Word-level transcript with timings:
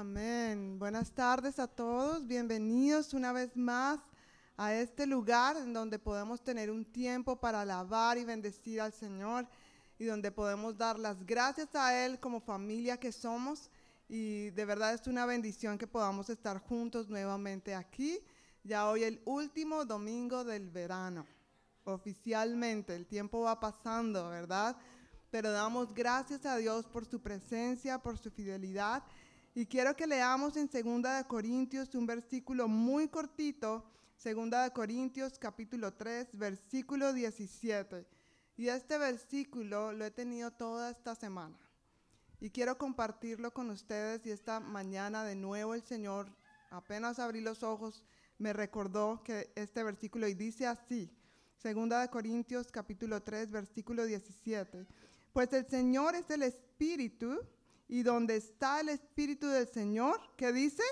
Amén. 0.00 0.78
Buenas 0.78 1.12
tardes 1.12 1.58
a 1.58 1.66
todos. 1.66 2.26
Bienvenidos 2.26 3.12
una 3.12 3.34
vez 3.34 3.54
más 3.54 4.00
a 4.56 4.72
este 4.72 5.06
lugar 5.06 5.58
en 5.58 5.74
donde 5.74 5.98
podemos 5.98 6.42
tener 6.42 6.70
un 6.70 6.86
tiempo 6.86 7.38
para 7.38 7.60
alabar 7.60 8.16
y 8.16 8.24
bendecir 8.24 8.80
al 8.80 8.94
Señor 8.94 9.46
y 9.98 10.06
donde 10.06 10.32
podemos 10.32 10.78
dar 10.78 10.98
las 10.98 11.26
gracias 11.26 11.74
a 11.74 12.02
Él 12.02 12.18
como 12.18 12.40
familia 12.40 12.96
que 12.96 13.12
somos. 13.12 13.70
Y 14.08 14.48
de 14.52 14.64
verdad 14.64 14.94
es 14.94 15.06
una 15.06 15.26
bendición 15.26 15.76
que 15.76 15.86
podamos 15.86 16.30
estar 16.30 16.60
juntos 16.60 17.10
nuevamente 17.10 17.74
aquí. 17.74 18.20
Ya 18.64 18.88
hoy 18.88 19.04
el 19.04 19.20
último 19.26 19.84
domingo 19.84 20.44
del 20.44 20.70
verano. 20.70 21.26
Oficialmente, 21.84 22.96
el 22.96 23.06
tiempo 23.06 23.42
va 23.42 23.60
pasando, 23.60 24.30
¿verdad? 24.30 24.78
Pero 25.30 25.52
damos 25.52 25.92
gracias 25.92 26.46
a 26.46 26.56
Dios 26.56 26.86
por 26.86 27.04
su 27.04 27.20
presencia, 27.20 27.98
por 27.98 28.16
su 28.16 28.30
fidelidad 28.30 29.02
y 29.54 29.66
quiero 29.66 29.96
que 29.96 30.06
leamos 30.06 30.56
en 30.56 30.68
2 30.68 31.02
de 31.02 31.24
Corintios 31.26 31.94
un 31.94 32.06
versículo 32.06 32.68
muy 32.68 33.08
cortito, 33.08 33.84
2 34.22 34.50
de 34.50 34.70
Corintios 34.72 35.38
capítulo 35.38 35.92
3, 35.92 36.38
versículo 36.38 37.12
17. 37.12 38.06
Y 38.56 38.68
este 38.68 38.96
versículo 38.98 39.92
lo 39.92 40.04
he 40.04 40.10
tenido 40.10 40.52
toda 40.52 40.90
esta 40.90 41.14
semana. 41.14 41.58
Y 42.40 42.50
quiero 42.50 42.78
compartirlo 42.78 43.52
con 43.52 43.70
ustedes 43.70 44.24
y 44.24 44.30
esta 44.30 44.60
mañana 44.60 45.24
de 45.24 45.34
nuevo 45.34 45.74
el 45.74 45.82
Señor, 45.82 46.28
apenas 46.70 47.18
abrí 47.18 47.40
los 47.40 47.62
ojos, 47.62 48.04
me 48.38 48.52
recordó 48.52 49.22
que 49.24 49.50
este 49.56 49.82
versículo 49.82 50.28
y 50.28 50.34
dice 50.34 50.66
así, 50.66 51.10
2 51.62 51.88
de 51.88 52.08
Corintios 52.08 52.70
capítulo 52.70 53.20
3, 53.22 53.50
versículo 53.50 54.06
17. 54.06 54.86
Pues 55.32 55.52
el 55.52 55.66
Señor 55.66 56.14
es 56.14 56.30
el 56.30 56.44
Espíritu 56.44 57.40
y 57.90 58.04
donde 58.04 58.36
está 58.36 58.78
el 58.78 58.88
Espíritu 58.88 59.48
del 59.48 59.66
Señor, 59.66 60.20
¿qué 60.36 60.52
dice? 60.52 60.84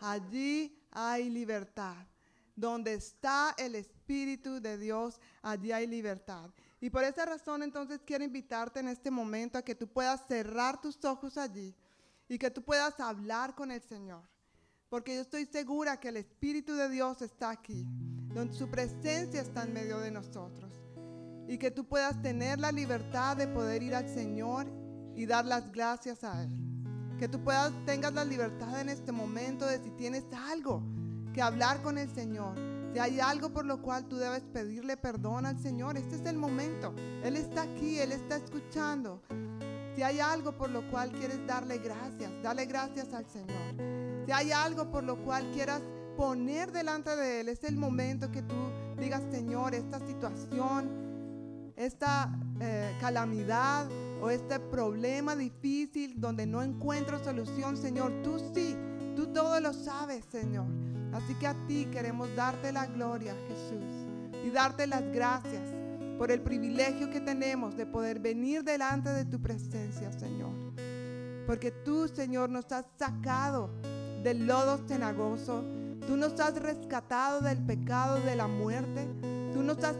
Allí 0.00 0.76
hay 0.90 1.30
libertad. 1.30 2.04
Donde 2.56 2.94
está 2.94 3.54
el 3.56 3.76
Espíritu 3.76 4.60
de 4.60 4.76
Dios, 4.76 5.20
allí 5.40 5.70
hay 5.70 5.86
libertad. 5.86 6.50
Y 6.80 6.90
por 6.90 7.04
esa 7.04 7.26
razón 7.26 7.62
entonces 7.62 8.00
quiero 8.04 8.24
invitarte 8.24 8.80
en 8.80 8.88
este 8.88 9.08
momento 9.08 9.56
a 9.56 9.62
que 9.62 9.76
tú 9.76 9.86
puedas 9.86 10.26
cerrar 10.26 10.80
tus 10.80 11.02
ojos 11.04 11.38
allí 11.38 11.76
y 12.28 12.38
que 12.38 12.50
tú 12.50 12.60
puedas 12.64 12.98
hablar 12.98 13.54
con 13.54 13.70
el 13.70 13.80
Señor. 13.80 14.24
Porque 14.88 15.14
yo 15.14 15.20
estoy 15.20 15.46
segura 15.46 16.00
que 16.00 16.08
el 16.08 16.16
Espíritu 16.16 16.74
de 16.74 16.88
Dios 16.88 17.22
está 17.22 17.50
aquí, 17.50 17.86
donde 18.34 18.52
su 18.52 18.68
presencia 18.68 19.42
está 19.42 19.62
en 19.62 19.74
medio 19.74 20.00
de 20.00 20.10
nosotros. 20.10 20.72
Y 21.46 21.56
que 21.56 21.70
tú 21.70 21.86
puedas 21.86 22.20
tener 22.20 22.58
la 22.58 22.72
libertad 22.72 23.36
de 23.36 23.46
poder 23.46 23.84
ir 23.84 23.94
al 23.94 24.08
Señor 24.08 24.79
y 25.16 25.26
dar 25.26 25.44
las 25.44 25.70
gracias 25.72 26.24
a 26.24 26.42
Él. 26.42 26.50
Que 27.18 27.28
tú 27.28 27.42
puedas, 27.42 27.72
tengas 27.84 28.12
la 28.14 28.24
libertad 28.24 28.80
en 28.80 28.88
este 28.88 29.12
momento 29.12 29.66
de 29.66 29.82
si 29.82 29.90
tienes 29.90 30.24
algo 30.32 30.82
que 31.32 31.42
hablar 31.42 31.82
con 31.82 31.98
el 31.98 32.08
Señor. 32.08 32.56
Si 32.92 32.98
hay 32.98 33.20
algo 33.20 33.50
por 33.50 33.64
lo 33.64 33.80
cual 33.82 34.06
tú 34.06 34.16
debes 34.16 34.42
pedirle 34.42 34.96
perdón 34.96 35.46
al 35.46 35.58
Señor, 35.58 35.96
este 35.96 36.16
es 36.16 36.24
el 36.26 36.36
momento. 36.36 36.94
Él 37.22 37.36
está 37.36 37.62
aquí, 37.62 37.98
Él 37.98 38.12
está 38.12 38.36
escuchando. 38.36 39.22
Si 39.94 40.02
hay 40.02 40.20
algo 40.20 40.56
por 40.56 40.70
lo 40.70 40.88
cual 40.90 41.12
quieres 41.12 41.46
darle 41.46 41.78
gracias, 41.78 42.30
dale 42.42 42.66
gracias 42.66 43.12
al 43.12 43.26
Señor. 43.26 43.76
Si 44.26 44.32
hay 44.32 44.52
algo 44.52 44.90
por 44.90 45.04
lo 45.04 45.22
cual 45.24 45.50
quieras 45.52 45.82
poner 46.16 46.72
delante 46.72 47.14
de 47.16 47.40
Él, 47.40 47.48
es 47.48 47.64
el 47.64 47.76
momento 47.76 48.30
que 48.30 48.42
tú 48.42 48.54
digas, 48.98 49.22
Señor, 49.30 49.74
esta 49.74 49.98
situación, 50.06 51.72
esta 51.76 52.30
eh, 52.60 52.96
calamidad, 53.00 53.88
o 54.22 54.30
este 54.30 54.58
problema 54.58 55.34
difícil 55.34 56.20
donde 56.20 56.46
no 56.46 56.62
encuentro 56.62 57.22
solución, 57.22 57.76
Señor, 57.76 58.12
tú 58.22 58.38
sí, 58.54 58.76
tú 59.16 59.28
todo 59.28 59.58
lo 59.60 59.72
sabes, 59.72 60.24
Señor. 60.30 60.66
Así 61.12 61.34
que 61.34 61.46
a 61.46 61.54
ti 61.66 61.86
queremos 61.90 62.34
darte 62.36 62.72
la 62.72 62.86
gloria, 62.86 63.34
Jesús, 63.48 63.84
y 64.44 64.50
darte 64.50 64.86
las 64.86 65.02
gracias 65.12 65.62
por 66.18 66.30
el 66.30 66.42
privilegio 66.42 67.10
que 67.10 67.20
tenemos 67.20 67.76
de 67.76 67.86
poder 67.86 68.20
venir 68.20 68.62
delante 68.62 69.10
de 69.10 69.24
tu 69.24 69.40
presencia, 69.40 70.12
Señor. 70.12 70.52
Porque 71.46 71.70
tú, 71.70 72.06
Señor, 72.08 72.50
nos 72.50 72.70
has 72.72 72.84
sacado 72.98 73.70
del 74.22 74.46
lodo 74.46 74.78
cenagoso, 74.86 75.64
tú 76.06 76.16
nos 76.16 76.38
has 76.38 76.54
rescatado 76.60 77.40
del 77.40 77.58
pecado, 77.64 78.20
de 78.20 78.36
la 78.36 78.46
muerte, 78.46 79.08
tú 79.52 79.62
nos 79.62 79.82
has 79.82 79.96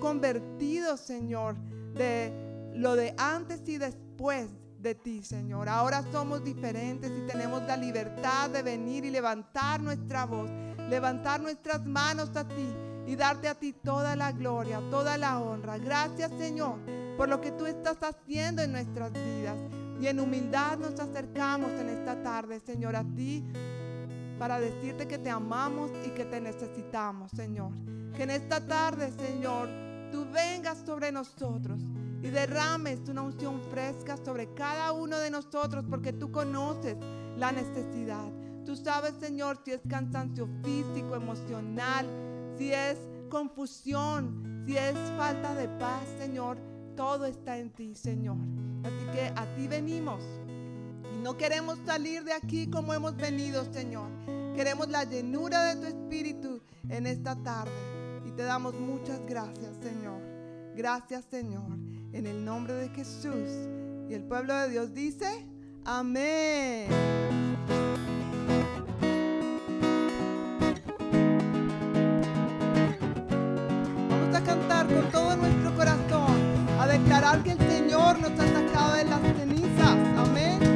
convertido, 0.00 0.96
Señor, 0.96 1.56
de 1.94 2.43
lo 2.74 2.96
de 2.96 3.14
antes 3.18 3.68
y 3.68 3.78
después 3.78 4.48
de 4.80 4.94
ti, 4.94 5.22
Señor. 5.22 5.68
Ahora 5.68 6.04
somos 6.12 6.44
diferentes 6.44 7.10
y 7.10 7.26
tenemos 7.26 7.62
la 7.62 7.76
libertad 7.76 8.50
de 8.50 8.62
venir 8.62 9.04
y 9.04 9.10
levantar 9.10 9.80
nuestra 9.80 10.26
voz, 10.26 10.50
levantar 10.90 11.40
nuestras 11.40 11.84
manos 11.86 12.36
a 12.36 12.46
ti 12.46 12.68
y 13.06 13.16
darte 13.16 13.48
a 13.48 13.54
ti 13.54 13.72
toda 13.72 14.16
la 14.16 14.32
gloria, 14.32 14.80
toda 14.90 15.16
la 15.16 15.38
honra. 15.38 15.78
Gracias, 15.78 16.30
Señor, 16.38 16.78
por 17.16 17.28
lo 17.28 17.40
que 17.40 17.52
tú 17.52 17.66
estás 17.66 17.98
haciendo 18.02 18.62
en 18.62 18.72
nuestras 18.72 19.12
vidas. 19.12 19.56
Y 20.00 20.08
en 20.08 20.20
humildad 20.20 20.76
nos 20.78 20.98
acercamos 21.00 21.70
en 21.72 21.88
esta 21.88 22.22
tarde, 22.22 22.60
Señor, 22.60 22.96
a 22.96 23.04
ti 23.04 23.44
para 24.38 24.58
decirte 24.58 25.06
que 25.06 25.18
te 25.18 25.30
amamos 25.30 25.90
y 26.04 26.10
que 26.10 26.24
te 26.24 26.40
necesitamos, 26.40 27.30
Señor. 27.30 27.70
Que 28.16 28.24
en 28.24 28.30
esta 28.30 28.66
tarde, 28.66 29.12
Señor, 29.12 29.68
tú 30.10 30.26
vengas 30.32 30.78
sobre 30.84 31.12
nosotros 31.12 31.80
y 32.24 32.30
derrames 32.30 33.00
una 33.10 33.20
unción 33.20 33.60
fresca 33.70 34.16
sobre 34.16 34.54
cada 34.54 34.92
uno 34.92 35.18
de 35.18 35.30
nosotros 35.30 35.84
porque 35.90 36.10
tú 36.14 36.32
conoces 36.32 36.96
la 37.36 37.52
necesidad. 37.52 38.32
Tú 38.64 38.76
sabes, 38.76 39.12
Señor, 39.20 39.60
si 39.62 39.72
es 39.72 39.82
cansancio 39.86 40.48
físico, 40.62 41.16
emocional, 41.16 42.06
si 42.56 42.72
es 42.72 42.96
confusión, 43.28 44.64
si 44.66 44.74
es 44.74 44.94
falta 45.18 45.54
de 45.54 45.68
paz, 45.68 46.02
Señor. 46.18 46.56
Todo 46.96 47.26
está 47.26 47.58
en 47.58 47.70
ti, 47.70 47.94
Señor. 47.94 48.38
Así 48.84 49.04
que 49.12 49.30
a 49.36 49.44
ti 49.56 49.68
venimos. 49.68 50.22
Y 51.14 51.22
no 51.22 51.36
queremos 51.36 51.78
salir 51.84 52.24
de 52.24 52.32
aquí 52.32 52.70
como 52.70 52.94
hemos 52.94 53.14
venido, 53.16 53.70
Señor. 53.70 54.08
Queremos 54.56 54.88
la 54.88 55.04
llenura 55.04 55.74
de 55.74 55.80
tu 55.82 55.86
espíritu 55.88 56.62
en 56.88 57.06
esta 57.06 57.36
tarde. 57.42 57.70
Y 58.24 58.30
te 58.30 58.44
damos 58.44 58.74
muchas 58.80 59.20
gracias, 59.26 59.76
Señor. 59.82 60.22
Gracias, 60.74 61.26
Señor 61.26 61.94
en 62.14 62.26
el 62.26 62.44
nombre 62.44 62.74
de 62.74 62.88
Jesús. 62.90 63.68
Y 64.08 64.14
el 64.14 64.22
pueblo 64.22 64.54
de 64.54 64.70
Dios 64.70 64.94
dice, 64.94 65.26
amén. 65.84 66.88
Vamos 74.08 74.34
a 74.34 74.44
cantar 74.44 74.86
con 74.86 75.10
todo 75.10 75.36
nuestro 75.36 75.74
corazón, 75.76 76.36
a 76.78 76.86
declarar 76.86 77.42
que 77.42 77.52
el 77.52 77.58
Señor 77.58 78.20
nos 78.20 78.30
ha 78.38 78.46
sacado 78.46 78.94
de 78.94 79.04
las 79.04 79.20
cenizas. 79.20 79.96
Amén. 80.16 80.73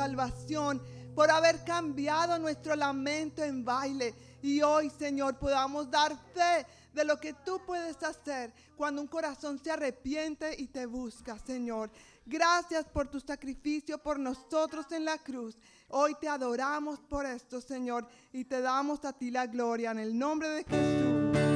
Salvación, 0.00 0.82
por 1.14 1.30
haber 1.30 1.62
cambiado 1.62 2.38
nuestro 2.38 2.74
lamento 2.74 3.44
en 3.44 3.62
baile. 3.62 4.14
Y 4.40 4.62
hoy, 4.62 4.88
Señor, 4.88 5.38
podamos 5.38 5.90
dar 5.90 6.16
fe 6.32 6.66
de 6.94 7.04
lo 7.04 7.20
que 7.20 7.34
tú 7.44 7.60
puedes 7.66 8.02
hacer 8.02 8.50
cuando 8.78 9.02
un 9.02 9.08
corazón 9.08 9.58
se 9.62 9.70
arrepiente 9.70 10.54
y 10.58 10.68
te 10.68 10.86
busca, 10.86 11.38
Señor. 11.38 11.90
Gracias 12.24 12.86
por 12.86 13.08
tu 13.08 13.20
sacrificio 13.20 13.98
por 13.98 14.18
nosotros 14.18 14.90
en 14.92 15.04
la 15.04 15.18
cruz. 15.18 15.58
Hoy 15.88 16.14
te 16.18 16.28
adoramos 16.28 16.98
por 17.00 17.26
esto, 17.26 17.60
Señor, 17.60 18.06
y 18.32 18.44
te 18.44 18.62
damos 18.62 19.04
a 19.04 19.12
ti 19.12 19.30
la 19.30 19.46
gloria 19.46 19.90
en 19.90 19.98
el 19.98 20.18
nombre 20.18 20.48
de 20.48 20.64
Jesús. 20.64 21.49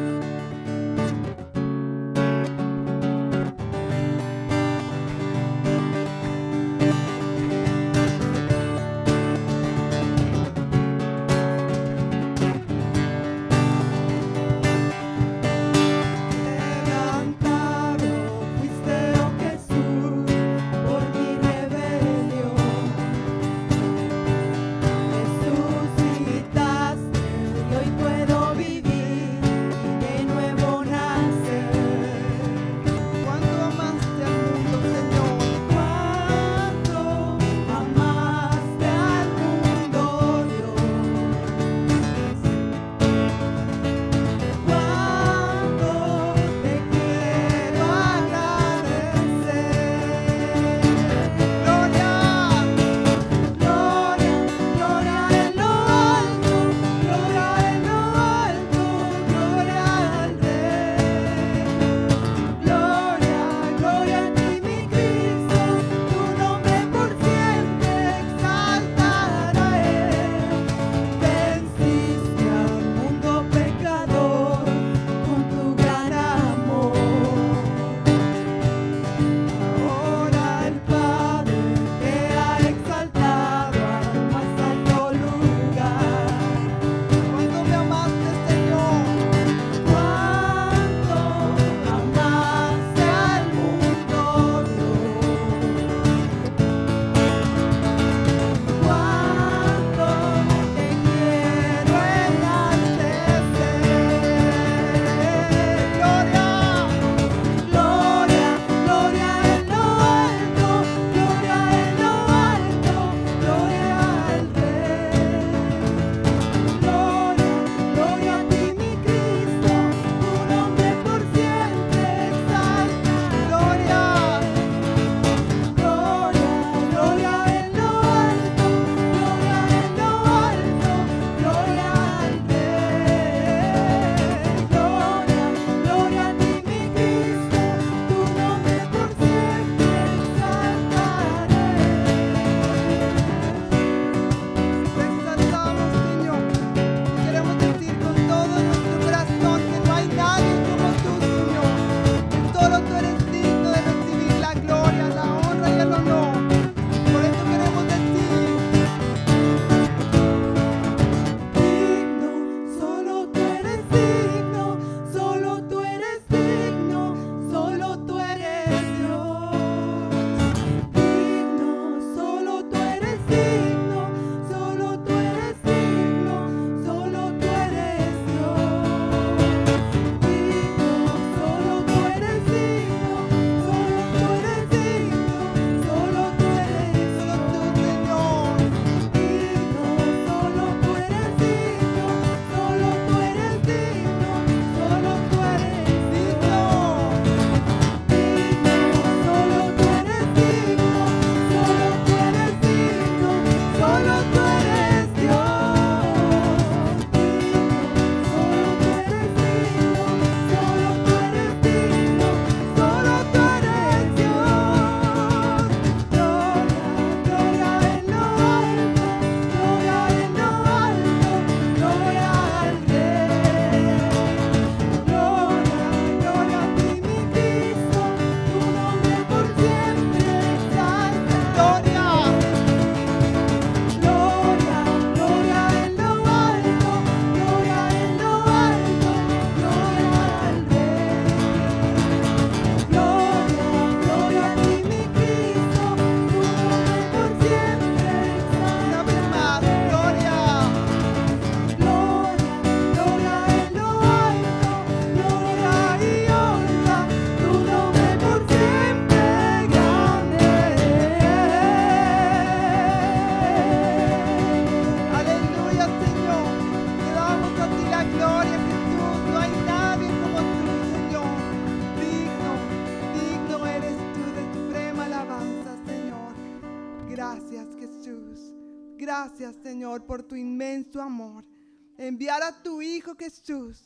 Enviar 282.04 282.42
a 282.42 282.62
tu 282.62 282.82
Hijo 282.82 283.14
Jesús 283.16 283.78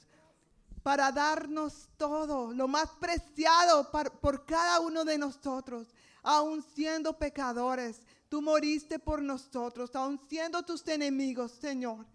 para 0.82 1.12
darnos 1.12 1.88
todo, 1.96 2.52
lo 2.52 2.66
más 2.66 2.88
preciado 3.00 3.90
por 3.90 4.46
cada 4.46 4.80
uno 4.80 5.04
de 5.04 5.18
nosotros, 5.18 5.88
aun 6.22 6.62
siendo 6.74 7.18
pecadores. 7.18 8.02
Tú 8.28 8.42
moriste 8.42 8.98
por 8.98 9.22
nosotros, 9.22 9.94
aun 9.94 10.20
siendo 10.28 10.62
tus 10.62 10.86
enemigos, 10.88 11.52
Señor. 11.52 12.06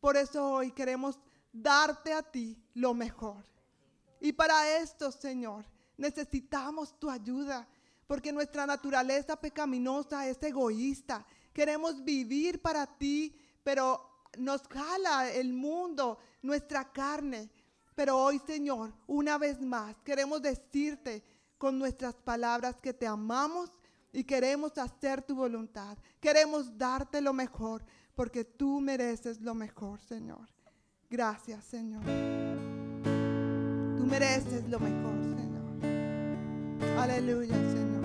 Por 0.00 0.16
eso 0.16 0.46
hoy 0.46 0.72
queremos 0.72 1.18
darte 1.52 2.12
a 2.12 2.22
ti 2.22 2.56
lo 2.74 2.94
mejor. 2.94 3.44
Y 4.20 4.32
para 4.32 4.78
esto, 4.78 5.10
Señor, 5.10 5.64
necesitamos 5.96 6.98
tu 6.98 7.10
ayuda, 7.10 7.66
porque 8.06 8.32
nuestra 8.32 8.66
naturaleza 8.66 9.36
pecaminosa 9.36 10.26
es 10.26 10.42
egoísta. 10.42 11.24
Queremos 11.52 12.04
vivir 12.04 12.60
para 12.60 12.86
ti, 12.86 13.34
pero 13.62 14.09
nos 14.38 14.66
jala 14.68 15.30
el 15.30 15.52
mundo, 15.52 16.18
nuestra 16.42 16.90
carne. 16.92 17.50
Pero 17.94 18.16
hoy, 18.16 18.40
Señor, 18.46 18.92
una 19.06 19.38
vez 19.38 19.60
más, 19.60 19.96
queremos 20.04 20.40
decirte 20.40 21.22
con 21.58 21.78
nuestras 21.78 22.14
palabras 22.14 22.76
que 22.80 22.94
te 22.94 23.06
amamos 23.06 23.70
y 24.12 24.24
queremos 24.24 24.76
hacer 24.78 25.22
tu 25.22 25.34
voluntad. 25.34 25.96
Queremos 26.20 26.76
darte 26.76 27.20
lo 27.20 27.32
mejor, 27.32 27.84
porque 28.14 28.44
tú 28.44 28.80
mereces 28.80 29.40
lo 29.40 29.54
mejor, 29.54 30.00
Señor. 30.00 30.48
Gracias, 31.08 31.64
Señor. 31.64 32.04
Tú 33.96 34.06
mereces 34.06 34.68
lo 34.68 34.80
mejor, 34.80 35.14
Señor. 35.22 36.98
Aleluya, 36.98 37.54
Señor. 37.54 37.99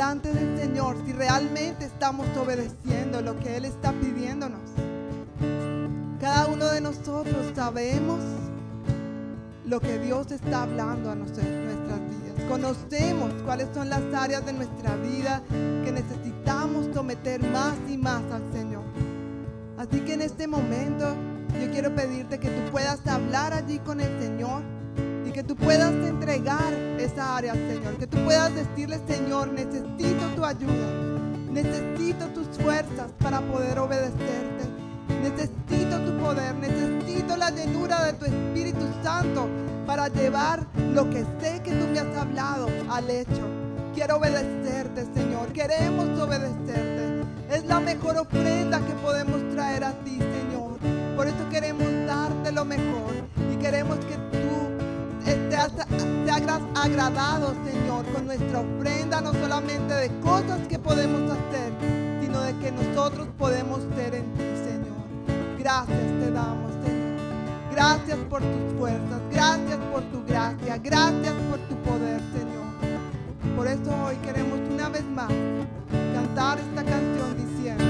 Delante 0.00 0.32
del 0.32 0.58
Señor 0.58 0.96
si 1.04 1.12
realmente 1.12 1.84
estamos 1.84 2.26
obedeciendo 2.34 3.20
lo 3.20 3.38
que 3.38 3.58
Él 3.58 3.66
está 3.66 3.92
pidiéndonos. 3.92 4.62
Cada 6.18 6.46
uno 6.46 6.64
de 6.68 6.80
nosotros 6.80 7.52
sabemos 7.54 8.18
lo 9.66 9.78
que 9.78 9.98
Dios 9.98 10.30
está 10.32 10.62
hablando 10.62 11.10
a 11.10 11.14
nuestras 11.14 11.44
vidas. 11.44 12.48
Conocemos 12.48 13.30
cuáles 13.44 13.68
son 13.74 13.90
las 13.90 14.00
áreas 14.14 14.46
de 14.46 14.54
nuestra 14.54 14.96
vida 14.96 15.42
que 15.50 15.92
necesitamos 15.92 16.86
someter 16.94 17.42
más 17.50 17.76
y 17.86 17.98
más 17.98 18.22
al 18.32 18.50
Señor. 18.54 18.84
Así 19.76 20.00
que 20.00 20.14
en 20.14 20.22
este 20.22 20.46
momento 20.46 21.14
yo 21.60 21.70
quiero 21.70 21.94
pedirte 21.94 22.40
que 22.40 22.48
tú 22.48 22.70
puedas 22.70 23.06
hablar 23.06 23.52
allí 23.52 23.78
con 23.80 24.00
el 24.00 24.18
Señor 24.18 24.62
que 25.32 25.44
tú 25.44 25.54
puedas 25.54 25.92
entregar 25.92 26.72
esa 26.98 27.36
área 27.36 27.54
Señor, 27.54 27.96
que 27.98 28.06
tú 28.06 28.18
puedas 28.24 28.52
decirle, 28.54 28.98
Señor, 29.06 29.48
necesito 29.48 30.26
tu 30.34 30.44
ayuda, 30.44 30.88
necesito 31.52 32.26
tus 32.28 32.46
fuerzas 32.58 33.12
para 33.22 33.40
poder 33.40 33.78
obedecerte, 33.78 34.64
necesito 35.22 36.00
tu 36.00 36.18
poder, 36.18 36.54
necesito 36.56 37.36
la 37.36 37.50
llenura 37.50 38.06
de 38.06 38.12
tu 38.14 38.24
Espíritu 38.24 38.86
Santo 39.02 39.48
para 39.86 40.08
llevar 40.08 40.66
lo 40.94 41.08
que 41.10 41.24
sé 41.40 41.60
que 41.62 41.72
tú 41.72 41.86
me 41.92 42.00
has 42.00 42.16
hablado 42.16 42.68
al 42.90 43.08
hecho. 43.10 43.46
Quiero 43.94 44.16
obedecerte, 44.16 45.06
Señor, 45.14 45.52
queremos 45.52 46.18
obedecerte. 46.18 47.24
Es 47.50 47.64
la 47.66 47.80
mejor 47.80 48.18
ofrenda 48.18 48.80
que 48.80 48.92
podemos 48.94 49.40
traer 49.54 49.84
a 49.84 49.92
ti, 50.04 50.18
Señor. 50.18 50.78
Por 51.16 51.26
eso 51.26 51.48
queremos 51.50 51.86
darte 52.06 52.52
lo 52.52 52.64
mejor 52.64 53.14
y 53.52 53.56
queremos 53.56 53.98
que 54.04 54.39
te 55.68 56.30
has, 56.30 56.62
agradado, 56.74 57.54
Señor, 57.64 58.06
con 58.12 58.26
nuestra 58.26 58.60
ofrenda, 58.60 59.20
no 59.20 59.32
solamente 59.32 59.92
de 59.92 60.20
cosas 60.20 60.66
que 60.68 60.78
podemos 60.78 61.30
hacer, 61.30 61.72
sino 62.20 62.40
de 62.40 62.56
que 62.58 62.72
nosotros 62.72 63.28
podemos 63.38 63.80
ser 63.94 64.14
en 64.14 64.24
ti, 64.34 64.44
Señor. 64.64 65.58
Gracias 65.58 65.98
te 65.98 66.30
damos, 66.30 66.72
Señor. 66.84 67.20
Gracias 67.72 68.18
por 68.30 68.40
tus 68.40 68.78
fuerzas, 68.78 69.20
gracias 69.30 69.78
por 69.92 70.02
tu 70.04 70.24
gracia, 70.26 70.78
gracias 70.78 71.34
por 71.50 71.58
tu 71.60 71.74
poder, 71.82 72.20
Señor. 72.32 73.56
Por 73.56 73.66
eso 73.66 74.04
hoy 74.06 74.16
queremos 74.16 74.58
una 74.72 74.88
vez 74.88 75.04
más 75.04 75.32
cantar 76.14 76.58
esta 76.58 76.84
canción 76.84 77.36
diciendo. 77.36 77.89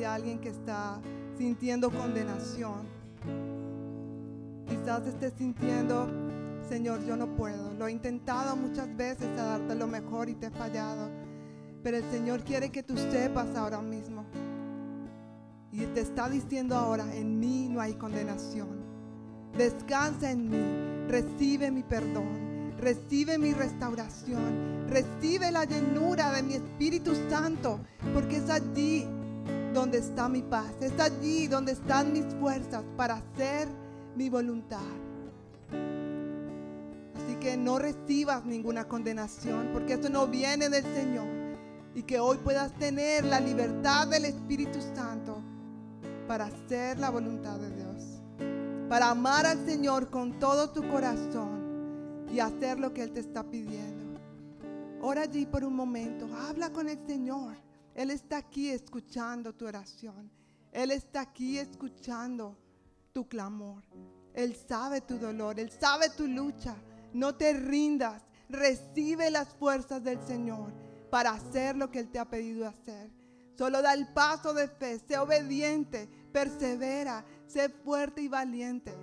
Hay 0.00 0.04
alguien 0.04 0.38
que 0.38 0.48
está 0.48 0.98
sintiendo 1.36 1.90
condenación. 1.90 2.86
Quizás 4.66 5.06
esté 5.06 5.30
sintiendo, 5.30 6.08
Señor, 6.68 7.04
yo 7.04 7.16
no 7.16 7.26
puedo. 7.36 7.74
Lo 7.74 7.86
he 7.86 7.92
intentado 7.92 8.56
muchas 8.56 8.96
veces 8.96 9.28
a 9.38 9.58
darte 9.58 9.74
lo 9.74 9.86
mejor 9.86 10.30
y 10.30 10.34
te 10.36 10.46
he 10.46 10.50
fallado. 10.50 11.10
Pero 11.82 11.98
el 11.98 12.04
Señor 12.10 12.44
quiere 12.44 12.70
que 12.70 12.82
tú 12.82 12.96
sepas 12.96 13.54
ahora 13.56 13.82
mismo. 13.82 14.24
Y 15.70 15.84
te 15.86 16.00
está 16.00 16.30
diciendo 16.30 16.76
ahora, 16.76 17.14
en 17.14 17.38
mí 17.38 17.68
no 17.70 17.80
hay 17.82 17.92
condenación. 17.94 18.80
Descansa 19.56 20.30
en 20.30 20.48
mí, 20.48 21.08
recibe 21.08 21.70
mi 21.70 21.82
perdón, 21.82 22.72
recibe 22.78 23.36
mi 23.36 23.52
restauración, 23.52 24.88
recibe 24.88 25.50
la 25.50 25.64
llenura 25.64 26.32
de 26.32 26.42
mi 26.42 26.54
Espíritu 26.54 27.12
Santo, 27.28 27.80
porque 28.14 28.36
es 28.36 28.48
allí 28.48 29.06
donde 29.72 29.98
está 29.98 30.28
mi 30.28 30.42
paz. 30.42 30.72
Es 30.80 30.98
allí 30.98 31.46
donde 31.46 31.72
están 31.72 32.12
mis 32.12 32.26
fuerzas 32.36 32.84
para 32.96 33.16
hacer 33.16 33.68
mi 34.16 34.28
voluntad. 34.28 34.78
Así 37.14 37.36
que 37.36 37.56
no 37.56 37.78
recibas 37.78 38.44
ninguna 38.44 38.88
condenación 38.88 39.70
porque 39.72 39.94
esto 39.94 40.08
no 40.08 40.26
viene 40.26 40.68
del 40.68 40.84
Señor. 40.84 41.26
Y 41.94 42.04
que 42.04 42.20
hoy 42.20 42.38
puedas 42.38 42.72
tener 42.78 43.24
la 43.24 43.40
libertad 43.40 44.06
del 44.06 44.24
Espíritu 44.24 44.80
Santo 44.94 45.42
para 46.28 46.46
hacer 46.46 46.98
la 46.98 47.10
voluntad 47.10 47.58
de 47.58 47.70
Dios. 47.70 48.22
Para 48.88 49.10
amar 49.10 49.46
al 49.46 49.64
Señor 49.66 50.08
con 50.08 50.38
todo 50.38 50.70
tu 50.70 50.88
corazón 50.88 52.26
y 52.32 52.38
hacer 52.38 52.78
lo 52.78 52.94
que 52.94 53.02
Él 53.02 53.12
te 53.12 53.20
está 53.20 53.42
pidiendo. 53.42 54.20
Ora 55.02 55.22
allí 55.22 55.46
por 55.46 55.64
un 55.64 55.74
momento. 55.74 56.28
Habla 56.48 56.70
con 56.70 56.88
el 56.88 56.98
Señor. 57.06 57.56
Él 58.00 58.10
está 58.10 58.38
aquí 58.38 58.70
escuchando 58.70 59.52
tu 59.52 59.66
oración. 59.66 60.30
Él 60.72 60.90
está 60.90 61.20
aquí 61.20 61.58
escuchando 61.58 62.56
tu 63.12 63.28
clamor. 63.28 63.82
Él 64.32 64.56
sabe 64.56 65.02
tu 65.02 65.18
dolor, 65.18 65.60
Él 65.60 65.70
sabe 65.70 66.08
tu 66.08 66.26
lucha. 66.26 66.74
No 67.12 67.34
te 67.34 67.52
rindas. 67.52 68.22
Recibe 68.48 69.30
las 69.30 69.48
fuerzas 69.48 70.02
del 70.02 70.18
Señor 70.22 70.72
para 71.10 71.32
hacer 71.32 71.76
lo 71.76 71.90
que 71.90 71.98
Él 71.98 72.10
te 72.10 72.18
ha 72.18 72.24
pedido 72.24 72.66
hacer. 72.66 73.10
Solo 73.58 73.82
da 73.82 73.92
el 73.92 74.08
paso 74.14 74.54
de 74.54 74.68
fe, 74.68 74.98
sé 75.06 75.18
obediente, 75.18 76.08
persevera, 76.32 77.22
sé 77.46 77.68
fuerte 77.68 78.22
y 78.22 78.28
valiente. 78.28 78.94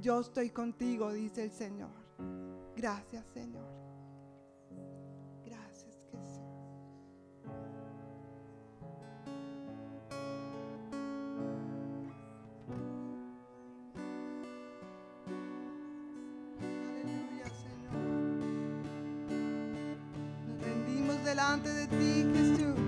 Yo 0.00 0.20
estoy 0.20 0.48
contigo, 0.48 1.12
dice 1.12 1.44
el 1.44 1.52
Señor. 1.52 1.90
Gracias, 2.74 3.26
Señor. 3.34 3.75
Delante 21.26 21.68
de 21.68 21.86
ti, 21.88 22.24
Jesús, 22.32 22.78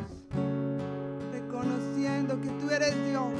reconociendo 1.32 2.40
que 2.40 2.48
tú 2.50 2.70
eres 2.70 2.94
Dios 3.10 3.32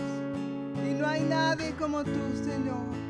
y 0.85 0.95
no 0.95 1.07
hay 1.07 1.21
nadie 1.23 1.73
como 1.79 2.03
tú, 2.03 2.19
Señor. 2.45 3.08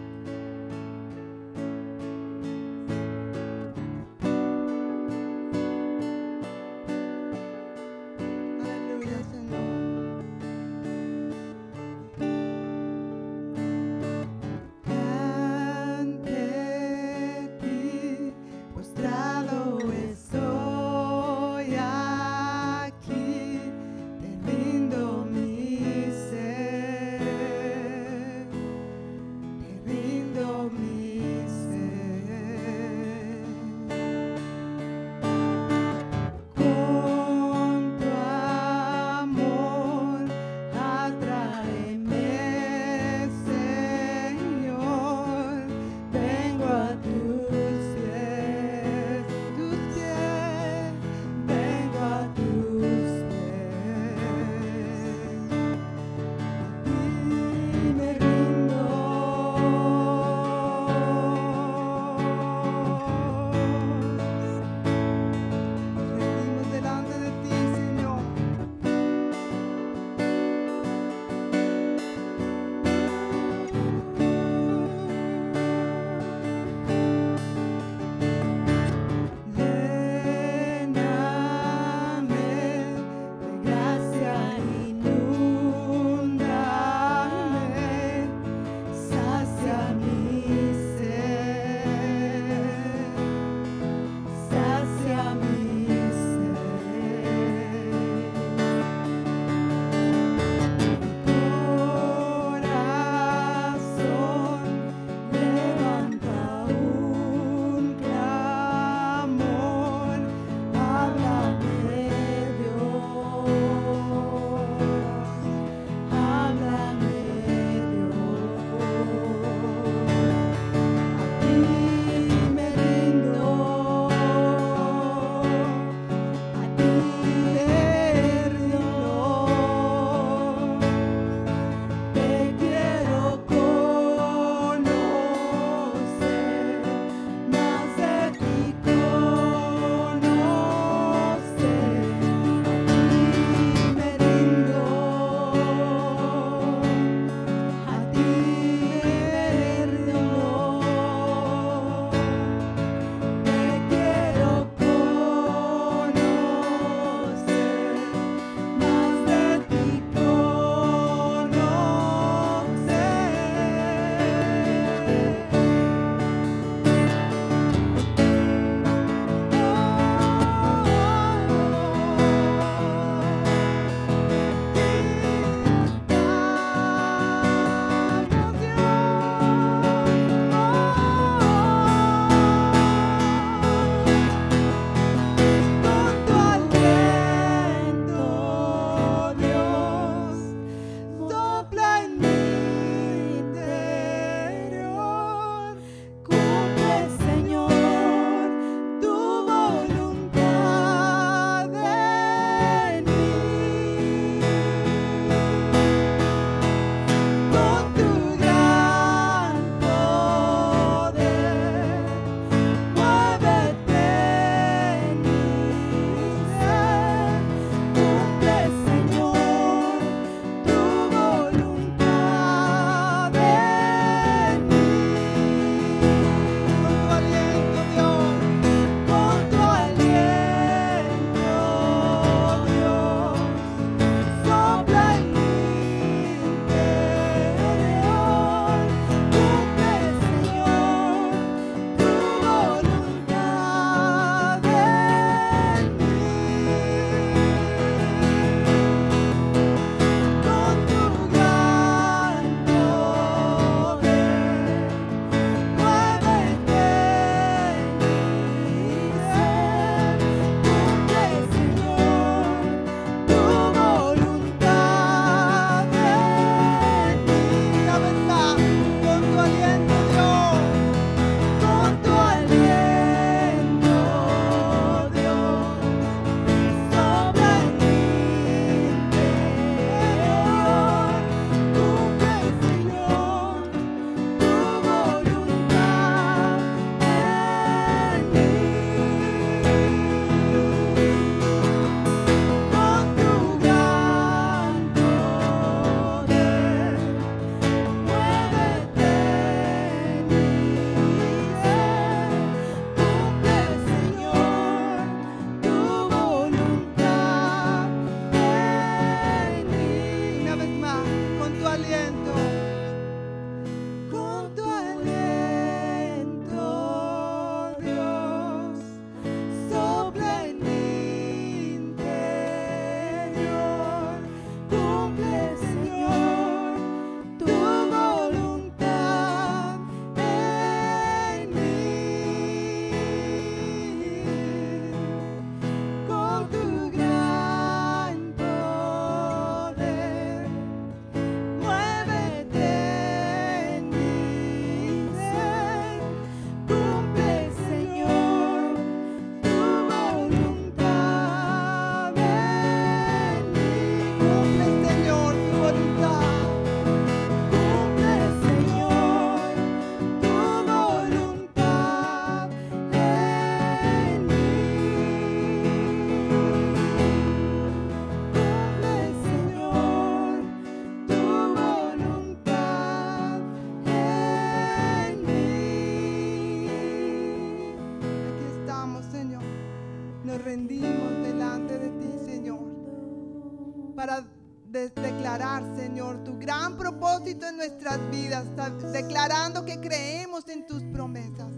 En 387.47 387.57
nuestras 387.57 387.99
vidas, 388.11 388.47
declarando 388.93 389.65
que 389.65 389.81
creemos 389.81 390.49
en 390.49 390.67
tus 390.67 390.83
promesas, 390.85 391.53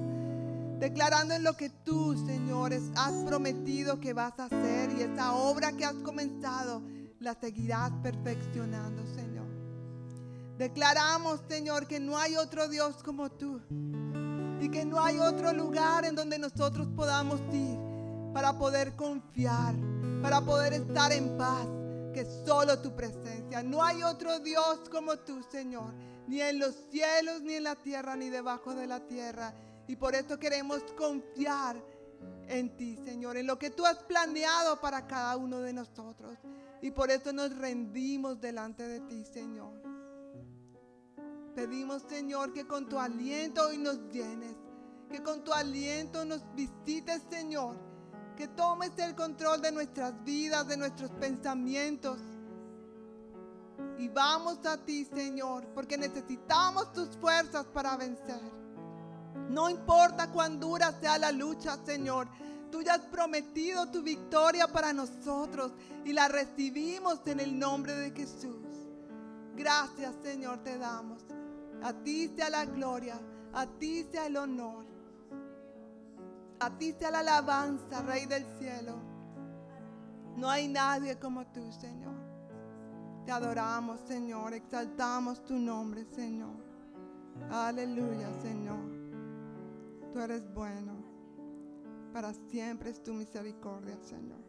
declarando 0.79 1.35
en 1.35 1.43
lo 1.43 1.55
que 1.55 1.71
tú, 1.71 2.15
señores, 2.27 2.83
has 2.97 3.13
prometido 3.25 4.01
que 4.01 4.13
vas 4.13 4.39
a 4.39 4.47
hacer 4.47 4.91
y 4.99 5.03
esa 5.03 5.35
obra 5.35 5.73
que 5.73 5.85
has 5.85 5.95
comenzado 5.95 6.83
la 7.21 7.35
seguirás 7.35 7.93
perfeccionando, 8.03 9.03
Señor. 9.15 9.47
Declaramos, 10.59 11.41
Señor, 11.49 11.87
que 11.87 12.01
no 12.01 12.19
hay 12.19 12.37
otro 12.37 12.69
Dios 12.69 13.03
como 13.03 13.31
tú 13.31 13.61
y 14.61 14.69
que 14.69 14.85
no 14.85 15.01
hay 15.01 15.19
otro 15.19 15.53
lugar 15.53 16.05
en 16.05 16.15
donde 16.15 16.39
nosotros 16.39 16.89
podamos 16.95 17.41
ir 17.53 17.79
para 18.35 18.59
poder 18.59 18.95
confiar, 18.95 19.75
para 20.23 20.41
poder 20.43 20.75
estar 20.75 21.13
en 21.13 21.37
paz, 21.39 21.67
que 22.13 22.25
solo 22.25 22.79
tu 22.81 22.95
presencia. 22.95 23.63
No 23.63 23.83
hay 23.83 24.03
otro 24.03 24.39
Dios 24.41 24.89
como 24.91 25.17
tú, 25.19 25.43
Señor, 25.51 25.93
ni 26.27 26.41
en 26.41 26.59
los 26.59 26.75
cielos, 26.91 27.43
ni 27.43 27.55
en 27.55 27.65
la 27.65 27.77
tierra, 27.77 28.17
ni 28.17 28.31
debajo 28.31 28.75
de 28.75 28.87
la 28.87 29.01
tierra. 29.07 29.55
Y 29.87 29.97
por 29.97 30.15
eso 30.15 30.39
queremos 30.39 30.83
confiar 30.97 31.83
en 32.49 32.77
ti, 32.77 32.97
Señor, 33.05 33.37
en 33.37 33.47
lo 33.47 33.59
que 33.59 33.71
tú 33.71 33.87
has 33.87 33.99
planeado 34.05 34.81
para 34.81 35.07
cada 35.07 35.37
uno 35.37 35.61
de 35.61 35.73
nosotros. 35.73 36.39
Y 36.83 36.91
por 36.91 37.11
eso 37.11 37.33
nos 37.33 37.57
rendimos 37.57 38.41
delante 38.41 38.87
de 38.87 39.01
ti, 39.01 39.25
Señor. 39.25 39.73
Pedimos, 41.55 42.03
Señor, 42.09 42.53
que 42.53 42.67
con 42.67 42.89
tu 42.89 42.99
aliento 42.99 43.67
hoy 43.67 43.79
nos 43.79 43.99
llenes, 44.11 44.57
que 45.11 45.23
con 45.23 45.45
tu 45.45 45.53
aliento 45.53 46.25
nos 46.25 46.43
visites, 46.55 47.23
Señor, 47.29 47.77
que 48.41 48.49
tomes 48.49 48.93
el 48.97 49.15
control 49.15 49.61
de 49.61 49.71
nuestras 49.71 50.25
vidas, 50.25 50.67
de 50.67 50.79
nuestros 50.79 51.11
pensamientos. 51.11 52.19
Y 53.99 54.09
vamos 54.09 54.65
a 54.65 54.79
ti, 54.79 55.05
Señor, 55.05 55.67
porque 55.75 55.99
necesitamos 55.99 56.91
tus 56.95 57.11
fuerzas 57.19 57.67
para 57.67 57.99
vencer. 57.99 58.41
No 59.51 59.69
importa 59.69 60.31
cuán 60.31 60.59
dura 60.59 60.91
sea 61.01 61.19
la 61.19 61.33
lucha, 61.33 61.77
Señor. 61.85 62.29
Tú 62.71 62.81
ya 62.81 62.95
has 62.95 63.03
prometido 63.03 63.91
tu 63.91 64.01
victoria 64.01 64.67
para 64.67 64.95
nosotros 64.95 65.73
y 66.07 66.15
la 66.15 66.29
recibimos 66.29 67.21
en 67.27 67.41
el 67.41 67.59
nombre 67.59 67.95
de 67.95 68.11
Jesús. 68.11 68.65
Gracias, 69.55 70.15
Señor, 70.23 70.65
te 70.65 70.79
damos. 70.79 71.21
A 71.83 71.93
ti 71.93 72.33
sea 72.35 72.49
la 72.49 72.65
gloria, 72.65 73.21
a 73.53 73.67
ti 73.67 74.09
sea 74.11 74.25
el 74.29 74.39
honor. 74.39 74.90
A 76.61 76.71
ti 76.77 76.93
sea 76.93 77.11
la 77.11 77.21
alabanza, 77.21 78.03
Rey 78.03 78.27
del 78.27 78.45
cielo. 78.59 78.95
No 80.37 80.49
hay 80.49 80.69
nadie 80.69 81.19
como 81.19 81.47
tú, 81.47 81.73
Señor. 81.73 82.15
Te 83.25 83.33
adoramos, 83.33 84.01
Señor. 84.01 84.53
Exaltamos 84.53 85.43
tu 85.45 85.55
nombre, 85.59 86.05
Señor. 86.05 86.57
Aleluya, 87.51 88.31
Señor. 88.43 88.79
Tú 90.13 90.19
eres 90.19 90.53
bueno. 90.53 90.93
Para 92.13 92.35
siempre 92.51 92.91
es 92.91 93.03
tu 93.03 93.15
misericordia, 93.15 93.97
Señor. 94.03 94.41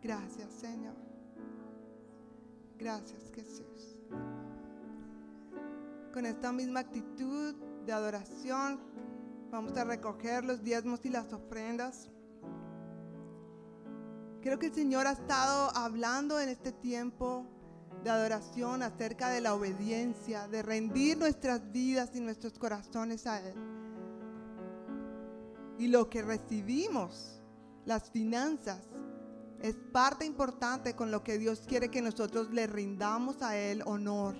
Gracias, 0.00 0.50
Señor. 0.52 0.96
Gracias, 2.78 3.30
Jesús. 3.32 4.00
Con 6.12 6.26
esta 6.26 6.50
misma 6.52 6.80
actitud 6.80 7.54
de 7.86 7.92
adoración, 7.92 8.80
vamos 9.52 9.76
a 9.76 9.84
recoger 9.84 10.44
los 10.44 10.64
diezmos 10.64 11.04
y 11.04 11.10
las 11.10 11.30
ofrendas. 11.32 12.08
Creo 14.40 14.58
que 14.58 14.66
el 14.66 14.74
Señor 14.74 15.06
ha 15.06 15.12
estado 15.12 15.70
hablando 15.76 16.40
en 16.40 16.48
este 16.48 16.72
tiempo 16.72 17.46
de 18.02 18.10
adoración 18.10 18.82
acerca 18.82 19.28
de 19.28 19.42
la 19.42 19.54
obediencia, 19.54 20.48
de 20.48 20.62
rendir 20.62 21.18
nuestras 21.18 21.70
vidas 21.70 22.10
y 22.14 22.20
nuestros 22.20 22.58
corazones 22.58 23.26
a 23.26 23.46
Él. 23.46 23.54
Y 25.78 25.88
lo 25.88 26.08
que 26.08 26.22
recibimos, 26.22 27.42
las 27.84 28.10
finanzas, 28.10 28.80
es 29.60 29.76
parte 29.92 30.24
importante 30.24 30.96
con 30.96 31.10
lo 31.10 31.22
que 31.22 31.38
Dios 31.38 31.64
quiere 31.68 31.90
que 31.90 32.00
nosotros 32.00 32.50
le 32.50 32.66
rindamos 32.66 33.42
a 33.42 33.56
Él 33.56 33.82
honor. 33.84 34.34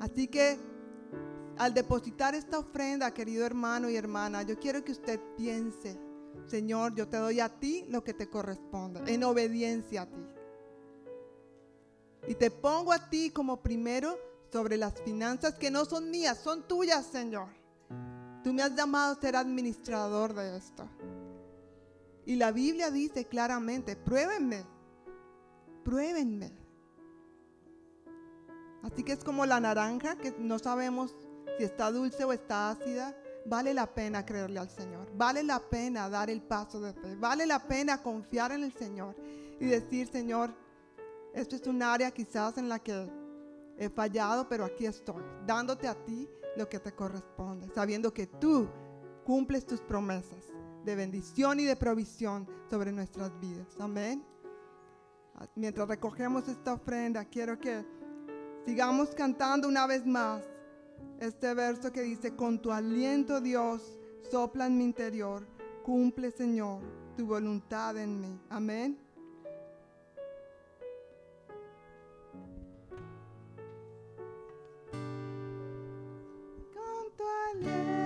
Así 0.00 0.28
que 0.28 0.69
al 1.58 1.74
depositar 1.74 2.34
esta 2.34 2.58
ofrenda, 2.58 3.12
querido 3.12 3.44
hermano 3.44 3.90
y 3.90 3.96
hermana, 3.96 4.42
yo 4.42 4.58
quiero 4.58 4.84
que 4.84 4.92
usted 4.92 5.20
piense, 5.36 5.98
Señor, 6.46 6.94
yo 6.94 7.08
te 7.08 7.16
doy 7.16 7.40
a 7.40 7.48
ti 7.48 7.84
lo 7.88 8.02
que 8.02 8.14
te 8.14 8.28
corresponde, 8.28 9.12
en 9.12 9.24
obediencia 9.24 10.02
a 10.02 10.06
ti. 10.06 10.26
Y 12.28 12.34
te 12.34 12.50
pongo 12.50 12.92
a 12.92 13.10
ti 13.10 13.30
como 13.30 13.62
primero 13.62 14.18
sobre 14.52 14.76
las 14.76 15.00
finanzas 15.02 15.54
que 15.54 15.70
no 15.70 15.84
son 15.84 16.10
mías, 16.10 16.38
son 16.38 16.66
tuyas, 16.66 17.06
Señor. 17.06 17.48
Tú 18.42 18.52
me 18.52 18.62
has 18.62 18.74
llamado 18.74 19.12
a 19.12 19.20
ser 19.20 19.36
administrador 19.36 20.34
de 20.34 20.56
esto. 20.56 20.88
Y 22.24 22.36
la 22.36 22.52
Biblia 22.52 22.90
dice 22.90 23.26
claramente, 23.26 23.96
pruébenme, 23.96 24.64
pruébenme. 25.84 26.52
Así 28.82 29.02
que 29.02 29.12
es 29.12 29.24
como 29.24 29.44
la 29.46 29.60
naranja 29.60 30.16
que 30.16 30.32
no 30.38 30.58
sabemos 30.58 31.14
si 31.56 31.64
está 31.64 31.90
dulce 31.90 32.24
o 32.24 32.32
está 32.32 32.70
ácida. 32.70 33.16
Vale 33.46 33.72
la 33.72 33.86
pena 33.86 34.24
creerle 34.24 34.58
al 34.58 34.68
Señor. 34.68 35.10
Vale 35.16 35.42
la 35.42 35.58
pena 35.60 36.08
dar 36.08 36.28
el 36.28 36.42
paso 36.42 36.80
de 36.80 36.92
fe. 36.92 37.16
Vale 37.16 37.46
la 37.46 37.66
pena 37.66 38.02
confiar 38.02 38.52
en 38.52 38.64
el 38.64 38.72
Señor 38.72 39.14
y 39.58 39.66
decir, 39.66 40.08
Señor, 40.08 40.54
esto 41.34 41.56
es 41.56 41.66
un 41.66 41.82
área 41.82 42.10
quizás 42.10 42.58
en 42.58 42.68
la 42.68 42.78
que 42.78 43.08
he 43.78 43.88
fallado, 43.88 44.48
pero 44.48 44.64
aquí 44.64 44.86
estoy, 44.86 45.22
dándote 45.46 45.88
a 45.88 45.94
ti 45.94 46.28
lo 46.56 46.68
que 46.68 46.78
te 46.80 46.92
corresponde, 46.92 47.68
sabiendo 47.74 48.12
que 48.12 48.26
tú 48.26 48.68
cumples 49.24 49.66
tus 49.66 49.80
promesas 49.80 50.44
de 50.84 50.94
bendición 50.94 51.60
y 51.60 51.64
de 51.64 51.76
provisión 51.76 52.48
sobre 52.68 52.92
nuestras 52.92 53.38
vidas. 53.40 53.68
Amén. 53.78 54.24
Mientras 55.54 55.88
recogemos 55.88 56.48
esta 56.48 56.74
ofrenda, 56.74 57.24
quiero 57.24 57.58
que 57.58 57.84
sigamos 58.66 59.14
cantando 59.14 59.68
una 59.68 59.86
vez 59.86 60.04
más 60.04 60.42
este 61.18 61.54
verso 61.54 61.92
que 61.92 62.02
dice, 62.02 62.34
con 62.34 62.60
tu 62.60 62.72
aliento 62.72 63.40
Dios 63.40 63.98
sopla 64.30 64.66
en 64.66 64.78
mi 64.78 64.84
interior, 64.84 65.46
cumple 65.82 66.30
Señor 66.30 66.80
tu 67.16 67.26
voluntad 67.26 67.96
en 67.98 68.20
mí. 68.20 68.40
Amén. 68.48 68.98
Con 76.72 77.16
tu 77.16 77.24
aliento, 77.52 77.99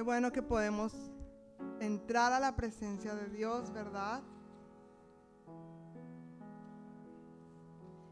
Qué 0.00 0.04
bueno 0.04 0.32
que 0.32 0.40
podemos 0.40 0.94
entrar 1.78 2.32
a 2.32 2.40
la 2.40 2.56
presencia 2.56 3.14
de 3.14 3.28
Dios, 3.28 3.70
¿verdad? 3.70 4.22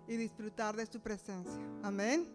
Y 0.07 0.19
disfrutar 0.19 0.77
de 0.77 0.85
su 0.85 1.01
presencia. 1.01 1.59
Amén. 1.83 2.29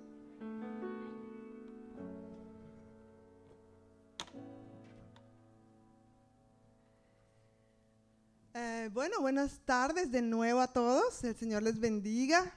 Eh, 8.55 8.89
bueno, 8.91 9.21
buenas 9.21 9.59
tardes 9.65 10.11
de 10.11 10.23
nuevo 10.23 10.61
a 10.61 10.73
todos. 10.73 11.23
El 11.23 11.35
Señor 11.35 11.61
les 11.61 11.79
bendiga. 11.79 12.51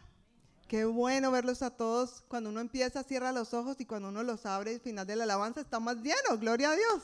Qué 0.69 0.85
bueno 0.85 1.31
verlos 1.31 1.62
a 1.62 1.71
todos. 1.71 2.25
Cuando 2.29 2.51
uno 2.51 2.61
empieza, 2.61 3.05
cierra 3.05 3.33
los 3.33 3.55
ojos 3.55 3.77
y 3.79 3.87
cuando 3.87 4.09
uno 4.09 4.23
los 4.23 4.47
abre, 4.47 4.73
el 4.73 4.81
final 4.81 5.07
de 5.07 5.14
la 5.14 5.25
alabanza 5.25 5.61
está 5.61 5.79
más 5.79 5.97
lleno. 5.97 6.39
Gloria 6.39 6.71
a 6.71 6.77
Dios. 6.77 7.03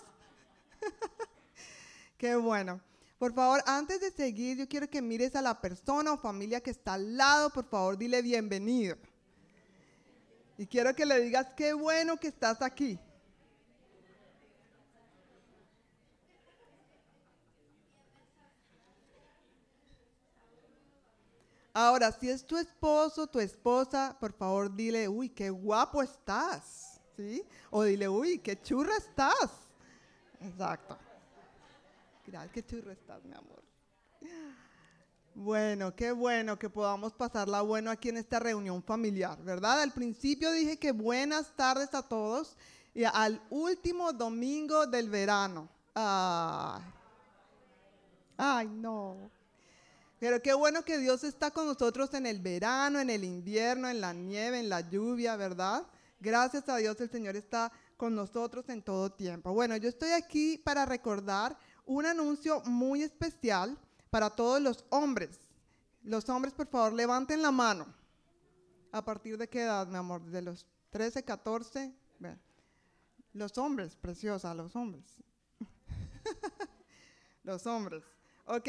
Qué 2.18 2.34
bueno. 2.34 2.80
Por 3.18 3.32
favor, 3.34 3.62
antes 3.66 4.00
de 4.00 4.10
seguir, 4.10 4.56
yo 4.56 4.68
quiero 4.68 4.90
que 4.90 5.00
mires 5.00 5.36
a 5.36 5.42
la 5.42 5.60
persona 5.60 6.12
o 6.12 6.18
familia 6.18 6.60
que 6.60 6.70
está 6.70 6.94
al 6.94 7.16
lado. 7.16 7.50
Por 7.50 7.64
favor, 7.64 7.96
dile 7.96 8.20
bienvenido. 8.20 8.96
Y 10.58 10.66
quiero 10.66 10.94
que 10.96 11.06
le 11.06 11.20
digas, 11.20 11.46
qué 11.56 11.72
bueno 11.72 12.16
que 12.16 12.28
estás 12.28 12.62
aquí. 12.62 12.98
Ahora, 21.74 22.12
si 22.12 22.28
es 22.28 22.44
tu 22.44 22.56
esposo, 22.58 23.26
tu 23.26 23.40
esposa, 23.40 24.16
por 24.20 24.32
favor 24.32 24.74
dile, 24.74 25.08
uy, 25.08 25.30
qué 25.30 25.48
guapo 25.48 26.02
estás, 26.02 27.00
¿sí? 27.16 27.42
O 27.70 27.82
dile, 27.82 28.08
uy, 28.08 28.38
qué 28.38 28.60
churra 28.60 28.96
estás. 28.96 29.50
Exacto. 30.40 30.98
Gracias, 32.26 32.52
qué 32.52 32.66
churra 32.66 32.92
estás, 32.92 33.24
mi 33.24 33.32
amor. 33.32 33.62
Bueno, 35.34 35.96
qué 35.96 36.12
bueno 36.12 36.58
que 36.58 36.68
podamos 36.68 37.14
pasarla 37.14 37.62
bueno 37.62 37.90
aquí 37.90 38.10
en 38.10 38.18
esta 38.18 38.38
reunión 38.38 38.82
familiar, 38.82 39.42
¿verdad? 39.42 39.80
Al 39.80 39.92
principio 39.92 40.52
dije 40.52 40.78
que 40.78 40.92
buenas 40.92 41.56
tardes 41.56 41.94
a 41.94 42.02
todos 42.02 42.56
y 42.92 43.04
al 43.04 43.42
último 43.48 44.12
domingo 44.12 44.86
del 44.86 45.08
verano. 45.08 45.70
Ay, 45.94 46.82
ay 48.36 48.68
no. 48.68 49.30
Pero 50.22 50.40
qué 50.40 50.54
bueno 50.54 50.84
que 50.84 50.98
Dios 50.98 51.24
está 51.24 51.50
con 51.50 51.66
nosotros 51.66 52.14
en 52.14 52.26
el 52.26 52.38
verano, 52.38 53.00
en 53.00 53.10
el 53.10 53.24
invierno, 53.24 53.88
en 53.88 54.00
la 54.00 54.12
nieve, 54.12 54.60
en 54.60 54.68
la 54.68 54.88
lluvia, 54.88 55.34
¿verdad? 55.34 55.84
Gracias 56.20 56.68
a 56.68 56.76
Dios 56.76 57.00
el 57.00 57.10
Señor 57.10 57.34
está 57.34 57.72
con 57.96 58.14
nosotros 58.14 58.68
en 58.68 58.82
todo 58.82 59.10
tiempo. 59.10 59.52
Bueno, 59.52 59.76
yo 59.78 59.88
estoy 59.88 60.12
aquí 60.12 60.58
para 60.58 60.86
recordar 60.86 61.58
un 61.86 62.06
anuncio 62.06 62.60
muy 62.60 63.02
especial 63.02 63.76
para 64.10 64.30
todos 64.30 64.62
los 64.62 64.84
hombres. 64.90 65.40
Los 66.04 66.28
hombres, 66.28 66.54
por 66.54 66.68
favor, 66.68 66.92
levanten 66.92 67.42
la 67.42 67.50
mano. 67.50 67.92
¿A 68.92 69.04
partir 69.04 69.36
de 69.36 69.48
qué 69.48 69.62
edad, 69.62 69.88
mi 69.88 69.96
amor? 69.96 70.22
¿De 70.22 70.40
los 70.40 70.68
13, 70.90 71.24
14? 71.24 71.92
Los 73.32 73.58
hombres, 73.58 73.96
preciosa, 73.96 74.54
los 74.54 74.76
hombres. 74.76 75.16
los 77.42 77.66
hombres. 77.66 78.04
Ok. 78.46 78.68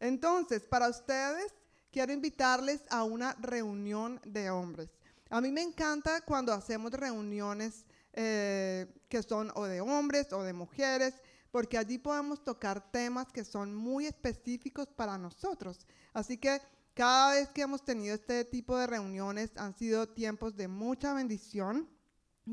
Entonces, 0.00 0.62
para 0.62 0.88
ustedes, 0.88 1.54
quiero 1.92 2.12
invitarles 2.12 2.82
a 2.90 3.04
una 3.04 3.34
reunión 3.34 4.20
de 4.24 4.50
hombres. 4.50 4.88
A 5.28 5.40
mí 5.40 5.52
me 5.52 5.62
encanta 5.62 6.22
cuando 6.22 6.52
hacemos 6.52 6.90
reuniones 6.92 7.84
eh, 8.12 8.92
que 9.08 9.22
son 9.22 9.52
o 9.54 9.64
de 9.64 9.80
hombres 9.80 10.32
o 10.32 10.42
de 10.42 10.52
mujeres, 10.52 11.14
porque 11.52 11.78
allí 11.78 11.98
podemos 11.98 12.42
tocar 12.42 12.90
temas 12.90 13.30
que 13.32 13.44
son 13.44 13.74
muy 13.74 14.06
específicos 14.06 14.88
para 14.88 15.18
nosotros. 15.18 15.86
Así 16.12 16.36
que 16.36 16.60
cada 16.94 17.34
vez 17.34 17.48
que 17.50 17.62
hemos 17.62 17.84
tenido 17.84 18.14
este 18.14 18.44
tipo 18.44 18.76
de 18.76 18.86
reuniones 18.86 19.50
han 19.56 19.76
sido 19.76 20.08
tiempos 20.08 20.56
de 20.56 20.68
mucha 20.68 21.14
bendición. 21.14 21.88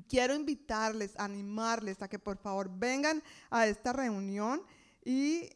Quiero 0.07 0.35
invitarles, 0.35 1.13
animarles 1.17 2.01
a 2.01 2.07
que 2.07 2.19
por 2.19 2.37
favor 2.37 2.69
vengan 2.71 3.23
a 3.49 3.65
esta 3.65 3.93
reunión 3.93 4.61
y 5.03 5.49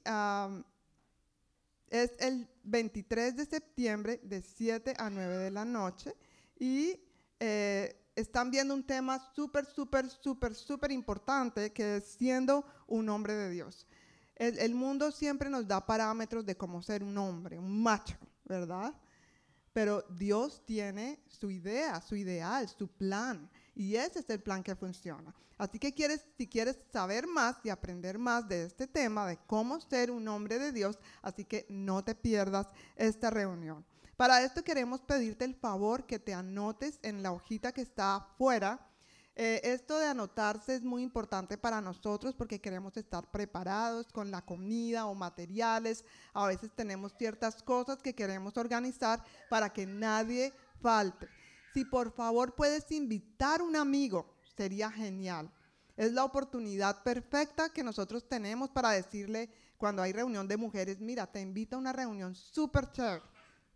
es 1.91 2.13
el 2.19 2.49
23 2.63 3.35
de 3.35 3.45
septiembre 3.45 4.19
de 4.23 4.41
7 4.41 4.95
a 4.97 5.09
9 5.09 5.37
de 5.37 5.51
la 5.51 5.65
noche 5.65 6.15
y 6.57 6.97
eh, 7.39 8.01
están 8.15 8.49
viendo 8.49 8.73
un 8.73 8.85
tema 8.85 9.19
súper, 9.35 9.65
súper, 9.65 10.09
súper, 10.09 10.55
súper 10.55 10.91
importante 10.91 11.73
que 11.73 11.97
es 11.97 12.05
siendo 12.05 12.65
un 12.87 13.09
hombre 13.09 13.35
de 13.35 13.49
Dios. 13.49 13.85
El, 14.35 14.57
el, 14.57 14.73
mundo 14.73 15.11
siempre 15.11 15.49
nos 15.49 15.67
da 15.67 15.85
parámetros 15.85 16.45
de 16.45 16.55
cómo 16.55 16.81
ser 16.81 17.03
un 17.03 17.17
hombre, 17.17 17.59
un 17.59 17.83
macho, 17.83 18.17
¿verdad? 18.45 18.93
Pero 19.73 20.03
Dios 20.09 20.65
tiene 20.65 21.19
su 21.27 21.51
idea, 21.51 22.01
su 22.01 22.15
ideal, 22.15 22.69
su 22.69 22.87
plan. 22.87 23.49
Y 23.81 23.95
ese 23.95 24.19
es 24.19 24.29
el 24.29 24.39
plan 24.39 24.61
que 24.61 24.75
funciona. 24.75 25.33
Así 25.57 25.79
que 25.79 25.91
quieres, 25.91 26.23
si 26.37 26.45
quieres 26.45 26.77
saber 26.93 27.25
más 27.25 27.57
y 27.63 27.69
aprender 27.69 28.19
más 28.19 28.47
de 28.47 28.65
este 28.65 28.85
tema, 28.85 29.25
de 29.25 29.39
cómo 29.47 29.81
ser 29.81 30.11
un 30.11 30.27
hombre 30.27 30.59
de 30.59 30.71
Dios, 30.71 30.99
así 31.23 31.45
que 31.45 31.65
no 31.67 32.03
te 32.03 32.13
pierdas 32.13 32.67
esta 32.95 33.31
reunión. 33.31 33.83
Para 34.17 34.43
esto 34.43 34.63
queremos 34.63 35.01
pedirte 35.01 35.45
el 35.45 35.55
favor 35.55 36.05
que 36.05 36.19
te 36.19 36.31
anotes 36.31 36.99
en 37.01 37.23
la 37.23 37.31
hojita 37.31 37.71
que 37.71 37.81
está 37.81 38.17
afuera. 38.17 38.87
Eh, 39.35 39.61
esto 39.63 39.97
de 39.97 40.05
anotarse 40.05 40.75
es 40.75 40.83
muy 40.83 41.01
importante 41.01 41.57
para 41.57 41.81
nosotros 41.81 42.35
porque 42.35 42.61
queremos 42.61 42.95
estar 42.97 43.31
preparados 43.31 44.11
con 44.13 44.29
la 44.29 44.43
comida 44.43 45.07
o 45.07 45.15
materiales. 45.15 46.05
A 46.33 46.45
veces 46.45 46.69
tenemos 46.75 47.15
ciertas 47.17 47.63
cosas 47.63 47.99
que 48.03 48.13
queremos 48.13 48.57
organizar 48.57 49.23
para 49.49 49.73
que 49.73 49.87
nadie 49.87 50.53
falte. 50.83 51.40
Si 51.73 51.85
por 51.85 52.11
favor 52.11 52.55
puedes 52.55 52.91
invitar 52.91 53.61
un 53.61 53.75
amigo, 53.75 54.33
sería 54.55 54.91
genial. 54.91 55.51
Es 55.95 56.13
la 56.13 56.23
oportunidad 56.23 57.03
perfecta 57.03 57.69
que 57.69 57.83
nosotros 57.83 58.27
tenemos 58.27 58.69
para 58.69 58.91
decirle 58.91 59.49
cuando 59.77 60.01
hay 60.01 60.13
reunión 60.13 60.47
de 60.47 60.57
mujeres, 60.57 60.99
mira, 60.99 61.27
te 61.27 61.41
invito 61.41 61.75
a 61.75 61.79
una 61.79 61.93
reunión 61.93 62.35
súper 62.35 62.91
chévere, 62.91 63.23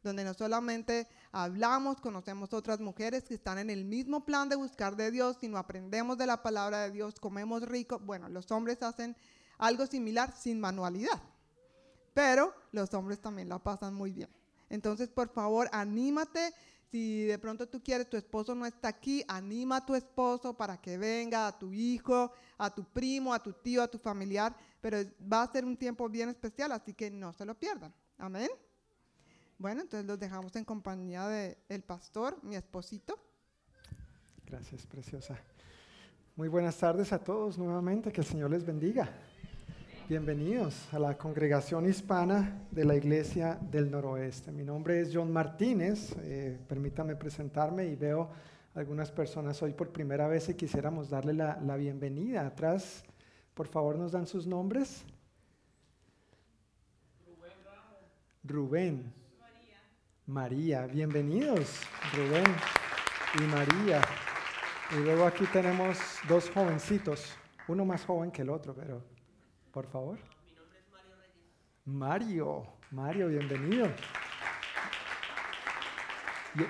donde 0.03 0.23
no 0.23 0.33
solamente 0.33 1.07
hablamos, 1.31 1.99
conocemos 1.99 2.53
otras 2.53 2.79
mujeres 2.79 3.23
que 3.23 3.33
están 3.33 3.57
en 3.57 3.69
el 3.69 3.85
mismo 3.85 4.23
plan 4.23 4.47
de 4.47 4.55
buscar 4.55 4.95
de 4.95 5.09
Dios, 5.09 5.37
sino 5.41 5.57
aprendemos 5.57 6.17
de 6.17 6.27
la 6.27 6.43
palabra 6.43 6.81
de 6.81 6.91
Dios, 6.91 7.19
comemos 7.19 7.63
rico. 7.63 7.99
Bueno, 7.99 8.29
los 8.29 8.51
hombres 8.51 8.83
hacen 8.83 9.15
algo 9.57 9.87
similar 9.87 10.31
sin 10.37 10.59
manualidad, 10.59 11.21
pero 12.13 12.53
los 12.71 12.93
hombres 12.93 13.19
también 13.19 13.49
la 13.49 13.57
pasan 13.57 13.95
muy 13.95 14.11
bien. 14.11 14.29
Entonces, 14.69 15.09
por 15.09 15.29
favor, 15.29 15.69
anímate 15.71 16.53
si 16.91 17.25
de 17.25 17.37
pronto 17.39 17.67
tú 17.67 17.81
quieres, 17.81 18.09
tu 18.09 18.17
esposo 18.17 18.55
no 18.55 18.65
está 18.65 18.87
aquí, 18.87 19.23
anima 19.27 19.77
a 19.77 19.85
tu 19.85 19.95
esposo 19.95 20.55
para 20.55 20.77
que 20.77 20.97
venga, 20.97 21.47
a 21.47 21.57
tu 21.57 21.73
hijo, 21.73 22.31
a 22.57 22.73
tu 22.73 22.83
primo, 22.83 23.33
a 23.33 23.41
tu 23.41 23.53
tío, 23.53 23.81
a 23.81 23.87
tu 23.87 23.97
familiar, 23.97 24.55
pero 24.81 24.97
va 25.31 25.43
a 25.43 25.51
ser 25.51 25.65
un 25.65 25.77
tiempo 25.77 26.07
bien 26.09 26.29
especial, 26.29 26.71
así 26.71 26.93
que 26.93 27.09
no 27.11 27.33
se 27.33 27.45
lo 27.45 27.55
pierdan. 27.55 27.93
Amén. 28.17 28.49
Bueno, 29.57 29.81
entonces 29.81 30.05
los 30.05 30.19
dejamos 30.19 30.55
en 30.55 30.65
compañía 30.65 31.27
del 31.27 31.57
el 31.69 31.81
pastor, 31.81 32.37
mi 32.43 32.55
esposito. 32.55 33.17
Gracias, 34.45 34.85
preciosa. 34.85 35.39
Muy 36.35 36.49
buenas 36.49 36.77
tardes 36.77 37.13
a 37.13 37.23
todos 37.23 37.57
nuevamente, 37.57 38.11
que 38.11 38.21
el 38.21 38.27
Señor 38.27 38.51
les 38.51 38.65
bendiga. 38.65 39.09
Bienvenidos 40.07 40.93
a 40.93 40.99
la 40.99 41.17
congregación 41.17 41.89
hispana 41.89 42.67
de 42.69 42.85
la 42.85 42.95
Iglesia 42.95 43.57
del 43.59 43.89
Noroeste. 43.89 44.51
Mi 44.51 44.63
nombre 44.63 45.01
es 45.01 45.09
John 45.11 45.33
Martínez, 45.33 46.15
eh, 46.19 46.59
permítame 46.67 47.15
presentarme 47.15 47.87
y 47.87 47.95
veo 47.95 48.29
algunas 48.75 49.11
personas 49.11 49.63
hoy 49.63 49.73
por 49.73 49.89
primera 49.89 50.27
vez 50.27 50.47
y 50.47 50.53
quisiéramos 50.53 51.09
darle 51.09 51.33
la, 51.33 51.75
bienvenida. 51.75 52.45
Atrás, 52.45 53.03
por 53.55 53.67
favor, 53.67 53.97
nos 53.97 54.11
dan 54.11 54.27
sus 54.27 54.45
nombres. 54.45 55.03
Rubén. 58.43 59.11
María. 59.39 59.81
María, 60.27 60.85
bienvenidos, 60.85 61.81
Rubén 62.15 62.45
y 63.39 63.41
María. 63.47 64.01
Y 64.91 65.03
luego 65.03 65.25
aquí 65.25 65.45
tenemos 65.51 65.97
dos 66.29 66.47
jovencitos, 66.51 67.35
uno 67.67 67.85
más 67.85 68.05
joven 68.05 68.29
que 68.29 68.43
el 68.43 68.51
otro, 68.51 68.75
pero 68.75 69.14
por 69.75 69.87
favor. 69.87 70.17
Mi 70.45 70.53
nombre 70.53 70.79
es 70.79 70.89
Mario 70.89 71.15
Reyes. 71.17 71.43
Mario, 71.83 72.67
Mario, 72.91 73.27
bienvenido. 73.27 73.87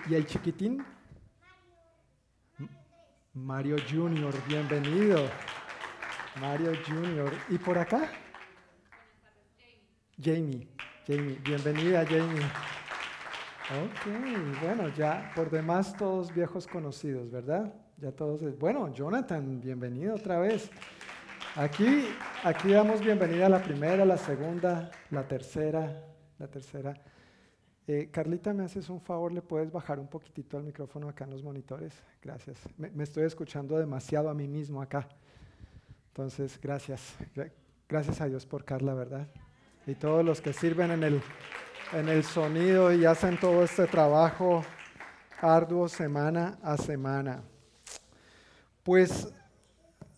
¿Y, 0.09 0.15
el 0.15 0.25
chiquitín? 0.25 0.83
Mario 3.35 3.75
Junior, 3.87 4.33
bienvenido. 4.47 5.29
Mario 6.41 6.71
Junior. 6.87 7.31
¿Y 7.49 7.59
por 7.59 7.77
acá? 7.77 8.09
Jamie. 10.19 10.67
Jamie, 11.05 11.39
bienvenida 11.43 12.03
Jamie. 12.07 12.41
Ok, 13.83 14.63
bueno, 14.63 14.89
ya 14.95 15.31
por 15.35 15.51
demás 15.51 15.95
todos 15.95 16.33
viejos 16.33 16.65
conocidos, 16.65 17.29
¿verdad? 17.29 17.71
ya 17.97 18.11
todos. 18.11 18.57
Bueno, 18.59 18.93
Jonathan, 18.93 19.61
bienvenido 19.61 20.15
otra 20.15 20.39
vez. 20.39 20.69
Aquí, 21.57 22.09
aquí 22.43 22.73
damos 22.73 22.99
bienvenida 22.99 23.45
a 23.45 23.49
la 23.49 23.63
primera, 23.63 24.03
la 24.03 24.17
segunda, 24.17 24.91
la 25.09 25.25
tercera, 25.25 26.03
la 26.37 26.47
tercera. 26.47 26.93
Eh, 27.87 28.09
Carlita, 28.11 28.53
¿me 28.53 28.65
haces 28.65 28.89
un 28.89 28.99
favor? 28.99 29.31
¿Le 29.31 29.41
puedes 29.41 29.71
bajar 29.71 29.97
un 29.97 30.07
poquitito 30.07 30.57
al 30.57 30.63
micrófono 30.63 31.07
acá 31.07 31.23
en 31.23 31.29
los 31.29 31.43
monitores? 31.43 31.93
Gracias. 32.21 32.57
Me, 32.77 33.01
estoy 33.01 33.23
escuchando 33.23 33.79
demasiado 33.79 34.29
a 34.29 34.33
mí 34.33 34.49
mismo 34.49 34.81
acá. 34.81 35.07
Entonces, 36.09 36.59
gracias. 36.61 37.15
Gracias 37.87 38.19
a 38.19 38.25
Dios 38.25 38.45
por 38.45 38.65
Carla, 38.65 38.93
¿verdad? 38.93 39.25
Y 39.87 39.95
todos 39.95 40.25
los 40.25 40.41
que 40.41 40.51
sirven 40.51 40.91
en 40.91 41.03
el, 41.03 41.21
en 41.93 42.09
el 42.09 42.25
sonido 42.25 42.93
y 42.93 43.05
hacen 43.05 43.39
todo 43.39 43.63
este 43.63 43.87
trabajo 43.87 44.61
arduo 45.39 45.87
semana 45.87 46.59
a 46.61 46.75
semana. 46.75 47.43
Pues 48.83 49.33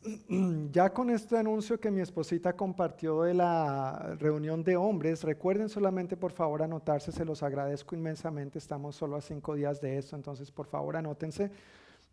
ya 0.72 0.94
con 0.94 1.10
este 1.10 1.38
anuncio 1.38 1.80
que 1.80 1.92
mi 1.92 2.02
esposita 2.02 2.54
compartió 2.54 3.24
de 3.24 3.34
la 3.34 4.16
reunión 4.20 4.64
de 4.64 4.76
hombres, 4.76 5.24
recuerden 5.24 5.70
solamente 5.70 6.18
por 6.18 6.32
favor 6.32 6.64
anotarse, 6.64 7.12
se 7.12 7.26
los 7.26 7.44
agradezco 7.44 7.96
inmensamente, 7.96 8.58
estamos 8.58 8.96
solo 8.96 9.16
a 9.16 9.22
cinco 9.22 9.56
días 9.56 9.82
de 9.82 9.98
esto, 9.98 10.16
entonces 10.16 10.52
por 10.52 10.68
favor 10.68 10.98
anótense. 10.98 11.52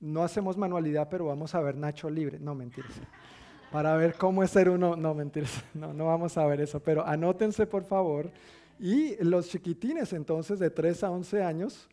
No 0.01 0.23
hacemos 0.23 0.57
manualidad, 0.57 1.09
pero 1.09 1.27
vamos 1.27 1.55
a 1.55 1.61
ver 1.61 1.77
Nacho 1.77 2.11
libre, 2.11 2.39
no 2.39 2.55
mentiras. 2.55 2.93
Para 3.71 3.97
ver 3.97 4.15
cómo 4.15 4.43
es 4.43 4.51
ser 4.51 4.69
uno, 4.69 4.97
no 4.97 5.15
mentiras, 5.15 5.65
no, 5.75 5.93
no 5.93 6.07
vamos 6.07 6.37
a 6.37 6.47
ver 6.47 6.61
eso, 6.61 6.81
pero 6.81 7.07
anótense 7.07 7.67
por 7.67 7.85
favor. 7.85 8.31
Y 8.79 9.17
los 9.23 9.49
chiquitines 9.49 10.13
entonces 10.13 10.59
de 10.59 10.71
3 10.71 11.05
a 11.05 11.11
11 11.11 11.43
años, 11.43 11.89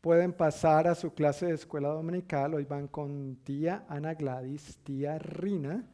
pueden 0.00 0.32
pasar 0.32 0.88
a 0.88 0.94
su 0.94 1.12
clase 1.12 1.46
de 1.46 1.54
escuela 1.54 1.88
dominical. 1.88 2.54
Hoy 2.54 2.64
van 2.64 2.88
con 2.88 3.36
tía 3.44 3.84
Ana 3.88 4.14
Gladys, 4.14 4.78
tía 4.82 5.18
Rina 5.18 5.84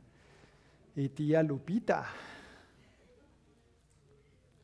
y 0.95 1.09
tía 1.09 1.43
Lupita. 1.43 2.07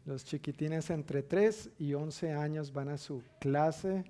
Los 0.05 0.25
chiquitines 0.25 0.91
entre 0.91 1.23
3 1.23 1.71
y 1.79 1.95
11 1.95 2.33
años 2.33 2.73
van 2.73 2.89
a 2.89 2.97
su 2.99 3.23
clase 3.41 4.05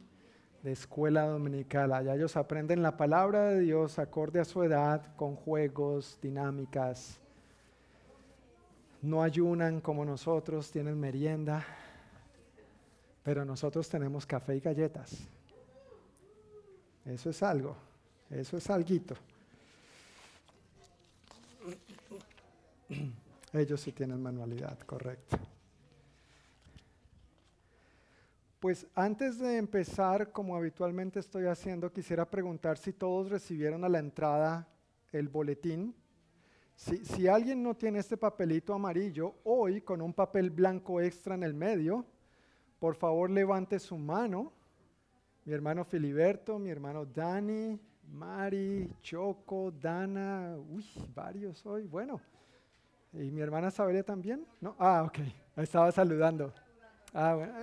de 0.63 0.73
escuela 0.73 1.27
dominical. 1.27 1.93
Allá 1.93 2.15
ellos 2.15 2.37
aprenden 2.37 2.83
la 2.83 2.97
palabra 2.97 3.49
de 3.49 3.61
Dios 3.61 3.99
acorde 3.99 4.41
a 4.41 4.45
su 4.45 4.63
edad, 4.63 5.15
con 5.17 5.35
juegos, 5.35 6.19
dinámicas. 6.23 7.19
No 9.01 9.23
ayunan 9.23 9.81
como 9.81 10.05
nosotros, 10.05 10.71
tienen 10.71 10.99
merienda 10.99 11.67
pero 13.23 13.45
nosotros 13.45 13.89
tenemos 13.89 14.27
café 14.27 14.57
y 14.57 14.61
galletas. 14.61 15.17
Eso 17.05 17.31
es 17.31 17.43
algo, 17.43 17.77
eso 18.31 18.57
es 18.57 18.71
alguito. 18.71 19.15
Ellos 23.53 23.81
sí 23.81 23.93
tienen 23.93 24.23
manualidad, 24.23 24.79
correcto. 24.81 25.39
Pues 28.61 28.87
antes 28.95 29.39
de 29.41 29.57
empezar, 29.57 30.31
como 30.31 30.57
habitualmente 30.57 31.19
estoy 31.19 31.47
haciendo, 31.47 31.93
quisiera 31.93 32.31
preguntar 32.31 32.79
si 32.79 32.93
todos 32.93 33.29
recibieron 33.29 33.85
a 33.85 33.89
la 33.89 33.99
entrada 33.99 34.69
el 35.11 35.29
boletín. 35.29 35.95
Si, 36.77 37.05
si 37.05 37.27
alguien 37.27 37.63
no 37.63 37.75
tiene 37.75 37.99
este 37.99 38.17
papelito 38.17 38.73
amarillo, 38.73 39.35
hoy 39.45 39.81
con 39.81 40.01
un 40.01 40.15
papel 40.15 40.51
blanco 40.51 41.01
extra 41.01 41.35
en 41.35 41.43
el 41.43 41.55
medio, 41.55 42.07
por 42.83 42.97
favor 42.97 43.31
levante 43.31 43.79
su 43.79 43.97
mano. 43.97 44.53
Mi 45.45 45.53
hermano 45.53 45.85
Filiberto, 45.85 46.59
mi 46.59 46.69
hermano 46.69 47.05
Dani, 47.05 47.79
Mari, 48.13 48.93
Choco, 49.01 49.71
Dana, 49.71 50.57
uy, 50.69 50.85
varios 51.15 51.65
hoy. 51.65 51.87
Bueno, 51.87 52.21
¿y 53.13 53.31
mi 53.31 53.41
hermana 53.41 53.71
Sabelia 53.71 54.03
también? 54.03 54.45
¿No? 54.61 54.75
Ah, 54.81 55.05
ok, 55.07 55.19
estaba 55.59 55.93
saludando. 55.93 56.53
Ah, 57.15 57.35
bueno. 57.37 57.55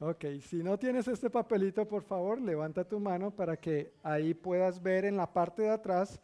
ok, 0.10 0.24
si 0.40 0.64
no 0.64 0.76
tienes 0.76 1.06
este 1.06 1.30
papelito, 1.30 1.86
por 1.86 2.02
favor, 2.02 2.40
levanta 2.40 2.82
tu 2.82 2.98
mano 2.98 3.30
para 3.30 3.56
que 3.56 3.92
ahí 4.02 4.34
puedas 4.34 4.82
ver 4.82 5.04
en 5.04 5.16
la 5.16 5.32
parte 5.32 5.62
de 5.62 5.70
atrás 5.70 6.20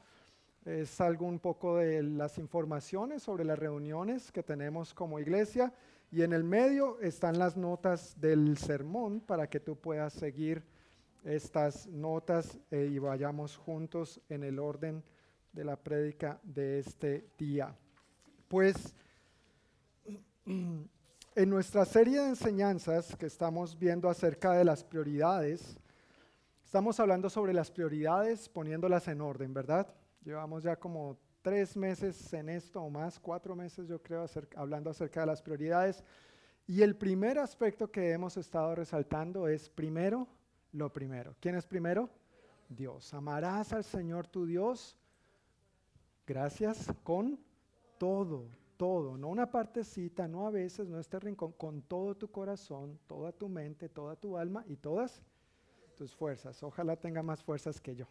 es 0.65 1.01
algo 1.01 1.27
un 1.27 1.39
poco 1.39 1.79
de 1.79 2.03
las 2.03 2.39
informaciones 2.39 3.23
sobre 3.23 3.45
las 3.45 3.59
reuniones 3.59 4.31
que 4.31 4.43
tenemos 4.43 4.95
como 4.95 5.19
iglesia 5.19 5.73
y 6.11 6.23
en 6.23 6.33
el 6.33 6.45
medio 6.45 7.01
están 7.01 7.39
las 7.39 7.57
notas 7.57 8.21
del 8.21 8.57
sermón 8.59 9.21
para 9.21 9.49
que 9.49 9.61
tú 9.61 9.77
puedas 9.77 10.13
seguir 10.13 10.63
estas 11.25 11.87
notas 11.87 12.59
eh, 12.71 12.89
y 12.93 12.99
vayamos 12.99 13.57
juntos 13.57 14.21
en 14.29 14.45
el 14.45 14.59
orden 14.59 15.03
de 15.53 15.65
la 15.65 15.77
prédica 15.77 16.39
de 16.43 16.81
este 16.81 17.27
día. 17.39 17.75
Pues 18.49 18.95
en 20.47 20.89
nuestra 21.51 21.85
serie 21.85 22.21
de 22.21 22.29
enseñanzas 22.29 23.17
que 23.17 23.27
estamos 23.27 23.79
viendo 23.79 24.09
acerca 24.09 24.53
de 24.53 24.65
las 24.65 24.85
prioridades, 24.85 25.77
estamos 26.65 27.01
hablando 27.01 27.31
sobre 27.31 27.53
las 27.53 27.71
prioridades 27.71 28.49
poniéndolas 28.49 29.09
en 29.09 29.21
orden, 29.21 29.55
¿verdad? 29.55 29.93
Llevamos 30.25 30.63
ya 30.63 30.77
como 30.77 31.19
tres 31.43 31.77
meses 31.77 32.33
en 32.33 32.49
esto 32.49 32.81
o 32.81 32.91
más, 32.91 33.19
cuatro 33.19 33.57
meses 33.57 33.89
yo 33.89 34.01
creo, 34.01 34.25
hablando 34.57 34.91
acerca 34.91 35.21
de 35.21 35.27
las 35.27 35.43
prioridades. 35.43 36.05
Y 36.67 36.83
el 36.83 36.97
primer 36.97 37.39
aspecto 37.39 37.91
que 37.91 38.13
hemos 38.13 38.37
estado 38.37 38.75
resaltando 38.75 39.49
es 39.49 39.69
primero 39.69 40.29
lo 40.73 40.93
primero. 40.93 41.35
¿Quién 41.41 41.57
es 41.57 41.67
primero? 41.67 42.09
Dios. 42.69 43.13
Amarás 43.13 43.73
al 43.73 43.85
Señor 43.85 44.27
tu 44.29 44.47
Dios, 44.47 44.97
gracias, 46.27 46.87
con 47.03 47.39
todo, 47.99 48.49
todo, 48.77 49.19
no 49.19 49.29
una 49.29 49.51
partecita, 49.51 50.27
no 50.27 50.47
a 50.47 50.51
veces, 50.51 50.89
no 50.89 50.99
este 50.99 51.19
rincón, 51.21 51.53
con 51.53 51.83
todo 51.83 52.17
tu 52.17 52.31
corazón, 52.31 52.99
toda 53.07 53.33
tu 53.33 53.49
mente, 53.49 53.89
toda 53.89 54.17
tu 54.17 54.37
alma 54.37 54.65
y 54.67 54.77
todas 54.77 55.23
tus 55.97 56.15
fuerzas. 56.15 56.63
Ojalá 56.63 56.97
tenga 56.97 57.23
más 57.23 57.43
fuerzas 57.43 57.81
que 57.81 57.95
yo. 57.95 58.07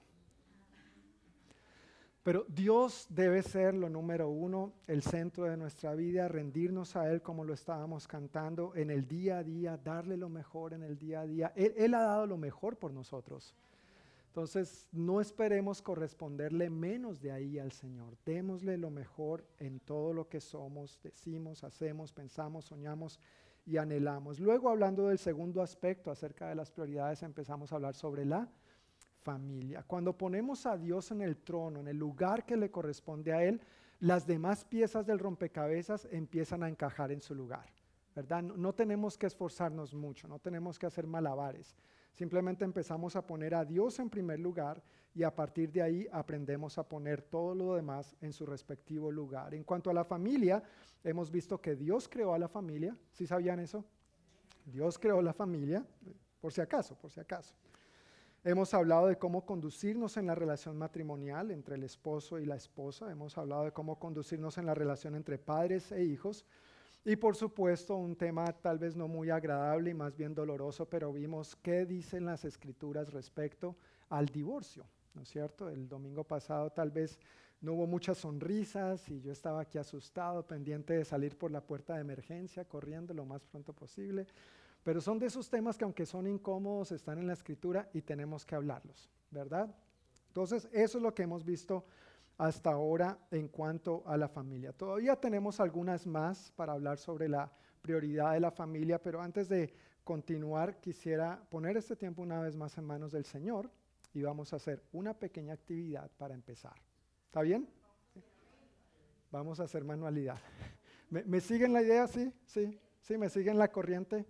Pero 2.23 2.45
Dios 2.47 3.07
debe 3.09 3.41
ser 3.41 3.73
lo 3.73 3.89
número 3.89 4.29
uno, 4.29 4.73
el 4.85 5.01
centro 5.01 5.45
de 5.45 5.57
nuestra 5.57 5.95
vida, 5.95 6.27
rendirnos 6.27 6.95
a 6.95 7.09
Él 7.11 7.23
como 7.23 7.43
lo 7.43 7.55
estábamos 7.55 8.07
cantando 8.07 8.75
en 8.75 8.91
el 8.91 9.07
día 9.07 9.39
a 9.39 9.43
día, 9.43 9.77
darle 9.77 10.17
lo 10.17 10.29
mejor 10.29 10.73
en 10.73 10.83
el 10.83 10.99
día 10.99 11.21
a 11.21 11.25
día. 11.25 11.51
Él, 11.55 11.95
ha 11.95 12.01
dado 12.01 12.27
lo 12.27 12.37
mejor 12.37 12.77
por 12.77 12.93
nosotros. 12.93 13.55
Entonces, 14.27 14.87
no 14.91 15.19
esperemos 15.19 15.81
corresponderle 15.81 16.69
menos 16.69 17.19
de 17.19 17.31
ahí 17.31 17.57
al 17.57 17.71
Señor. 17.71 18.15
Démosle 18.23 18.77
lo 18.77 18.91
mejor 18.91 19.43
en 19.57 19.79
todo 19.79 20.13
lo 20.13 20.29
que 20.29 20.41
somos, 20.41 20.99
decimos, 21.01 21.63
hacemos, 21.63 22.13
pensamos, 22.13 22.65
soñamos 22.65 23.19
y 23.65 23.77
anhelamos. 23.77 24.39
Luego, 24.39 24.69
hablando 24.69 25.07
del 25.07 25.17
segundo 25.17 25.63
aspecto 25.63 26.11
acerca 26.11 26.49
de 26.49 26.55
las 26.55 26.69
prioridades, 26.69 27.23
empezamos 27.23 27.71
a 27.71 27.75
hablar 27.75 27.95
sobre 27.95 28.25
la 28.25 28.47
familia. 29.23 29.83
Cuando 29.83 30.17
ponemos 30.17 30.65
a 30.65 30.77
Dios 30.77 31.11
en 31.11 31.21
el 31.21 31.37
trono, 31.37 31.79
en 31.79 31.87
el 31.87 31.97
lugar 31.97 32.45
que 32.45 32.57
le 32.57 32.71
corresponde 32.71 33.33
a 33.33 33.43
Él, 33.43 33.61
las 33.99 34.25
demás 34.25 34.65
piezas 34.65 35.05
del 35.05 35.19
rompecabezas 35.19 36.07
empiezan 36.11 36.63
a 36.63 36.69
encajar 36.69 37.11
en 37.11 37.21
su 37.21 37.35
lugar. 37.35 37.65
¿verdad? 38.15 38.41
No, 38.41 38.73
tenemos 38.73 39.17
que 39.17 39.27
esforzarnos 39.27 39.93
mucho, 39.93 40.27
no 40.27 40.39
tenemos 40.39 40.77
que 40.77 40.85
hacer 40.85 41.07
malabares. 41.07 41.75
Simplemente 42.13 42.65
empezamos 42.65 43.15
a 43.15 43.25
poner 43.25 43.55
a 43.55 43.63
Dios 43.63 43.99
en 43.99 44.09
primer 44.09 44.39
lugar 44.39 44.83
y 45.13 45.23
a 45.23 45.33
partir 45.33 45.71
de 45.71 45.81
ahí 45.81 46.07
aprendemos 46.11 46.77
a 46.77 46.87
poner 46.87 47.21
todo 47.21 47.55
lo 47.55 47.75
demás 47.75 48.15
en 48.21 48.33
su 48.33 48.45
respectivo 48.45 49.11
lugar. 49.11 49.53
En 49.53 49.63
cuanto 49.63 49.89
a 49.89 49.93
la 49.93 50.03
familia, 50.03 50.61
hemos 51.03 51.31
visto 51.31 51.61
que 51.61 51.75
Dios 51.75 52.09
creó 52.09 52.33
a 52.33 52.39
la 52.39 52.49
familia. 52.49 52.97
¿Sí 53.11 53.25
sabían 53.25 53.59
eso? 53.59 53.85
Dios 54.65 54.99
creó 54.99 55.21
la 55.21 55.33
familia, 55.33 55.85
por 56.41 56.51
si 56.51 56.59
acaso, 56.59 56.95
por 56.95 57.11
si 57.11 57.19
acaso. 57.19 57.55
Hemos 58.43 58.73
hablado 58.73 59.05
de 59.05 59.19
cómo 59.19 59.45
conducirnos 59.45 60.17
en 60.17 60.25
la 60.25 60.33
relación 60.33 60.75
matrimonial 60.75 61.51
entre 61.51 61.75
el 61.75 61.83
esposo 61.83 62.39
y 62.39 62.45
la 62.47 62.55
esposa. 62.55 63.11
Hemos 63.11 63.37
hablado 63.37 63.65
de 63.65 63.71
cómo 63.71 63.99
conducirnos 63.99 64.57
en 64.57 64.65
la 64.65 64.73
relación 64.73 65.13
entre 65.13 65.37
padres 65.37 65.91
e 65.91 66.03
hijos. 66.03 66.43
Y 67.05 67.17
por 67.17 67.35
supuesto, 67.35 67.95
un 67.95 68.15
tema 68.15 68.45
tal 68.45 68.79
vez 68.79 68.95
no 68.95 69.07
muy 69.07 69.29
agradable 69.29 69.91
y 69.91 69.93
más 69.93 70.17
bien 70.17 70.33
doloroso, 70.33 70.89
pero 70.89 71.13
vimos 71.13 71.55
qué 71.57 71.85
dicen 71.85 72.25
las 72.25 72.43
escrituras 72.43 73.13
respecto 73.13 73.75
al 74.09 74.25
divorcio, 74.25 74.87
¿no 75.13 75.21
es 75.21 75.29
cierto? 75.29 75.69
El 75.69 75.87
domingo 75.87 76.23
pasado 76.23 76.71
tal 76.71 76.89
vez 76.89 77.19
no 77.61 77.73
hubo 77.73 77.85
muchas 77.85 78.17
sonrisas 78.17 79.07
y 79.09 79.21
yo 79.21 79.31
estaba 79.31 79.61
aquí 79.61 79.77
asustado, 79.77 80.47
pendiente 80.47 80.93
de 80.93 81.05
salir 81.05 81.37
por 81.37 81.51
la 81.51 81.61
puerta 81.61 81.93
de 81.93 82.01
emergencia, 82.01 82.65
corriendo 82.65 83.13
lo 83.13 83.23
más 83.23 83.45
pronto 83.45 83.71
posible. 83.71 84.25
Pero 84.83 85.01
son 85.01 85.19
de 85.19 85.27
esos 85.27 85.49
temas 85.49 85.77
que 85.77 85.83
aunque 85.83 86.05
son 86.05 86.27
incómodos, 86.27 86.91
están 86.91 87.19
en 87.19 87.27
la 87.27 87.33
escritura 87.33 87.89
y 87.93 88.01
tenemos 88.01 88.45
que 88.45 88.55
hablarlos, 88.55 89.09
¿verdad? 89.29 89.73
Entonces, 90.27 90.67
eso 90.71 90.97
es 90.97 91.03
lo 91.03 91.13
que 91.13 91.23
hemos 91.23 91.45
visto 91.45 91.85
hasta 92.37 92.71
ahora 92.71 93.19
en 93.29 93.47
cuanto 93.47 94.01
a 94.07 94.17
la 94.17 94.27
familia. 94.27 94.73
Todavía 94.73 95.15
tenemos 95.15 95.59
algunas 95.59 96.07
más 96.07 96.51
para 96.55 96.73
hablar 96.73 96.97
sobre 96.97 97.29
la 97.29 97.51
prioridad 97.81 98.33
de 98.33 98.39
la 98.39 98.51
familia, 98.51 99.01
pero 99.01 99.21
antes 99.21 99.47
de 99.47 99.73
continuar, 100.03 100.79
quisiera 100.79 101.43
poner 101.49 101.77
este 101.77 101.95
tiempo 101.95 102.21
una 102.21 102.39
vez 102.39 102.55
más 102.55 102.77
en 102.77 102.85
manos 102.85 103.11
del 103.11 103.25
Señor 103.25 103.69
y 104.13 104.21
vamos 104.23 104.53
a 104.53 104.55
hacer 104.55 104.83
una 104.91 105.13
pequeña 105.13 105.53
actividad 105.53 106.09
para 106.17 106.33
empezar. 106.33 106.73
¿Está 107.27 107.41
bien? 107.41 107.67
Vamos 109.31 109.59
a 109.59 109.63
hacer 109.63 109.83
manualidad. 109.83 110.39
¿Me, 111.09 111.41
siguen 111.41 111.73
la 111.73 111.81
idea? 111.81 112.07
¿Sí? 112.07 112.33
¿Sí? 112.45 112.79
¿Sí? 113.01 113.17
¿Me 113.17 113.29
siguen 113.29 113.57
la 113.57 113.71
corriente? 113.71 114.25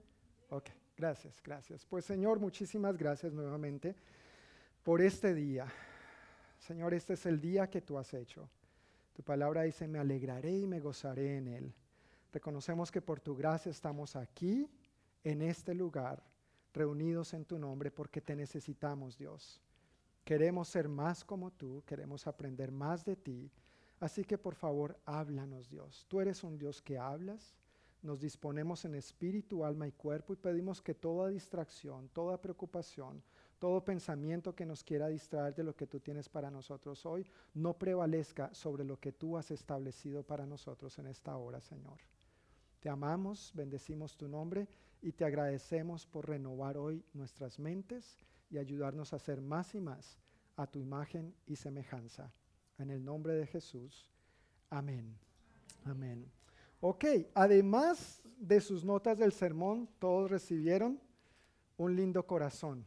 Ok, 0.54 0.70
gracias, 0.98 1.42
gracias. 1.42 1.86
Pues 1.86 2.04
Señor, 2.04 2.38
muchísimas 2.38 2.98
gracias 2.98 3.32
nuevamente 3.32 3.96
por 4.84 5.02
este 5.02 5.34
día. 5.34 5.66
Señor, 6.60 6.94
este 6.94 7.14
es 7.14 7.26
el 7.26 7.40
día 7.40 7.70
que 7.70 7.80
tú 7.80 7.98
has 7.98 8.14
hecho. 8.14 8.50
Tu 9.14 9.24
palabra 9.24 9.62
dice, 9.62 9.88
me 9.88 9.98
alegraré 9.98 10.52
y 10.52 10.68
me 10.68 10.82
gozaré 10.82 11.38
en 11.38 11.48
él. 11.48 11.74
Reconocemos 12.34 12.92
que 12.92 13.02
por 13.02 13.22
tu 13.22 13.34
gracia 13.34 13.70
estamos 13.70 14.18
aquí, 14.18 14.70
en 15.24 15.42
este 15.42 15.74
lugar, 15.74 16.22
reunidos 16.74 17.34
en 17.34 17.46
tu 17.46 17.58
nombre, 17.58 17.90
porque 17.90 18.20
te 18.20 18.36
necesitamos, 18.36 19.18
Dios. 19.18 19.62
Queremos 20.26 20.68
ser 20.68 20.90
más 20.90 21.24
como 21.24 21.52
tú, 21.52 21.82
queremos 21.86 22.28
aprender 22.28 22.74
más 22.74 23.06
de 23.06 23.16
ti. 23.16 23.50
Así 24.02 24.26
que 24.26 24.38
por 24.38 24.56
favor, 24.56 25.00
háblanos, 25.06 25.70
Dios. 25.70 26.06
Tú 26.10 26.20
eres 26.20 26.44
un 26.44 26.58
Dios 26.58 26.82
que 26.82 26.98
hablas. 26.98 27.56
Nos 28.02 28.20
disponemos 28.20 28.84
en 28.86 28.96
espíritu, 28.96 29.64
alma 29.64 29.88
y 29.88 29.92
cuerpo 29.92 30.34
y 30.34 30.38
pedimos 30.38 30.82
que 30.82 30.96
toda 30.96 31.30
distracción, 31.30 32.10
toda 32.10 32.42
preocupación, 32.42 33.22
todo 33.60 33.86
pensamiento 33.86 34.56
que 34.56 34.66
nos 34.66 34.84
quiera 34.84 35.08
distraer 35.08 35.54
de 35.54 35.64
lo 35.64 35.76
que 35.76 35.86
tú 35.86 36.00
tienes 36.00 36.28
para 36.28 36.50
nosotros 36.50 37.06
hoy, 37.06 37.28
no 37.54 37.78
prevalezca 37.78 38.52
sobre 38.56 38.84
lo 38.84 39.00
que 39.00 39.12
tú 39.12 39.38
has 39.38 39.52
establecido 39.52 40.24
para 40.24 40.48
nosotros 40.48 40.98
en 40.98 41.06
esta 41.06 41.38
hora, 41.38 41.62
Señor. 41.62 42.00
Te 42.80 42.90
amamos, 42.90 43.52
bendecimos 43.54 44.18
tu 44.18 44.28
nombre 44.28 44.68
y 45.00 45.12
te 45.12 45.24
agradecemos 45.24 46.08
por 46.08 46.28
renovar 46.28 46.78
hoy 46.78 47.06
nuestras 47.14 47.60
mentes 47.60 48.18
y 48.50 48.58
ayudarnos 48.58 49.14
a 49.14 49.20
ser 49.20 49.42
más 49.42 49.76
y 49.76 49.80
más 49.80 50.18
a 50.56 50.66
tu 50.66 50.80
imagen 50.80 51.36
y 51.46 51.56
semejanza. 51.56 52.34
En 52.80 52.90
el 52.90 53.06
nombre 53.06 53.36
de 53.36 53.46
Jesús. 53.46 54.08
Amén. 54.72 55.16
Amén. 55.86 56.41
Ok, 56.82 57.06
además 57.36 58.22
de 58.40 58.60
sus 58.60 58.84
notas 58.84 59.20
del 59.20 59.32
sermón, 59.32 59.88
todos 60.00 60.32
recibieron 60.32 61.00
un 61.78 61.96
lindo 61.96 62.26
corazón. 62.26 62.84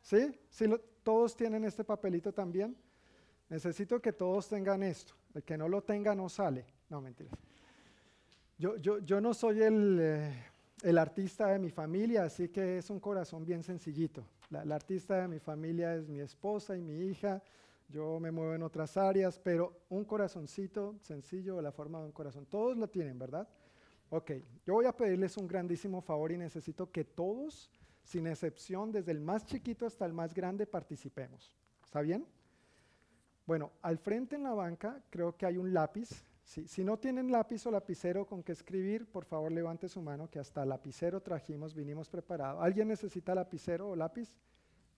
¿Sí? 0.00 0.38
¿Sí 0.48 0.66
¿Todos 1.02 1.34
tienen 1.34 1.64
este 1.64 1.82
papelito 1.82 2.32
también? 2.32 2.76
Necesito 3.48 4.00
que 4.00 4.12
todos 4.12 4.48
tengan 4.48 4.84
esto. 4.84 5.14
El 5.34 5.42
que 5.42 5.58
no 5.58 5.68
lo 5.68 5.82
tenga 5.82 6.14
no 6.14 6.28
sale. 6.28 6.64
No, 6.88 7.00
mentiras. 7.00 7.34
Yo, 8.58 8.76
yo, 8.76 9.00
yo 9.00 9.20
no 9.20 9.34
soy 9.34 9.60
el, 9.62 9.98
eh, 10.00 10.44
el, 10.82 10.96
artista 10.96 11.48
de 11.48 11.58
mi 11.58 11.70
familia, 11.70 12.24
así 12.24 12.48
que 12.48 12.78
es 12.78 12.90
un 12.90 13.00
corazón 13.00 13.44
bien 13.44 13.64
sencillito. 13.64 14.24
La, 14.50 14.64
la, 14.64 14.76
artista 14.76 15.20
de 15.20 15.26
mi 15.26 15.40
familia 15.40 15.96
es 15.96 16.08
mi 16.08 16.20
esposa 16.20 16.76
y 16.76 16.80
mi 16.80 17.06
hija. 17.06 17.42
Yo 17.92 18.18
me 18.18 18.30
muevo 18.30 18.54
en 18.54 18.62
otras 18.62 18.96
áreas, 18.96 19.38
pero 19.38 19.82
un 19.90 20.04
corazoncito 20.04 20.96
sencillo, 20.98 21.60
la 21.60 21.72
forma 21.72 22.00
de 22.00 22.06
un 22.06 22.12
corazón. 22.12 22.46
Todos 22.46 22.76
lo 22.78 22.88
tienen, 22.88 23.18
¿verdad? 23.18 23.46
Ok, 24.08 24.32
yo 24.64 24.74
voy 24.74 24.86
a 24.86 24.96
pedirles 24.96 25.36
un 25.36 25.46
grandísimo 25.46 26.00
favor 26.00 26.32
y 26.32 26.38
necesito 26.38 26.90
que 26.90 27.04
todos 27.04 27.70
sin 28.02 28.26
excepción, 28.26 28.90
desde 28.90 29.12
el 29.12 29.20
más 29.20 29.44
chiquito 29.44 29.86
hasta 29.86 30.06
el 30.06 30.12
más 30.12 30.34
grande, 30.34 30.66
participemos. 30.66 31.54
¿Está 31.84 32.00
bien? 32.00 32.26
Bueno, 33.46 33.72
al 33.82 33.98
frente 33.98 34.36
en 34.36 34.44
la 34.44 34.54
banca 34.54 35.02
creo 35.10 35.36
que 35.36 35.46
hay 35.46 35.56
un 35.58 35.72
lápiz. 35.72 36.24
Si, 36.44 36.82
no 36.82 36.98
tienen 36.98 37.30
lápiz 37.30 37.66
o 37.66 37.70
lapicero 37.70 38.26
con 38.26 38.42
que 38.42 38.52
escribir, 38.52 39.06
por 39.06 39.24
favor 39.24 39.52
levante 39.52 39.88
su 39.88 40.02
mano, 40.02 40.28
que 40.28 40.38
hasta 40.38 40.64
lapicero 40.64 41.20
trajimos, 41.20 41.74
vinimos 41.74 42.08
preparados. 42.08 42.62
¿Alguien 42.62 42.88
necesita 42.88 43.34
lapicero 43.34 43.90
o 43.90 43.96
lápiz? 43.96 44.34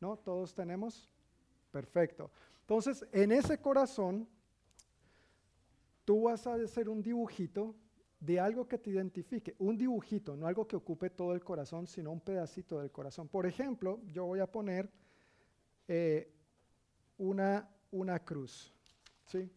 ¿No? 0.01 0.17
¿Todos 0.17 0.55
tenemos? 0.55 1.11
Perfecto. 1.71 2.31
Entonces, 2.65 3.05
en 3.13 3.31
ese 3.31 3.59
corazón, 3.59 4.27
tú 6.07 6.23
vas 6.23 6.47
a 6.47 6.55
hacer 6.55 6.89
un 6.89 7.03
dibujito 7.03 7.75
de 8.19 8.41
algo 8.41 8.67
que 8.67 8.79
te 8.79 8.89
identifique, 8.89 9.55
un 9.59 9.77
dibujito, 9.77 10.35
no 10.35 10.47
algo 10.47 10.67
que 10.67 10.75
ocupe 10.75 11.11
todo 11.11 11.35
el 11.35 11.45
corazón, 11.45 11.87
sino 11.87 12.11
un 12.11 12.23
pedacito 12.23 12.81
del 12.81 12.91
corazón. 12.91 13.29
Por 13.29 13.45
ejemplo, 13.45 14.01
yo 14.07 14.25
voy 14.25 14.41
a 14.41 14.51
poner 14.51 14.91
eh, 15.87 16.33
una, 17.19 17.69
una 17.91 18.19
cruz, 18.21 18.73
¿sí? 19.27 19.51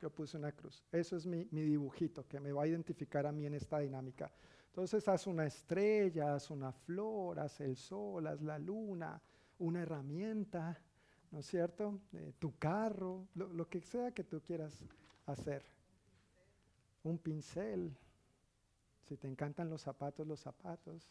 Yo 0.00 0.08
puse 0.08 0.38
una 0.38 0.52
cruz. 0.52 0.82
Eso 0.90 1.18
es 1.18 1.26
mi, 1.26 1.46
mi, 1.50 1.60
dibujito 1.60 2.26
que 2.26 2.40
me 2.40 2.50
va 2.50 2.62
a 2.62 2.66
identificar 2.66 3.26
a 3.26 3.32
mí 3.32 3.44
en 3.44 3.52
esta 3.52 3.78
dinámica. 3.80 4.32
Entonces, 4.68 5.06
haz 5.06 5.26
una 5.26 5.44
estrella, 5.44 6.34
haz 6.34 6.50
una 6.50 6.72
flor, 6.72 7.40
haz 7.40 7.60
el 7.60 7.76
sol, 7.76 8.26
haz 8.26 8.40
la 8.40 8.58
luna, 8.58 9.20
una 9.58 9.82
herramienta, 9.82 10.80
¿no 11.34 11.40
es 11.40 11.46
cierto? 11.46 11.98
Eh, 12.12 12.32
tu 12.38 12.56
carro, 12.58 13.26
lo, 13.34 13.48
lo 13.48 13.68
que 13.68 13.80
sea 13.80 14.12
que 14.12 14.22
tú 14.22 14.40
quieras 14.40 14.72
hacer. 15.26 15.64
Un 17.02 17.18
pincel, 17.18 17.92
si 19.08 19.16
te 19.16 19.26
encantan 19.26 19.68
los 19.68 19.82
zapatos, 19.82 20.24
los 20.28 20.38
zapatos. 20.38 21.10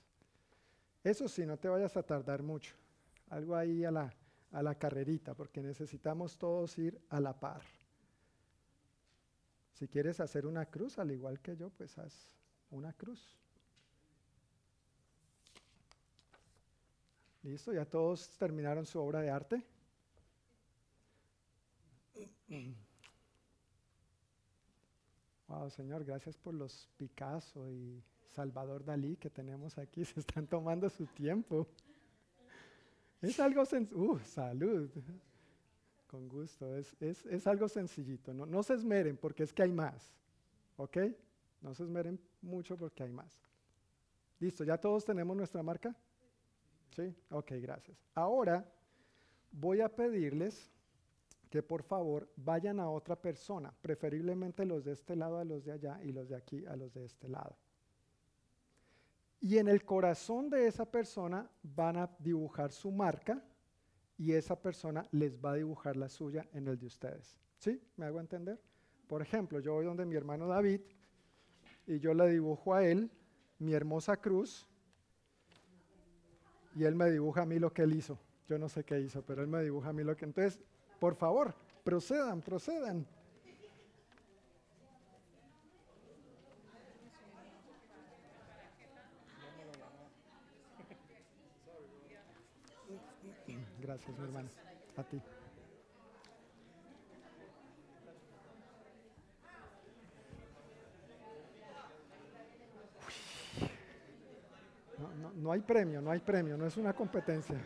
Eso 1.03 1.28
sí, 1.28 1.45
no 1.45 1.57
te 1.57 1.67
vayas 1.67 1.97
a 1.97 2.03
tardar 2.03 2.41
mucho. 2.41 2.74
Algo 3.32 3.53
ahí 3.53 3.84
a 3.84 3.91
la, 3.91 4.13
a 4.53 4.63
la 4.63 4.76
carrerita, 4.76 5.34
porque 5.34 5.61
necesitamos 5.61 6.38
todos 6.38 6.78
ir 6.78 6.97
a 7.09 7.19
la 7.19 7.38
par. 7.38 7.61
Si 9.74 9.89
quieres 9.89 10.21
hacer 10.21 10.45
una 10.45 10.65
cruz, 10.67 10.99
al 10.99 11.11
igual 11.11 11.41
que 11.41 11.57
yo, 11.57 11.69
pues 11.69 11.97
haz 11.97 12.34
una 12.71 12.93
cruz. 12.93 13.38
Listo, 17.41 17.74
ya 17.74 17.84
todos 17.84 18.30
terminaron 18.38 18.86
su 18.86 19.01
obra 19.01 19.19
de 19.19 19.30
arte. 19.30 19.72
Wow, 25.47 25.70
Señor, 25.70 26.04
gracias 26.04 26.38
por 26.38 26.54
los 26.54 26.89
Picasso 26.97 27.70
y 27.70 28.04
Salvador 28.30 28.84
Dalí 28.84 29.16
que 29.18 29.30
tenemos 29.30 29.78
aquí. 29.78 30.04
Se 30.06 30.20
están 30.20 30.47
tomando 30.47 30.89
su 30.89 31.06
tiempo. 31.08 31.68
Es 33.22 33.39
algo 33.39 33.66
sencillo. 33.66 34.01
Uh, 34.01 34.20
salud. 34.20 34.89
Con 36.08 36.28
gusto. 36.28 36.76
Es, 36.76 36.95
es, 36.99 37.26
es 37.26 37.47
algo 37.47 37.68
sencillito. 37.68 38.34
No, 38.34 38.45
no 38.45 38.64
se 38.64 38.74
esmeren 38.74 39.18
porque 39.18 39.43
es 39.43 39.54
que 39.54 39.64
hay 39.64 39.72
más. 39.72 40.14
¿Ok? 40.78 40.97
No 41.62 41.74
se 41.74 41.84
esmeren 41.84 42.20
mucho 42.41 42.78
porque 42.78 43.04
hay 43.04 43.12
más. 43.12 43.39
Listo, 44.39 44.64
¿ya 44.64 44.78
todos 44.78 45.06
tenemos 45.06 45.38
nuestra 45.38 45.64
marca? 45.64 45.95
Sí, 46.95 47.16
ok, 47.30 47.51
gracias. 47.62 47.97
Ahora 48.14 48.70
voy 49.51 49.82
a 49.82 49.88
pedirles 49.88 50.72
que 51.54 51.62
por 51.62 51.84
favor 51.84 52.28
vayan 52.36 52.80
a 52.80 52.89
otra 52.89 53.16
persona, 53.16 53.72
preferiblemente 53.80 54.66
los 54.66 54.84
de 54.84 54.93
este 54.93 55.16
lado 55.16 55.38
a 55.38 55.45
los 55.45 55.64
de 55.64 55.74
allá 55.74 55.99
y 56.01 56.12
los 56.12 56.28
de 56.28 56.36
aquí 56.36 56.66
a 56.66 56.76
los 56.76 56.91
de 56.95 57.06
este 57.06 57.30
lado. 57.30 57.56
Y 59.39 59.60
en 59.60 59.68
el 59.68 59.86
corazón 59.86 60.49
de 60.49 60.66
esa 60.66 60.89
persona 60.89 61.47
van 61.62 61.97
a 61.97 62.10
dibujar 62.18 62.72
su 62.72 62.91
marca 62.91 63.39
y 64.18 64.32
esa 64.32 64.60
persona 64.60 65.08
les 65.12 65.39
va 65.39 65.51
a 65.51 65.56
dibujar 65.58 65.95
la 65.95 66.10
suya 66.10 66.43
en 66.54 66.68
el 66.68 66.80
de 66.80 66.88
ustedes. 66.88 67.38
¿Sí? 67.60 67.80
¿Me 67.97 68.08
hago 68.08 68.20
entender? 68.20 68.60
Por 69.06 69.22
ejemplo, 69.22 69.60
yo 69.60 69.74
voy 69.74 69.86
donde 69.86 70.08
mi 70.08 70.16
hermano 70.16 70.47
David 70.47 70.82
y 71.86 71.99
yo 71.99 72.16
le 72.16 72.30
dibujo 72.30 72.74
a 72.74 72.84
él 72.84 73.12
mi 73.60 73.74
hermosa 73.74 74.18
cruz 74.18 74.68
y 76.74 76.84
él 76.86 76.95
me 76.95 77.12
dibuja 77.12 77.43
a 77.43 77.45
mí 77.45 77.60
lo 77.60 77.72
que 77.72 77.84
él 77.84 77.95
hizo. 77.95 78.18
Yo 78.47 78.58
no 78.58 78.70
sé 78.70 78.84
qué 78.84 78.99
hizo, 78.99 79.22
pero 79.22 79.43
él 79.43 79.47
me 79.49 79.62
dibuja 79.62 79.89
a 79.89 79.93
mí 79.93 80.04
lo 80.04 80.18
que... 80.18 80.26
Entonces, 80.26 80.60
por 81.04 81.16
favor, 81.16 81.54
procedan, 81.84 82.39
procedan. 82.41 83.06
Gracias, 93.82 94.18
mi 94.18 94.24
hermano. 94.24 94.47
A 94.95 95.04
ti. 95.04 95.22
No, 105.36 105.51
hay 105.51 105.60
premio, 105.60 106.01
no 106.01 106.12
hay 106.12 106.20
premio, 106.22 106.56
no 106.56 106.66
es 106.66 106.78
una 106.78 106.93
competencia. 106.93 107.58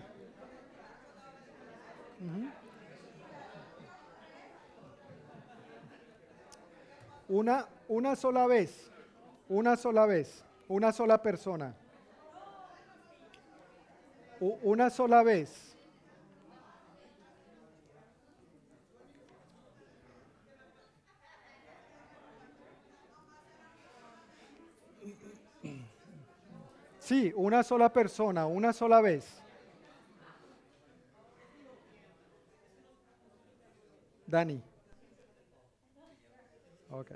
Una, 7.30 7.68
una 7.90 8.16
sola 8.16 8.48
vez, 8.48 8.90
una 9.50 9.76
sola 9.76 10.06
vez, 10.06 10.46
una 10.68 10.92
sola 10.92 11.22
persona. 11.22 11.74
una 14.40 14.90
sola 14.90 15.24
vez. 15.24 15.76
Sí, 27.00 27.32
una 27.38 27.64
sola 27.64 27.90
persona, 27.90 28.46
una 28.46 28.74
sola 28.74 29.00
vez. 29.00 29.42
Dani. 34.26 34.62
Ok. 36.90 37.12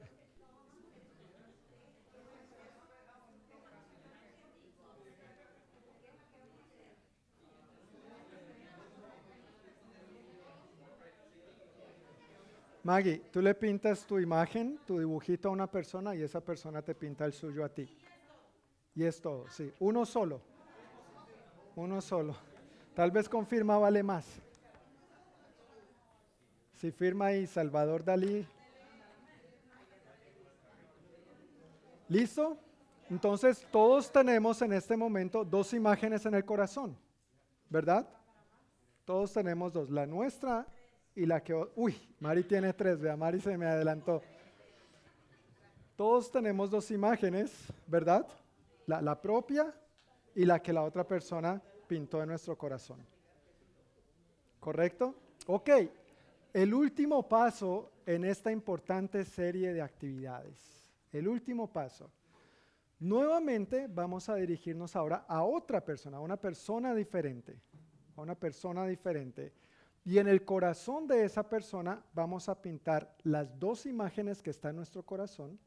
Maggie, 12.84 13.22
tú 13.32 13.42
le 13.42 13.54
pintas 13.54 14.06
tu 14.08 14.18
imagen, 14.18 14.80
tu 14.88 14.98
dibujito 14.98 15.50
a 15.50 15.52
una 15.52 15.70
persona 15.70 16.16
y 16.16 16.24
esa 16.24 16.42
persona 16.42 16.82
te 16.82 16.96
pinta 16.96 17.26
el 17.26 17.34
suyo 17.34 17.64
a 17.64 17.70
ti. 17.70 17.88
Y 18.96 19.04
es 19.04 19.22
todo, 19.22 19.48
sí. 19.50 19.72
Uno 19.80 20.04
solo. 20.06 20.42
Uno 21.76 22.02
solo. 22.02 22.36
Tal 22.96 23.12
vez 23.12 23.30
con 23.30 23.46
firma 23.46 23.78
vale 23.78 24.02
más. 24.02 24.26
Si 26.74 26.92
firma 26.92 27.28
ahí 27.28 27.46
Salvador 27.46 28.04
Dalí. 28.04 28.46
¿Listo? 32.12 32.58
Entonces 33.10 33.66
todos 33.72 34.12
tenemos 34.12 34.62
en 34.62 34.74
este 34.74 34.98
momento 34.98 35.46
dos 35.46 35.74
imágenes 35.74 36.26
en 36.26 36.34
el 36.34 36.44
corazón, 36.44 36.98
¿verdad? 37.70 38.06
Todos 39.06 39.32
tenemos 39.32 39.72
dos, 39.72 39.90
la 39.90 40.06
nuestra 40.06 40.68
y 41.16 41.26
la 41.26 41.42
que... 41.42 41.54
Uy, 41.74 41.96
Mari 42.20 42.44
tiene 42.44 42.74
tres, 42.74 43.00
vea, 43.00 43.16
Mari 43.16 43.40
se 43.40 43.58
me 43.58 43.66
adelantó. 43.66 44.22
Todos 45.96 46.30
tenemos 46.30 46.70
dos 46.70 46.92
imágenes, 46.92 47.54
¿verdad? 47.88 48.28
La, 48.88 49.02
la 49.02 49.22
propia 49.22 49.74
y 50.36 50.44
la 50.44 50.62
que 50.62 50.74
la 50.74 50.84
otra 50.84 51.08
persona 51.08 51.62
pintó 51.88 52.22
en 52.22 52.28
nuestro 52.28 52.58
corazón. 52.58 53.00
¿Correcto? 54.60 55.16
Ok, 55.48 55.70
el 56.52 56.74
último 56.74 57.26
paso 57.26 57.90
en 58.06 58.26
esta 58.26 58.52
importante 58.52 59.24
serie 59.24 59.72
de 59.72 59.82
actividades. 59.82 60.81
El 61.12 61.28
último 61.28 61.72
paso. 61.72 62.12
Nuevamente 63.00 63.88
vamos 63.88 64.30
a 64.30 64.36
dirigirnos 64.36 64.96
ahora 64.96 65.26
a 65.28 65.44
otra 65.44 65.84
persona, 65.84 66.18
a 66.18 66.22
una 66.22 66.38
persona 66.38 66.94
diferente, 66.94 67.60
a 68.16 68.22
una 68.22 68.36
persona 68.36 68.86
diferente. 68.86 69.54
Y 70.04 70.20
en 70.20 70.28
el 70.28 70.46
corazón 70.46 71.08
de 71.08 71.26
esa 71.26 71.48
persona 71.48 72.04
vamos 72.14 72.48
a 72.48 72.62
pintar 72.62 73.16
las 73.24 73.58
dos 73.60 73.86
imágenes 73.86 74.42
que 74.42 74.52
están 74.52 74.72
en 74.72 74.76
nuestro 74.78 75.04
corazón 75.04 75.60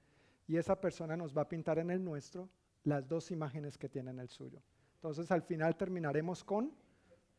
y 0.46 0.56
esa 0.56 0.80
persona 0.80 1.16
nos 1.16 1.36
va 1.36 1.42
a 1.42 1.48
pintar 1.48 1.78
en 1.78 1.90
el 1.90 2.04
nuestro 2.04 2.48
las 2.84 3.08
dos 3.08 3.30
imágenes 3.30 3.78
que 3.78 3.88
tiene 3.88 4.10
en 4.10 4.20
el 4.20 4.28
suyo. 4.28 4.62
Entonces 4.96 5.30
al 5.30 5.42
final 5.42 5.76
terminaremos 5.76 6.44
con 6.44 6.72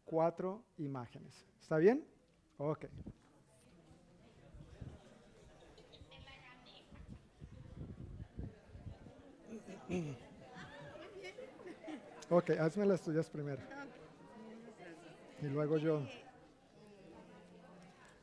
cuatro 0.03 0.63
imágenes. 0.77 1.45
¿Está 1.59 1.77
bien? 1.77 2.05
Ok. 2.57 2.85
Ok, 12.29 12.49
hazme 12.59 12.85
las 12.85 13.01
tuyas 13.01 13.29
primero. 13.29 13.61
Y 15.41 15.45
luego 15.45 15.77
yo. 15.77 16.01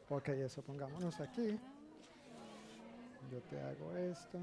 Ok, 0.09 0.29
eso 0.29 0.63
pongámonos 0.63 1.21
aquí. 1.21 1.59
Yo 3.31 3.41
te 3.43 3.61
hago 3.61 3.97
esto. 3.97 4.39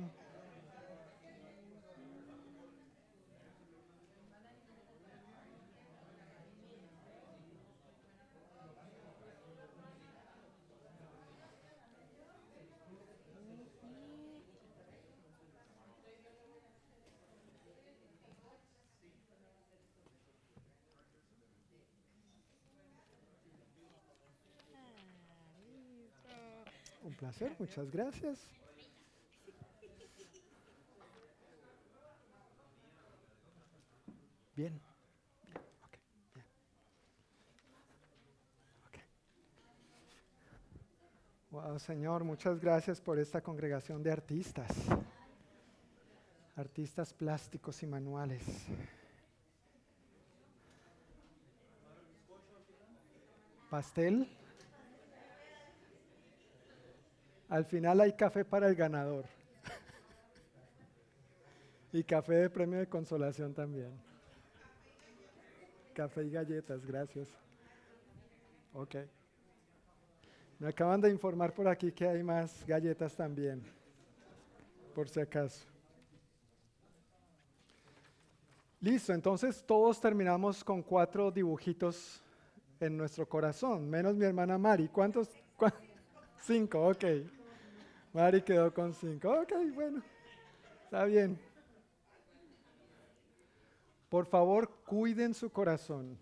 Un 27.01 27.15
muchas 27.59 27.91
gracias. 27.91 28.39
Bien. 34.55 34.81
Wow, 41.51 41.79
Señor, 41.79 42.23
muchas 42.23 42.59
gracias 42.59 43.01
por 43.01 43.17
esta 43.19 43.41
congregación 43.41 44.03
de 44.03 44.11
artistas, 44.11 44.69
artistas 46.55 47.13
plásticos 47.13 47.81
y 47.83 47.87
manuales. 47.87 48.43
Pastel. 53.69 54.27
Al 57.49 57.65
final 57.65 57.99
hay 57.99 58.13
café 58.13 58.45
para 58.45 58.67
el 58.67 58.75
ganador. 58.75 59.25
y 61.91 62.03
café 62.03 62.35
de 62.35 62.49
premio 62.49 62.77
de 62.77 62.87
consolación 62.87 63.53
también. 63.53 63.91
Café 65.93 66.23
y 66.23 66.29
galletas, 66.29 66.85
gracias. 66.85 67.27
Ok. 68.73 68.95
Me 70.59 70.67
acaban 70.67 71.01
de 71.01 71.09
informar 71.09 71.53
por 71.53 71.67
aquí 71.67 71.91
que 71.91 72.07
hay 72.07 72.21
más 72.21 72.65
galletas 72.67 73.15
también, 73.15 73.63
por 74.93 75.09
si 75.09 75.19
acaso. 75.19 75.65
Listo, 78.81 79.13
entonces 79.13 79.63
todos 79.65 79.99
terminamos 79.99 80.63
con 80.63 80.83
cuatro 80.83 81.31
dibujitos 81.31 82.21
en 82.79 82.95
nuestro 82.95 83.27
corazón, 83.27 83.89
menos 83.89 84.15
mi 84.15 84.25
hermana 84.25 84.57
Mari. 84.57 84.89
¿Cuántos? 84.89 85.29
Cinco, 86.41 86.89
ok. 86.89 87.05
Mari 88.13 88.41
quedó 88.41 88.73
con 88.73 88.93
cinco. 88.93 89.31
Ok, 89.41 89.53
bueno, 89.73 90.01
está 90.85 91.05
bien. 91.05 91.39
Por 94.09 94.25
favor, 94.25 94.69
cuiden 94.85 95.33
su 95.33 95.51
corazón. 95.51 96.17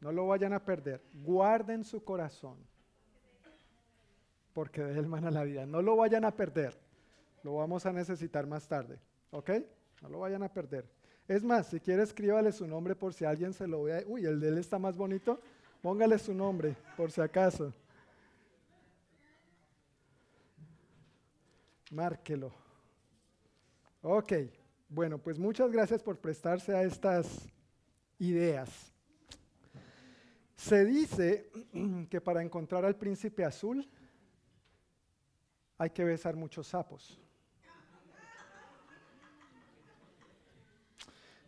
No 0.00 0.12
lo 0.12 0.26
vayan 0.26 0.54
a 0.54 0.64
perder. 0.64 1.02
Guarden 1.22 1.84
su 1.84 2.02
corazón. 2.02 2.56
Porque 4.54 4.82
de 4.82 4.98
él 4.98 5.06
mana 5.06 5.30
la 5.30 5.44
vida. 5.44 5.66
No 5.66 5.82
lo 5.82 5.96
vayan 5.96 6.24
a 6.24 6.30
perder. 6.30 6.74
Lo 7.42 7.56
vamos 7.56 7.84
a 7.84 7.92
necesitar 7.92 8.46
más 8.46 8.66
tarde. 8.66 8.98
¿Ok? 9.30 9.50
No 10.00 10.08
lo 10.08 10.20
vayan 10.20 10.42
a 10.42 10.48
perder. 10.48 10.86
Es 11.28 11.44
más, 11.44 11.66
si 11.66 11.80
quiere 11.80 12.02
escríbale 12.02 12.52
su 12.52 12.66
nombre 12.66 12.94
por 12.94 13.12
si 13.12 13.24
alguien 13.24 13.52
se 13.52 13.66
lo 13.66 13.82
ve. 13.82 14.04
Uy, 14.06 14.24
el 14.24 14.40
de 14.40 14.48
él 14.48 14.58
está 14.58 14.78
más 14.78 14.96
bonito. 14.96 15.40
Póngale 15.82 16.18
su 16.18 16.32
nombre 16.32 16.74
por 16.96 17.10
si 17.10 17.20
acaso. 17.20 17.74
Márquelo. 21.90 22.52
Ok, 24.02 24.32
bueno, 24.88 25.18
pues 25.18 25.38
muchas 25.38 25.70
gracias 25.70 26.02
por 26.02 26.18
prestarse 26.18 26.74
a 26.74 26.82
estas 26.82 27.48
ideas. 28.18 28.92
Se 30.56 30.84
dice 30.84 31.50
que 32.10 32.20
para 32.20 32.42
encontrar 32.42 32.84
al 32.84 32.96
príncipe 32.96 33.44
azul 33.44 33.88
hay 35.78 35.90
que 35.90 36.04
besar 36.04 36.36
muchos 36.36 36.68
sapos. 36.68 37.20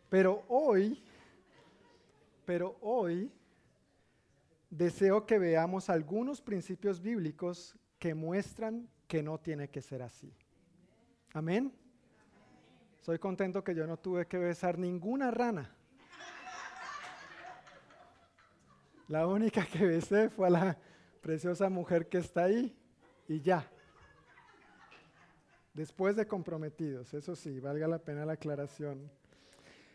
Pero 0.09 0.45
hoy, 0.49 1.03
pero 2.45 2.77
hoy 2.81 3.31
deseo 4.71 5.27
que 5.27 5.39
veamos 5.39 5.91
algunos 5.91 6.41
principios 6.41 7.01
bíblicos 7.01 7.77
que 7.99 8.15
muestran 8.15 8.89
que 9.09 9.23
no 9.23 9.39
tiene 9.39 9.69
que 9.69 9.81
ser 9.81 10.03
así. 10.03 10.33
Amén. 11.33 11.73
Soy 13.01 13.19
contento 13.19 13.65
que 13.65 13.75
yo 13.75 13.87
no 13.87 13.97
tuve 13.97 14.27
que 14.27 14.37
besar 14.37 14.79
ninguna 14.79 15.31
rana. 15.31 15.75
La 19.09 19.27
única 19.27 19.65
que 19.65 19.87
besé 19.87 20.29
fue 20.29 20.49
a 20.49 20.51
la 20.51 20.79
preciosa 21.23 21.71
mujer 21.71 22.09
que 22.09 22.19
está 22.19 22.45
ahí 22.45 22.77
y 23.27 23.41
ya. 23.41 23.67
Después 25.73 26.15
de 26.15 26.27
comprometidos, 26.27 27.15
eso 27.15 27.35
sí, 27.35 27.61
valga 27.61 27.89
la 27.89 27.99
pena 27.99 28.27
la 28.27 28.35
aclaración. 28.35 29.11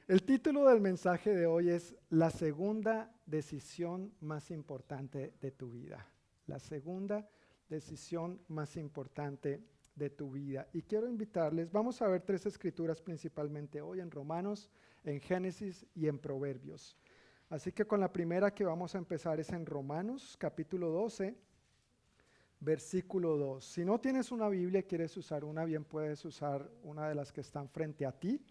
El 0.08 0.24
título 0.24 0.68
del 0.68 0.82
mensaje 0.82 1.36
de 1.36 1.46
hoy 1.46 1.70
es 1.70 1.96
La 2.10 2.32
segunda 2.32 3.14
decisión 3.28 4.12
más 4.22 4.50
importante 4.50 5.34
de 5.40 5.52
tu 5.52 5.70
vida. 5.70 6.08
La 6.48 6.58
segunda 6.58 7.18
decisión 7.18 7.43
más 8.48 8.78
importante 8.78 9.62
de 9.96 10.10
tu 10.10 10.32
vida. 10.32 10.68
Y 10.74 10.82
quiero 10.82 11.08
invitarles, 11.08 11.72
vamos 11.72 12.02
a 12.02 12.08
ver 12.08 12.22
tres 12.22 12.46
escrituras 12.46 13.02
principalmente 13.02 13.82
hoy 13.82 14.00
en 14.00 14.12
Romanos, 14.12 14.70
en 15.04 15.20
Génesis 15.20 15.86
y 15.96 16.08
en 16.08 16.20
Proverbios. 16.20 16.98
Así 17.50 17.72
que 17.72 17.86
con 17.86 18.00
la 18.00 18.12
primera 18.12 18.54
que 18.54 18.64
vamos 18.64 18.96
a 18.96 18.98
empezar 18.98 19.40
es 19.40 19.52
en 19.52 19.66
Romanos 19.66 20.36
capítulo 20.40 20.90
12, 20.90 21.36
versículo 22.60 23.38
2. 23.38 23.64
Si 23.64 23.86
no 23.86 24.00
tienes 24.00 24.32
una 24.32 24.50
Biblia, 24.50 24.84
quieres 24.84 25.16
usar 25.18 25.44
una, 25.44 25.66
bien 25.66 25.84
puedes 25.84 26.24
usar 26.26 26.70
una 26.84 27.08
de 27.08 27.16
las 27.16 27.32
que 27.32 27.42
están 27.42 27.70
frente 27.70 28.06
a 28.06 28.12
ti. 28.12 28.42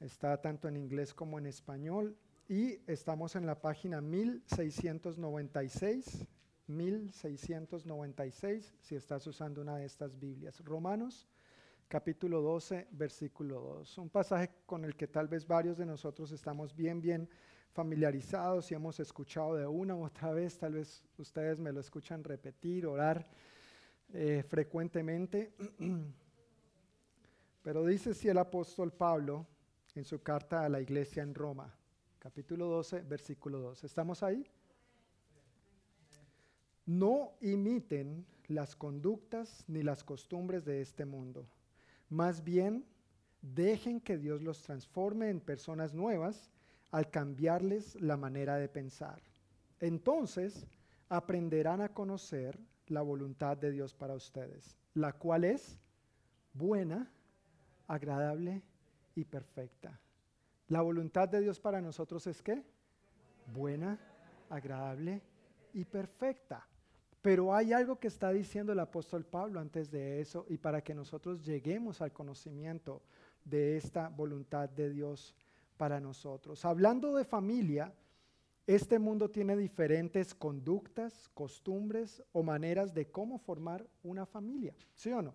Está 0.00 0.40
tanto 0.40 0.68
en 0.68 0.76
inglés 0.76 1.12
como 1.12 1.38
en 1.38 1.46
español. 1.46 2.16
Y 2.48 2.80
estamos 2.86 3.36
en 3.36 3.46
la 3.46 3.60
página 3.60 4.00
1696. 4.00 6.26
1696, 6.76 8.74
si 8.80 8.94
estás 8.94 9.26
usando 9.26 9.60
una 9.60 9.76
de 9.76 9.84
estas 9.84 10.18
Biblias. 10.18 10.60
Romanos 10.64 11.28
capítulo 11.92 12.40
12, 12.40 12.88
versículo 12.92 13.60
2. 13.60 13.98
Un 13.98 14.08
pasaje 14.08 14.50
con 14.64 14.84
el 14.86 14.96
que 14.96 15.06
tal 15.06 15.28
vez 15.28 15.46
varios 15.46 15.76
de 15.76 15.84
nosotros 15.84 16.32
estamos 16.32 16.74
bien, 16.74 17.02
bien 17.02 17.28
familiarizados 17.72 18.70
y 18.70 18.74
hemos 18.74 18.98
escuchado 18.98 19.56
de 19.56 19.66
una 19.66 19.94
u 19.94 20.04
otra 20.06 20.32
vez, 20.32 20.58
tal 20.58 20.72
vez 20.72 21.04
ustedes 21.18 21.60
me 21.60 21.70
lo 21.70 21.80
escuchan 21.80 22.24
repetir, 22.24 22.86
orar 22.86 23.28
eh, 24.14 24.42
frecuentemente. 24.48 25.52
Pero 27.62 27.84
dice 27.84 28.14
si 28.14 28.28
el 28.28 28.38
apóstol 28.38 28.90
Pablo 28.92 29.46
en 29.94 30.04
su 30.04 30.22
carta 30.22 30.64
a 30.64 30.70
la 30.70 30.80
iglesia 30.80 31.22
en 31.22 31.34
Roma, 31.34 31.74
capítulo 32.18 32.68
12, 32.68 33.02
versículo 33.02 33.58
2. 33.60 33.84
¿Estamos 33.84 34.22
ahí? 34.22 34.46
No 36.86 37.32
imiten 37.40 38.26
las 38.48 38.76
conductas 38.76 39.64
ni 39.68 39.82
las 39.82 40.02
costumbres 40.04 40.64
de 40.64 40.80
este 40.80 41.04
mundo. 41.04 41.46
Más 42.08 42.42
bien, 42.42 42.84
dejen 43.40 44.00
que 44.00 44.18
Dios 44.18 44.42
los 44.42 44.62
transforme 44.62 45.30
en 45.30 45.40
personas 45.40 45.94
nuevas 45.94 46.50
al 46.90 47.10
cambiarles 47.10 48.00
la 48.00 48.16
manera 48.16 48.56
de 48.56 48.68
pensar. 48.68 49.22
Entonces, 49.80 50.66
aprenderán 51.08 51.80
a 51.80 51.88
conocer 51.88 52.58
la 52.86 53.02
voluntad 53.02 53.56
de 53.56 53.70
Dios 53.70 53.94
para 53.94 54.14
ustedes, 54.14 54.76
la 54.94 55.12
cual 55.12 55.44
es 55.44 55.78
buena, 56.52 57.10
agradable 57.86 58.62
y 59.14 59.24
perfecta. 59.24 59.98
La 60.68 60.82
voluntad 60.82 61.28
de 61.28 61.40
Dios 61.40 61.58
para 61.60 61.80
nosotros 61.80 62.26
es 62.26 62.42
qué? 62.42 62.64
Buena, 63.52 63.98
agradable 64.48 65.22
y 65.72 65.84
perfecta. 65.84 66.66
Pero 67.22 67.54
hay 67.54 67.72
algo 67.72 68.00
que 68.00 68.08
está 68.08 68.32
diciendo 68.32 68.72
el 68.72 68.80
apóstol 68.80 69.24
Pablo 69.24 69.60
antes 69.60 69.90
de 69.90 70.20
eso 70.20 70.44
y 70.48 70.58
para 70.58 70.82
que 70.82 70.94
nosotros 70.94 71.44
lleguemos 71.44 72.02
al 72.02 72.12
conocimiento 72.12 73.00
de 73.44 73.76
esta 73.76 74.08
voluntad 74.08 74.68
de 74.68 74.90
Dios 74.90 75.34
para 75.76 76.00
nosotros. 76.00 76.64
Hablando 76.64 77.14
de 77.14 77.24
familia, 77.24 77.94
este 78.66 78.98
mundo 78.98 79.30
tiene 79.30 79.56
diferentes 79.56 80.34
conductas, 80.34 81.28
costumbres 81.34 82.22
o 82.32 82.42
maneras 82.42 82.92
de 82.92 83.10
cómo 83.10 83.38
formar 83.38 83.86
una 84.02 84.26
familia, 84.26 84.74
¿sí 84.94 85.12
o 85.12 85.22
no? 85.22 85.34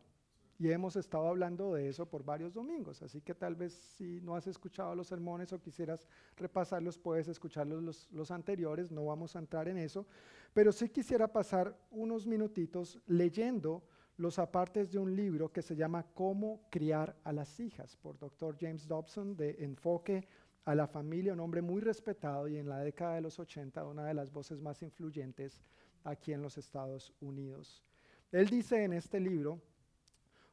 Y 0.60 0.72
hemos 0.72 0.96
estado 0.96 1.28
hablando 1.28 1.74
de 1.74 1.88
eso 1.88 2.08
por 2.08 2.24
varios 2.24 2.54
domingos, 2.54 3.02
así 3.04 3.22
que 3.22 3.36
tal 3.36 3.56
vez 3.56 3.74
si 3.74 4.20
no 4.22 4.36
has 4.36 4.48
escuchado 4.48 4.96
los 4.96 5.08
sermones 5.08 5.54
o 5.54 5.62
quisieras 5.62 6.08
repasarlos, 6.36 6.98
puedes 6.98 7.28
escucharlos 7.28 7.84
los, 7.84 8.12
los 8.12 8.32
anteriores, 8.32 8.92
no 8.92 9.06
vamos 9.06 9.36
a 9.36 9.40
entrar 9.40 9.68
en 9.68 9.78
eso, 9.78 10.08
pero 10.54 10.72
sí 10.72 10.90
quisiera 10.90 11.28
pasar 11.28 11.78
unos 11.92 12.26
minutitos 12.26 13.00
leyendo 13.06 13.84
los 14.18 14.40
apartes 14.40 14.92
de 14.92 14.98
un 14.98 15.16
libro 15.16 15.52
que 15.52 15.62
se 15.62 15.76
llama 15.76 16.04
Cómo 16.16 16.62
criar 16.72 17.16
a 17.24 17.32
las 17.32 17.60
hijas, 17.60 17.96
por 17.96 18.18
Dr. 18.18 18.58
James 18.60 18.88
Dobson, 18.88 19.38
de 19.38 19.58
Enfoque 19.60 20.28
a 20.66 20.74
la 20.74 20.88
Familia, 20.88 21.34
un 21.34 21.40
hombre 21.40 21.62
muy 21.62 21.82
respetado 21.82 22.48
y 22.48 22.58
en 22.58 22.68
la 22.68 22.80
década 22.80 23.16
de 23.16 23.22
los 23.22 23.40
80 23.40 23.86
una 23.86 24.06
de 24.06 24.16
las 24.16 24.32
voces 24.32 24.60
más 24.60 24.82
influyentes 24.82 25.62
aquí 26.04 26.34
en 26.34 26.42
los 26.42 26.58
Estados 26.58 27.14
Unidos. 27.22 27.84
Él 28.32 28.48
dice 28.50 28.84
en 28.84 28.94
este 28.94 29.20
libro, 29.20 29.62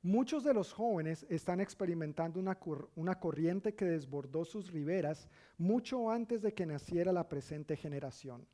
Muchos 0.05 0.45
de 0.45 0.53
los 0.53 0.71
jóvenes 0.75 1.25
están 1.31 1.63
experimentando 1.63 2.39
una, 2.39 3.15
corriente 3.19 3.75
que 3.75 3.87
desbordó 3.87 4.45
sus 4.45 4.71
riberas 4.71 5.31
mucho 5.57 6.11
antes 6.11 6.43
de 6.43 6.53
que 6.53 6.67
naciera 6.67 7.11
la 7.11 7.27
presente 7.27 7.75
generación. 7.75 8.47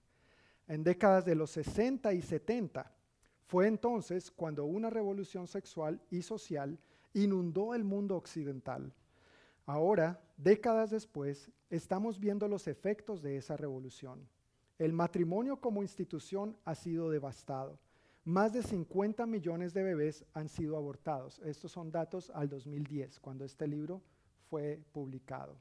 En 0.68 0.84
décadas 0.84 1.24
de 1.24 1.34
los 1.34 1.50
60 1.50 2.12
y 2.12 2.22
70 2.22 2.94
fue 3.48 3.66
entonces 3.66 4.30
cuando 4.30 4.64
una 4.64 4.90
revolución 4.90 5.48
sexual 5.48 6.00
y 6.08 6.22
social 6.22 6.78
inundó 7.14 7.74
el 7.74 7.82
mundo 7.82 8.14
occidental. 8.14 8.94
Ahora, 9.66 10.20
décadas 10.36 10.90
después, 10.90 11.50
estamos 11.68 12.20
viendo 12.20 12.46
los 12.46 12.68
efectos 12.68 13.22
de 13.22 13.36
esa 13.36 13.56
revolución. 13.56 14.24
El 14.78 14.92
matrimonio 14.92 15.56
como 15.56 15.82
institución 15.82 16.56
ha 16.64 16.76
sido 16.76 17.10
devastado 17.10 17.76
más 18.30 18.52
de 18.52 18.62
50 18.62 19.26
millones 19.26 19.74
de 19.74 19.82
bebés 19.82 20.24
han 20.34 20.48
sido 20.48 20.76
abortados. 20.76 21.40
Estos 21.44 21.72
son 21.72 21.90
datos 21.90 22.30
al 22.32 22.48
2010, 22.48 23.18
cuando 23.18 23.44
este 23.44 23.66
libro 23.66 24.00
fue 24.48 24.80
publicado. 24.92 25.56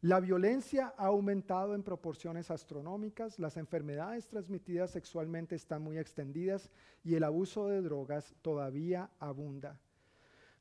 La 0.00 0.20
violencia 0.20 0.92
ha 0.98 1.06
aumentado 1.06 1.74
en 1.74 1.82
proporciones 1.82 2.50
astronómicas, 2.50 3.38
las 3.38 3.56
enfermedades 3.56 4.26
transmitidas 4.26 4.90
sexualmente 4.90 5.54
están 5.54 5.82
muy 5.82 5.96
extendidas 5.96 6.68
y 7.04 7.14
el 7.14 7.24
abuso 7.24 7.68
de 7.68 7.80
drogas 7.80 8.34
todavía 8.42 9.08
abunda. 9.18 9.80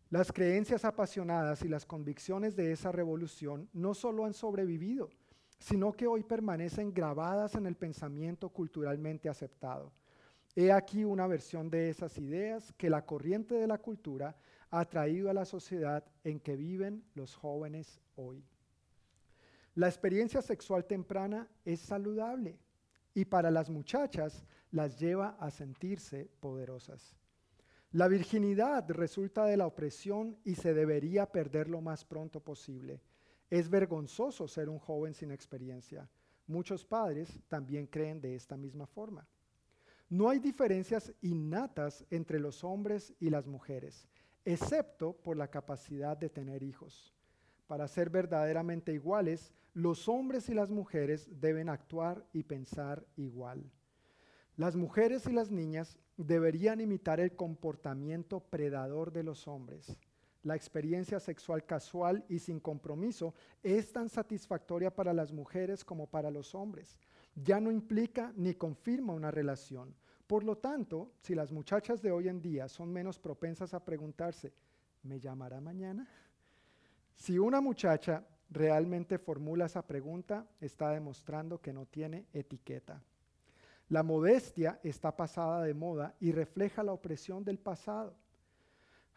Las 0.10 0.32
creencias 0.32 0.86
apasionadas 0.86 1.64
y 1.64 1.68
las 1.68 1.86
convicciones 1.86 2.56
de 2.56 2.72
esa 2.72 2.92
revolución 2.92 3.68
no 3.74 3.96
solo 3.96 4.26
han 4.26 4.34
sobrevivido, 4.34 5.10
sino 5.58 5.94
que 5.94 6.06
hoy 6.06 6.24
permanecen 6.24 6.94
grabadas 6.94 7.56
en 7.56 7.66
el 7.66 7.76
pensamiento 7.76 8.50
culturalmente 8.50 9.30
aceptado. 9.30 9.92
He 10.56 10.72
aquí 10.72 11.04
una 11.04 11.26
versión 11.26 11.70
de 11.70 11.90
esas 11.90 12.18
ideas 12.18 12.72
que 12.74 12.90
la 12.90 13.06
corriente 13.06 13.56
de 13.56 13.68
la 13.68 13.80
cultura 13.80 14.36
ha 14.70 14.86
traído 14.86 15.30
a 15.30 15.34
la 15.34 15.46
sociedad 15.46 16.04
en 16.24 16.40
que 16.40 16.56
viven 16.56 17.04
los 17.16 17.36
jóvenes 17.36 18.02
hoy. 18.16 18.46
La 19.76 19.88
experiencia 19.88 20.42
sexual 20.44 20.86
temprana 20.86 21.48
es 21.66 21.80
saludable 21.80 22.60
y 23.16 23.26
para 23.26 23.50
las 23.50 23.72
muchachas 23.72 24.46
las 24.70 25.00
lleva 25.00 25.38
a 25.40 25.50
sentirse 25.50 26.30
poderosas. 26.40 27.16
La 27.92 28.08
virginidad 28.08 28.90
resulta 28.90 29.46
de 29.46 29.58
la 29.58 29.68
opresión 29.68 30.38
y 30.44 30.56
se 30.56 30.74
debería 30.74 31.32
perder 31.32 31.70
lo 31.70 31.82
más 31.82 32.06
pronto 32.06 32.40
posible. 32.40 33.02
Es 33.50 33.70
vergonzoso 33.70 34.48
ser 34.48 34.70
un 34.70 34.80
joven 34.80 35.14
sin 35.14 35.32
experiencia. 35.32 36.10
Muchos 36.46 36.86
padres 36.86 37.40
también 37.48 37.88
creen 37.88 38.20
de 38.20 38.36
esta 38.36 38.58
misma 38.58 38.88
forma. 38.88 39.28
No 40.14 40.30
hay 40.30 40.38
diferencias 40.38 41.12
innatas 41.24 42.06
entre 42.12 42.40
los 42.40 42.64
hombres 42.64 43.16
y 43.20 43.32
las 43.32 43.48
mujeres, 43.48 44.08
excepto 44.46 45.14
por 45.14 45.36
la 45.36 45.48
capacidad 45.48 46.16
de 46.16 46.30
tener 46.30 46.62
hijos. 46.62 47.12
Para 47.66 47.88
ser 47.88 48.12
verdaderamente 48.12 48.94
iguales, 48.94 49.52
los 49.74 50.08
hombres 50.08 50.50
y 50.50 50.54
las 50.54 50.70
mujeres 50.70 51.28
deben 51.42 51.68
actuar 51.68 52.28
y 52.32 52.44
pensar 52.44 53.04
igual. 53.16 53.72
Las 54.56 54.76
mujeres 54.76 55.26
y 55.26 55.32
las 55.32 55.50
niñas 55.50 55.98
deberían 56.16 56.80
imitar 56.80 57.20
el 57.20 57.36
comportamiento 57.36 58.40
predador 58.40 59.14
de 59.14 59.24
los 59.24 59.48
hombres. 59.48 59.98
La 60.44 60.56
experiencia 60.56 61.20
sexual 61.20 61.66
casual 61.66 62.24
y 62.30 62.38
sin 62.38 62.60
compromiso 62.60 63.34
es 63.64 63.92
tan 63.92 64.10
satisfactoria 64.10 64.94
para 64.94 65.12
las 65.12 65.34
mujeres 65.34 65.84
como 65.84 66.06
para 66.06 66.30
los 66.30 66.54
hombres. 66.54 67.00
Ya 67.34 67.60
no 67.60 67.72
implica 67.72 68.32
ni 68.36 68.54
confirma 68.54 69.14
una 69.14 69.32
relación. 69.32 69.96
Por 70.34 70.46
lo 70.46 70.58
tanto, 70.58 71.12
si 71.20 71.36
las 71.36 71.52
muchachas 71.52 72.02
de 72.02 72.12
hoy 72.12 72.28
en 72.28 72.42
día 72.42 72.68
son 72.68 72.92
menos 72.92 73.20
propensas 73.20 73.76
a 73.76 73.86
preguntarse, 73.86 74.52
¿me 75.04 75.20
llamará 75.20 75.62
mañana? 75.62 76.08
Si 77.14 77.38
una 77.38 77.62
muchacha 77.62 78.26
realmente 78.50 79.20
formula 79.20 79.68
esa 79.68 79.86
pregunta, 79.86 80.48
está 80.60 80.90
demostrando 80.90 81.62
que 81.62 81.72
no 81.72 81.86
tiene 81.86 82.26
etiqueta. 82.34 83.00
La 83.90 84.02
modestia 84.02 84.80
está 84.82 85.16
pasada 85.16 85.62
de 85.62 85.76
moda 85.76 86.16
y 86.20 86.32
refleja 86.32 86.82
la 86.82 86.94
opresión 86.94 87.44
del 87.44 87.60
pasado. 87.60 88.16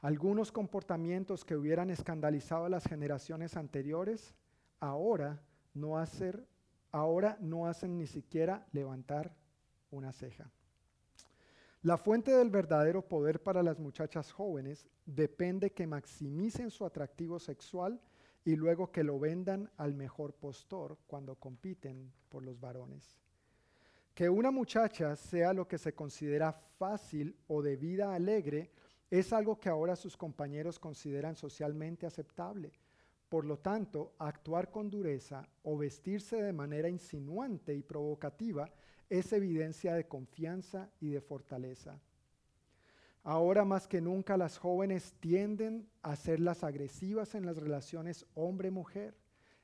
Algunos 0.02 0.52
comportamientos 0.52 1.46
que 1.46 1.56
hubieran 1.56 1.88
escandalizado 1.88 2.66
a 2.66 2.68
las 2.68 2.84
generaciones 2.84 3.56
anteriores, 3.56 4.34
ahora 4.80 5.40
no, 5.72 5.94
ahora 6.92 7.38
no 7.40 7.66
hacen 7.66 7.96
ni 7.96 8.06
siquiera 8.06 8.66
levantar 8.70 9.34
una 9.90 10.12
ceja. 10.12 10.50
La 11.86 11.96
fuente 11.96 12.32
del 12.32 12.50
verdadero 12.50 13.00
poder 13.00 13.40
para 13.40 13.62
las 13.62 13.78
muchachas 13.78 14.32
jóvenes 14.32 14.88
depende 15.04 15.70
que 15.70 15.86
maximicen 15.86 16.68
su 16.68 16.84
atractivo 16.84 17.38
sexual 17.38 18.00
y 18.44 18.56
luego 18.56 18.90
que 18.90 19.04
lo 19.04 19.20
vendan 19.20 19.70
al 19.76 19.94
mejor 19.94 20.32
postor 20.32 20.98
cuando 21.06 21.36
compiten 21.36 22.12
por 22.28 22.42
los 22.42 22.58
varones. 22.58 23.20
Que 24.16 24.28
una 24.28 24.50
muchacha 24.50 25.14
sea 25.14 25.52
lo 25.52 25.68
que 25.68 25.78
se 25.78 25.94
considera 25.94 26.52
fácil 26.52 27.36
o 27.46 27.62
de 27.62 27.76
vida 27.76 28.16
alegre 28.16 28.72
Es 29.08 29.32
algo 29.32 29.60
que 29.60 29.68
ahora 29.68 29.94
sus 29.94 30.16
compañeros 30.16 30.80
consideran 30.80 31.36
socialmente 31.36 32.04
aceptable. 32.04 32.72
Por 33.28 33.44
lo 33.44 33.60
tanto, 33.60 34.16
actuar 34.18 34.72
con 34.72 34.90
dureza 34.90 35.48
o 35.62 35.78
vestirse 35.78 36.42
de 36.42 36.52
manera 36.52 36.88
insinuante 36.88 37.72
y 37.76 37.82
provocativa 37.84 38.68
es 39.08 39.32
evidencia 39.32 39.94
de 39.94 40.06
confianza 40.06 40.90
y 41.00 41.08
de 41.08 41.20
fortaleza. 41.20 42.00
Ahora 43.22 43.64
más 43.64 43.88
que 43.88 44.00
nunca 44.00 44.36
las 44.36 44.56
jóvenes 44.56 45.14
tienden 45.18 45.88
a 46.02 46.14
ser 46.14 46.38
las 46.38 46.62
agresivas 46.62 47.34
en 47.34 47.44
las 47.44 47.56
relaciones 47.56 48.24
hombre-mujer. 48.34 49.16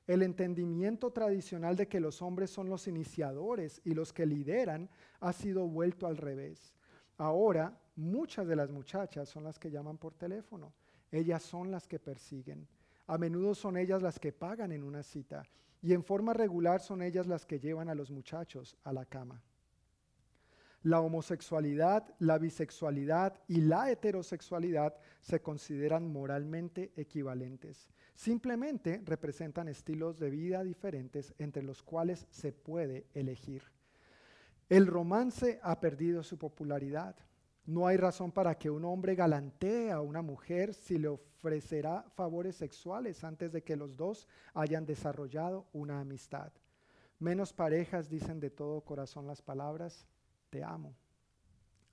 El 0.08 0.22
entendimiento 0.22 1.12
tradicional 1.12 1.76
de 1.76 1.86
que 1.86 2.00
los 2.00 2.22
hombres 2.22 2.50
son 2.50 2.68
los 2.68 2.88
iniciadores 2.88 3.80
y 3.84 3.94
los 3.94 4.12
que 4.12 4.26
lideran 4.26 4.90
ha 5.20 5.32
sido 5.32 5.68
vuelto 5.68 6.08
al 6.08 6.16
revés. 6.16 6.74
Ahora 7.18 7.78
muchas 7.94 8.48
de 8.48 8.56
las 8.56 8.72
muchachas 8.72 9.28
son 9.28 9.44
las 9.44 9.60
que 9.60 9.70
llaman 9.70 9.96
por 9.96 10.14
teléfono. 10.14 10.72
Ellas 11.12 11.44
son 11.44 11.70
las 11.70 11.86
que 11.86 12.00
persiguen. 12.00 12.66
A 13.06 13.16
menudo 13.16 13.54
son 13.54 13.76
ellas 13.76 14.02
las 14.02 14.18
que 14.18 14.32
pagan 14.32 14.72
en 14.72 14.82
una 14.82 15.04
cita 15.04 15.44
y 15.82 15.92
en 15.92 16.04
forma 16.04 16.32
regular 16.32 16.80
son 16.80 17.02
ellas 17.02 17.26
las 17.26 17.44
que 17.44 17.58
llevan 17.58 17.88
a 17.88 17.94
los 17.94 18.10
muchachos 18.10 18.76
a 18.84 18.92
la 18.92 19.04
cama. 19.04 19.42
La 20.84 21.00
homosexualidad, 21.00 22.12
la 22.18 22.38
bisexualidad 22.38 23.40
y 23.46 23.60
la 23.60 23.90
heterosexualidad 23.90 24.96
se 25.20 25.40
consideran 25.40 26.10
moralmente 26.12 26.92
equivalentes. 26.96 27.88
Simplemente 28.14 29.00
representan 29.04 29.68
estilos 29.68 30.18
de 30.18 30.30
vida 30.30 30.64
diferentes 30.64 31.34
entre 31.38 31.62
los 31.62 31.82
cuales 31.82 32.26
se 32.30 32.52
puede 32.52 33.06
elegir. 33.14 33.62
El 34.68 34.86
romance 34.86 35.60
ha 35.62 35.80
perdido 35.80 36.22
su 36.22 36.38
popularidad. 36.38 37.14
No 37.64 37.86
hay 37.86 37.96
razón 37.96 38.32
para 38.32 38.56
que 38.56 38.70
un 38.70 38.84
hombre 38.84 39.14
galantee 39.14 39.92
a 39.92 40.00
una 40.00 40.20
mujer 40.20 40.74
si 40.74 40.98
le 40.98 41.08
ofrecerá 41.08 42.02
favores 42.14 42.56
sexuales 42.56 43.22
antes 43.22 43.52
de 43.52 43.62
que 43.62 43.76
los 43.76 43.96
dos 43.96 44.26
hayan 44.52 44.84
desarrollado 44.84 45.68
una 45.72 46.00
amistad. 46.00 46.52
Menos 47.20 47.52
parejas 47.52 48.08
dicen 48.08 48.40
de 48.40 48.50
todo 48.50 48.80
corazón 48.80 49.28
las 49.28 49.42
palabras, 49.42 50.08
te 50.50 50.64
amo. 50.64 50.96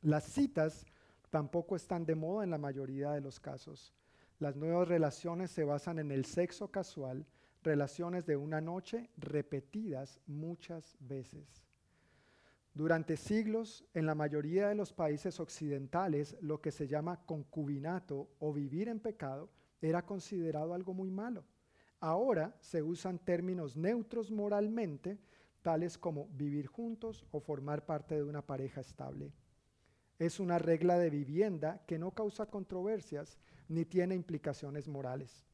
Las 0.02 0.24
citas 0.24 0.88
tampoco 1.30 1.76
están 1.76 2.04
de 2.04 2.16
moda 2.16 2.44
en 2.44 2.50
la 2.50 2.58
mayoría 2.58 3.12
de 3.12 3.22
los 3.22 3.40
casos. 3.40 3.94
Las 4.40 4.56
nuevas 4.56 4.88
relaciones 4.88 5.52
se 5.52 5.66
basan 5.66 6.00
en 6.00 6.12
el 6.12 6.26
sexo 6.26 6.72
casual, 6.72 7.28
relaciones 7.62 8.26
de 8.26 8.38
una 8.38 8.60
noche 8.60 9.12
repetidas 9.18 10.20
muchas 10.26 10.98
veces. 11.00 11.69
Durante 12.80 13.18
siglos, 13.18 13.84
en 13.94 14.06
la 14.06 14.16
mayoría 14.16 14.70
de 14.70 14.76
los 14.76 14.94
países 14.94 15.42
occidentales, 15.42 16.38
lo 16.40 16.62
que 16.62 16.72
se 16.72 16.88
llama 16.88 17.26
concubinato 17.26 18.30
o 18.40 18.54
vivir 18.54 18.88
en 18.88 19.02
pecado 19.02 19.50
era 19.82 20.06
considerado 20.06 20.74
algo 20.74 20.94
muy 20.94 21.12
malo. 21.12 21.44
Ahora 22.00 22.56
se 22.62 22.82
usan 22.82 23.20
términos 23.20 23.76
neutros 23.76 24.32
moralmente 24.32 25.20
tales 25.62 25.98
como 25.98 26.30
vivir 26.30 26.68
juntos 26.68 27.26
o 27.32 27.42
formar 27.42 27.86
parte 27.86 28.16
de 28.16 28.24
una 28.24 28.48
pareja 28.48 28.80
estable. 28.80 29.34
Es 30.18 30.40
una 30.40 30.58
regla 30.58 30.98
de 30.98 31.10
vivienda 31.10 31.84
que 31.86 32.00
no 32.00 32.12
causa 32.12 32.46
controversias 32.46 33.38
ni 33.68 33.84
tiene 33.84 34.16
implicaciones 34.16 34.88
morales. 34.88 35.46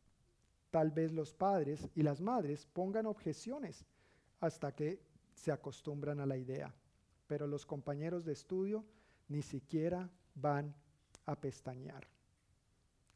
Tal 0.69 0.91
vez 0.91 1.11
los 1.11 1.34
padres 1.34 1.89
y 1.95 2.03
las 2.03 2.21
madres 2.21 2.67
pongan 2.67 3.07
objeciones 3.07 3.84
hasta 4.39 4.76
que 4.76 5.01
se 5.34 5.51
acostumbran 5.51 6.19
a 6.19 6.28
la 6.28 6.38
idea, 6.38 6.71
pero 7.28 7.47
los 7.47 7.65
compañeros 7.65 8.26
de 8.26 8.34
estudio 8.34 8.86
ni 9.28 9.41
siquiera 9.41 10.09
van 10.36 10.76
a 11.26 11.39
pestañear. 11.39 12.07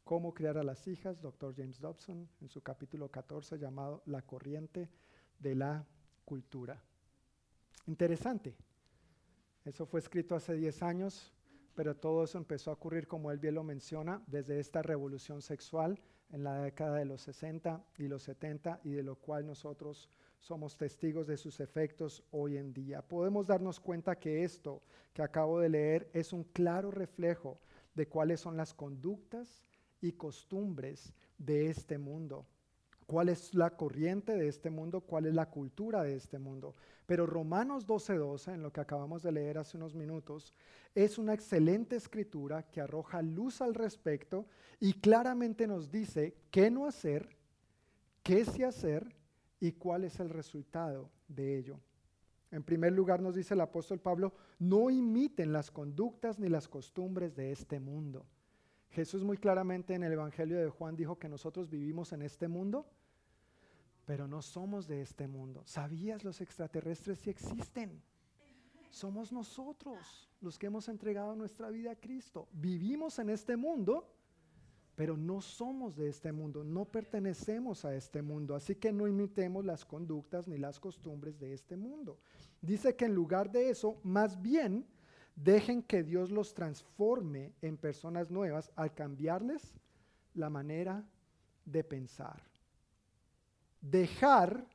¿Cómo 0.04 0.34
criar 0.34 0.58
a 0.58 0.64
las 0.64 0.88
hijas? 0.88 1.20
Dr. 1.20 1.54
James 1.54 1.80
Dobson 1.80 2.28
en 2.40 2.48
su 2.48 2.62
capítulo 2.62 3.10
14 3.10 3.58
llamado 3.58 4.02
La 4.06 4.22
corriente 4.22 4.90
de 5.38 5.54
la 5.54 5.86
cultura. 6.24 6.82
Interesante. 7.86 8.56
Eso 9.64 9.86
fue 9.86 10.00
escrito 10.00 10.34
hace 10.34 10.54
10 10.54 10.82
años, 10.82 11.32
pero 11.74 11.96
todo 11.96 12.24
eso 12.24 12.38
empezó 12.38 12.70
a 12.70 12.74
ocurrir, 12.74 13.06
como 13.06 13.30
él 13.30 13.38
bien 13.38 13.54
lo 13.54 13.62
menciona, 13.62 14.22
desde 14.26 14.58
esta 14.58 14.82
revolución 14.82 15.42
sexual 15.42 16.00
en 16.30 16.44
la 16.44 16.62
década 16.62 16.96
de 16.96 17.04
los 17.04 17.22
60 17.22 17.84
y 17.98 18.08
los 18.08 18.22
70 18.22 18.80
y 18.84 18.90
de 18.90 19.02
lo 19.02 19.16
cual 19.16 19.46
nosotros 19.46 20.08
somos 20.40 20.76
testigos 20.76 21.26
de 21.26 21.36
sus 21.36 21.60
efectos 21.60 22.24
hoy 22.30 22.56
en 22.56 22.72
día. 22.72 23.02
Podemos 23.02 23.46
darnos 23.46 23.78
cuenta 23.78 24.18
que 24.18 24.42
esto 24.42 24.82
que 25.12 25.22
acabo 25.22 25.60
de 25.60 25.68
leer 25.68 26.10
es 26.12 26.32
un 26.32 26.44
claro 26.44 26.90
reflejo 26.90 27.60
de 27.94 28.08
cuáles 28.08 28.40
son 28.40 28.56
las 28.56 28.74
conductas 28.74 29.64
y 30.00 30.12
costumbres 30.12 31.12
de 31.38 31.68
este 31.68 31.98
mundo 31.98 32.46
cuál 33.10 33.28
es 33.28 33.56
la 33.56 33.70
corriente 33.70 34.36
de 34.36 34.46
este 34.46 34.70
mundo, 34.70 35.00
cuál 35.00 35.26
es 35.26 35.34
la 35.34 35.50
cultura 35.50 36.04
de 36.04 36.14
este 36.14 36.38
mundo. 36.38 36.76
Pero 37.06 37.26
Romanos 37.26 37.84
12:12, 37.84 38.54
en 38.54 38.62
lo 38.62 38.72
que 38.72 38.80
acabamos 38.80 39.24
de 39.24 39.32
leer 39.32 39.58
hace 39.58 39.76
unos 39.76 39.96
minutos, 39.96 40.54
es 40.94 41.18
una 41.18 41.34
excelente 41.34 41.96
escritura 41.96 42.62
que 42.70 42.80
arroja 42.80 43.20
luz 43.20 43.62
al 43.62 43.74
respecto 43.74 44.46
y 44.78 44.92
claramente 44.92 45.66
nos 45.66 45.90
dice 45.90 46.36
qué 46.52 46.70
no 46.70 46.86
hacer, 46.86 47.36
qué 48.22 48.44
sí 48.44 48.62
hacer 48.62 49.12
y 49.60 49.72
cuál 49.72 50.04
es 50.04 50.18
el 50.18 50.30
resultado 50.30 51.10
de 51.28 51.58
ello. 51.58 51.78
En 52.50 52.64
primer 52.64 52.92
lugar 52.92 53.22
nos 53.22 53.36
dice 53.36 53.54
el 53.54 53.60
apóstol 53.60 54.00
Pablo, 54.00 54.32
no 54.58 54.90
imiten 54.90 55.52
las 55.52 55.70
conductas 55.70 56.38
ni 56.38 56.48
las 56.48 56.66
costumbres 56.66 57.36
de 57.36 57.52
este 57.52 57.78
mundo. 57.78 58.26
Jesús 58.90 59.22
muy 59.22 59.36
claramente 59.36 59.94
en 59.94 60.02
el 60.02 60.12
Evangelio 60.12 60.58
de 60.58 60.68
Juan 60.68 60.96
dijo 60.96 61.18
que 61.18 61.28
nosotros 61.28 61.70
vivimos 61.70 62.12
en 62.12 62.22
este 62.22 62.48
mundo, 62.48 62.86
pero 64.04 64.26
no 64.26 64.42
somos 64.42 64.88
de 64.88 65.02
este 65.02 65.28
mundo. 65.28 65.62
¿Sabías 65.64 66.24
los 66.24 66.40
extraterrestres 66.40 67.20
si 67.20 67.30
existen? 67.30 68.02
Somos 68.90 69.30
nosotros 69.30 70.28
los 70.40 70.58
que 70.58 70.66
hemos 70.66 70.88
entregado 70.88 71.36
nuestra 71.36 71.70
vida 71.70 71.92
a 71.92 71.96
Cristo. 71.96 72.48
Vivimos 72.50 73.20
en 73.20 73.30
este 73.30 73.56
mundo, 73.56 74.12
pero 75.00 75.16
no 75.16 75.40
somos 75.40 75.96
de 75.96 76.10
este 76.10 76.30
mundo, 76.30 76.62
no 76.62 76.84
pertenecemos 76.84 77.86
a 77.86 77.94
este 77.94 78.20
mundo, 78.20 78.54
así 78.54 78.74
que 78.74 78.92
no 78.92 79.08
imitemos 79.08 79.64
las 79.64 79.82
conductas 79.86 80.46
ni 80.46 80.58
las 80.58 80.78
costumbres 80.78 81.40
de 81.40 81.54
este 81.54 81.74
mundo. 81.74 82.18
Dice 82.60 82.94
que 82.94 83.06
en 83.06 83.14
lugar 83.14 83.50
de 83.50 83.70
eso, 83.70 83.98
más 84.02 84.42
bien, 84.42 84.84
dejen 85.34 85.82
que 85.82 86.02
Dios 86.02 86.30
los 86.30 86.52
transforme 86.52 87.54
en 87.62 87.78
personas 87.78 88.30
nuevas 88.30 88.70
al 88.76 88.92
cambiarles 88.92 89.72
la 90.34 90.50
manera 90.50 91.02
de 91.64 91.82
pensar. 91.82 92.42
Dejar, 93.80 94.66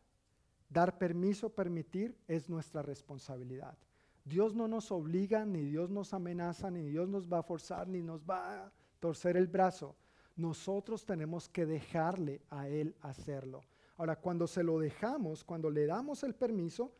dar 0.68 0.98
permiso, 0.98 1.54
permitir, 1.54 2.18
es 2.28 2.50
nuestra 2.50 2.82
responsabilidad. 2.82 3.78
Dios 4.24 4.56
no 4.56 4.68
nos 4.68 4.92
obliga, 4.92 5.46
ni 5.46 5.62
Dios 5.66 5.92
nos 5.92 6.16
amenaza, 6.16 6.72
ni 6.72 6.82
Dios 6.82 7.08
nos 7.10 7.32
va 7.32 7.38
a 7.38 7.44
forzar, 7.44 7.88
ni 7.88 8.02
nos 8.02 8.24
va 8.28 8.66
a 8.66 8.72
torcer 9.00 9.38
el 9.38 9.46
brazo. 9.46 9.96
Nosotros 10.36 11.06
tenemos 11.06 11.48
que 11.50 11.66
dejarle 11.66 12.42
a 12.50 12.68
Él 12.68 12.96
hacerlo. 13.02 13.62
Ahora, 13.98 14.18
cuando 14.18 14.48
se 14.48 14.64
lo 14.64 14.80
dejamos, 14.80 15.44
cuando 15.44 15.70
le 15.70 15.86
damos 15.86 16.24
el 16.24 16.36
permiso, 16.36 16.92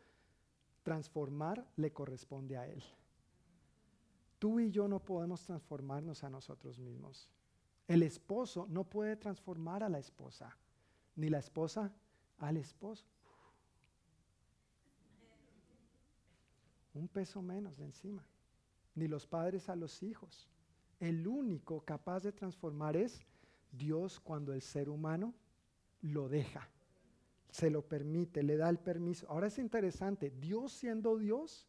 transformar 0.84 1.68
le 1.76 1.92
corresponde 1.92 2.58
a 2.58 2.68
Él. 2.68 2.84
Tú 4.40 4.60
y 4.60 4.72
yo 4.72 4.88
no 4.88 5.00
podemos 5.00 5.44
transformarnos 5.44 6.24
a 6.24 6.30
nosotros 6.30 6.80
mismos. 6.80 7.30
El 7.88 8.04
esposo 8.04 8.68
no 8.70 8.84
puede 8.84 9.16
transformar 9.16 9.84
a 9.84 9.90
la 9.90 10.00
esposa 10.00 10.56
ni 11.16 11.30
la 11.30 11.40
esposa 11.40 11.94
al 12.40 12.58
esposo. 12.58 13.06
Un 16.94 17.08
peso 17.08 17.42
menos 17.42 17.78
de 17.78 17.86
encima. 17.86 18.26
Ni 18.96 19.08
los 19.08 19.28
padres 19.28 19.68
a 19.70 19.76
los 19.76 20.02
hijos. 20.04 20.50
El 21.00 21.28
único 21.28 21.82
capaz 21.82 22.24
de 22.24 22.32
transformar 22.32 22.96
es 22.96 23.22
Dios 23.72 24.20
cuando 24.20 24.54
el 24.54 24.62
ser 24.62 24.90
humano 24.90 25.34
lo 26.02 26.30
deja, 26.30 26.70
se 27.50 27.70
lo 27.70 27.82
permite, 27.82 28.44
le 28.44 28.58
da 28.58 28.70
el 28.70 28.80
permiso. 28.80 29.28
Ahora 29.30 29.48
es 29.48 29.58
interesante, 29.58 30.30
Dios 30.30 30.72
siendo 30.72 31.18
Dios 31.18 31.66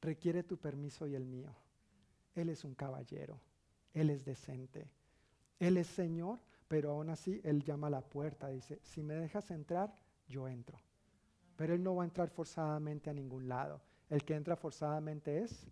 requiere 0.00 0.42
tu 0.42 0.56
permiso 0.58 1.06
y 1.06 1.14
el 1.14 1.24
mío. 1.24 1.54
Él 2.34 2.48
es 2.48 2.64
un 2.64 2.74
caballero, 2.74 3.40
Él 3.92 4.10
es 4.10 4.24
decente, 4.24 4.88
Él 5.58 5.76
es 5.76 5.86
Señor, 5.86 6.38
pero 6.68 6.92
aún 6.92 7.10
así 7.10 7.40
Él 7.44 7.62
llama 7.62 7.88
a 7.88 7.90
la 7.90 8.02
puerta, 8.02 8.48
dice, 8.48 8.78
si 8.82 9.02
me 9.02 9.14
dejas 9.14 9.50
entrar, 9.50 9.94
yo 10.28 10.48
entro. 10.48 10.78
Pero 11.56 11.74
Él 11.74 11.82
no 11.82 11.96
va 11.96 12.04
a 12.04 12.06
entrar 12.06 12.30
forzadamente 12.30 13.10
a 13.10 13.14
ningún 13.14 13.48
lado. 13.48 13.82
El 14.08 14.24
que 14.24 14.34
entra 14.34 14.56
forzadamente 14.56 15.42
es 15.42 15.66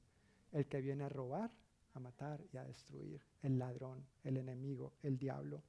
el 0.53 0.67
que 0.67 0.81
viene 0.81 1.05
a 1.05 1.09
robar, 1.09 1.51
a 1.99 2.01
matar 2.01 2.43
y 2.53 2.57
a 2.57 2.65
destruir, 2.65 3.21
el 3.43 3.59
ladrón, 3.59 4.05
el 4.25 4.39
enemigo, 4.39 4.95
el 5.03 5.19
diablo. 5.19 5.63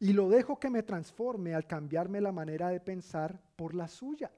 Y 0.00 0.12
lo 0.12 0.28
dejo 0.28 0.58
que 0.58 0.70
me 0.70 0.82
transforme 0.82 1.54
al 1.54 1.66
cambiarme 1.66 2.20
la 2.20 2.32
manera 2.32 2.68
de 2.68 2.80
pensar 2.80 3.40
por 3.56 3.74
la 3.74 3.86
suya. 3.86 4.32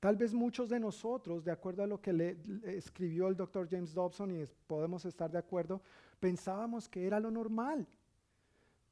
Tal 0.00 0.16
vez 0.16 0.34
muchos 0.34 0.68
de 0.68 0.80
nosotros, 0.80 1.44
de 1.44 1.52
acuerdo 1.52 1.82
a 1.82 1.86
lo 1.86 2.00
que 2.00 2.12
le, 2.12 2.36
escribió 2.64 3.28
el 3.28 3.36
doctor 3.36 3.68
James 3.68 3.94
Dobson, 3.94 4.30
y 4.30 4.44
podemos 4.66 5.04
estar 5.04 5.30
de 5.30 5.38
acuerdo, 5.38 5.82
pensábamos 6.20 6.88
que 6.88 7.06
era 7.06 7.18
lo 7.18 7.30
normal. 7.30 7.86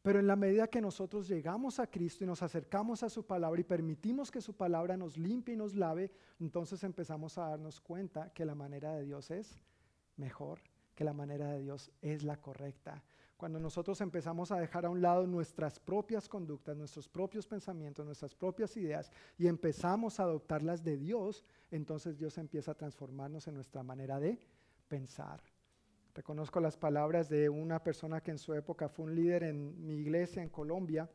Pero 0.02 0.18
en 0.18 0.26
la 0.26 0.36
medida 0.36 0.66
que 0.66 0.82
nosotros 0.82 1.28
llegamos 1.28 1.78
a 1.78 1.86
Cristo 1.86 2.24
y 2.24 2.26
nos 2.26 2.42
acercamos 2.42 3.02
a 3.02 3.08
su 3.08 3.24
palabra 3.24 3.60
y 3.60 3.64
permitimos 3.64 4.30
que 4.30 4.40
su 4.40 4.54
palabra 4.54 4.96
nos 4.96 5.16
limpie 5.16 5.54
y 5.54 5.56
nos 5.56 5.74
lave, 5.74 6.10
entonces 6.40 6.84
empezamos 6.84 7.38
a 7.38 7.48
darnos 7.48 7.80
cuenta 7.80 8.30
que 8.30 8.44
la 8.44 8.54
manera 8.54 8.92
de 8.94 9.04
Dios 9.04 9.30
es 9.30 9.62
mejor, 10.16 10.60
que 10.94 11.04
la 11.04 11.12
manera 11.12 11.50
de 11.50 11.60
Dios 11.60 11.90
es 12.00 12.22
la 12.22 12.40
correcta. 12.40 13.02
Cuando 13.36 13.58
nosotros 13.58 14.00
empezamos 14.00 14.52
a 14.52 14.58
dejar 14.58 14.86
a 14.86 14.90
un 14.90 15.02
lado 15.02 15.26
nuestras 15.26 15.78
propias 15.80 16.28
conductas, 16.28 16.76
nuestros 16.76 17.08
propios 17.08 17.46
pensamientos, 17.46 18.06
nuestras 18.06 18.34
propias 18.34 18.76
ideas 18.76 19.10
y 19.36 19.48
empezamos 19.48 20.20
a 20.20 20.22
adoptarlas 20.22 20.84
de 20.84 20.96
Dios, 20.96 21.44
entonces 21.70 22.16
Dios 22.16 22.38
empieza 22.38 22.70
a 22.70 22.76
transformarnos 22.76 23.48
en 23.48 23.54
nuestra 23.54 23.82
manera 23.82 24.20
de 24.20 24.38
pensar. 24.88 25.42
Reconozco 26.14 26.60
las 26.60 26.76
palabras 26.76 27.28
de 27.28 27.48
una 27.48 27.82
persona 27.82 28.22
que 28.22 28.30
en 28.30 28.38
su 28.38 28.54
época 28.54 28.88
fue 28.88 29.06
un 29.06 29.16
líder 29.16 29.42
en 29.42 29.84
mi 29.84 29.94
iglesia 29.94 30.42
en 30.42 30.48
Colombia. 30.48 31.10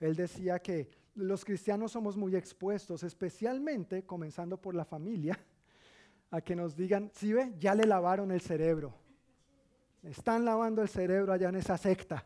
Él 0.00 0.16
decía 0.16 0.58
que 0.58 0.90
los 1.14 1.44
cristianos 1.44 1.92
somos 1.92 2.16
muy 2.16 2.34
expuestos, 2.34 3.04
especialmente 3.04 4.04
comenzando 4.04 4.60
por 4.60 4.74
la 4.74 4.84
familia, 4.84 5.38
a 6.34 6.40
que 6.40 6.56
nos 6.56 6.76
digan, 6.76 7.10
si 7.14 7.32
ve, 7.32 7.54
ya 7.58 7.74
le 7.74 7.84
lavaron 7.84 8.30
el 8.30 8.40
cerebro 8.40 8.94
están 10.04 10.44
lavando 10.44 10.82
el 10.82 10.88
cerebro 10.88 11.32
allá 11.32 11.48
en 11.48 11.56
esa 11.56 11.78
secta. 11.78 12.24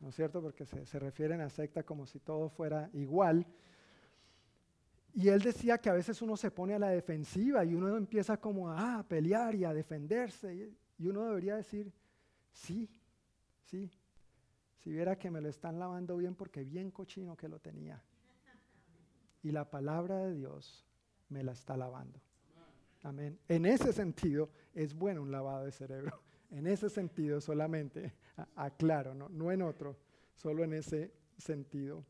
¿No 0.00 0.08
es 0.08 0.16
cierto? 0.16 0.42
Porque 0.42 0.64
se, 0.64 0.84
se 0.84 0.98
refieren 0.98 1.40
a 1.40 1.48
secta 1.48 1.82
como 1.82 2.06
si 2.06 2.18
todo 2.18 2.48
fuera 2.48 2.90
igual. 2.92 3.46
Y 5.14 5.28
él 5.28 5.40
decía 5.40 5.78
que 5.78 5.90
a 5.90 5.94
veces 5.94 6.20
uno 6.22 6.36
se 6.36 6.50
pone 6.50 6.74
a 6.74 6.78
la 6.78 6.90
defensiva 6.90 7.64
y 7.64 7.74
uno 7.74 7.96
empieza 7.96 8.36
como 8.36 8.70
a, 8.70 9.04
pelear 9.08 9.54
y 9.54 9.64
a 9.64 9.72
defenderse. 9.72 10.72
Y 10.98 11.06
uno 11.06 11.24
debería 11.24 11.56
decir, 11.56 11.92
sí, 12.52 12.88
sí, 13.64 13.90
si 14.78 14.90
viera 14.92 15.16
que 15.16 15.30
me 15.30 15.40
lo 15.40 15.48
están 15.48 15.78
lavando 15.78 16.16
bien 16.16 16.34
porque 16.34 16.64
bien 16.64 16.90
cochino 16.90 17.36
que 17.36 17.48
lo 17.48 17.58
tenía. 17.58 18.02
Y 19.42 19.50
la 19.50 19.68
palabra 19.70 20.18
de 20.18 20.34
Dios 20.34 20.84
me 21.28 21.42
la 21.42 21.52
está 21.52 21.76
lavando. 21.76 22.20
Amén. 23.02 23.38
En 23.48 23.66
ese 23.66 23.92
sentido 23.92 24.50
es 24.74 24.94
bueno 24.94 25.22
un 25.22 25.30
lavado 25.30 25.64
de 25.64 25.72
cerebro. 25.72 26.20
En 26.50 26.66
ese 26.66 26.88
sentido 26.88 27.42
solamente, 27.42 28.14
aclaro, 28.56 29.14
¿no? 29.14 29.28
no 29.28 29.52
en 29.52 29.60
otro, 29.60 29.98
solo 30.32 30.64
en 30.64 30.72
ese 30.72 31.12
sentido. 31.36 32.06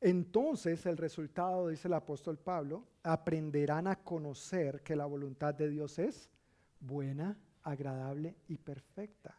Entonces 0.00 0.86
el 0.86 0.96
resultado, 0.96 1.68
dice 1.68 1.88
el 1.88 1.94
apóstol 1.94 2.38
Pablo, 2.38 2.86
aprenderán 3.02 3.86
a 3.86 3.96
conocer 3.96 4.82
que 4.82 4.96
la 4.96 5.04
voluntad 5.04 5.54
de 5.54 5.68
Dios 5.68 5.98
es 5.98 6.30
buena, 6.80 7.36
agradable 7.62 8.36
y 8.48 8.56
perfecta. 8.56 9.36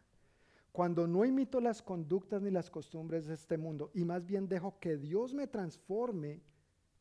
Cuando 0.72 1.08
no 1.08 1.26
imito 1.26 1.60
las 1.60 1.82
conductas 1.82 2.42
ni 2.42 2.52
las 2.52 2.70
costumbres 2.70 3.26
de 3.26 3.34
este 3.34 3.58
mundo 3.58 3.90
y 3.94 4.04
más 4.04 4.26
bien 4.26 4.48
dejo 4.48 4.78
que 4.80 4.98
Dios 4.98 5.34
me 5.34 5.48
transforme 5.48 6.42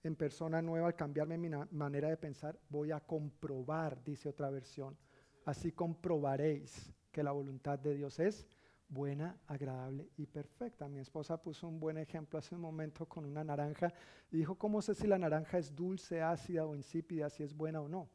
en 0.06 0.16
persona 0.16 0.62
nueva 0.62 0.88
al 0.88 0.94
cambiarme 0.94 1.38
mi 1.38 1.50
manera 1.70 2.08
de 2.08 2.16
pensar, 2.16 2.58
voy 2.68 2.92
a 2.92 3.00
comprobar, 3.00 4.02
dice 4.04 4.28
otra 4.28 4.50
versión, 4.50 4.96
Así 5.46 5.70
comprobaréis 5.70 6.92
que 7.12 7.22
la 7.22 7.30
voluntad 7.30 7.78
de 7.78 7.94
Dios 7.94 8.18
es 8.18 8.48
buena, 8.88 9.38
agradable 9.46 10.10
y 10.16 10.26
perfecta. 10.26 10.88
Mi 10.88 10.98
esposa 10.98 11.40
puso 11.40 11.68
un 11.68 11.78
buen 11.78 11.98
ejemplo 11.98 12.36
hace 12.36 12.56
un 12.56 12.60
momento 12.60 13.06
con 13.06 13.24
una 13.24 13.44
naranja 13.44 13.94
y 14.32 14.38
dijo, 14.38 14.56
¿cómo 14.56 14.82
sé 14.82 14.96
si 14.96 15.06
la 15.06 15.18
naranja 15.18 15.58
es 15.58 15.74
dulce, 15.74 16.20
ácida 16.20 16.66
o 16.66 16.74
insípida, 16.74 17.30
si 17.30 17.44
es 17.44 17.56
buena 17.56 17.80
o 17.80 17.88
no? 17.88 18.08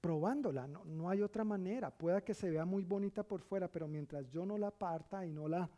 Probándola, 0.00 0.68
no, 0.68 0.84
no 0.84 1.10
hay 1.10 1.20
otra 1.20 1.42
manera. 1.42 1.90
Pueda 1.90 2.20
que 2.20 2.32
se 2.32 2.48
vea 2.48 2.64
muy 2.64 2.84
bonita 2.84 3.24
por 3.24 3.40
fuera, 3.40 3.66
pero 3.66 3.88
mientras 3.88 4.30
yo 4.30 4.46
no 4.46 4.56
la 4.56 4.70
parta 4.70 5.26
y 5.26 5.32
no 5.32 5.48
la... 5.48 5.68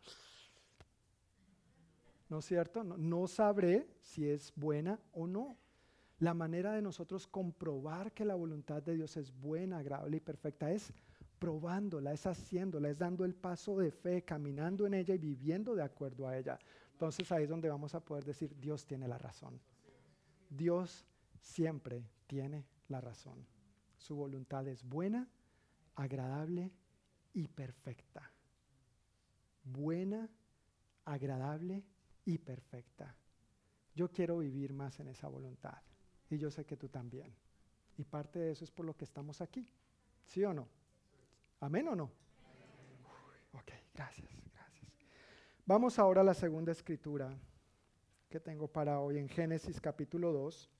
¿No 2.35 2.41
es 2.41 2.47
cierto? 2.47 2.83
no 2.83 3.29
sabré 3.29 3.87
si 4.01 4.29
es 4.29 4.53
buena 4.57 4.99
o 5.13 5.29
no. 5.29 5.57
La 6.19 6.35
manera 6.35 6.73
de 6.73 6.83
nosotros 6.83 7.29
comprobar 7.29 8.11
que 8.11 8.25
la 8.25 8.35
voluntad 8.35 8.83
de 8.83 8.97
Dios 8.97 9.17
es 9.17 9.31
buena, 9.33 9.79
agradable 9.79 10.17
y 10.17 10.21
perfecta 10.21 10.73
es 10.73 10.93
probándola, 11.39 12.13
es 12.13 12.27
haciéndola, 12.27 12.91
es 12.91 12.99
dando 12.99 13.25
el 13.25 13.37
paso 13.37 13.79
de 13.79 13.93
fe, 13.93 14.25
caminando 14.25 14.85
en 14.85 14.95
ella 14.95 15.15
y 15.15 15.19
viviendo 15.19 15.77
de 15.77 15.85
acuerdo 15.85 16.27
a 16.27 16.37
ella. 16.37 16.59
Entonces 16.91 17.31
ahí 17.31 17.45
es 17.45 17.49
donde 17.49 17.69
vamos 17.69 17.95
a 17.95 18.01
poder 18.01 18.25
decir, 18.25 18.53
Dios 18.59 18.85
tiene 18.85 19.07
la 19.07 19.19
razón. 19.19 19.61
Dios 20.51 21.07
siempre 21.39 22.03
tiene 22.27 22.67
la 22.89 23.01
razón. 23.01 23.47
Su 23.97 24.17
voluntad 24.17 24.67
es 24.67 24.83
buena, 24.83 25.29
agradable 25.95 26.73
y 27.33 27.47
perfecta. 27.47 28.29
Buena, 29.63 30.29
agradable 31.05 31.85
y 32.25 32.39
perfecta. 32.39 33.15
Yo 33.95 34.11
quiero 34.11 34.39
vivir 34.39 34.73
más 34.73 34.99
en 35.01 35.09
esa 35.09 35.29
voluntad. 35.29 35.79
Y 36.31 36.39
yo 36.39 36.51
sé 36.51 36.65
que 36.65 36.77
tú 36.77 36.89
también. 36.89 37.35
Y 37.97 38.05
parte 38.05 38.39
de 38.39 38.51
eso 38.53 38.65
es 38.65 38.71
por 38.71 38.85
lo 38.87 38.97
que 38.97 39.05
estamos 39.05 39.41
aquí. 39.41 39.69
¿Sí 40.25 40.45
o 40.45 40.53
no? 40.53 40.69
¿Amén 41.61 41.89
o 41.89 41.95
no? 41.95 42.11
ok, 43.53 43.71
gracias, 43.95 44.29
gracias. 44.53 44.93
Vamos 45.65 45.99
ahora 45.99 46.23
a 46.23 46.25
la 46.25 46.35
segunda 46.35 46.73
escritura 46.73 47.37
que 48.29 48.41
tengo 48.41 48.67
para 48.67 48.99
hoy 48.99 49.19
en 49.19 49.29
Génesis 49.29 49.81
capítulo 49.81 50.33
2. 50.33 50.71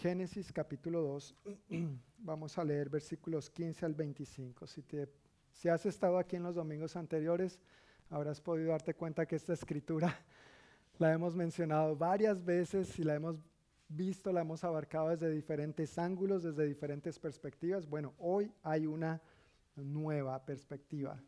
Génesis 0.00 0.52
capítulo 0.52 1.00
2, 1.00 1.34
vamos 2.18 2.58
a 2.58 2.64
leer 2.64 2.90
versículos 2.90 3.48
15 3.48 3.86
al 3.86 3.94
25. 3.94 4.66
Si, 4.66 4.82
te, 4.82 5.08
si 5.52 5.68
has 5.68 5.86
estado 5.86 6.18
aquí 6.18 6.36
en 6.36 6.42
los 6.42 6.54
domingos 6.54 6.96
anteriores, 6.96 7.58
habrás 8.10 8.40
podido 8.40 8.70
darte 8.70 8.94
cuenta 8.94 9.26
que 9.26 9.36
esta 9.36 9.52
escritura 9.52 10.18
la 10.98 11.12
hemos 11.12 11.34
mencionado 11.34 11.96
varias 11.96 12.44
veces 12.44 12.98
y 12.98 13.04
la 13.04 13.14
hemos 13.14 13.36
visto, 13.88 14.32
la 14.32 14.40
hemos 14.40 14.64
abarcado 14.64 15.10
desde 15.10 15.30
diferentes 15.30 15.98
ángulos, 15.98 16.42
desde 16.42 16.66
diferentes 16.66 17.18
perspectivas. 17.18 17.86
Bueno, 17.88 18.14
hoy 18.18 18.52
hay 18.62 18.86
una 18.86 19.20
nueva 19.76 20.44
perspectiva. 20.44 21.20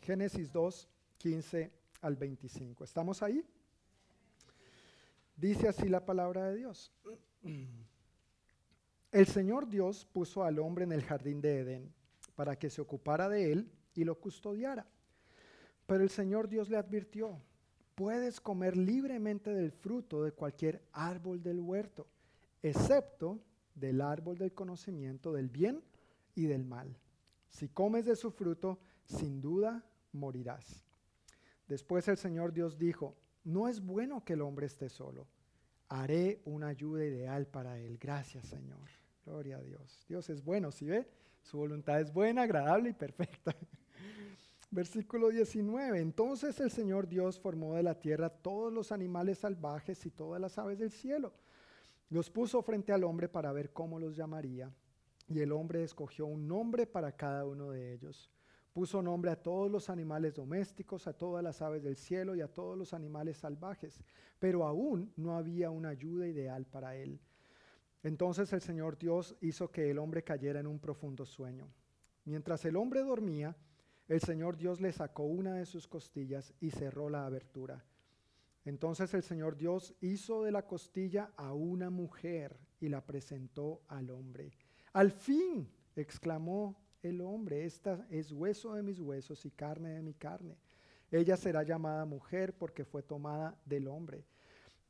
Génesis 0.00 0.50
2, 0.52 0.88
15 1.18 1.70
al 2.00 2.16
25. 2.16 2.84
¿Estamos 2.84 3.22
ahí? 3.22 3.44
Dice 5.36 5.68
así 5.68 5.88
la 5.88 6.04
palabra 6.04 6.48
de 6.48 6.56
Dios. 6.56 6.92
El 9.10 9.26
Señor 9.26 9.68
Dios 9.68 10.04
puso 10.04 10.44
al 10.44 10.58
hombre 10.58 10.84
en 10.84 10.92
el 10.92 11.02
jardín 11.02 11.40
de 11.40 11.60
Edén 11.60 11.94
para 12.34 12.58
que 12.58 12.68
se 12.68 12.82
ocupara 12.82 13.28
de 13.28 13.52
él 13.52 13.72
y 13.94 14.04
lo 14.04 14.20
custodiara. 14.20 14.86
Pero 15.86 16.02
el 16.02 16.10
Señor 16.10 16.48
Dios 16.48 16.68
le 16.68 16.76
advirtió, 16.76 17.40
puedes 17.94 18.38
comer 18.38 18.76
libremente 18.76 19.50
del 19.50 19.72
fruto 19.72 20.22
de 20.22 20.32
cualquier 20.32 20.82
árbol 20.92 21.42
del 21.42 21.58
huerto, 21.58 22.06
excepto 22.62 23.40
del 23.74 24.02
árbol 24.02 24.36
del 24.36 24.52
conocimiento 24.52 25.32
del 25.32 25.48
bien 25.48 25.82
y 26.34 26.44
del 26.44 26.64
mal. 26.64 26.94
Si 27.48 27.68
comes 27.68 28.04
de 28.04 28.14
su 28.14 28.30
fruto, 28.30 28.78
sin 29.04 29.40
duda 29.40 29.82
morirás. 30.12 30.84
Después 31.66 32.06
el 32.08 32.18
Señor 32.18 32.52
Dios 32.52 32.78
dijo, 32.78 33.16
no 33.44 33.68
es 33.68 33.80
bueno 33.80 34.22
que 34.22 34.34
el 34.34 34.42
hombre 34.42 34.66
esté 34.66 34.90
solo. 34.90 35.26
Haré 35.88 36.42
una 36.44 36.68
ayuda 36.68 37.06
ideal 37.06 37.46
para 37.46 37.78
él. 37.78 37.96
Gracias, 37.96 38.46
Señor. 38.46 38.97
Gloria 39.28 39.58
a 39.58 39.62
Dios. 39.62 40.06
Dios 40.08 40.30
es 40.30 40.42
bueno, 40.42 40.72
¿sí 40.72 40.86
ve? 40.86 41.06
Su 41.42 41.58
voluntad 41.58 42.00
es 42.00 42.10
buena, 42.14 42.42
agradable 42.42 42.88
y 42.88 42.92
perfecta. 42.94 43.54
Versículo 44.70 45.28
19. 45.28 46.00
Entonces 46.00 46.58
el 46.60 46.70
Señor 46.70 47.06
Dios 47.06 47.38
formó 47.38 47.74
de 47.74 47.82
la 47.82 48.00
tierra 48.00 48.30
todos 48.30 48.72
los 48.72 48.90
animales 48.90 49.40
salvajes 49.40 50.06
y 50.06 50.10
todas 50.10 50.40
las 50.40 50.56
aves 50.56 50.78
del 50.78 50.90
cielo. 50.90 51.34
Los 52.08 52.30
puso 52.30 52.62
frente 52.62 52.90
al 52.90 53.04
hombre 53.04 53.28
para 53.28 53.52
ver 53.52 53.70
cómo 53.70 54.00
los 54.00 54.16
llamaría. 54.16 54.72
Y 55.28 55.40
el 55.40 55.52
hombre 55.52 55.84
escogió 55.84 56.24
un 56.24 56.48
nombre 56.48 56.86
para 56.86 57.12
cada 57.12 57.44
uno 57.44 57.70
de 57.70 57.92
ellos. 57.92 58.30
Puso 58.72 59.02
nombre 59.02 59.30
a 59.30 59.42
todos 59.42 59.70
los 59.70 59.90
animales 59.90 60.34
domésticos, 60.36 61.06
a 61.06 61.12
todas 61.12 61.44
las 61.44 61.60
aves 61.60 61.82
del 61.82 61.96
cielo 61.96 62.34
y 62.34 62.40
a 62.40 62.48
todos 62.48 62.78
los 62.78 62.94
animales 62.94 63.36
salvajes. 63.36 64.00
Pero 64.38 64.64
aún 64.64 65.12
no 65.16 65.36
había 65.36 65.68
una 65.68 65.90
ayuda 65.90 66.26
ideal 66.26 66.64
para 66.64 66.96
él. 66.96 67.20
Entonces 68.02 68.52
el 68.52 68.60
Señor 68.60 68.98
Dios 68.98 69.36
hizo 69.40 69.70
que 69.70 69.90
el 69.90 69.98
hombre 69.98 70.22
cayera 70.22 70.60
en 70.60 70.66
un 70.66 70.78
profundo 70.78 71.26
sueño. 71.26 71.68
Mientras 72.24 72.64
el 72.64 72.76
hombre 72.76 73.02
dormía, 73.02 73.56
el 74.06 74.20
Señor 74.20 74.56
Dios 74.56 74.80
le 74.80 74.92
sacó 74.92 75.24
una 75.24 75.54
de 75.54 75.66
sus 75.66 75.86
costillas 75.86 76.54
y 76.60 76.70
cerró 76.70 77.10
la 77.10 77.26
abertura. 77.26 77.84
Entonces 78.64 79.12
el 79.14 79.22
Señor 79.22 79.56
Dios 79.56 79.94
hizo 80.00 80.42
de 80.44 80.52
la 80.52 80.66
costilla 80.66 81.32
a 81.36 81.52
una 81.52 81.90
mujer 81.90 82.58
y 82.80 82.88
la 82.88 83.04
presentó 83.04 83.82
al 83.88 84.10
hombre. 84.10 84.52
Al 84.92 85.10
fin, 85.10 85.68
exclamó 85.96 86.76
el 87.02 87.20
hombre, 87.20 87.64
esta 87.64 88.06
es 88.10 88.32
hueso 88.32 88.74
de 88.74 88.82
mis 88.82 89.00
huesos 89.00 89.44
y 89.44 89.50
carne 89.50 89.90
de 89.90 90.02
mi 90.02 90.14
carne. 90.14 90.56
Ella 91.10 91.36
será 91.36 91.62
llamada 91.62 92.04
mujer 92.04 92.54
porque 92.56 92.84
fue 92.84 93.02
tomada 93.02 93.58
del 93.64 93.88
hombre. 93.88 94.24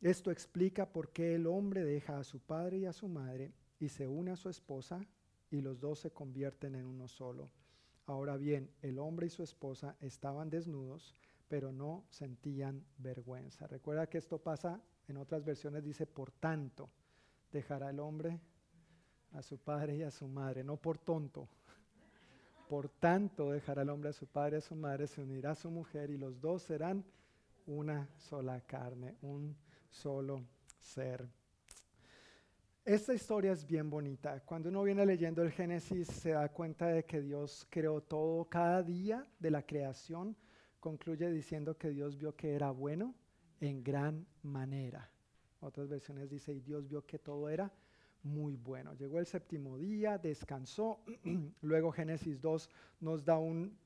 Esto 0.01 0.31
explica 0.31 0.87
por 0.87 1.11
qué 1.11 1.35
el 1.35 1.47
hombre 1.47 1.85
deja 1.85 2.19
a 2.19 2.25
su 2.25 2.39
padre 2.39 2.79
y 2.79 2.87
a 2.87 2.93
su 2.93 3.09
madre 3.09 3.53
y 3.81 3.89
se 3.89 4.07
une 4.07 4.31
a 4.31 4.37
su 4.37 4.49
esposa 4.49 5.05
y 5.51 5.61
los 5.61 5.81
dos 5.81 5.99
se 5.99 6.13
convierten 6.13 6.77
en 6.77 6.87
uno 6.87 7.09
solo. 7.09 7.51
Ahora 8.07 8.37
bien, 8.37 8.71
el 8.81 8.99
hombre 8.99 9.27
y 9.27 9.31
su 9.31 9.43
esposa 9.43 9.97
estaban 10.01 10.51
desnudos, 10.51 11.17
pero 11.49 11.73
no 11.73 12.05
sentían 12.11 12.85
vergüenza. 12.99 13.67
Recuerda 13.67 14.09
que 14.09 14.19
esto 14.19 14.39
pasa, 14.39 14.81
en 15.09 15.17
otras 15.17 15.45
versiones 15.45 15.83
dice, 15.83 16.07
por 16.07 16.31
tanto, 16.31 16.91
dejará 17.51 17.91
el 17.91 17.99
hombre 17.99 18.41
a 19.33 19.43
su 19.43 19.59
padre 19.59 19.97
y 19.97 20.03
a 20.03 20.11
su 20.11 20.29
madre, 20.29 20.63
no 20.63 20.77
por 20.77 20.99
tonto. 20.99 21.49
Por 22.69 22.91
tanto, 22.91 23.51
dejará 23.51 23.81
el 23.81 23.89
hombre 23.89 24.11
a 24.11 24.13
su 24.13 24.27
padre 24.27 24.57
y 24.57 24.59
a 24.59 24.61
su 24.61 24.75
madre, 24.75 25.07
se 25.07 25.23
unirá 25.23 25.53
a 25.53 25.55
su 25.55 25.71
mujer 25.71 26.11
y 26.11 26.19
los 26.19 26.39
dos 26.39 26.63
serán 26.63 27.03
una 27.67 28.09
sola 28.17 28.61
carne, 28.61 29.17
un 29.23 29.57
solo 29.91 30.45
ser. 30.79 31.29
Esta 32.85 33.13
historia 33.13 33.53
es 33.53 33.67
bien 33.67 33.91
bonita. 33.91 34.41
Cuando 34.41 34.71
uno 34.71 34.83
viene 34.83 35.05
leyendo 35.05 35.43
el 35.43 35.53
Génesis 35.53 36.09
se 36.09 36.31
da 36.31 36.49
cuenta 36.49 36.87
de 36.87 37.05
que 37.05 37.21
Dios 37.21 37.67
creó 37.69 38.01
todo 38.01 38.47
cada 38.47 38.83
día 38.83 39.27
de 39.39 39.51
la 39.51 39.63
creación. 39.63 40.35
Concluye 40.81 41.31
diciendo 41.31 41.77
que 41.77 41.91
Dios 41.91 42.17
vio 42.17 42.35
que 42.35 42.55
era 42.55 42.71
bueno 42.71 43.15
en 43.61 43.85
gran 43.85 44.27
manera. 44.43 45.11
Otras 45.61 45.89
versiones 45.89 46.31
dice, 46.31 46.55
y 46.55 46.61
Dios 46.61 46.89
vio 46.89 47.05
que 47.05 47.19
todo 47.19 47.49
era 47.51 47.71
muy 48.23 48.57
bueno. 48.57 48.95
Llegó 48.95 49.19
el 49.19 49.27
séptimo 49.27 49.77
día, 49.77 50.17
descansó. 50.17 51.01
Luego 51.61 51.93
Génesis 51.93 52.41
2 52.41 52.71
nos 53.01 53.25
da 53.25 53.37
un 53.39 53.77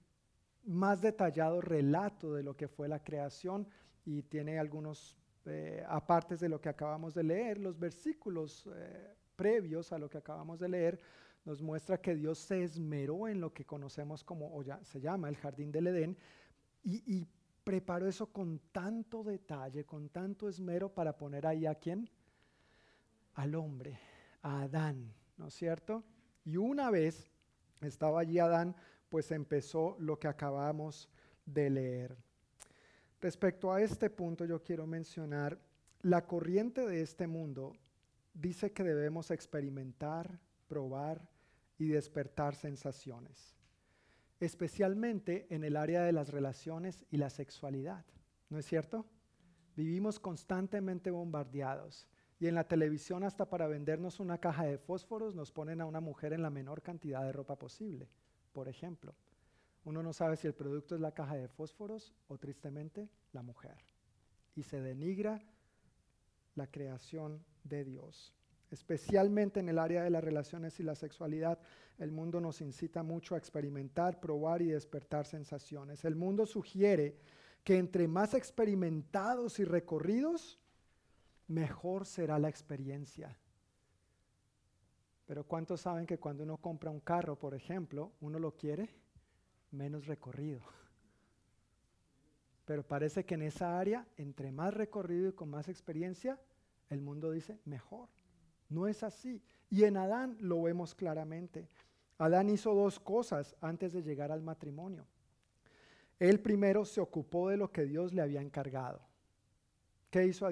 más 0.64 1.00
detallado 1.00 1.60
relato 1.60 2.34
de 2.34 2.42
lo 2.42 2.54
que 2.54 2.68
fue 2.68 2.88
la 2.88 3.02
creación 3.02 3.66
y 4.04 4.22
tiene 4.22 4.58
algunos 4.58 5.16
eh, 5.46 5.84
aparte 5.88 6.36
de 6.36 6.48
lo 6.48 6.60
que 6.60 6.68
acabamos 6.68 7.14
de 7.14 7.22
leer, 7.22 7.58
los 7.58 7.78
versículos 7.78 8.68
eh, 8.74 9.14
previos 9.36 9.92
a 9.92 9.98
lo 9.98 10.08
que 10.08 10.18
acabamos 10.18 10.58
de 10.60 10.68
leer 10.68 11.00
nos 11.44 11.60
muestra 11.60 12.00
que 12.00 12.14
Dios 12.14 12.38
se 12.38 12.62
esmeró 12.62 13.26
en 13.26 13.40
lo 13.40 13.52
que 13.52 13.64
conocemos 13.64 14.22
como, 14.22 14.54
o 14.54 14.62
ya 14.62 14.82
se 14.84 15.00
llama 15.00 15.28
el 15.28 15.36
jardín 15.36 15.72
del 15.72 15.88
Edén, 15.88 16.16
y, 16.84 17.02
y 17.18 17.26
preparó 17.64 18.08
eso 18.08 18.26
con 18.26 18.60
tanto 18.70 19.24
detalle, 19.24 19.84
con 19.84 20.08
tanto 20.08 20.48
esmero 20.48 20.88
para 20.88 21.16
poner 21.16 21.46
ahí 21.46 21.66
a 21.66 21.74
quién? 21.74 22.08
Al 23.34 23.54
hombre, 23.54 23.98
a 24.42 24.62
Adán, 24.62 25.12
¿no 25.36 25.48
es 25.48 25.54
cierto? 25.54 26.04
Y 26.44 26.56
una 26.56 26.90
vez 26.90 27.30
estaba 27.80 28.20
allí 28.20 28.38
Adán, 28.38 28.76
pues 29.08 29.30
empezó 29.30 29.96
lo 29.98 30.18
que 30.18 30.28
acabamos 30.28 31.08
de 31.44 31.70
leer. 31.70 32.16
Respecto 33.22 33.72
a 33.72 33.80
este 33.80 34.10
punto 34.10 34.44
yo 34.44 34.64
quiero 34.64 34.84
mencionar, 34.84 35.56
la 36.00 36.26
corriente 36.26 36.84
de 36.84 37.02
este 37.02 37.28
mundo 37.28 37.72
dice 38.34 38.72
que 38.72 38.82
debemos 38.82 39.30
experimentar, 39.30 40.40
probar 40.66 41.30
y 41.78 41.86
despertar 41.86 42.56
sensaciones, 42.56 43.54
especialmente 44.40 45.46
en 45.50 45.62
el 45.62 45.76
área 45.76 46.02
de 46.02 46.10
las 46.10 46.30
relaciones 46.30 47.06
y 47.12 47.18
la 47.18 47.30
sexualidad. 47.30 48.04
¿No 48.50 48.58
es 48.58 48.66
cierto? 48.66 49.06
Vivimos 49.76 50.18
constantemente 50.18 51.12
bombardeados 51.12 52.08
y 52.40 52.48
en 52.48 52.56
la 52.56 52.64
televisión 52.64 53.22
hasta 53.22 53.48
para 53.48 53.68
vendernos 53.68 54.18
una 54.18 54.38
caja 54.38 54.64
de 54.64 54.78
fósforos 54.78 55.36
nos 55.36 55.52
ponen 55.52 55.80
a 55.80 55.86
una 55.86 56.00
mujer 56.00 56.32
en 56.32 56.42
la 56.42 56.50
menor 56.50 56.82
cantidad 56.82 57.22
de 57.22 57.30
ropa 57.30 57.56
posible, 57.56 58.08
por 58.52 58.66
ejemplo. 58.66 59.14
Uno 59.84 60.02
no 60.02 60.12
sabe 60.12 60.36
si 60.36 60.46
el 60.46 60.54
producto 60.54 60.94
es 60.94 61.00
la 61.00 61.12
caja 61.12 61.34
de 61.34 61.48
fósforos 61.48 62.14
o 62.28 62.38
tristemente 62.38 63.08
la 63.32 63.42
mujer. 63.42 63.76
Y 64.54 64.62
se 64.62 64.80
denigra 64.80 65.42
la 66.54 66.66
creación 66.68 67.44
de 67.64 67.84
Dios. 67.84 68.32
Especialmente 68.70 69.60
en 69.60 69.68
el 69.68 69.78
área 69.78 70.02
de 70.02 70.10
las 70.10 70.22
relaciones 70.22 70.78
y 70.80 70.82
la 70.82 70.94
sexualidad, 70.94 71.58
el 71.98 72.10
mundo 72.10 72.40
nos 72.40 72.60
incita 72.60 73.02
mucho 73.02 73.34
a 73.34 73.38
experimentar, 73.38 74.20
probar 74.20 74.62
y 74.62 74.66
despertar 74.66 75.26
sensaciones. 75.26 76.04
El 76.04 76.16
mundo 76.16 76.46
sugiere 76.46 77.16
que 77.64 77.76
entre 77.76 78.08
más 78.08 78.34
experimentados 78.34 79.58
y 79.58 79.64
recorridos, 79.64 80.58
mejor 81.48 82.06
será 82.06 82.38
la 82.38 82.48
experiencia. 82.48 83.36
Pero 85.26 85.44
¿cuántos 85.44 85.82
saben 85.82 86.06
que 86.06 86.18
cuando 86.18 86.42
uno 86.44 86.56
compra 86.56 86.90
un 86.90 87.00
carro, 87.00 87.38
por 87.38 87.54
ejemplo, 87.54 88.12
uno 88.20 88.38
lo 88.38 88.56
quiere 88.56 89.01
menos 89.72 90.06
recorrido. 90.06 90.60
Pero 92.64 92.86
parece 92.86 93.24
que 93.24 93.34
en 93.34 93.42
esa 93.42 93.78
área, 93.78 94.06
entre 94.16 94.52
más 94.52 94.72
recorrido 94.72 95.28
y 95.28 95.32
con 95.32 95.50
más 95.50 95.68
experiencia, 95.68 96.38
el 96.90 97.00
mundo 97.00 97.30
dice 97.30 97.58
mejor. 97.64 98.08
No 98.68 98.86
es 98.86 99.02
así. 99.02 99.42
Y 99.70 99.84
en 99.84 99.96
Adán 99.96 100.36
lo 100.40 100.62
vemos 100.62 100.94
claramente. 100.94 101.68
Adán 102.18 102.50
hizo 102.50 102.74
dos 102.74 103.00
cosas 103.00 103.56
antes 103.60 103.92
de 103.92 104.02
llegar 104.02 104.30
al 104.30 104.42
matrimonio. 104.42 105.06
Él 106.18 106.40
primero 106.40 106.84
se 106.84 107.00
ocupó 107.00 107.48
de 107.48 107.56
lo 107.56 107.72
que 107.72 107.84
Dios 107.84 108.12
le 108.12 108.22
había 108.22 108.40
encargado. 108.40 109.00
¿Qué 110.10 110.26
hizo, 110.26 110.46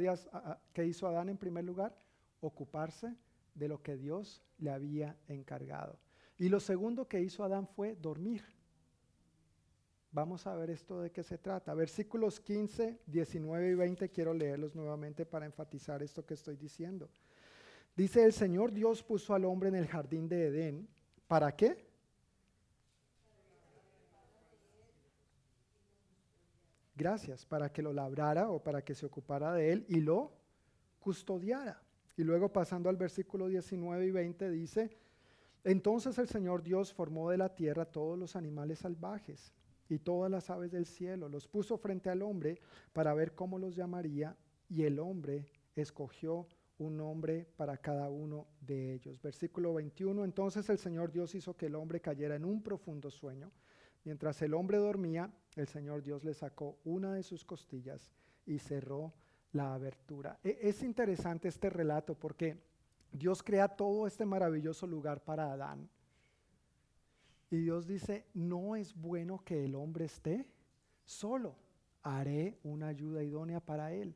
¿Qué 0.72 0.86
hizo 0.86 1.06
Adán 1.06 1.28
en 1.28 1.36
primer 1.36 1.64
lugar? 1.64 1.94
Ocuparse 2.40 3.14
de 3.55 3.68
lo 3.68 3.82
que 3.82 3.97
Dios 3.97 4.42
le 4.59 4.70
había 4.70 5.16
encargado. 5.28 5.98
Y 6.38 6.48
lo 6.48 6.60
segundo 6.60 7.06
que 7.06 7.20
hizo 7.20 7.44
Adán 7.44 7.68
fue 7.68 7.94
dormir. 7.94 8.42
Vamos 10.12 10.44
a 10.48 10.56
ver 10.56 10.70
esto 10.70 11.00
de 11.00 11.12
qué 11.12 11.22
se 11.22 11.38
trata. 11.38 11.72
Versículos 11.72 12.40
15, 12.40 12.98
19 13.06 13.70
y 13.70 13.74
20 13.74 14.08
quiero 14.08 14.34
leerlos 14.34 14.74
nuevamente 14.74 15.24
para 15.24 15.46
enfatizar 15.46 16.02
esto 16.02 16.26
que 16.26 16.34
estoy 16.34 16.56
diciendo. 16.56 17.08
Dice, 17.96 18.24
el 18.24 18.32
Señor 18.32 18.72
Dios 18.72 19.04
puso 19.04 19.34
al 19.34 19.44
hombre 19.44 19.68
en 19.68 19.76
el 19.76 19.86
jardín 19.86 20.28
de 20.28 20.46
Edén. 20.46 20.88
¿Para 21.28 21.54
qué? 21.54 21.88
Gracias, 26.96 27.46
para 27.46 27.72
que 27.72 27.80
lo 27.80 27.92
labrara 27.92 28.50
o 28.50 28.62
para 28.62 28.82
que 28.82 28.96
se 28.96 29.06
ocupara 29.06 29.54
de 29.54 29.72
él 29.72 29.86
y 29.88 30.00
lo 30.00 30.32
custodiara. 30.98 31.80
Y 32.16 32.24
luego 32.24 32.52
pasando 32.52 32.88
al 32.88 32.96
versículo 32.96 33.46
19 33.46 34.06
y 34.06 34.10
20 34.10 34.50
dice, 34.50 34.98
entonces 35.62 36.18
el 36.18 36.28
Señor 36.28 36.64
Dios 36.64 36.92
formó 36.92 37.30
de 37.30 37.38
la 37.38 37.54
tierra 37.54 37.84
todos 37.84 38.18
los 38.18 38.34
animales 38.34 38.80
salvajes 38.80 39.52
y 39.90 39.98
todas 39.98 40.30
las 40.30 40.50
aves 40.50 40.70
del 40.70 40.86
cielo. 40.86 41.28
Los 41.28 41.46
puso 41.46 41.76
frente 41.76 42.10
al 42.10 42.22
hombre 42.22 42.60
para 42.92 43.12
ver 43.14 43.34
cómo 43.34 43.58
los 43.58 43.74
llamaría 43.74 44.36
y 44.68 44.84
el 44.84 44.98
hombre 44.98 45.46
escogió 45.74 46.46
un 46.78 46.96
nombre 46.96 47.46
para 47.56 47.76
cada 47.76 48.08
uno 48.08 48.46
de 48.60 48.94
ellos. 48.94 49.20
Versículo 49.20 49.74
21, 49.74 50.24
entonces 50.24 50.68
el 50.70 50.78
Señor 50.78 51.12
Dios 51.12 51.34
hizo 51.34 51.56
que 51.56 51.66
el 51.66 51.74
hombre 51.74 52.00
cayera 52.00 52.36
en 52.36 52.44
un 52.44 52.62
profundo 52.62 53.10
sueño. 53.10 53.50
Mientras 54.04 54.40
el 54.40 54.54
hombre 54.54 54.78
dormía, 54.78 55.30
el 55.56 55.68
Señor 55.68 56.02
Dios 56.02 56.24
le 56.24 56.32
sacó 56.32 56.78
una 56.84 57.12
de 57.12 57.22
sus 57.22 57.44
costillas 57.44 58.10
y 58.46 58.58
cerró 58.58 59.12
la 59.52 59.74
abertura. 59.74 60.38
E, 60.42 60.58
es 60.62 60.82
interesante 60.82 61.48
este 61.48 61.68
relato 61.68 62.14
porque 62.14 62.62
Dios 63.12 63.42
crea 63.42 63.68
todo 63.68 64.06
este 64.06 64.24
maravilloso 64.24 64.86
lugar 64.86 65.22
para 65.22 65.52
Adán 65.52 65.90
y 67.51 67.56
Dios 67.56 67.86
dice, 67.86 68.27
no 68.32 68.77
es 68.77 68.94
bueno 68.94 69.43
que 69.44 69.64
el 69.64 69.74
hombre 69.74 70.05
esté 70.05 70.47
solo, 71.05 71.56
haré 72.02 72.59
una 72.62 72.86
ayuda 72.86 73.24
idónea 73.24 73.59
para 73.59 73.93
él. 73.93 74.14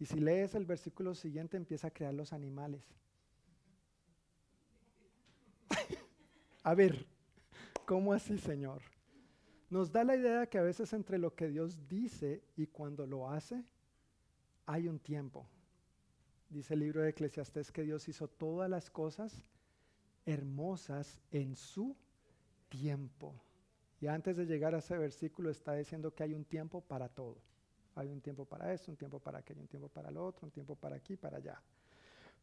Y 0.00 0.06
si 0.06 0.18
lees 0.18 0.56
el 0.56 0.66
versículo 0.66 1.14
siguiente, 1.14 1.56
empieza 1.56 1.86
a 1.86 1.92
crear 1.92 2.12
los 2.12 2.32
animales. 2.32 2.82
a 6.64 6.74
ver, 6.74 7.06
¿cómo 7.86 8.12
así, 8.12 8.38
Señor? 8.38 8.82
Nos 9.70 9.92
da 9.92 10.02
la 10.02 10.16
idea 10.16 10.46
que 10.46 10.58
a 10.58 10.62
veces 10.62 10.92
entre 10.92 11.18
lo 11.18 11.34
que 11.36 11.48
Dios 11.48 11.88
dice 11.88 12.42
y 12.56 12.66
cuando 12.66 13.06
lo 13.06 13.30
hace, 13.30 13.64
hay 14.66 14.88
un 14.88 14.98
tiempo. 14.98 15.46
Dice 16.50 16.74
el 16.74 16.80
libro 16.80 17.02
de 17.02 17.10
Eclesiastés 17.10 17.70
que 17.70 17.82
Dios 17.82 18.08
hizo 18.08 18.26
todas 18.26 18.68
las 18.68 18.90
cosas 18.90 19.44
hermosas 20.26 21.20
en 21.30 21.54
su 21.54 21.96
tiempo. 22.74 23.32
Y 24.00 24.08
antes 24.08 24.36
de 24.36 24.46
llegar 24.46 24.74
a 24.74 24.78
ese 24.78 24.98
versículo 24.98 25.48
está 25.48 25.74
diciendo 25.74 26.12
que 26.12 26.24
hay 26.24 26.34
un 26.34 26.44
tiempo 26.44 26.80
para 26.80 27.08
todo. 27.08 27.36
Hay 27.94 28.08
un 28.08 28.20
tiempo 28.20 28.44
para 28.44 28.72
esto, 28.72 28.90
un 28.90 28.96
tiempo 28.96 29.20
para 29.20 29.38
aquello, 29.38 29.60
un 29.60 29.68
tiempo 29.68 29.88
para 29.88 30.10
lo 30.10 30.26
otro, 30.26 30.46
un 30.46 30.50
tiempo 30.50 30.74
para 30.74 30.96
aquí, 30.96 31.16
para 31.16 31.36
allá. 31.36 31.62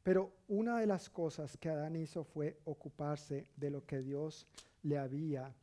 Pero 0.03 0.32
una 0.48 0.80
de 0.80 0.88
las 0.88 1.10
cosas 1.10 1.58
que 1.58 1.70
Adán 1.70 1.98
hizo 1.98 2.24
fue 2.24 2.58
ocuparse 2.64 3.45
de 3.58 3.70
lo 3.70 3.86
que 3.86 4.02
Dios 4.02 4.48
le 4.84 4.98
había 4.98 5.53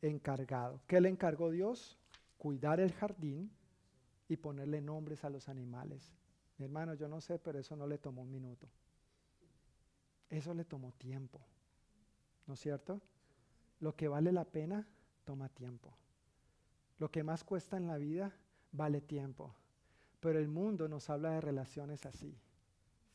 encargado. 0.00 0.80
¿Qué 0.86 1.00
le 1.02 1.10
encargó 1.10 1.50
Dios? 1.50 1.98
Cuidar 2.38 2.80
el 2.80 2.92
jardín 2.92 3.50
y 4.26 4.36
ponerle 4.38 4.80
nombres 4.80 5.22
a 5.24 5.30
los 5.30 5.50
animales. 5.50 6.14
Mi 6.56 6.64
hermano, 6.64 6.94
yo 6.94 7.08
no 7.08 7.20
sé, 7.20 7.38
pero 7.38 7.58
eso 7.58 7.76
no 7.76 7.86
le 7.86 7.98
tomó 7.98 8.22
un 8.22 8.30
minuto. 8.30 8.66
Eso 10.30 10.54
le 10.54 10.64
tomó 10.64 10.92
tiempo. 10.92 11.40
¿No 12.46 12.54
es 12.54 12.60
cierto? 12.60 13.02
Lo 13.80 13.94
que 13.96 14.08
vale 14.08 14.32
la 14.32 14.44
pena 14.44 14.86
toma 15.24 15.48
tiempo. 15.48 15.92
Lo 16.98 17.10
que 17.10 17.22
más 17.22 17.44
cuesta 17.44 17.76
en 17.76 17.86
la 17.86 17.96
vida 17.96 18.32
vale 18.72 19.00
tiempo. 19.00 19.54
Pero 20.20 20.38
el 20.38 20.48
mundo 20.48 20.88
nos 20.88 21.10
habla 21.10 21.32
de 21.32 21.40
relaciones 21.40 22.06
así. 22.06 22.38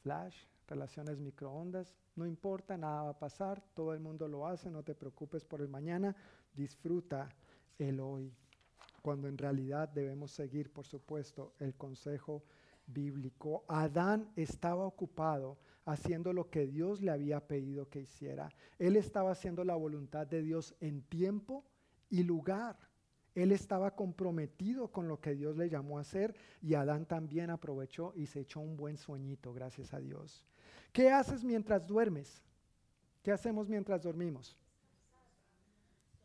Flash, 0.02 0.46
relaciones 0.68 1.20
microondas, 1.20 1.96
no 2.16 2.26
importa, 2.26 2.78
nada 2.78 3.04
va 3.04 3.10
a 3.12 3.20
pasar, 3.20 3.62
todo 3.74 3.94
el 3.94 4.00
mundo 4.00 4.28
lo 4.28 4.46
hace, 4.48 4.70
no 4.70 4.84
te 4.84 4.94
preocupes 4.96 5.44
por 5.44 5.62
el 5.62 5.70
mañana, 5.70 6.16
disfruta 6.54 7.30
el 7.78 8.00
hoy. 8.00 8.34
Cuando 9.02 9.28
en 9.28 9.38
realidad 9.38 9.90
debemos 9.90 10.32
seguir, 10.32 10.72
por 10.72 10.86
supuesto, 10.86 11.54
el 11.60 11.76
consejo 11.76 12.44
bíblico. 12.86 13.64
Adán 13.68 14.32
estaba 14.36 14.86
ocupado 14.86 15.58
haciendo 15.92 16.34
lo 16.34 16.50
que 16.50 16.68
Dios 16.68 17.02
le 17.02 17.12
había 17.12 17.48
pedido 17.48 17.90
que 17.90 18.02
hiciera. 18.02 18.50
Él 18.78 18.96
estaba 18.96 19.32
haciendo 19.32 19.64
la 19.64 19.76
voluntad 19.76 20.28
de 20.28 20.42
Dios 20.42 20.76
en 20.80 21.02
tiempo 21.04 21.64
y 22.10 22.24
lugar. 22.24 22.78
Él 23.36 23.52
estaba 23.52 23.96
comprometido 23.96 24.90
con 24.90 25.08
lo 25.08 25.22
que 25.22 25.36
Dios 25.36 25.56
le 25.56 25.70
llamó 25.70 25.98
a 25.98 26.02
hacer 26.02 26.36
y 26.62 26.74
Adán 26.74 27.06
también 27.06 27.50
aprovechó 27.50 28.14
y 28.16 28.26
se 28.26 28.42
echó 28.42 28.60
un 28.60 28.76
buen 28.76 28.98
sueñito, 28.98 29.54
gracias 29.54 29.94
a 29.94 30.00
Dios. 30.00 30.46
¿Qué 30.92 31.12
haces 31.12 31.44
mientras 31.44 31.86
duermes? 31.86 32.44
¿Qué 33.24 33.32
hacemos 33.32 33.70
mientras 33.70 34.02
dormimos? 34.04 34.58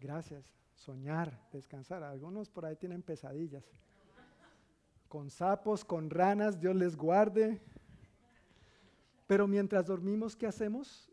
Gracias. 0.00 0.44
Soñar, 0.74 1.38
descansar. 1.52 2.02
Algunos 2.02 2.50
por 2.50 2.66
ahí 2.66 2.76
tienen 2.76 3.02
pesadillas. 3.02 3.64
Con 5.08 5.30
sapos, 5.30 5.84
con 5.84 6.10
ranas, 6.10 6.58
Dios 6.58 6.74
les 6.74 6.96
guarde. 6.96 7.60
Pero 9.34 9.48
mientras 9.48 9.86
dormimos, 9.86 10.36
¿qué 10.36 10.46
hacemos? 10.46 11.10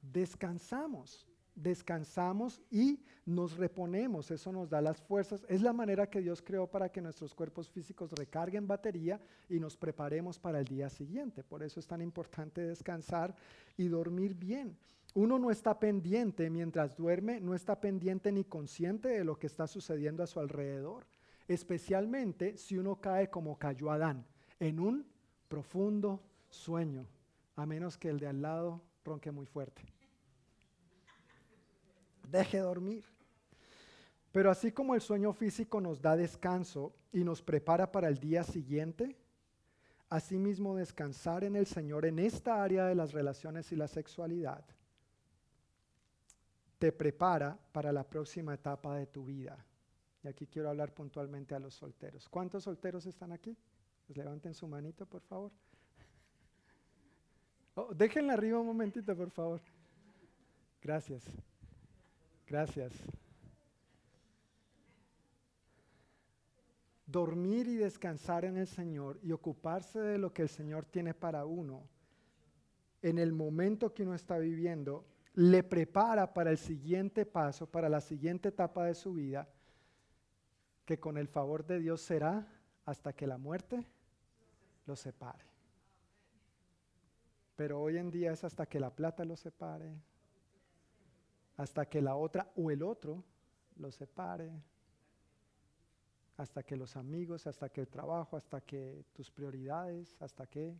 Descansamos 0.00 1.26
descansamos 1.56 2.62
y 2.70 3.00
nos 3.26 3.56
reponemos. 3.56 4.30
Eso 4.30 4.52
nos 4.52 4.70
da 4.70 4.80
las 4.80 5.02
fuerzas. 5.02 5.44
Es 5.48 5.60
la 5.60 5.72
manera 5.72 6.08
que 6.08 6.20
Dios 6.20 6.40
creó 6.40 6.68
para 6.68 6.88
que 6.88 7.00
nuestros 7.00 7.34
cuerpos 7.34 7.68
físicos 7.68 8.12
recarguen 8.12 8.68
batería 8.68 9.20
y 9.48 9.58
nos 9.58 9.76
preparemos 9.76 10.38
para 10.38 10.60
el 10.60 10.66
día 10.66 10.88
siguiente. 10.88 11.42
Por 11.42 11.64
eso 11.64 11.80
es 11.80 11.86
tan 11.88 12.00
importante 12.00 12.60
descansar 12.60 13.34
y 13.76 13.88
dormir 13.88 14.36
bien. 14.36 14.78
Uno 15.14 15.36
no 15.36 15.50
está 15.50 15.80
pendiente 15.80 16.48
mientras 16.48 16.96
duerme, 16.96 17.40
no 17.40 17.56
está 17.56 17.80
pendiente 17.80 18.30
ni 18.30 18.44
consciente 18.44 19.08
de 19.08 19.24
lo 19.24 19.36
que 19.36 19.48
está 19.48 19.66
sucediendo 19.66 20.22
a 20.22 20.28
su 20.28 20.38
alrededor, 20.38 21.08
especialmente 21.48 22.56
si 22.56 22.78
uno 22.78 23.00
cae 23.00 23.28
como 23.30 23.58
cayó 23.58 23.90
Adán, 23.90 24.24
en 24.60 24.78
un 24.78 25.04
profundo 25.48 26.22
sueño, 26.50 27.08
a 27.58 27.66
menos 27.66 27.98
que 27.98 28.08
el 28.08 28.20
de 28.20 28.28
al 28.28 28.40
lado 28.40 28.80
ronque 29.04 29.32
muy 29.32 29.44
fuerte 29.44 29.82
deje 32.30 32.58
dormir. 32.58 33.04
Pero 34.30 34.50
así 34.50 34.70
como 34.70 34.94
el 34.94 35.00
sueño 35.00 35.32
físico 35.32 35.80
nos 35.80 36.00
da 36.00 36.16
descanso 36.16 36.94
y 37.12 37.24
nos 37.24 37.42
prepara 37.42 37.90
para 37.90 38.06
el 38.06 38.18
día 38.18 38.44
siguiente, 38.44 39.16
asimismo 40.08 40.76
descansar 40.76 41.42
en 41.42 41.56
el 41.56 41.66
Señor 41.66 42.04
en 42.04 42.20
esta 42.20 42.62
área 42.62 42.86
de 42.86 42.94
las 42.94 43.12
relaciones 43.12 43.72
y 43.72 43.76
la 43.76 43.88
sexualidad 43.88 44.64
te 46.78 46.92
prepara 46.92 47.58
para 47.72 47.90
la 47.90 48.04
próxima 48.04 48.54
etapa 48.54 48.94
de 48.94 49.06
tu 49.06 49.24
vida. 49.24 49.66
Y 50.22 50.28
aquí 50.28 50.46
quiero 50.46 50.68
hablar 50.68 50.94
puntualmente 50.94 51.56
a 51.56 51.58
los 51.58 51.74
solteros. 51.74 52.28
¿Cuántos 52.28 52.62
solteros 52.62 53.04
están 53.06 53.32
aquí? 53.32 53.56
Pues 54.06 54.16
levanten 54.16 54.54
su 54.54 54.68
manito, 54.68 55.06
por 55.06 55.22
favor. 55.22 55.50
Oh, 57.80 57.94
déjenla 57.94 58.32
arriba 58.32 58.58
un 58.58 58.66
momentito, 58.66 59.16
por 59.16 59.30
favor. 59.30 59.60
Gracias. 60.82 61.22
Gracias. 62.44 62.92
Dormir 67.06 67.68
y 67.68 67.76
descansar 67.76 68.44
en 68.44 68.56
el 68.56 68.66
Señor 68.66 69.20
y 69.22 69.30
ocuparse 69.30 70.00
de 70.00 70.18
lo 70.18 70.32
que 70.32 70.42
el 70.42 70.48
Señor 70.48 70.86
tiene 70.86 71.14
para 71.14 71.44
uno 71.44 71.88
en 73.00 73.16
el 73.16 73.32
momento 73.32 73.94
que 73.94 74.02
uno 74.02 74.16
está 74.16 74.38
viviendo, 74.38 75.06
le 75.34 75.62
prepara 75.62 76.34
para 76.34 76.50
el 76.50 76.58
siguiente 76.58 77.26
paso, 77.26 77.70
para 77.70 77.88
la 77.88 78.00
siguiente 78.00 78.48
etapa 78.48 78.86
de 78.86 78.94
su 78.96 79.14
vida, 79.14 79.48
que 80.84 80.98
con 80.98 81.16
el 81.16 81.28
favor 81.28 81.64
de 81.64 81.78
Dios 81.78 82.00
será 82.00 82.44
hasta 82.84 83.12
que 83.12 83.28
la 83.28 83.38
muerte 83.38 83.86
lo 84.84 84.96
separe. 84.96 85.57
Pero 87.58 87.80
hoy 87.80 87.96
en 87.96 88.08
día 88.08 88.30
es 88.30 88.44
hasta 88.44 88.66
que 88.66 88.78
la 88.78 88.94
plata 88.94 89.24
lo 89.24 89.34
separe, 89.34 89.92
hasta 91.56 91.86
que 91.86 92.00
la 92.00 92.14
otra 92.14 92.52
o 92.54 92.70
el 92.70 92.84
otro 92.84 93.24
lo 93.74 93.90
separe, 93.90 94.52
hasta 96.36 96.62
que 96.62 96.76
los 96.76 96.96
amigos, 96.96 97.48
hasta 97.48 97.68
que 97.68 97.80
el 97.80 97.88
trabajo, 97.88 98.36
hasta 98.36 98.60
que 98.60 99.04
tus 99.12 99.28
prioridades, 99.32 100.16
hasta 100.20 100.46
que... 100.46 100.78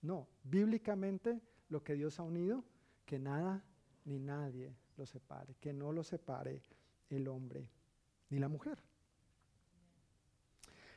No, 0.00 0.28
bíblicamente 0.44 1.40
lo 1.68 1.82
que 1.82 1.94
Dios 1.94 2.20
ha 2.20 2.22
unido, 2.22 2.62
que 3.04 3.18
nada 3.18 3.64
ni 4.04 4.20
nadie 4.20 4.72
lo 4.96 5.04
separe, 5.04 5.56
que 5.56 5.72
no 5.72 5.90
lo 5.90 6.04
separe 6.04 6.62
el 7.10 7.26
hombre 7.26 7.68
ni 8.30 8.38
la 8.38 8.46
mujer. 8.46 8.87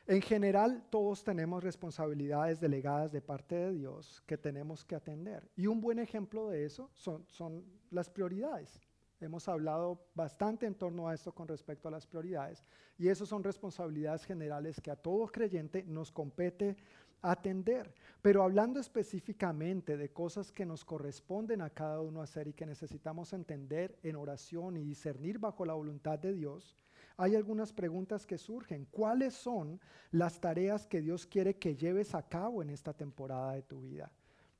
En 0.06 0.20
general, 0.20 0.84
todos 0.90 1.22
tenemos 1.22 1.62
responsabilidades 1.62 2.58
delegadas 2.58 3.12
de 3.12 3.22
parte 3.22 3.54
de 3.54 3.72
Dios 3.72 4.20
que 4.26 4.36
tenemos 4.36 4.84
que 4.84 4.96
atender. 4.96 5.48
Y 5.54 5.68
un 5.68 5.80
buen 5.80 6.00
ejemplo 6.00 6.48
de 6.48 6.64
eso 6.64 6.90
son, 6.92 7.64
las 7.90 8.10
prioridades. 8.10 8.80
Hemos 9.20 9.46
hablado 9.46 10.04
bastante 10.14 10.66
en 10.66 10.74
torno 10.74 11.06
a 11.06 11.14
esto 11.14 11.32
con 11.32 11.46
respecto 11.46 11.86
a 11.86 11.92
las 11.92 12.04
prioridades 12.04 12.64
y 12.98 13.06
eso 13.06 13.24
son 13.24 13.44
responsabilidades 13.44 14.24
generales 14.24 14.80
que 14.80 14.90
a 14.90 14.96
todo 14.96 15.28
creyente 15.28 15.84
nos 15.84 16.10
compete 16.10 16.76
atender. 17.20 17.94
Pero 18.20 18.42
hablando 18.42 18.80
específicamente 18.80 19.96
de 19.96 20.12
cosas 20.12 20.50
que 20.50 20.66
nos 20.66 20.84
corresponden 20.84 21.60
a 21.60 21.70
cada 21.70 22.00
uno 22.00 22.20
hacer 22.20 22.48
y 22.48 22.52
que 22.52 22.66
necesitamos 22.66 23.32
entender 23.32 23.96
en 24.02 24.16
oración 24.16 24.76
y 24.76 24.82
discernir 24.82 25.38
bajo 25.38 25.64
la 25.64 25.74
voluntad 25.74 26.18
de 26.18 26.32
Dios, 26.32 26.76
hay 27.16 27.36
algunas 27.36 27.72
preguntas 27.72 28.26
que 28.26 28.38
surgen. 28.38 28.86
¿Cuáles 28.90 29.34
son 29.34 29.80
las 30.10 30.40
tareas 30.40 30.86
que 30.86 31.00
Dios 31.00 31.26
quiere 31.26 31.56
que 31.56 31.76
lleves 31.76 32.14
a 32.14 32.22
cabo 32.22 32.62
en 32.62 32.70
esta 32.70 32.92
temporada 32.92 33.52
de 33.52 33.62
tu 33.62 33.82
vida? 33.82 34.10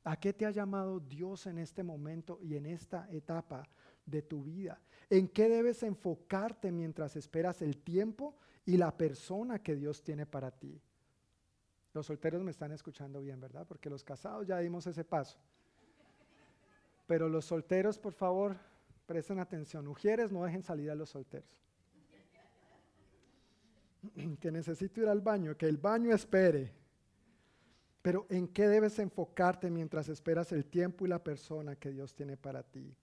¿A 0.04 0.16
qué 0.16 0.32
te 0.32 0.46
ha 0.46 0.50
llamado 0.50 0.98
Dios 0.98 1.46
en 1.46 1.58
este 1.58 1.82
momento 1.82 2.38
y 2.42 2.56
en 2.56 2.66
esta 2.66 3.08
etapa 3.10 3.68
de 4.04 4.22
tu 4.22 4.42
vida? 4.42 4.80
¿En 5.08 5.28
qué 5.28 5.48
debes 5.48 5.82
enfocarte 5.82 6.72
mientras 6.72 7.16
esperas 7.16 7.62
el 7.62 7.78
tiempo 7.78 8.34
y 8.64 8.76
la 8.76 8.96
persona 8.96 9.60
que 9.60 9.76
Dios 9.76 10.02
tiene 10.02 10.26
para 10.26 10.50
ti? 10.50 10.80
Los 11.94 12.06
solteros 12.06 12.42
me 12.42 12.50
están 12.50 12.72
escuchando 12.72 13.20
bien, 13.20 13.38
¿verdad? 13.40 13.66
Porque 13.66 13.90
los 13.90 14.02
casados 14.02 14.46
ya 14.46 14.58
dimos 14.58 14.86
ese 14.86 15.04
paso. 15.04 15.38
Pero 17.06 17.28
los 17.28 17.44
solteros, 17.44 17.98
por 17.98 18.14
favor, 18.14 18.56
presten 19.06 19.38
atención. 19.38 19.86
Ujieres, 19.86 20.32
no 20.32 20.44
dejen 20.44 20.62
salir 20.62 20.90
a 20.90 20.94
los 20.94 21.10
solteros. 21.10 21.62
que 24.40 24.50
necesito 24.50 25.00
ir 25.00 25.08
al 25.08 25.20
baño, 25.20 25.56
que 25.56 25.66
el 25.66 25.78
baño 25.78 26.14
espere. 26.14 26.72
Pero 28.02 28.26
¿en 28.30 28.48
qué 28.48 28.66
debes 28.66 28.98
enfocarte 28.98 29.70
mientras 29.70 30.08
esperas 30.08 30.50
el 30.52 30.64
tiempo 30.64 31.06
y 31.06 31.08
la 31.08 31.22
persona 31.22 31.76
que 31.76 31.90
Dios 31.90 32.14
tiene 32.14 32.36
para 32.36 32.62
ti? 32.62 32.96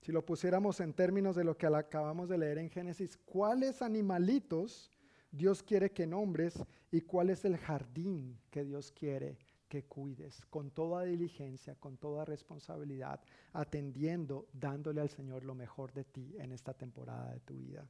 Si 0.00 0.12
lo 0.12 0.24
pusiéramos 0.24 0.80
en 0.80 0.94
términos 0.94 1.36
de 1.36 1.44
lo 1.44 1.58
que 1.58 1.66
acabamos 1.66 2.28
de 2.28 2.38
leer 2.38 2.58
en 2.58 2.70
Génesis, 2.70 3.18
¿cuáles 3.18 3.82
animalitos 3.82 4.90
Dios 5.30 5.62
quiere 5.62 5.90
que 5.90 6.06
nombres 6.06 6.62
y 6.90 7.02
cuál 7.02 7.30
es 7.30 7.44
el 7.44 7.56
jardín 7.58 8.38
que 8.50 8.64
Dios 8.64 8.92
quiere 8.92 9.38
que 9.68 9.84
cuides 9.84 10.44
con 10.46 10.70
toda 10.70 11.04
diligencia, 11.04 11.76
con 11.76 11.96
toda 11.96 12.24
responsabilidad, 12.24 13.20
atendiendo, 13.52 14.48
dándole 14.52 15.00
al 15.00 15.10
Señor 15.10 15.44
lo 15.44 15.54
mejor 15.54 15.92
de 15.92 16.04
ti 16.04 16.34
en 16.38 16.52
esta 16.52 16.74
temporada 16.74 17.32
de 17.32 17.40
tu 17.40 17.56
vida? 17.58 17.86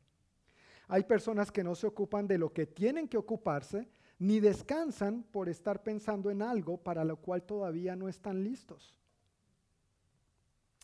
Hay 0.90 1.04
personas 1.04 1.50
que 1.50 1.64
no 1.64 1.74
se 1.74 1.86
ocupan 1.86 2.26
de 2.26 2.36
lo 2.36 2.52
que 2.52 2.66
tienen 2.66 3.08
que 3.08 3.16
ocuparse, 3.16 3.88
ni 4.18 4.40
descansan 4.40 5.22
por 5.22 5.48
estar 5.48 5.82
pensando 5.82 6.30
en 6.30 6.42
algo 6.42 6.76
para 6.76 7.04
lo 7.04 7.16
cual 7.16 7.42
todavía 7.44 7.96
no 7.96 8.08
están 8.08 8.44
listos. 8.44 8.94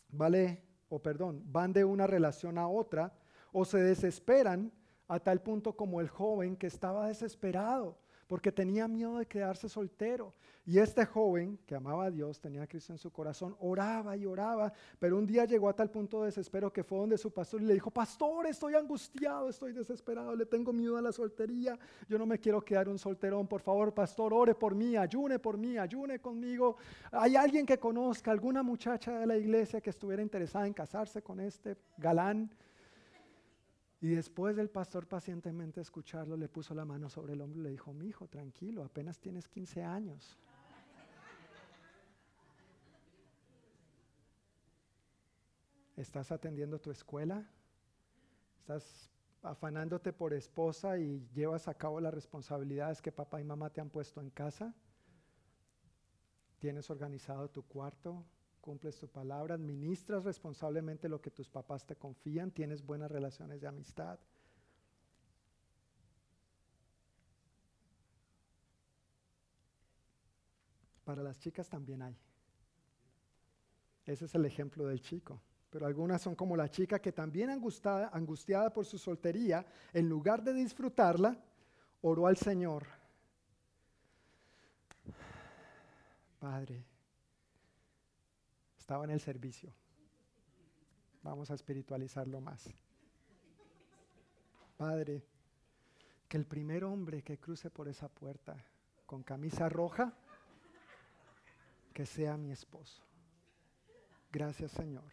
¿Vale? 0.09 0.63
o 0.89 0.99
perdón, 0.99 1.43
van 1.45 1.73
de 1.73 1.83
una 1.83 2.07
relación 2.07 2.57
a 2.57 2.67
otra 2.67 3.13
o 3.51 3.65
se 3.65 3.77
desesperan 3.79 4.71
a 5.07 5.19
tal 5.19 5.41
punto 5.41 5.75
como 5.75 6.01
el 6.01 6.09
joven 6.09 6.55
que 6.55 6.67
estaba 6.67 7.07
desesperado 7.07 7.97
porque 8.27 8.51
tenía 8.51 8.87
miedo 8.87 9.17
de 9.17 9.25
quedarse 9.25 9.69
soltero. 9.69 10.33
Y 10.65 10.79
este 10.79 11.05
joven 11.05 11.57
que 11.65 11.75
amaba 11.75 12.05
a 12.05 12.11
Dios, 12.11 12.41
tenía 12.41 12.63
a 12.63 12.67
Cristo 12.67 12.91
en 12.91 12.99
su 12.99 13.09
corazón, 13.09 13.55
oraba 13.59 14.17
y 14.17 14.25
oraba, 14.25 14.73
pero 14.99 15.17
un 15.17 15.25
día 15.25 15.45
llegó 15.45 15.69
a 15.69 15.73
tal 15.73 15.89
punto 15.89 16.19
de 16.19 16.25
desespero 16.25 16.73
que 16.73 16.83
fue 16.83 16.97
donde 16.97 17.17
su 17.17 17.31
pastor 17.31 17.61
y 17.61 17.65
le 17.65 17.73
dijo, 17.73 17.89
pastor, 17.89 18.47
estoy 18.47 18.75
angustiado, 18.75 19.47
estoy 19.47 19.71
desesperado, 19.71 20.35
le 20.35 20.45
tengo 20.45 20.73
miedo 20.73 20.97
a 20.97 21.01
la 21.01 21.13
soltería, 21.13 21.79
yo 22.09 22.17
no 22.17 22.25
me 22.25 22.37
quiero 22.37 22.61
quedar 22.61 22.89
un 22.89 22.99
solterón, 22.99 23.47
por 23.47 23.61
favor, 23.61 23.93
pastor, 23.93 24.33
ore 24.33 24.55
por 24.55 24.75
mí, 24.75 24.97
ayune 24.97 25.39
por 25.39 25.57
mí, 25.57 25.77
ayune 25.77 26.19
conmigo. 26.19 26.75
¿Hay 27.11 27.37
alguien 27.37 27.65
que 27.65 27.79
conozca, 27.79 28.31
alguna 28.31 28.61
muchacha 28.61 29.19
de 29.19 29.25
la 29.25 29.37
iglesia 29.37 29.79
que 29.79 29.91
estuviera 29.91 30.21
interesada 30.21 30.67
en 30.67 30.73
casarse 30.73 31.21
con 31.21 31.39
este 31.39 31.77
galán? 31.97 32.51
Y 33.99 34.09
después 34.09 34.55
del 34.55 34.69
pastor 34.69 35.07
pacientemente 35.07 35.81
escucharlo, 35.81 36.37
le 36.37 36.47
puso 36.47 36.75
la 36.75 36.85
mano 36.85 37.09
sobre 37.09 37.33
el 37.33 37.41
hombro 37.41 37.61
y 37.61 37.63
le 37.63 37.69
dijo, 37.71 37.93
mi 37.93 38.07
hijo, 38.07 38.27
tranquilo, 38.27 38.83
apenas 38.83 39.19
tienes 39.19 39.47
15 39.47 39.83
años. 39.83 40.37
¿Estás 45.95 46.31
atendiendo 46.31 46.79
tu 46.79 46.91
escuela? 46.91 47.43
¿Estás 48.59 49.09
afanándote 49.41 50.13
por 50.13 50.31
esposa 50.33 50.99
y 50.99 51.27
llevas 51.33 51.67
a 51.67 51.73
cabo 51.73 51.99
las 51.99 52.13
responsabilidades 52.13 53.01
que 53.01 53.11
papá 53.11 53.41
y 53.41 53.43
mamá 53.43 53.71
te 53.71 53.81
han 53.81 53.89
puesto 53.89 54.21
en 54.21 54.29
casa? 54.29 54.75
¿Tienes 56.59 56.87
organizado 56.91 57.49
tu 57.49 57.63
cuarto? 57.63 58.23
¿Cumples 58.67 58.97
tu 58.99 59.07
palabra? 59.07 59.55
¿Administras 59.55 60.25
responsablemente 60.25 61.07
lo 61.07 61.21
que 61.21 61.31
tus 61.31 61.49
papás 61.49 61.85
te 61.85 61.95
confían? 61.95 62.51
¿Tienes 62.51 62.85
buenas 62.85 63.09
relaciones 63.09 63.61
de 63.61 63.67
amistad? 63.67 64.19
Para 71.05 71.23
las 71.23 71.39
chicas 71.39 71.69
también 71.69 72.01
hay. 72.01 72.17
Ese 74.05 74.25
es 74.25 74.35
el 74.35 74.43
ejemplo 74.43 74.85
del 74.85 74.99
chico 74.99 75.41
pero 75.69 75.85
algunas 75.85 76.21
son 76.21 76.35
como 76.35 76.57
la 76.57 76.69
chica 76.69 76.99
que 76.99 77.11
también 77.11 77.49
angustiada, 77.49 78.09
angustiada 78.13 78.73
por 78.73 78.85
su 78.85 78.97
soltería, 78.97 79.65
en 79.93 80.09
lugar 80.09 80.41
de 80.41 80.53
disfrutarla, 80.53 81.37
oró 82.01 82.25
al 82.25 82.37
Señor. 82.37 82.85
Padre, 86.39 86.83
estaba 88.87 89.03
en 89.03 89.11
el 89.11 89.19
servicio. 89.19 89.69
Vamos 91.21 91.51
a 91.51 91.55
espiritualizarlo 91.55 92.39
más. 92.39 92.73
Padre, 94.77 95.25
que 96.29 96.37
el 96.37 96.45
primer 96.45 96.85
hombre 96.85 97.21
que 97.21 97.37
cruce 97.37 97.69
por 97.69 97.89
esa 97.89 98.07
puerta 98.07 98.55
con 99.05 99.23
camisa 99.23 99.67
roja, 99.67 100.13
que 101.93 102.05
sea 102.05 102.37
mi 102.37 102.49
esposo. 102.49 103.03
Gracias 104.31 104.71
Señor. 104.71 105.11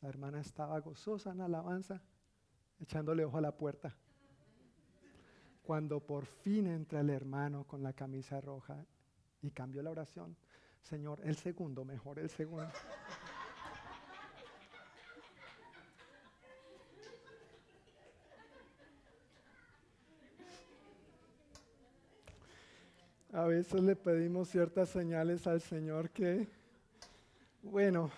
La 0.00 0.08
hermana 0.08 0.40
estaba 0.40 0.80
gozosa 0.80 1.32
en 1.32 1.42
alabanza, 1.42 2.00
echándole 2.80 3.26
ojo 3.26 3.36
a 3.36 3.42
la 3.42 3.54
puerta. 3.54 3.94
Cuando 5.64 6.00
por 6.00 6.24
fin 6.24 6.66
entra 6.66 7.00
el 7.00 7.10
hermano 7.10 7.64
con 7.64 7.82
la 7.82 7.92
camisa 7.92 8.40
roja 8.40 8.86
y 9.42 9.50
cambió 9.50 9.82
la 9.82 9.90
oración, 9.90 10.34
Señor, 10.84 11.18
el 11.24 11.34
segundo, 11.36 11.84
mejor 11.84 12.18
el 12.18 12.28
segundo. 12.28 12.70
A 23.32 23.46
veces 23.46 23.82
le 23.82 23.96
pedimos 23.96 24.50
ciertas 24.50 24.90
señales 24.90 25.46
al 25.46 25.60
Señor 25.62 26.10
que, 26.10 26.46
bueno, 27.62 28.10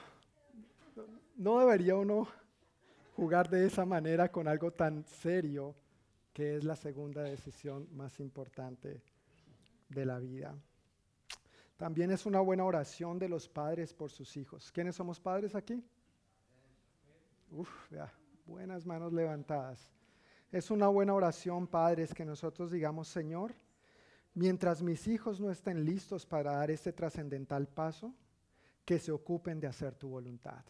no 1.37 1.61
debería 1.61 1.95
uno 1.95 2.29
jugar 3.15 3.49
de 3.49 3.65
esa 3.65 3.87
manera 3.87 4.31
con 4.31 4.49
algo 4.49 4.73
tan 4.73 5.05
serio 5.05 5.75
que 6.33 6.57
es 6.57 6.65
la 6.65 6.77
segunda 6.77 7.23
decisión 7.23 7.89
más 7.97 8.19
importante 8.19 9.01
de 9.89 10.05
la 10.05 10.19
vida. 10.19 10.55
También 11.77 12.11
es 12.11 12.25
una 12.27 12.41
buena 12.41 12.65
oración 12.65 13.19
de 13.19 13.29
los 13.29 13.49
padres 13.49 13.93
por 13.93 14.11
sus 14.11 14.37
hijos. 14.37 14.73
¿Quiénes 14.73 14.97
somos 14.97 15.21
padres 15.21 15.55
aquí? 15.55 15.85
Uf, 17.51 17.69
vea, 17.91 18.13
buenas 18.47 18.87
manos 18.87 19.13
levantadas. 19.13 19.91
Es 20.51 20.71
una 20.71 20.89
buena 20.89 21.13
oración, 21.13 21.67
padres, 21.67 22.15
que 22.15 22.25
nosotros 22.25 22.71
digamos, 22.71 23.09
Señor, 23.09 23.55
mientras 24.35 24.83
mis 24.83 25.07
hijos 25.07 25.41
no 25.41 25.51
estén 25.51 25.85
listos 25.85 26.25
para 26.25 26.53
dar 26.53 26.71
este 26.71 26.93
trascendental 26.93 27.69
paso, 27.69 28.15
que 28.85 28.99
se 28.99 29.13
ocupen 29.13 29.61
de 29.61 29.67
hacer 29.67 29.95
tu 29.95 30.09
voluntad 30.09 30.65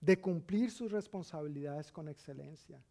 de 0.00 0.20
cumplir 0.20 0.70
sus 0.70 0.92
responsabilidades 0.92 1.90
con 1.90 2.08
excelencia, 2.08 2.82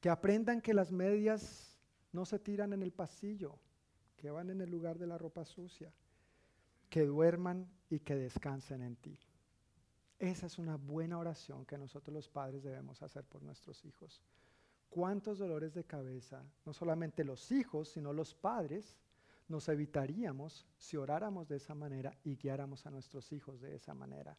que 0.00 0.08
aprendan 0.08 0.60
que 0.60 0.74
las 0.74 0.90
medias 0.90 1.78
no 2.12 2.24
se 2.24 2.38
tiran 2.38 2.72
en 2.72 2.82
el 2.82 2.92
pasillo, 2.92 3.58
que 4.16 4.30
van 4.30 4.50
en 4.50 4.60
el 4.60 4.70
lugar 4.70 4.98
de 4.98 5.06
la 5.06 5.18
ropa 5.18 5.44
sucia, 5.44 5.92
que 6.96 7.04
duerman 7.04 7.68
y 7.90 7.98
que 7.98 8.16
descansen 8.16 8.80
en 8.80 8.96
ti. 8.96 9.20
Esa 10.18 10.46
es 10.46 10.56
una 10.56 10.76
buena 10.76 11.18
oración 11.18 11.66
que 11.66 11.76
nosotros 11.76 12.14
los 12.14 12.26
padres 12.26 12.62
debemos 12.62 13.02
hacer 13.02 13.22
por 13.26 13.42
nuestros 13.42 13.84
hijos. 13.84 14.22
¿Cuántos 14.88 15.38
dolores 15.38 15.74
de 15.74 15.84
cabeza, 15.84 16.42
no 16.64 16.72
solamente 16.72 17.22
los 17.22 17.52
hijos, 17.52 17.90
sino 17.90 18.14
los 18.14 18.34
padres, 18.34 18.96
nos 19.46 19.68
evitaríamos 19.68 20.66
si 20.78 20.96
oráramos 20.96 21.48
de 21.48 21.56
esa 21.56 21.74
manera 21.74 22.16
y 22.24 22.34
guiáramos 22.34 22.86
a 22.86 22.90
nuestros 22.90 23.30
hijos 23.30 23.60
de 23.60 23.74
esa 23.74 23.92
manera? 23.92 24.34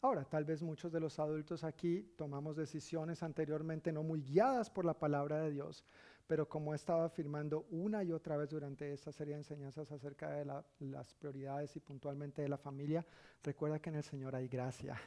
Ahora, 0.00 0.24
tal 0.24 0.44
vez 0.44 0.64
muchos 0.64 0.90
de 0.90 0.98
los 0.98 1.20
adultos 1.20 1.62
aquí 1.62 2.02
tomamos 2.16 2.56
decisiones 2.56 3.22
anteriormente 3.22 3.92
no 3.92 4.02
muy 4.02 4.20
guiadas 4.20 4.68
por 4.68 4.84
la 4.84 4.98
palabra 4.98 5.42
de 5.42 5.52
Dios, 5.52 5.84
pero 6.26 6.48
como 6.48 6.72
he 6.72 6.76
estado 6.76 7.02
afirmando 7.02 7.66
una 7.70 8.02
y 8.02 8.12
otra 8.12 8.36
vez 8.36 8.50
durante 8.50 8.92
esta 8.92 9.12
serie 9.12 9.34
de 9.34 9.40
enseñanzas 9.40 9.90
acerca 9.92 10.30
de 10.30 10.44
las 10.44 11.14
prioridades 11.14 11.76
y 11.76 11.80
puntualmente 11.80 12.42
de 12.42 12.48
la 12.48 12.58
familia, 12.58 13.04
recuerda 13.42 13.78
que 13.78 13.90
en 13.90 13.96
el 13.96 14.04
Señor 14.04 14.34
hay 14.34 14.48
gracia 14.48 15.00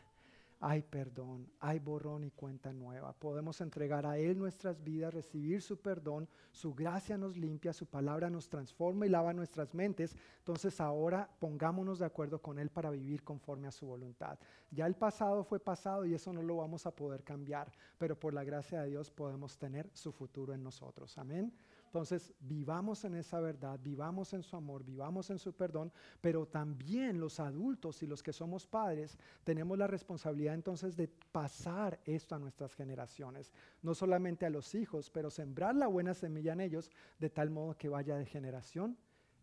hay 0.60 0.82
perdón, 0.82 1.48
hay 1.60 1.78
borrón 1.80 2.24
y 2.24 2.32
cuenta 2.32 2.74
nueva. 2.74 3.14
Podemos 3.14 3.62
entregar 3.62 4.06
a 4.06 4.18
Él 4.18 4.40
nuestras 4.40 4.84
vidas, 4.84 5.14
recibir 5.14 5.62
su 5.62 5.80
perdón, 5.80 6.28
su 6.52 6.74
gracia 6.74 7.18
nos 7.18 7.38
limpia, 7.38 7.74
su 7.74 7.86
palabra 7.86 8.30
nos 8.30 8.50
transforma 8.50 9.06
y 9.06 9.10
lava 9.10 9.34
nuestras 9.34 9.74
mentes. 9.76 10.16
Entonces 10.40 10.82
ahora 10.82 11.30
pongámonos 11.40 12.00
de 12.00 12.06
acuerdo 12.06 12.42
con 12.42 12.58
Él 12.58 12.70
para 12.70 12.90
vivir 12.90 13.24
conforme 13.24 13.68
a 13.68 13.72
su 13.72 13.86
voluntad. 13.86 14.40
Ya 14.72 14.88
el 14.88 14.96
pasado 14.96 15.44
fue 15.44 15.60
pasado 15.60 16.06
y 16.06 16.14
eso 16.14 16.34
no 16.34 16.42
lo 16.42 16.58
vamos 16.58 16.86
a 16.86 16.96
poder 16.96 17.24
cambiar, 17.24 17.72
pero 17.98 18.20
por 18.20 18.34
la 18.34 18.44
gracia 18.44 18.82
de 18.82 18.90
Dios 18.90 19.12
podemos 19.12 19.58
tener 19.58 19.90
su 19.94 20.12
futuro 20.12 20.54
en 20.54 20.64
nosotros. 20.64 21.18
Amén. 21.18 21.54
Entonces, 21.88 22.34
vivamos 22.40 23.06
en 23.06 23.16
esa 23.16 23.40
verdad, 23.40 23.80
vivamos 23.82 24.34
en 24.34 24.44
su 24.44 24.56
amor, 24.56 24.84
vivamos 24.84 25.30
en 25.30 25.40
su 25.40 25.54
perdón, 25.54 25.92
pero 26.22 26.46
también 26.46 27.20
los 27.20 27.40
adultos 27.40 28.04
y 28.04 28.08
los 28.08 28.22
que 28.22 28.34
somos 28.34 28.68
padres 28.68 29.18
tenemos 29.44 29.78
la 29.78 29.88
responsabilidad 29.88 30.54
entonces 30.54 30.96
de 30.96 31.08
pasar 31.08 32.00
esto 32.06 32.36
a 32.36 32.40
nuestras 32.40 32.76
generaciones, 32.76 33.54
no 33.82 33.96
solamente 33.96 34.46
a 34.46 34.50
los 34.50 34.76
hijos, 34.76 35.10
pero 35.10 35.30
sembrar 35.30 35.76
la 35.76 35.88
buena 35.88 36.14
semilla 36.14 36.54
en 36.54 36.62
ellos 36.62 36.92
de 37.20 37.30
tal 37.30 37.50
modo 37.50 37.78
que 37.78 37.90
vaya 37.90 38.18
de 38.18 38.26
generación 38.26 38.98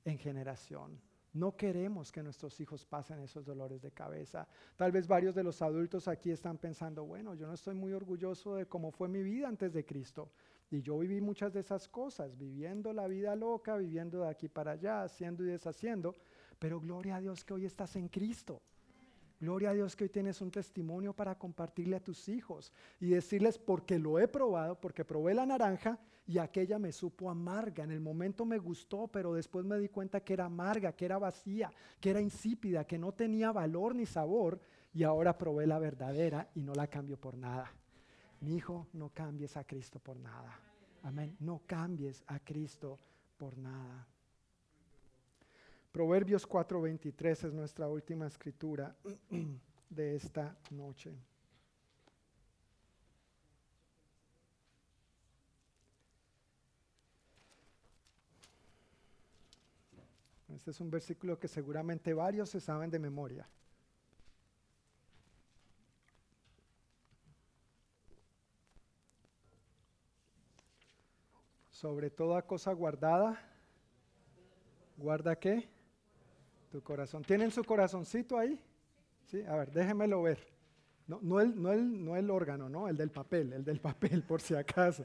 en 0.04 0.18
generación. 0.18 1.00
No 1.34 1.56
queremos 1.56 2.12
que 2.12 2.22
nuestros 2.22 2.60
hijos 2.60 2.86
pasen 2.86 3.18
esos 3.18 3.44
dolores 3.44 3.82
de 3.82 3.90
cabeza. 3.90 4.46
Tal 4.76 4.92
vez 4.92 5.08
varios 5.08 5.34
de 5.34 5.42
los 5.42 5.60
adultos 5.62 6.06
aquí 6.06 6.30
están 6.30 6.58
pensando, 6.58 7.04
bueno, 7.04 7.34
yo 7.34 7.48
no 7.48 7.54
estoy 7.54 7.74
muy 7.74 7.92
orgulloso 7.92 8.54
de 8.54 8.66
cómo 8.66 8.92
fue 8.92 9.08
mi 9.08 9.20
vida 9.20 9.48
antes 9.48 9.72
de 9.72 9.84
Cristo. 9.84 10.30
Y 10.74 10.82
yo 10.82 10.98
viví 10.98 11.20
muchas 11.20 11.52
de 11.52 11.60
esas 11.60 11.86
cosas, 11.86 12.36
viviendo 12.36 12.92
la 12.92 13.06
vida 13.06 13.36
loca, 13.36 13.76
viviendo 13.76 14.22
de 14.22 14.28
aquí 14.28 14.48
para 14.48 14.72
allá, 14.72 15.04
haciendo 15.04 15.44
y 15.44 15.46
deshaciendo, 15.46 16.16
pero 16.58 16.80
gloria 16.80 17.14
a 17.16 17.20
Dios 17.20 17.44
que 17.44 17.54
hoy 17.54 17.64
estás 17.64 17.94
en 17.94 18.08
Cristo. 18.08 18.60
Gloria 19.38 19.70
a 19.70 19.72
Dios 19.72 19.94
que 19.94 20.04
hoy 20.04 20.10
tienes 20.10 20.40
un 20.40 20.50
testimonio 20.50 21.12
para 21.12 21.38
compartirle 21.38 21.94
a 21.94 22.02
tus 22.02 22.28
hijos 22.28 22.72
y 22.98 23.10
decirles 23.10 23.56
porque 23.56 24.00
lo 24.00 24.18
he 24.18 24.26
probado, 24.26 24.80
porque 24.80 25.04
probé 25.04 25.34
la 25.34 25.46
naranja 25.46 26.00
y 26.26 26.38
aquella 26.38 26.80
me 26.80 26.90
supo 26.90 27.30
amarga. 27.30 27.84
En 27.84 27.92
el 27.92 28.00
momento 28.00 28.44
me 28.44 28.58
gustó, 28.58 29.06
pero 29.06 29.32
después 29.32 29.64
me 29.64 29.78
di 29.78 29.88
cuenta 29.88 30.24
que 30.24 30.32
era 30.32 30.46
amarga, 30.46 30.96
que 30.96 31.04
era 31.04 31.18
vacía, 31.18 31.70
que 32.00 32.10
era 32.10 32.20
insípida, 32.20 32.84
que 32.84 32.98
no 32.98 33.12
tenía 33.12 33.52
valor 33.52 33.94
ni 33.94 34.06
sabor 34.06 34.60
y 34.92 35.04
ahora 35.04 35.38
probé 35.38 35.68
la 35.68 35.78
verdadera 35.78 36.48
y 36.56 36.62
no 36.62 36.74
la 36.74 36.88
cambio 36.88 37.16
por 37.16 37.36
nada. 37.36 37.72
Mi 38.44 38.56
hijo, 38.56 38.88
no 38.92 39.08
cambies 39.08 39.56
a 39.56 39.64
Cristo 39.64 39.98
por 39.98 40.18
nada. 40.18 40.60
Amén. 41.02 41.34
No 41.40 41.62
cambies 41.66 42.22
a 42.26 42.38
Cristo 42.40 42.98
por 43.38 43.56
nada. 43.56 44.06
Proverbios 45.90 46.46
4:23 46.46 47.44
es 47.44 47.54
nuestra 47.54 47.88
última 47.88 48.26
escritura 48.26 48.94
de 49.88 50.16
esta 50.16 50.54
noche. 50.72 51.14
Este 60.54 60.70
es 60.70 60.80
un 60.80 60.90
versículo 60.90 61.38
que 61.38 61.48
seguramente 61.48 62.12
varios 62.12 62.50
se 62.50 62.60
saben 62.60 62.90
de 62.90 62.98
memoria. 62.98 63.48
Sobre 71.84 72.08
toda 72.08 72.40
cosa 72.40 72.72
guardada, 72.72 73.38
¿guarda 74.96 75.36
qué? 75.36 75.68
Tu 76.70 76.82
corazón. 76.82 77.22
¿Tienen 77.22 77.50
su 77.50 77.62
corazoncito 77.62 78.38
ahí? 78.38 78.58
Sí, 79.26 79.42
a 79.42 79.54
ver, 79.56 79.70
déjenmelo 79.70 80.22
ver. 80.22 80.38
No, 81.06 81.18
no, 81.20 81.42
el, 81.42 81.60
no, 81.60 81.72
el, 81.72 82.02
no 82.02 82.16
el 82.16 82.30
órgano, 82.30 82.70
¿no? 82.70 82.88
El 82.88 82.96
del 82.96 83.10
papel, 83.10 83.52
el 83.52 83.64
del 83.66 83.80
papel, 83.82 84.22
por 84.22 84.40
si 84.40 84.54
acaso. 84.54 85.04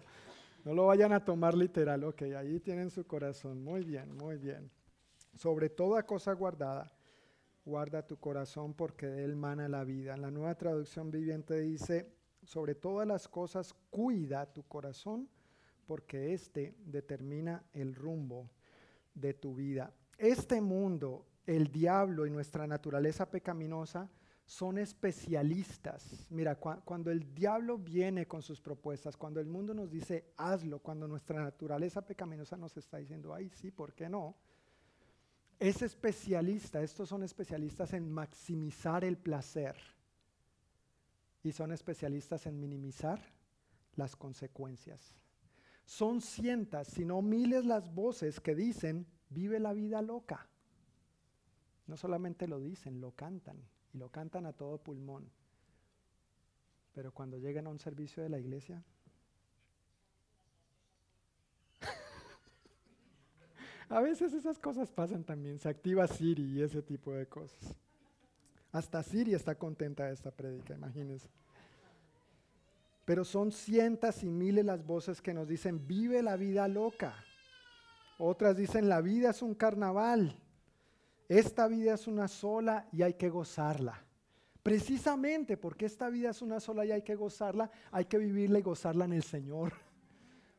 No 0.64 0.74
lo 0.74 0.86
vayan 0.86 1.12
a 1.12 1.26
tomar 1.26 1.54
literal, 1.54 2.02
ok, 2.06 2.22
ahí 2.38 2.62
tienen 2.62 2.90
su 2.90 3.06
corazón. 3.06 3.62
Muy 3.62 3.84
bien, 3.84 4.16
muy 4.16 4.38
bien. 4.38 4.72
Sobre 5.36 5.68
toda 5.68 6.04
cosa 6.04 6.32
guardada, 6.32 6.90
guarda 7.66 8.08
tu 8.08 8.16
corazón 8.16 8.74
porque 8.74 9.08
de 9.08 9.26
él 9.26 9.36
mana 9.36 9.68
la 9.68 9.84
vida. 9.84 10.14
En 10.14 10.22
la 10.22 10.32
nueva 10.32 10.56
traducción 10.56 11.12
viviente 11.12 11.60
dice, 11.60 12.10
sobre 12.42 12.74
todas 12.74 13.06
las 13.06 13.28
cosas 13.28 13.76
cuida 13.90 14.46
tu 14.46 14.64
corazón 14.64 15.28
porque 15.90 16.36
éste 16.36 16.76
determina 16.86 17.64
el 17.74 17.96
rumbo 17.96 18.48
de 19.16 19.34
tu 19.34 19.56
vida. 19.56 19.92
Este 20.20 20.62
mundo, 20.62 21.26
el 21.48 21.72
diablo 21.72 22.28
y 22.28 22.30
nuestra 22.30 22.68
naturaleza 22.68 23.28
pecaminosa 23.32 24.08
son 24.46 24.78
especialistas. 24.78 26.28
Mira, 26.30 26.58
cuando 26.58 27.10
el 27.10 27.34
diablo 27.34 27.80
viene 27.80 28.28
con 28.28 28.44
sus 28.44 28.62
propuestas, 28.62 29.18
cuando 29.18 29.40
el 29.40 29.48
mundo 29.48 29.74
nos 29.74 29.90
dice 29.90 30.26
hazlo, 30.38 30.78
cuando 30.78 31.08
nuestra 31.08 31.42
naturaleza 31.42 32.06
pecaminosa 32.06 32.56
nos 32.56 32.78
está 32.78 32.98
diciendo, 32.98 33.34
ay, 33.34 33.50
sí, 33.50 33.72
¿por 33.72 33.96
qué 33.96 34.08
no? 34.08 34.36
Es 35.58 35.82
especialista, 35.82 36.84
estos 36.84 37.10
son 37.10 37.24
especialistas 37.24 37.94
en 37.94 38.12
maximizar 38.12 39.04
el 39.04 39.18
placer 39.18 39.76
y 41.42 41.52
son 41.52 41.72
especialistas 41.72 42.46
en 42.46 42.60
minimizar 42.60 43.20
las 43.96 44.16
consecuencias. 44.16 45.16
Son 45.90 46.22
cientos, 46.22 46.88
si 46.88 47.04
no 47.04 47.24
miles 47.24 47.66
las 47.66 47.92
voces 47.92 48.40
que 48.40 48.54
dicen, 48.54 49.08
vive 49.32 49.60
la 49.60 49.74
vida 49.74 50.04
loca. 50.04 50.48
No 51.88 51.98
solamente 51.98 52.48
lo 52.48 52.60
dicen, 52.60 53.02
lo 53.02 53.14
cantan 53.14 53.58
y 53.92 53.98
lo 53.98 54.10
cantan 54.10 54.46
a 54.46 54.54
todo 54.54 54.78
pulmón. 54.78 55.28
Pero 56.94 57.12
cuando 57.12 57.40
llegan 57.40 57.66
a 57.66 57.72
un 57.72 57.80
servicio 57.80 58.22
de 58.22 58.30
la 58.30 58.38
iglesia, 58.38 58.84
a 63.90 64.00
veces 64.00 64.34
esas 64.34 64.60
cosas 64.60 64.92
pasan 64.92 65.24
también. 65.24 65.58
Se 65.58 65.70
activa 65.70 66.08
Siri 66.08 66.44
y 66.44 66.62
ese 66.62 66.84
tipo 66.84 67.14
de 67.14 67.26
cosas. 67.26 67.74
Hasta 68.72 69.02
Siri 69.02 69.34
está 69.34 69.56
contenta 69.56 70.06
de 70.06 70.14
esta 70.14 70.30
prédica, 70.30 70.76
imagínense. 70.76 71.30
Pero 73.10 73.26
son 73.26 73.52
cientos 73.52 74.22
y 74.22 74.30
miles 74.30 74.64
las 74.64 74.86
voces 74.86 75.20
que 75.20 75.34
nos 75.34 75.48
dicen, 75.48 75.88
vive 75.88 76.22
la 76.22 76.36
vida 76.36 76.68
loca. 76.68 77.16
Otras 78.20 78.56
dicen, 78.56 78.88
la 78.88 79.02
vida 79.02 79.32
es 79.32 79.42
un 79.42 79.56
carnaval. 79.56 80.36
Esta 81.28 81.68
vida 81.68 81.96
es 81.96 82.06
una 82.06 82.28
sola 82.28 82.88
y 82.92 83.02
hay 83.02 83.16
que 83.16 83.32
gozarla. 83.32 84.06
Precisamente 84.62 85.58
porque 85.58 85.88
esta 85.88 86.08
vida 86.10 86.30
es 86.30 86.44
una 86.44 86.60
sola 86.60 86.86
y 86.86 86.92
hay 86.92 87.02
que 87.02 87.16
gozarla, 87.16 87.72
hay 87.92 88.06
que 88.06 88.20
vivirla 88.20 88.60
y 88.60 88.62
gozarla 88.62 89.06
en 89.06 89.14
el 89.14 89.24
Señor 89.24 89.74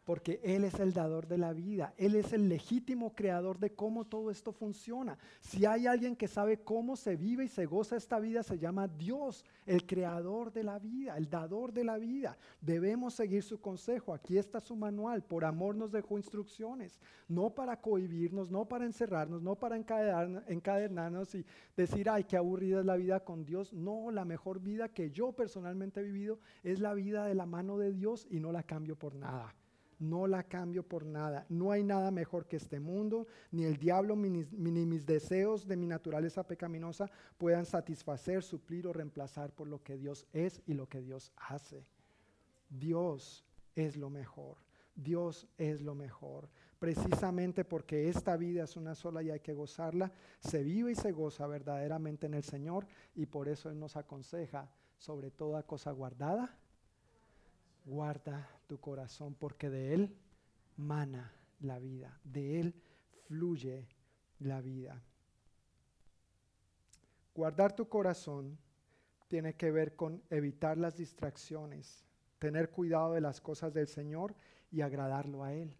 porque 0.04 0.40
Él 0.42 0.64
es 0.64 0.74
el 0.80 0.92
dador 0.92 1.26
de 1.26 1.38
la 1.38 1.52
vida, 1.52 1.94
Él 1.96 2.14
es 2.14 2.32
el 2.32 2.48
legítimo 2.48 3.14
creador 3.14 3.58
de 3.58 3.74
cómo 3.74 4.06
todo 4.06 4.30
esto 4.30 4.52
funciona. 4.52 5.18
Si 5.40 5.66
hay 5.66 5.86
alguien 5.86 6.16
que 6.16 6.28
sabe 6.28 6.58
cómo 6.62 6.96
se 6.96 7.16
vive 7.16 7.44
y 7.44 7.48
se 7.48 7.66
goza 7.66 7.96
esta 7.96 8.18
vida, 8.18 8.42
se 8.42 8.58
llama 8.58 8.88
Dios, 8.88 9.44
el 9.66 9.86
creador 9.86 10.52
de 10.52 10.64
la 10.64 10.78
vida, 10.78 11.16
el 11.16 11.28
dador 11.28 11.72
de 11.72 11.84
la 11.84 11.98
vida. 11.98 12.38
Debemos 12.60 13.14
seguir 13.14 13.42
su 13.42 13.60
consejo, 13.60 14.14
aquí 14.14 14.38
está 14.38 14.60
su 14.60 14.74
manual, 14.76 15.22
por 15.22 15.44
amor 15.44 15.76
nos 15.76 15.92
dejó 15.92 16.18
instrucciones, 16.18 17.00
no 17.28 17.50
para 17.50 17.80
cohibirnos, 17.80 18.50
no 18.50 18.66
para 18.66 18.86
encerrarnos, 18.86 19.42
no 19.42 19.56
para 19.56 19.76
encadenarnos 19.76 21.34
y 21.34 21.44
decir, 21.76 22.08
ay, 22.08 22.24
qué 22.24 22.36
aburrida 22.36 22.80
es 22.80 22.86
la 22.86 22.96
vida 22.96 23.20
con 23.20 23.44
Dios. 23.44 23.72
No, 23.72 24.10
la 24.10 24.24
mejor 24.24 24.60
vida 24.60 24.88
que 24.88 25.10
yo 25.10 25.32
personalmente 25.32 26.00
he 26.00 26.04
vivido 26.04 26.38
es 26.62 26.80
la 26.80 26.94
vida 26.94 27.26
de 27.26 27.34
la 27.34 27.46
mano 27.46 27.78
de 27.78 27.92
Dios 27.92 28.26
y 28.30 28.40
no 28.40 28.52
la 28.52 28.62
cambio 28.62 28.96
por 28.96 29.14
nada 29.14 29.54
no 30.00 30.26
la 30.26 30.42
cambio 30.42 30.82
por 30.82 31.06
nada. 31.06 31.46
No 31.48 31.70
hay 31.70 31.84
nada 31.84 32.10
mejor 32.10 32.48
que 32.48 32.56
este 32.56 32.80
mundo, 32.80 33.28
ni 33.52 33.64
el 33.64 33.76
diablo 33.76 34.16
ni 34.16 34.86
mis 34.86 35.06
deseos 35.06 35.68
de 35.68 35.76
mi 35.76 35.86
naturaleza 35.86 36.42
pecaminosa 36.42 37.08
puedan 37.38 37.66
satisfacer, 37.66 38.42
suplir 38.42 38.88
o 38.88 38.92
reemplazar 38.92 39.52
por 39.52 39.68
lo 39.68 39.82
que 39.82 39.96
Dios 39.96 40.26
es 40.32 40.62
y 40.66 40.74
lo 40.74 40.88
que 40.88 41.02
Dios 41.02 41.32
hace. 41.36 41.86
Dios 42.70 43.44
es 43.76 43.96
lo 43.96 44.10
mejor. 44.10 44.56
Dios 44.94 45.46
es 45.58 45.80
lo 45.80 45.94
mejor. 45.94 46.48
Precisamente 46.78 47.64
porque 47.64 48.08
esta 48.08 48.36
vida 48.36 48.64
es 48.64 48.76
una 48.76 48.94
sola 48.94 49.22
y 49.22 49.30
hay 49.30 49.40
que 49.40 49.52
gozarla, 49.52 50.12
se 50.38 50.62
vive 50.62 50.92
y 50.92 50.94
se 50.94 51.12
goza 51.12 51.46
verdaderamente 51.46 52.26
en 52.26 52.34
el 52.34 52.42
Señor 52.42 52.86
y 53.14 53.26
por 53.26 53.48
eso 53.48 53.68
Él 53.68 53.78
nos 53.78 53.96
aconseja 53.96 54.70
sobre 54.96 55.30
toda 55.30 55.62
cosa 55.62 55.90
guardada, 55.90 56.58
guarda 57.84 58.48
tu 58.66 58.78
corazón 58.78 59.34
porque 59.34 59.70
de 59.70 59.94
él 59.94 60.16
mana 60.76 61.32
la 61.60 61.78
vida, 61.78 62.18
de 62.24 62.60
él 62.60 62.74
fluye 63.26 63.88
la 64.38 64.60
vida. 64.60 65.02
Guardar 67.34 67.74
tu 67.74 67.88
corazón 67.88 68.58
tiene 69.28 69.54
que 69.54 69.70
ver 69.70 69.94
con 69.94 70.22
evitar 70.30 70.76
las 70.76 70.96
distracciones, 70.96 72.04
tener 72.38 72.70
cuidado 72.70 73.14
de 73.14 73.20
las 73.20 73.40
cosas 73.40 73.72
del 73.72 73.86
Señor 73.86 74.34
y 74.72 74.80
agradarlo 74.80 75.44
a 75.44 75.52
Él. 75.52 75.76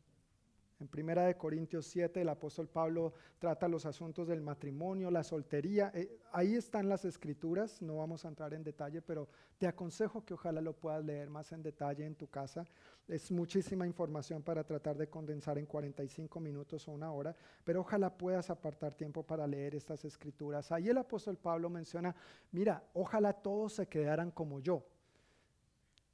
En 0.81 0.89
Primera 0.89 1.27
de 1.27 1.37
Corintios 1.37 1.85
7 1.89 2.23
el 2.23 2.29
apóstol 2.31 2.67
Pablo 2.67 3.13
trata 3.39 3.69
los 3.69 3.85
asuntos 3.85 4.27
del 4.27 4.41
matrimonio, 4.41 5.11
la 5.11 5.23
soltería. 5.23 5.93
Eh, 5.95 6.19
ahí 6.33 6.55
están 6.55 6.89
las 6.89 7.05
escrituras, 7.05 7.83
no 7.83 7.99
vamos 7.99 8.25
a 8.25 8.29
entrar 8.29 8.55
en 8.55 8.65
detalle, 8.65 9.03
pero 9.03 9.29
te 9.59 9.67
aconsejo 9.67 10.25
que 10.25 10.33
ojalá 10.33 10.63
lo 10.63 10.73
puedas 10.73 11.05
leer 11.05 11.29
más 11.29 11.53
en 11.53 11.63
detalle 11.63 12.07
en 12.07 12.15
tu 12.15 12.29
casa. 12.29 12.65
Es 13.07 13.31
muchísima 13.31 13.87
información 13.87 14.43
para 14.43 14.65
tratar 14.65 14.97
de 14.97 15.11
condensar 15.11 15.59
en 15.59 15.67
45 15.67 16.41
minutos 16.41 16.89
o 16.89 16.93
una 16.93 17.13
hora, 17.13 17.37
pero 17.63 17.81
ojalá 17.81 18.17
puedas 18.17 18.49
apartar 18.49 18.95
tiempo 18.95 19.23
para 19.23 19.47
leer 19.47 19.75
estas 19.75 20.07
escrituras. 20.07 20.73
Ahí 20.73 20.89
el 20.89 20.97
apóstol 20.97 21.37
Pablo 21.37 21.69
menciona, 21.69 22.17
mira, 22.53 22.83
ojalá 22.95 23.35
todos 23.35 23.75
se 23.75 23.87
quedaran 23.87 24.31
como 24.31 24.61
yo. 24.61 24.83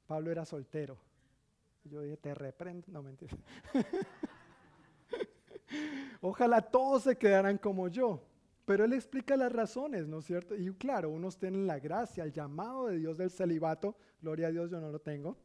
Pablo 0.07 0.29
era 0.29 0.43
soltero. 0.43 0.97
Yo 1.85 2.01
dije, 2.01 2.17
te 2.17 2.33
reprendo, 2.33 2.85
no 2.91 3.01
mentiras. 3.01 3.39
Ojalá 6.21 6.61
todos 6.61 7.03
se 7.03 7.17
quedaran 7.17 7.57
como 7.57 7.87
yo. 7.87 8.23
Pero 8.65 8.83
él 8.83 8.93
explica 8.93 9.37
las 9.37 9.51
razones, 9.51 10.07
¿no 10.07 10.19
es 10.19 10.25
cierto? 10.25 10.53
Y 10.55 10.69
claro, 10.73 11.09
unos 11.09 11.37
tienen 11.37 11.65
la 11.65 11.79
gracia, 11.79 12.25
el 12.25 12.33
llamado 12.33 12.87
de 12.87 12.97
Dios 12.97 13.17
del 13.17 13.31
celibato. 13.31 13.95
Gloria 14.21 14.47
a 14.47 14.51
Dios, 14.51 14.69
yo 14.69 14.81
no 14.81 14.91
lo 14.91 14.99
tengo. 14.99 15.37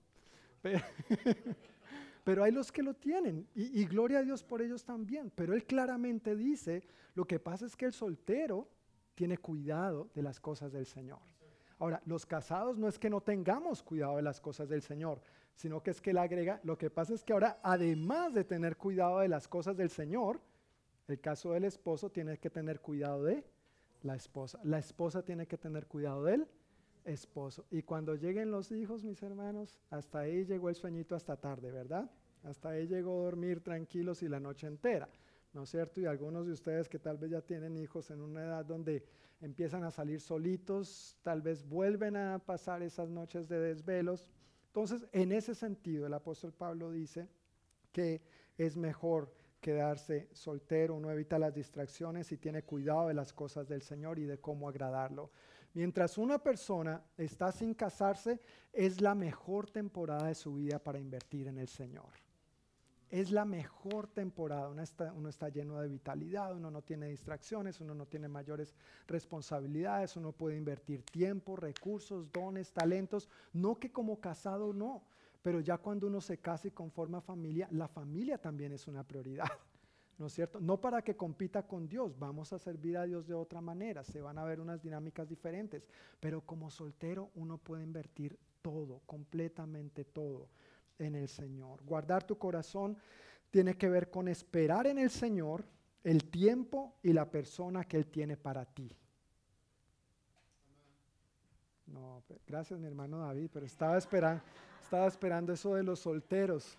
Pero, 2.24 2.44
hay 2.44 2.52
los 2.52 2.70
que 2.70 2.82
lo 2.82 2.94
tienen 2.94 3.48
y, 3.54 3.80
y, 3.80 3.84
gloria 3.84 4.20
a 4.20 4.22
Dios 4.22 4.42
por 4.42 4.62
ellos 4.62 4.84
también. 4.84 5.30
Pero 5.34 5.54
él 5.54 5.64
claramente 5.64 6.34
dice, 6.34 6.82
lo 7.14 7.24
que 7.24 7.38
pasa 7.38 7.66
es 7.66 7.76
que 7.76 7.84
el 7.84 7.92
soltero 7.92 8.68
tiene 9.14 9.38
cuidado 9.38 10.08
de 10.14 10.22
las 10.22 10.40
cosas 10.40 10.72
del 10.72 10.86
Señor. 10.86 11.20
Ahora, 11.78 12.00
los 12.06 12.26
casados 12.26 12.78
no 12.78 12.88
es 12.88 12.98
que 12.98 13.10
no 13.10 13.20
tengamos 13.20 13.82
cuidado 13.82 14.16
de 14.16 14.22
las 14.22 14.40
cosas 14.40 14.68
del 14.68 14.82
Señor, 14.82 15.20
sino 15.54 15.82
que 15.82 15.90
es 15.90 16.00
que 16.00 16.10
él 16.10 16.18
agrega, 16.18 16.60
lo 16.62 16.78
que 16.78 16.90
pasa 16.90 17.12
es 17.14 17.24
que 17.24 17.32
ahora, 17.32 17.58
además 17.62 18.34
de 18.34 18.44
tener 18.44 18.76
cuidado 18.76 19.18
de 19.18 19.28
las 19.28 19.48
cosas 19.48 19.76
del 19.76 19.90
Señor, 19.90 20.40
el 21.08 21.20
caso 21.20 21.52
del 21.52 21.64
esposo 21.64 22.10
tiene 22.10 22.38
que 22.38 22.50
tener 22.50 22.80
cuidado 22.80 23.24
de 23.24 23.44
la 24.02 24.16
esposa. 24.16 24.60
La 24.64 24.78
esposa 24.78 25.22
tiene 25.22 25.46
que 25.46 25.58
tener 25.58 25.86
cuidado 25.86 26.24
del 26.24 26.46
esposo. 27.04 27.66
Y 27.70 27.82
cuando 27.82 28.14
lleguen 28.14 28.50
los 28.50 28.70
hijos, 28.72 29.04
mis 29.04 29.22
hermanos, 29.22 29.78
hasta 29.90 30.20
ahí 30.20 30.44
llegó 30.44 30.68
el 30.68 30.74
sueñito 30.74 31.14
hasta 31.14 31.36
tarde, 31.36 31.70
¿verdad? 31.70 32.10
Hasta 32.44 32.70
ahí 32.70 32.86
llegó 32.86 33.20
a 33.20 33.24
dormir 33.24 33.62
tranquilos 33.62 34.22
y 34.22 34.28
la 34.28 34.40
noche 34.40 34.66
entera, 34.66 35.08
¿no 35.52 35.62
es 35.62 35.70
cierto? 35.70 36.00
Y 36.00 36.06
algunos 36.06 36.46
de 36.46 36.52
ustedes 36.52 36.88
que 36.88 36.98
tal 36.98 37.18
vez 37.18 37.30
ya 37.30 37.40
tienen 37.40 37.76
hijos 37.76 38.10
en 38.10 38.20
una 38.20 38.42
edad 38.42 38.64
donde 38.64 39.04
empiezan 39.40 39.84
a 39.84 39.90
salir 39.90 40.20
solitos, 40.20 41.18
tal 41.22 41.42
vez 41.42 41.68
vuelven 41.68 42.16
a 42.16 42.38
pasar 42.38 42.82
esas 42.82 43.10
noches 43.10 43.48
de 43.48 43.58
desvelos. 43.58 44.30
Entonces, 44.68 45.06
en 45.12 45.32
ese 45.32 45.54
sentido, 45.54 46.06
el 46.06 46.14
apóstol 46.14 46.52
Pablo 46.52 46.90
dice 46.90 47.28
que 47.92 48.22
es 48.56 48.76
mejor 48.76 49.32
quedarse 49.62 50.28
soltero, 50.32 50.97
uno 50.97 51.10
evita 51.10 51.39
las 51.39 51.55
distracciones 51.55 52.32
y 52.32 52.36
tiene 52.36 52.64
cuidado 52.64 53.09
de 53.09 53.14
las 53.14 53.32
cosas 53.32 53.68
del 53.68 53.80
Señor 53.80 54.18
y 54.18 54.24
de 54.24 54.39
cómo 54.39 54.68
agradarlo. 54.68 55.30
Mientras 55.72 56.18
una 56.18 56.39
persona 56.39 57.02
está 57.16 57.51
sin 57.52 57.72
casarse, 57.72 58.40
es 58.72 59.01
la 59.01 59.14
mejor 59.14 59.70
temporada 59.70 60.26
de 60.26 60.34
su 60.34 60.55
vida 60.55 60.78
para 60.80 60.98
invertir 60.98 61.47
en 61.47 61.59
el 61.59 61.68
Señor. 61.68 62.10
Es 63.09 63.30
la 63.30 63.44
mejor 63.44 64.09
temporada, 64.09 64.68
uno 64.68 64.82
está, 65.28 65.48
lleno 65.51 65.80
de 65.80 65.89
vitalidad, 65.89 66.56
uno 66.56 66.70
no 66.70 66.82
tiene 66.82 67.09
distracciones, 67.09 67.80
uno 67.80 67.94
no 67.94 68.06
tiene 68.06 68.26
mayores 68.26 68.74
responsabilidades, 69.06 70.16
uno 70.16 70.32
puede 70.32 70.56
invertir 70.56 71.05
tiempo, 71.05 71.55
recursos, 71.55 72.32
dones, 72.32 72.72
talentos, 72.72 73.28
no 73.52 73.78
que 73.78 73.93
como 73.93 74.18
casado 74.18 74.72
no, 74.72 75.05
pero 75.43 75.60
ya 75.60 75.78
cuando 75.78 76.06
uno 76.06 76.20
se 76.20 76.39
casa 76.39 76.69
y 76.69 76.70
conforma 76.70 77.20
familia, 77.20 77.69
la 77.73 77.89
familia 77.89 78.39
también 78.39 78.73
es 78.73 78.86
una 78.86 79.02
prioridad. 79.02 79.47
¿no 80.19 80.27
es 80.27 80.35
cierto? 80.35 80.60
No 80.60 80.81
para 80.81 81.02
que 81.02 81.16
compita 81.16 81.66
con 81.66 81.89
Dios, 81.89 82.16
vamos 82.19 82.52
a 82.52 82.59
servir 82.59 82.97
a 82.97 83.05
Dios 83.05 83.27
de 83.27 83.35
otra 83.35 83.60
manera, 83.60 84.05
se 84.05 84.20
van 84.20 84.39
a 84.39 84.44
ver 84.44 84.60
unas 84.60 84.81
dinámicas 84.81 85.28
diferentes, 85.28 85.89
pero 86.20 86.43
como 86.43 86.70
soltero 86.70 87.31
uno 87.35 87.59
puede 87.59 87.82
invertir 87.82 88.39
todo, 88.60 89.01
completamente 89.06 90.05
todo 90.05 90.48
en 90.98 91.16
el 91.16 91.28
Señor. 91.28 91.82
Guardar 91.85 92.24
tu 92.24 92.39
corazón 92.39 92.97
tiene 93.51 93.77
que 93.77 93.89
ver 93.89 94.10
con 94.10 94.28
esperar 94.28 94.86
en 94.86 94.98
el 94.98 95.10
Señor 95.10 95.64
el 96.05 96.24
tiempo 96.31 96.94
y 97.02 97.12
la 97.12 97.31
persona 97.31 97.85
que 97.85 97.97
Él 97.97 98.06
tiene 98.06 98.36
para 98.36 98.64
ti. 98.64 98.97
No, 101.93 102.23
gracias 102.47 102.81
mi 102.81 102.86
hermano 102.86 103.19
David, 103.19 103.51
pero 103.52 103.66
estaba 103.66 103.98
esperando, 103.98 104.43
estaba 104.82 105.06
esperando 105.06 105.52
eso 105.52 105.74
de 105.74 105.82
los 105.82 106.01
solteros. 106.01 106.78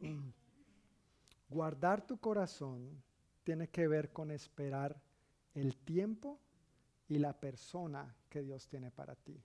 Guardar 1.48 2.06
tu 2.06 2.18
corazón 2.18 3.02
tiene 3.42 3.68
que 3.68 3.88
ver 3.88 4.12
con 4.12 4.30
esperar 4.30 5.00
el 5.54 5.76
tiempo 5.78 6.38
y 7.08 7.18
la 7.18 7.32
persona 7.32 8.14
que 8.28 8.42
Dios 8.42 8.68
tiene 8.68 8.90
para 8.90 9.14
ti. 9.16 9.42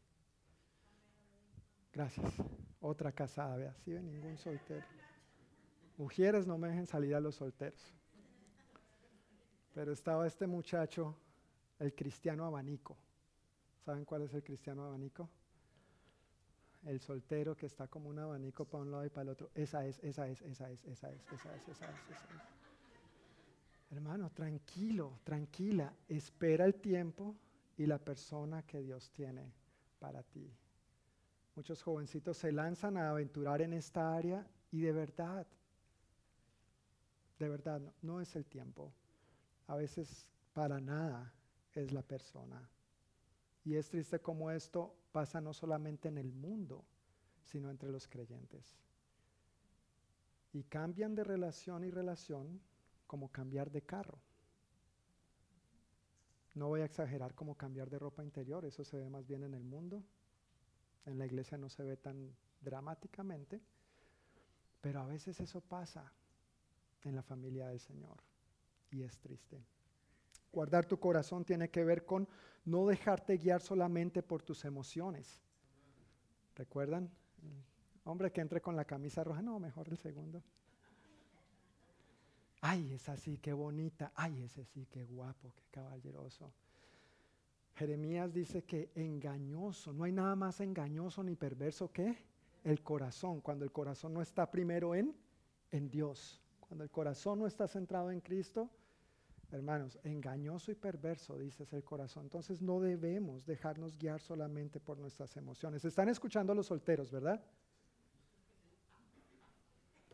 Gracias. 1.93 2.33
Otra 2.81 3.13
casada, 3.13 3.55
vea, 3.55 3.73
si 3.73 3.93
ve 3.93 4.03
ningún 4.03 4.37
soltero. 4.37 4.85
Mujeres 5.97 6.45
no 6.45 6.57
me 6.57 6.67
dejen 6.67 6.85
salir 6.85 7.15
a 7.15 7.21
los 7.21 7.35
solteros. 7.35 7.93
Pero 9.73 9.93
estaba 9.93 10.27
este 10.27 10.45
muchacho, 10.45 11.15
el 11.79 11.95
cristiano 11.95 12.45
abanico. 12.45 12.97
¿Saben 13.85 14.03
cuál 14.03 14.23
es 14.23 14.33
el 14.33 14.43
cristiano 14.43 14.85
abanico? 14.85 15.29
el 16.85 16.99
soltero 16.99 17.55
que 17.55 17.65
está 17.65 17.87
como 17.87 18.09
un 18.09 18.19
abanico 18.19 18.65
para 18.65 18.83
un 18.83 18.91
lado 18.91 19.05
y 19.05 19.09
para 19.09 19.23
el 19.23 19.29
otro. 19.29 19.49
Esa 19.55 19.85
es, 19.85 19.99
esa 20.03 20.27
es, 20.27 20.41
esa 20.43 20.69
es, 20.69 20.83
esa 20.85 21.11
es, 21.11 21.19
esa 21.31 21.55
es, 21.55 21.67
esa 21.67 21.85
es, 21.89 22.09
esa 22.09 22.25
es. 22.25 23.91
Hermano, 23.91 24.29
tranquilo, 24.31 25.19
tranquila. 25.23 25.91
Espera 26.07 26.65
el 26.65 26.75
tiempo 26.75 27.35
y 27.77 27.85
la 27.85 27.97
persona 27.97 28.63
que 28.63 28.81
Dios 28.81 29.09
tiene 29.11 29.51
para 29.99 30.21
ti. 30.23 30.51
Muchos 31.55 31.81
jovencitos 31.81 32.37
se 32.37 32.51
lanzan 32.51 32.97
a 32.97 33.09
aventurar 33.09 33.61
en 33.61 33.73
esta 33.73 34.15
área 34.15 34.45
y 34.71 34.81
de 34.81 34.91
verdad, 34.91 35.47
de 37.39 37.49
verdad, 37.49 37.79
no, 37.79 37.93
no 38.01 38.21
es 38.21 38.35
el 38.35 38.45
tiempo. 38.45 38.93
A 39.67 39.75
veces 39.75 40.27
para 40.53 40.79
nada 40.79 41.33
es 41.73 41.91
la 41.91 42.03
persona. 42.03 42.69
Y 43.65 43.75
es 43.75 43.89
triste 43.89 44.19
como 44.19 44.51
esto 44.51 44.95
pasa 45.11 45.41
no 45.41 45.51
solamente 45.51 46.07
en 46.07 46.19
el 46.19 46.31
mundo, 46.31 46.85
sino 47.43 47.71
entre 47.71 47.91
los 47.91 48.07
creyentes. 48.07 48.77
Y 50.53 50.63
cambian 50.63 51.15
de 51.15 51.23
relación 51.23 51.83
y 51.83 51.89
relación 51.89 52.61
como 53.07 53.31
cambiar 53.31 53.71
de 53.71 53.81
carro. 53.81 54.19
No 56.53 56.67
voy 56.67 56.81
a 56.81 56.85
exagerar 56.85 57.33
como 57.33 57.55
cambiar 57.55 57.89
de 57.89 57.99
ropa 57.99 58.23
interior, 58.23 58.63
eso 58.65 58.85
se 58.85 58.97
ve 58.97 59.09
más 59.09 59.25
bien 59.25 59.43
en 59.43 59.55
el 59.55 59.63
mundo. 59.63 60.03
En 61.05 61.17
la 61.17 61.25
iglesia 61.25 61.57
no 61.57 61.67
se 61.67 61.83
ve 61.83 61.97
tan 61.97 62.35
dramáticamente, 62.61 63.61
pero 64.79 65.01
a 65.01 65.07
veces 65.07 65.39
eso 65.39 65.59
pasa 65.59 66.13
en 67.03 67.15
la 67.15 67.23
familia 67.23 67.67
del 67.67 67.79
Señor 67.79 68.17
y 68.91 69.03
es 69.03 69.17
triste. 69.19 69.65
Guardar 70.55 70.85
tu 70.85 70.97
corazón 70.97 71.43
tiene 71.43 71.69
que 71.69 71.83
ver 71.83 72.05
con 72.05 72.29
no 72.63 72.87
dejarte 72.87 73.35
guiar 73.35 73.61
solamente 73.61 74.23
por 74.23 74.41
tus 74.41 74.63
emociones. 74.63 75.41
¿Recuerdan? 76.55 77.11
hombre 78.05 78.31
que 78.31 78.39
entre 78.39 78.61
con 78.61 78.75
la 78.75 78.85
camisa 78.85 79.21
roja, 79.23 79.41
no, 79.41 79.59
mejor 79.59 79.89
el 79.89 79.97
segundo. 79.97 80.41
Ay, 82.61 82.93
es 82.93 83.09
así, 83.09 83.37
qué 83.39 83.51
bonita. 83.51 84.13
Ay, 84.15 84.43
ese 84.43 84.63
sí, 84.63 84.87
qué 84.89 85.03
guapo, 85.03 85.51
qué 85.55 85.63
caballeroso. 85.71 86.53
Jeremías 87.75 88.31
dice 88.31 88.63
que 88.63 88.91
engañoso, 88.95 89.91
no 89.91 90.05
hay 90.05 90.13
nada 90.13 90.37
más 90.37 90.61
engañoso 90.61 91.21
ni 91.21 91.35
perverso 91.35 91.91
que 91.91 92.17
el 92.63 92.81
corazón, 92.81 93.41
cuando 93.41 93.65
el 93.65 93.73
corazón 93.73 94.13
no 94.13 94.21
está 94.21 94.49
primero 94.49 94.95
en, 94.95 95.13
en 95.71 95.89
Dios, 95.89 96.41
cuando 96.61 96.85
el 96.85 96.91
corazón 96.91 97.39
no 97.39 97.47
está 97.47 97.67
centrado 97.67 98.09
en 98.11 98.21
Cristo, 98.21 98.69
Hermanos, 99.51 99.97
engañoso 100.03 100.71
y 100.71 100.75
perverso, 100.75 101.37
dices 101.37 101.71
el 101.73 101.83
corazón. 101.83 102.23
Entonces 102.23 102.61
no 102.61 102.79
debemos 102.79 103.45
dejarnos 103.45 103.97
guiar 103.97 104.19
solamente 104.19 104.79
por 104.79 104.97
nuestras 104.97 105.37
emociones. 105.37 105.85
Están 105.85 106.09
escuchando 106.09 106.51
a 106.51 106.55
los 106.55 106.67
solteros, 106.67 107.11
¿verdad? 107.11 107.43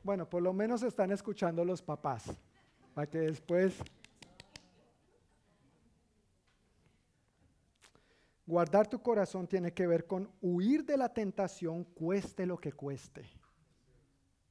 Bueno, 0.03 0.29
por 0.29 0.41
lo 0.41 0.51
menos 0.51 0.83
están 0.83 1.11
escuchando 1.11 1.63
los 1.63 1.81
papás, 1.81 2.25
para 2.93 3.09
que 3.09 3.19
después... 3.19 3.77
Guardar 8.45 8.89
tu 8.89 9.01
corazón 9.01 9.47
tiene 9.47 9.71
que 9.71 9.87
ver 9.87 10.05
con 10.05 10.29
huir 10.41 10.83
de 10.83 10.97
la 10.97 11.07
tentación, 11.07 11.85
cueste 11.85 12.45
lo 12.45 12.57
que 12.57 12.73
cueste. 12.73 13.29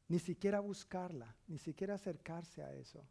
Ni 0.09 0.19
siquiera 0.19 0.61
buscarla, 0.61 1.36
ni 1.48 1.59
siquiera 1.59 1.94
acercarse 1.94 2.62
a 2.62 2.73
eso. 2.73 3.05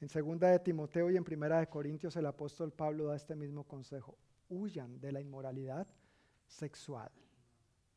En 0.00 0.08
segunda 0.10 0.48
de 0.50 0.58
Timoteo 0.58 1.10
y 1.10 1.16
en 1.16 1.24
primera 1.24 1.58
de 1.58 1.68
Corintios 1.68 2.16
el 2.16 2.26
apóstol 2.26 2.70
Pablo 2.70 3.06
da 3.06 3.16
este 3.16 3.34
mismo 3.34 3.64
consejo. 3.64 4.18
Huyan 4.50 5.00
de 5.00 5.10
la 5.10 5.20
inmoralidad 5.20 5.86
sexual. 6.46 7.10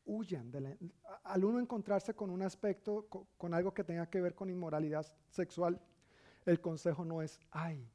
Huyan 0.06 0.50
de 0.50 0.78
al 1.24 1.44
uno 1.44 1.60
encontrarse 1.60 2.14
con 2.14 2.30
un 2.30 2.42
aspecto, 2.42 3.06
con, 3.36 3.52
algo 3.52 3.74
que 3.74 3.84
tenga 3.84 4.08
que 4.08 4.20
ver 4.20 4.34
con 4.34 4.48
inmoralidad 4.48 5.06
sexual, 5.28 5.78
el 6.46 6.60
consejo 6.60 7.04
no 7.04 7.20
es, 7.20 7.38
ay, 7.50 7.86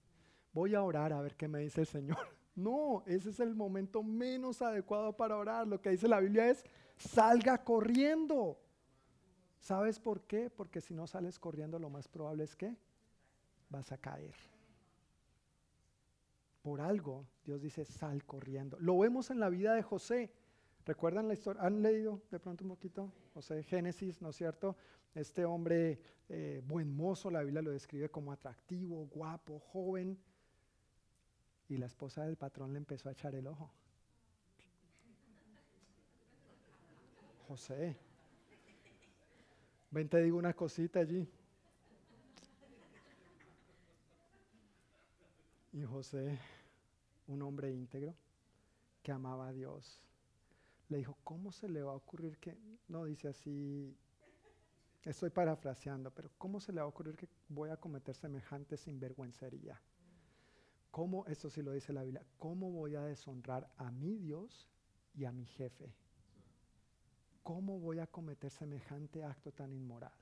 voy 0.54 0.76
a 0.76 0.84
orar 0.84 1.12
a 1.12 1.22
ver 1.22 1.36
qué 1.36 1.48
me 1.48 1.60
dice 1.60 1.82
el 1.82 1.88
Señor. 1.88 2.18
No, 2.56 3.04
ese 3.06 3.32
es 3.32 3.42
el 3.42 3.54
momento 3.54 4.02
menos 4.02 4.62
adecuado 4.62 5.12
para 5.18 5.36
orar. 5.36 5.68
Lo 5.68 5.82
que 5.82 5.90
dice 5.90 6.08
la 6.08 6.22
Biblia 6.22 6.50
es, 6.50 6.64
salga 6.96 7.62
corriendo. 7.66 8.58
¿Sabes 9.60 10.00
por 10.00 10.22
qué? 10.22 10.50
Porque 10.50 10.80
si 10.80 10.94
no 10.94 11.06
sales 11.06 11.38
corriendo, 11.38 11.80
lo 11.80 11.90
más 11.90 12.08
probable 12.08 12.46
es 12.46 12.56
que 12.56 12.78
vas 13.70 13.92
a 13.92 13.98
caer. 13.98 14.36
Por 16.62 16.82
algo, 16.82 17.28
Dios 17.44 17.62
dice, 17.62 17.86
sal 17.86 18.26
corriendo. 18.26 18.78
Lo 18.80 18.98
vemos 18.98 19.30
en 19.30 19.40
la 19.40 19.50
vida 19.50 19.74
de 19.74 19.84
José. 19.84 20.32
¿Recuerdan 20.86 21.28
la 21.28 21.34
historia? 21.34 21.64
¿Han 21.64 21.82
leído 21.82 22.22
de 22.32 22.40
pronto 22.40 22.64
un 22.64 22.72
poquito? 22.72 23.12
José 23.34 23.64
Génesis, 23.64 24.22
¿no 24.22 24.30
es 24.30 24.36
cierto? 24.36 24.76
Este 25.14 25.46
hombre 25.46 26.00
eh, 26.28 26.62
buen 26.66 26.96
mozo, 26.96 27.30
la 27.30 27.42
Biblia 27.42 27.62
lo 27.62 27.72
describe 27.72 28.10
como 28.10 28.32
atractivo, 28.32 29.06
guapo, 29.08 29.60
joven. 29.60 30.18
Y 31.68 31.78
la 31.78 31.86
esposa 31.86 32.26
del 32.26 32.36
patrón 32.36 32.74
le 32.74 32.78
empezó 32.78 33.10
a 33.10 33.12
echar 33.12 33.34
el 33.36 33.48
ojo. 33.48 33.72
José, 37.48 37.96
ven 39.92 40.10
te 40.10 40.22
digo 40.22 40.38
una 40.38 40.54
cosita 40.54 41.00
allí. 41.00 41.30
Y 45.76 45.84
José, 45.84 46.40
un 47.28 47.42
hombre 47.42 47.70
íntegro 47.70 48.16
que 49.04 49.12
amaba 49.12 49.50
a 49.50 49.52
Dios, 49.52 50.02
le 50.88 51.00
dijo, 51.00 51.18
¿cómo 51.26 51.52
se 51.52 51.68
le 51.68 51.84
va 51.84 51.92
a 51.92 51.96
ocurrir 51.96 52.38
que, 52.38 52.58
no 52.88 53.04
dice 53.04 53.28
así, 53.28 53.94
estoy 55.04 55.32
parafraseando, 55.32 56.12
pero 56.12 56.32
¿cómo 56.38 56.62
se 56.62 56.72
le 56.72 56.80
va 56.80 56.86
a 56.86 56.88
ocurrir 56.88 57.18
que 57.18 57.28
voy 57.50 57.72
a 57.72 57.76
cometer 57.76 58.16
semejante 58.16 58.78
sinvergüencería? 58.78 59.82
¿Cómo, 60.92 61.26
esto 61.26 61.50
sí 61.50 61.62
lo 61.62 61.74
dice 61.74 61.92
la 61.92 62.04
Biblia, 62.04 62.26
cómo 62.40 62.72
voy 62.72 62.96
a 62.96 63.02
deshonrar 63.02 63.70
a 63.76 63.92
mi 63.92 64.16
Dios 64.16 64.70
y 65.14 65.26
a 65.26 65.34
mi 65.34 65.46
jefe? 65.46 65.94
¿Cómo 67.44 67.82
voy 67.82 68.00
a 68.00 68.08
cometer 68.08 68.50
semejante 68.50 69.26
acto 69.26 69.52
tan 69.52 69.74
inmoral? 69.74 70.14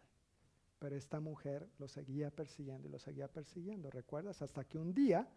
Pero 0.80 0.95
esta 0.95 1.19
mujer 1.19 1.69
lo 1.77 1.88
seguía 1.88 2.31
persiguiendo 2.31 2.88
y 2.88 2.91
lo 2.91 2.97
seguía 2.97 3.27
persiguiendo, 3.27 3.91
¿recuerdas? 3.91 4.41
Hasta 4.41 4.63
que 4.63 4.80
un 4.80 4.95
día 4.95 5.30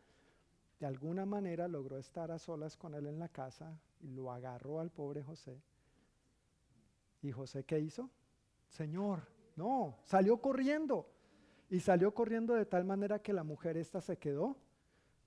de 0.78 0.86
alguna 0.86 1.24
manera 1.24 1.69
logró 1.69 1.98
estar 1.98 2.31
a 2.31 2.39
solas 2.39 2.77
con 2.77 2.94
él 2.94 3.07
en 3.07 3.19
la 3.19 3.28
casa 3.28 3.78
y 4.01 4.11
lo 4.11 4.31
agarró 4.31 4.81
al 4.81 4.90
pobre 4.90 5.23
José. 5.23 5.61
¿Y 7.23 7.32
José 7.32 7.65
qué 7.65 7.81
hizo? 7.81 8.11
Señor, 8.69 9.23
no, 9.57 9.98
salió 10.05 10.36
corriendo. 10.36 11.09
Y 11.70 11.81
salió 11.81 12.12
corriendo 12.15 12.55
de 12.55 12.66
tal 12.66 12.85
manera 12.85 13.20
que 13.20 13.32
la 13.32 13.43
mujer 13.43 13.77
esta 13.77 14.01
se 14.01 14.19
quedó 14.19 14.57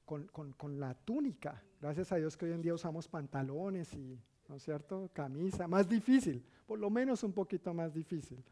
con, 0.05 0.27
con, 0.27 0.79
la 0.79 0.93
túnica. 0.93 1.61
Gracias 1.81 2.11
a 2.11 2.15
Dios 2.15 2.37
que 2.37 2.45
hoy 2.45 2.53
en 2.53 2.61
día 2.61 2.73
usamos 2.73 3.07
pantalones 3.07 3.93
y, 3.93 4.19
¿no 4.47 4.55
es 4.55 4.63
cierto?, 4.63 5.09
camisa. 5.13 5.67
Más 5.67 5.89
difícil, 5.89 6.45
por 6.65 6.79
lo 6.79 6.89
menos 6.89 7.23
un 7.23 7.33
poquito 7.33 7.73
más 7.73 7.93
difícil. 7.93 8.43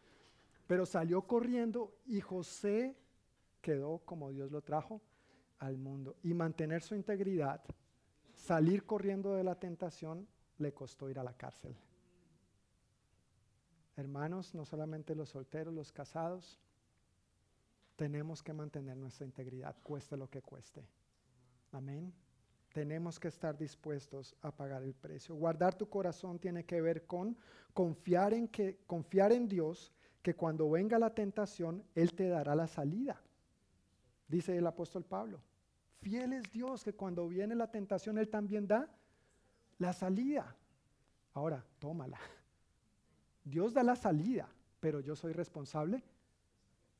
Pero 0.65 0.85
salió 0.85 1.21
corriendo 1.21 1.93
y 2.05 2.19
José 2.19 2.95
quedó 3.61 3.99
como 3.99 4.31
Dios 4.31 4.51
lo 4.51 4.61
trajo 4.61 5.01
al 5.59 5.77
mundo. 5.77 6.15
Y 6.23 6.33
mantener 6.33 6.81
su 6.81 6.95
integridad, 6.95 7.61
salir 8.33 8.85
corriendo 8.85 9.33
de 9.33 9.43
la 9.43 9.55
tentación, 9.55 10.27
le 10.57 10.73
costó 10.73 11.09
ir 11.09 11.19
a 11.19 11.23
la 11.23 11.33
cárcel. 11.33 11.75
Hermanos, 13.95 14.53
no 14.53 14.65
solamente 14.65 15.15
los 15.15 15.29
solteros, 15.29 15.73
los 15.73 15.91
casados, 15.91 16.59
tenemos 17.95 18.43
que 18.43 18.53
mantener 18.53 18.95
nuestra 18.95 19.25
integridad, 19.25 19.75
cueste 19.81 20.15
lo 20.15 20.29
que 20.29 20.41
cueste. 20.41 20.87
Amén. 21.71 22.13
Tenemos 22.73 23.19
que 23.19 23.27
estar 23.27 23.57
dispuestos 23.57 24.35
a 24.41 24.51
pagar 24.51 24.83
el 24.83 24.93
precio. 24.93 25.35
Guardar 25.35 25.73
tu 25.75 25.89
corazón 25.89 26.37
tiene 26.37 26.63
que 26.63 26.79
ver 26.79 27.07
con 27.07 27.35
confiar 27.73 28.35
en, 28.35 28.47
que, 28.47 28.77
confiar 28.85 29.31
en 29.31 29.47
Dios, 29.47 29.91
que 30.21 30.35
cuando 30.35 30.69
venga 30.69 30.99
la 30.99 31.15
tentación, 31.15 31.83
Él 31.95 32.13
te 32.13 32.27
dará 32.27 32.53
la 32.53 32.67
salida. 32.67 33.19
Dice 34.27 34.55
el 34.55 34.67
apóstol 34.67 35.05
Pablo. 35.05 35.41
Fiel 36.01 36.33
es 36.33 36.51
Dios, 36.51 36.83
que 36.83 36.93
cuando 36.93 37.27
viene 37.27 37.55
la 37.55 37.69
tentación, 37.69 38.17
Él 38.17 38.29
también 38.29 38.67
da 38.67 38.89
la 39.79 39.93
salida. 39.93 40.55
Ahora, 41.33 41.63
tómala. 41.79 42.19
Dios 43.43 43.73
da 43.73 43.83
la 43.83 43.95
salida, 43.95 44.49
pero 44.79 44.99
yo 44.99 45.15
soy 45.15 45.33
responsable 45.33 46.03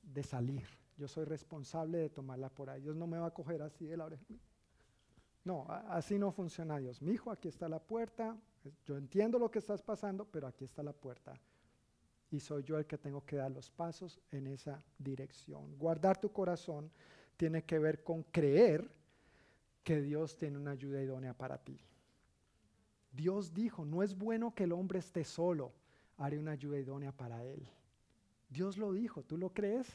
de 0.01 0.23
salir. 0.23 0.67
Yo 0.97 1.07
soy 1.07 1.25
responsable 1.25 1.99
de 1.99 2.09
tomarla 2.09 2.49
por 2.49 2.69
ahí. 2.69 2.81
Dios 2.81 2.95
no 2.95 3.05
me 3.05 3.19
va 3.19 3.27
a 3.27 3.33
coger 3.33 3.61
así 3.61 3.85
de 3.85 3.97
la 3.97 4.05
oreja. 4.05 4.23
No, 5.43 5.65
así 5.89 6.17
no 6.17 6.31
funciona 6.31 6.77
Dios. 6.77 7.01
Mi 7.01 7.13
hijo, 7.13 7.31
aquí 7.31 7.47
está 7.47 7.69
la 7.69 7.79
puerta. 7.79 8.35
Yo 8.85 8.97
entiendo 8.97 9.39
lo 9.39 9.49
que 9.49 9.59
estás 9.59 9.81
pasando, 9.81 10.25
pero 10.25 10.47
aquí 10.47 10.65
está 10.65 10.83
la 10.83 10.93
puerta. 10.93 11.39
Y 12.31 12.39
soy 12.39 12.63
yo 12.63 12.77
el 12.77 12.85
que 12.85 12.97
tengo 12.97 13.23
que 13.25 13.37
dar 13.37 13.51
los 13.51 13.69
pasos 13.69 14.19
en 14.31 14.47
esa 14.47 14.83
dirección. 14.97 15.77
Guardar 15.77 16.19
tu 16.19 16.31
corazón 16.31 16.91
tiene 17.37 17.63
que 17.63 17.79
ver 17.79 18.03
con 18.03 18.23
creer 18.23 18.89
que 19.83 20.01
Dios 20.01 20.35
tiene 20.35 20.57
una 20.57 20.71
ayuda 20.71 21.01
idónea 21.01 21.33
para 21.33 21.59
ti. 21.59 21.79
Dios 23.11 23.53
dijo, 23.53 23.85
no 23.85 24.03
es 24.03 24.17
bueno 24.17 24.53
que 24.53 24.65
el 24.65 24.73
hombre 24.73 24.99
esté 24.99 25.23
solo, 25.23 25.71
haré 26.17 26.37
una 26.37 26.51
ayuda 26.51 26.77
idónea 26.77 27.11
para 27.11 27.45
él. 27.45 27.67
Dios 28.49 28.77
lo 28.77 28.91
dijo, 28.91 29.23
¿tú 29.23 29.37
lo 29.37 29.53
crees? 29.53 29.87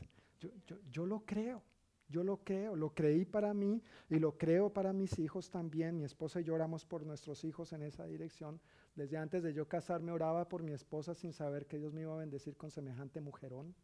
Yo, 0.91 1.07
lo 1.07 1.21
creo, 1.21 1.63
yo 2.09 2.25
lo 2.25 2.39
creo, 2.39 2.75
lo 2.75 2.91
creí 2.91 3.25
para 3.25 3.55
mí 3.55 3.81
y 4.09 4.19
lo 4.19 4.37
creo 4.37 4.73
para 4.73 4.93
mis 4.93 5.19
hijos 5.19 5.51
también. 5.51 5.97
Mi 5.97 6.05
esposa 6.05 6.41
y 6.41 6.45
yo 6.45 6.55
oramos 6.55 6.85
por 6.85 7.07
nuestros 7.07 7.45
hijos 7.45 7.73
en 7.73 7.83
esa 7.83 8.07
dirección. 8.07 8.61
Desde 8.97 9.17
antes 9.17 9.43
de 9.43 9.53
yo 9.53 9.69
casarme 9.69 10.11
oraba 10.11 10.49
por 10.49 10.63
mi 10.63 10.73
esposa 10.73 11.15
sin 11.15 11.33
saber 11.33 11.67
que 11.67 11.79
Dios 11.79 11.93
me 11.93 12.03
iba 12.03 12.15
a 12.15 12.19
bendecir 12.19 12.57
con 12.57 12.71
semejante 12.71 13.21
mujerón. 13.21 13.75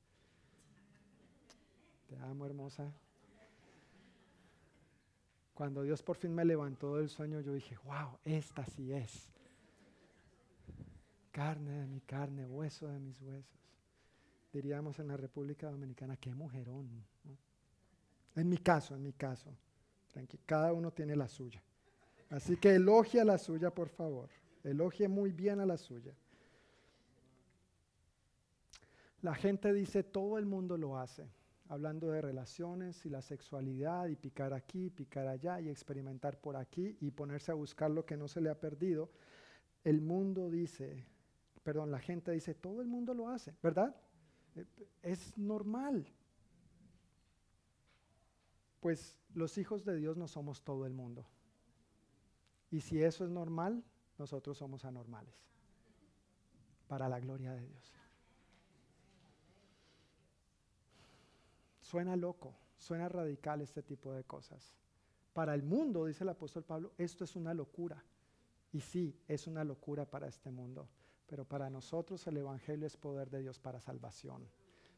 Te 2.09 2.17
amo, 2.19 2.45
hermosa. 2.45 2.93
Cuando 5.59 5.83
Dios 5.83 6.03
por 6.03 6.17
fin 6.17 6.33
me 6.33 6.45
levantó 6.45 6.97
del 6.97 7.09
sueño, 7.09 7.41
yo 7.41 7.53
dije, 7.53 7.77
wow, 7.85 8.19
esta 8.25 8.65
sí 8.65 8.93
es. 8.93 9.29
Carne 11.33 11.73
de 11.73 11.87
mi 11.89 12.01
carne, 12.01 12.47
hueso 12.47 12.87
de 12.87 13.01
mis 13.01 13.21
huesos 13.21 13.59
diríamos 14.53 14.99
en 14.99 15.09
la 15.09 15.17
República 15.17 15.71
Dominicana, 15.71 16.17
qué 16.17 16.35
mujerón. 16.35 16.89
En 18.35 18.49
mi 18.49 18.59
caso, 18.59 18.95
en 18.95 19.03
mi 19.03 19.13
caso. 19.13 19.55
cada 20.47 20.73
uno 20.73 20.91
tiene 20.93 21.15
la 21.17 21.29
suya. 21.29 21.63
Así 22.31 22.57
que 22.57 22.75
elogia 22.75 23.25
la 23.25 23.39
suya, 23.39 23.71
por 23.71 23.89
favor. 23.89 24.29
Elogie 24.65 25.09
muy 25.09 25.33
bien 25.33 25.61
a 25.61 25.67
la 25.67 25.77
suya. 25.77 26.13
La 29.23 29.35
gente 29.35 29.73
dice, 29.73 30.03
todo 30.03 30.39
el 30.39 30.47
mundo 30.47 30.77
lo 30.77 30.97
hace, 30.99 31.29
hablando 31.69 32.11
de 32.11 32.21
relaciones 32.21 33.05
y 33.05 33.11
la 33.11 33.23
sexualidad 33.23 34.09
y 34.09 34.17
picar 34.17 34.55
aquí, 34.55 34.91
picar 34.91 35.27
allá 35.29 35.61
y 35.61 35.69
experimentar 35.69 36.41
por 36.41 36.57
aquí 36.57 36.97
y 37.01 37.11
ponerse 37.11 37.53
a 37.53 37.55
buscar 37.55 37.91
lo 37.91 38.05
que 38.05 38.17
no 38.17 38.27
se 38.27 38.41
le 38.41 38.51
ha 38.51 38.59
perdido. 38.59 39.11
El 39.85 40.01
mundo 40.01 40.51
dice, 40.51 41.07
perdón, 41.63 41.91
la 41.91 41.99
gente 41.99 42.33
dice, 42.33 42.55
todo 42.55 42.81
el 42.81 42.89
mundo 42.89 43.13
lo 43.15 43.29
hace, 43.29 43.55
¿verdad? 43.63 43.95
Es 45.03 45.37
normal. 45.37 46.07
Pues 48.81 49.19
los 49.35 49.59
hijos 49.59 49.85
de 49.85 49.97
Dios 49.97 50.17
no 50.17 50.27
somos 50.27 50.63
todo 50.63 50.87
el 50.87 50.95
mundo. 50.95 51.27
Y 52.71 52.81
si 52.81 53.03
eso 53.03 53.25
es 53.25 53.31
normal, 53.31 53.85
nosotros 54.19 54.57
somos 54.57 54.85
anormales. 54.85 55.35
Para 56.87 57.09
la 57.09 57.21
gloria 57.21 57.53
de 57.53 57.67
Dios. 57.67 57.93
Suena 61.89 62.17
loco, 62.17 62.55
suena 62.77 63.09
radical 63.09 63.63
este 63.63 63.83
tipo 63.83 64.13
de 64.13 64.23
cosas. 64.23 64.75
Para 65.33 65.55
el 65.55 65.63
mundo, 65.63 66.05
dice 66.05 66.23
el 66.23 66.29
apóstol 66.29 66.63
Pablo, 66.63 66.93
esto 66.99 67.25
es 67.25 67.35
una 67.35 67.55
locura. 67.55 68.05
Y 68.71 68.81
sí, 68.83 69.19
es 69.27 69.47
una 69.47 69.65
locura 69.65 70.05
para 70.05 70.29
este 70.29 70.51
mundo. 70.51 70.87
Pero 71.27 71.47
para 71.47 71.71
nosotros 71.71 72.27
el 72.27 72.37
Evangelio 72.37 72.87
es 72.87 72.99
poder 72.99 73.31
de 73.31 73.41
Dios 73.41 73.59
para 73.59 73.81
salvación, 73.81 74.47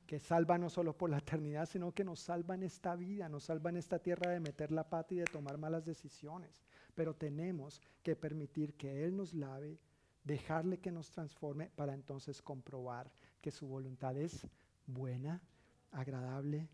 que 0.05 0.19
salva 0.19 0.59
no 0.59 0.69
solo 0.69 0.99
por 0.99 1.11
la 1.11 1.19
eternidad, 1.19 1.67
sino 1.67 1.93
que 1.93 2.03
nos 2.03 2.19
salva 2.19 2.57
en 2.57 2.65
esta 2.65 2.97
vida, 2.97 3.29
nos 3.29 3.45
salva 3.45 3.71
en 3.71 3.77
esta 3.77 4.01
tierra 4.01 4.33
de 4.33 4.41
meter 4.41 4.73
la 4.73 4.91
pata 4.91 5.15
y 5.15 5.19
de 5.19 5.27
tomar 5.27 5.59
malas 5.59 5.85
decisiones. 5.85 6.65
Pero 6.97 7.15
tenemos 7.15 7.81
que 8.03 8.17
permitir 8.17 8.75
que 8.75 9.05
Él 9.05 9.17
nos 9.17 9.33
lave, 9.33 9.79
dejarle 10.25 10.81
que 10.81 10.91
nos 10.91 11.09
transforme 11.13 11.71
para 11.71 11.95
entonces 11.95 12.43
comprobar 12.43 13.13
que 13.41 13.53
su 13.53 13.69
voluntad 13.69 14.17
es 14.17 14.45
buena, 14.89 15.41
agradable 15.93 16.69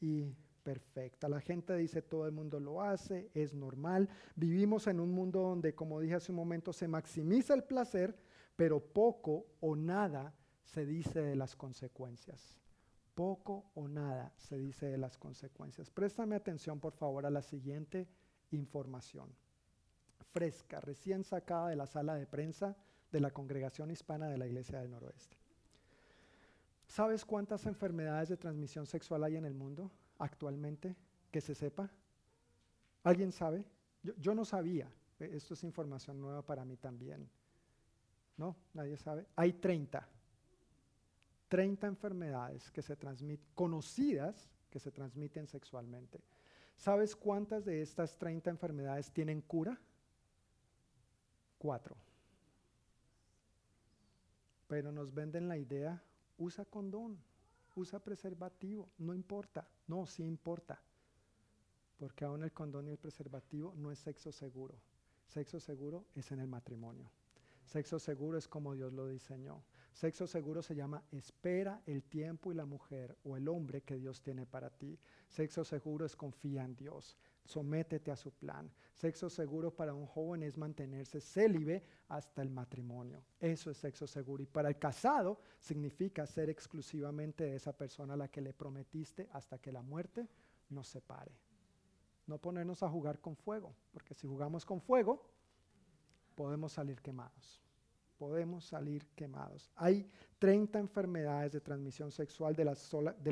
y 0.00 0.34
perfecta. 0.62 1.28
La 1.28 1.40
gente 1.40 1.76
dice 1.76 2.02
todo 2.02 2.26
el 2.26 2.32
mundo 2.32 2.60
lo 2.60 2.82
hace, 2.82 3.30
es 3.34 3.54
normal. 3.54 4.08
Vivimos 4.36 4.86
en 4.86 5.00
un 5.00 5.10
mundo 5.10 5.40
donde, 5.40 5.74
como 5.74 6.00
dije 6.00 6.14
hace 6.14 6.32
un 6.32 6.36
momento, 6.36 6.72
se 6.72 6.88
maximiza 6.88 7.54
el 7.54 7.64
placer, 7.64 8.16
pero 8.56 8.80
poco 8.80 9.46
o 9.60 9.76
nada 9.76 10.34
se 10.64 10.86
dice 10.86 11.20
de 11.20 11.36
las 11.36 11.56
consecuencias. 11.56 12.56
Poco 13.14 13.70
o 13.74 13.88
nada 13.88 14.32
se 14.36 14.58
dice 14.58 14.86
de 14.86 14.98
las 14.98 15.18
consecuencias. 15.18 15.90
Préstame 15.90 16.36
atención, 16.36 16.78
por 16.80 16.92
favor, 16.92 17.26
a 17.26 17.30
la 17.30 17.42
siguiente 17.42 18.08
información. 18.50 19.34
Fresca, 20.32 20.80
recién 20.80 21.24
sacada 21.24 21.68
de 21.68 21.76
la 21.76 21.86
sala 21.86 22.14
de 22.14 22.26
prensa 22.26 22.76
de 23.10 23.20
la 23.20 23.32
Congregación 23.32 23.90
Hispana 23.90 24.28
de 24.28 24.38
la 24.38 24.46
Iglesia 24.46 24.78
del 24.78 24.90
Noroeste. 24.90 25.39
¿Sabes 26.90 27.24
cuántas 27.24 27.66
enfermedades 27.66 28.30
de 28.30 28.36
transmisión 28.36 28.84
sexual 28.84 29.22
hay 29.22 29.36
en 29.36 29.44
el 29.44 29.54
mundo 29.54 29.92
actualmente? 30.18 30.96
Que 31.30 31.40
se 31.40 31.54
sepa. 31.54 31.88
¿Alguien 33.04 33.30
sabe? 33.30 33.64
Yo, 34.02 34.12
yo 34.16 34.34
no 34.34 34.44
sabía. 34.44 34.90
Esto 35.20 35.54
es 35.54 35.62
información 35.62 36.20
nueva 36.20 36.42
para 36.42 36.64
mí 36.64 36.76
también. 36.76 37.30
¿No? 38.36 38.56
Nadie 38.74 38.96
sabe. 38.96 39.24
Hay 39.36 39.52
30. 39.52 40.04
30 41.46 41.86
enfermedades 41.86 42.72
que 42.72 42.82
se 42.82 42.96
transmiten, 42.96 43.46
conocidas 43.54 44.50
que 44.68 44.80
se 44.80 44.90
transmiten 44.90 45.46
sexualmente. 45.46 46.20
¿Sabes 46.76 47.14
cuántas 47.14 47.64
de 47.64 47.82
estas 47.82 48.18
30 48.18 48.50
enfermedades 48.50 49.12
tienen 49.12 49.42
cura? 49.42 49.78
Cuatro. 51.56 51.94
Pero 54.66 54.90
nos 54.90 55.14
venden 55.14 55.46
la 55.46 55.56
idea, 55.56 56.02
usa 56.40 56.64
condón, 56.64 57.22
usa 57.76 58.00
preservativo, 58.00 58.88
no 58.98 59.14
importa. 59.14 59.68
No, 59.86 60.06
sí 60.06 60.24
importa. 60.24 60.82
Porque 61.98 62.24
aún 62.24 62.42
el 62.42 62.52
condón 62.52 62.88
y 62.88 62.90
el 62.90 62.98
preservativo 62.98 63.74
no 63.76 63.92
es 63.92 63.98
sexo 63.98 64.32
seguro. 64.32 64.74
Sexo 65.26 65.60
seguro 65.60 66.06
es 66.14 66.32
en 66.32 66.40
el 66.40 66.48
matrimonio. 66.48 67.10
Sexo 67.66 67.98
seguro 67.98 68.38
es 68.38 68.48
como 68.48 68.74
Dios 68.74 68.92
lo 68.92 69.06
diseñó. 69.06 69.62
Sexo 69.92 70.26
seguro 70.26 70.62
se 70.62 70.74
llama 70.74 71.04
espera 71.12 71.82
el 71.86 72.02
tiempo 72.02 72.50
y 72.50 72.54
la 72.54 72.64
mujer 72.64 73.16
o 73.22 73.36
el 73.36 73.46
hombre 73.48 73.82
que 73.82 73.96
Dios 73.96 74.22
tiene 74.22 74.46
para 74.46 74.70
ti. 74.70 74.98
Sexo 75.28 75.62
seguro 75.62 76.06
es 76.06 76.16
confía 76.16 76.64
en 76.64 76.74
Dios. 76.74 77.16
Sométete 77.50 78.12
a 78.12 78.16
su 78.16 78.30
plan. 78.30 78.70
Sexo 78.94 79.28
seguro 79.28 79.74
para 79.74 79.92
un 79.92 80.06
joven 80.06 80.44
es 80.44 80.56
mantenerse 80.56 81.20
célibe 81.20 81.82
hasta 82.08 82.42
el 82.42 82.50
matrimonio. 82.50 83.24
Eso 83.40 83.72
es 83.72 83.76
sexo 83.76 84.06
seguro. 84.06 84.42
Y 84.44 84.46
para 84.46 84.68
el 84.68 84.78
casado 84.78 85.40
significa 85.58 86.26
ser 86.26 86.48
exclusivamente 86.48 87.42
de 87.42 87.56
esa 87.56 87.76
persona 87.76 88.14
a 88.14 88.16
la 88.16 88.28
que 88.28 88.40
le 88.40 88.52
prometiste 88.52 89.28
hasta 89.32 89.58
que 89.58 89.72
la 89.72 89.82
muerte 89.82 90.28
nos 90.68 90.86
separe. 90.86 91.32
No 92.28 92.38
ponernos 92.38 92.84
a 92.84 92.88
jugar 92.88 93.18
con 93.18 93.34
fuego, 93.34 93.74
porque 93.90 94.14
si 94.14 94.28
jugamos 94.28 94.64
con 94.64 94.80
fuego, 94.80 95.20
podemos 96.36 96.72
salir 96.72 97.00
quemados. 97.00 97.60
Podemos 98.16 98.64
salir 98.64 99.08
quemados. 99.16 99.72
Hay 99.74 100.08
30 100.38 100.78
enfermedades 100.78 101.50
de 101.50 101.60
transmisión 101.60 102.12
sexual 102.12 102.54
de 102.54 102.64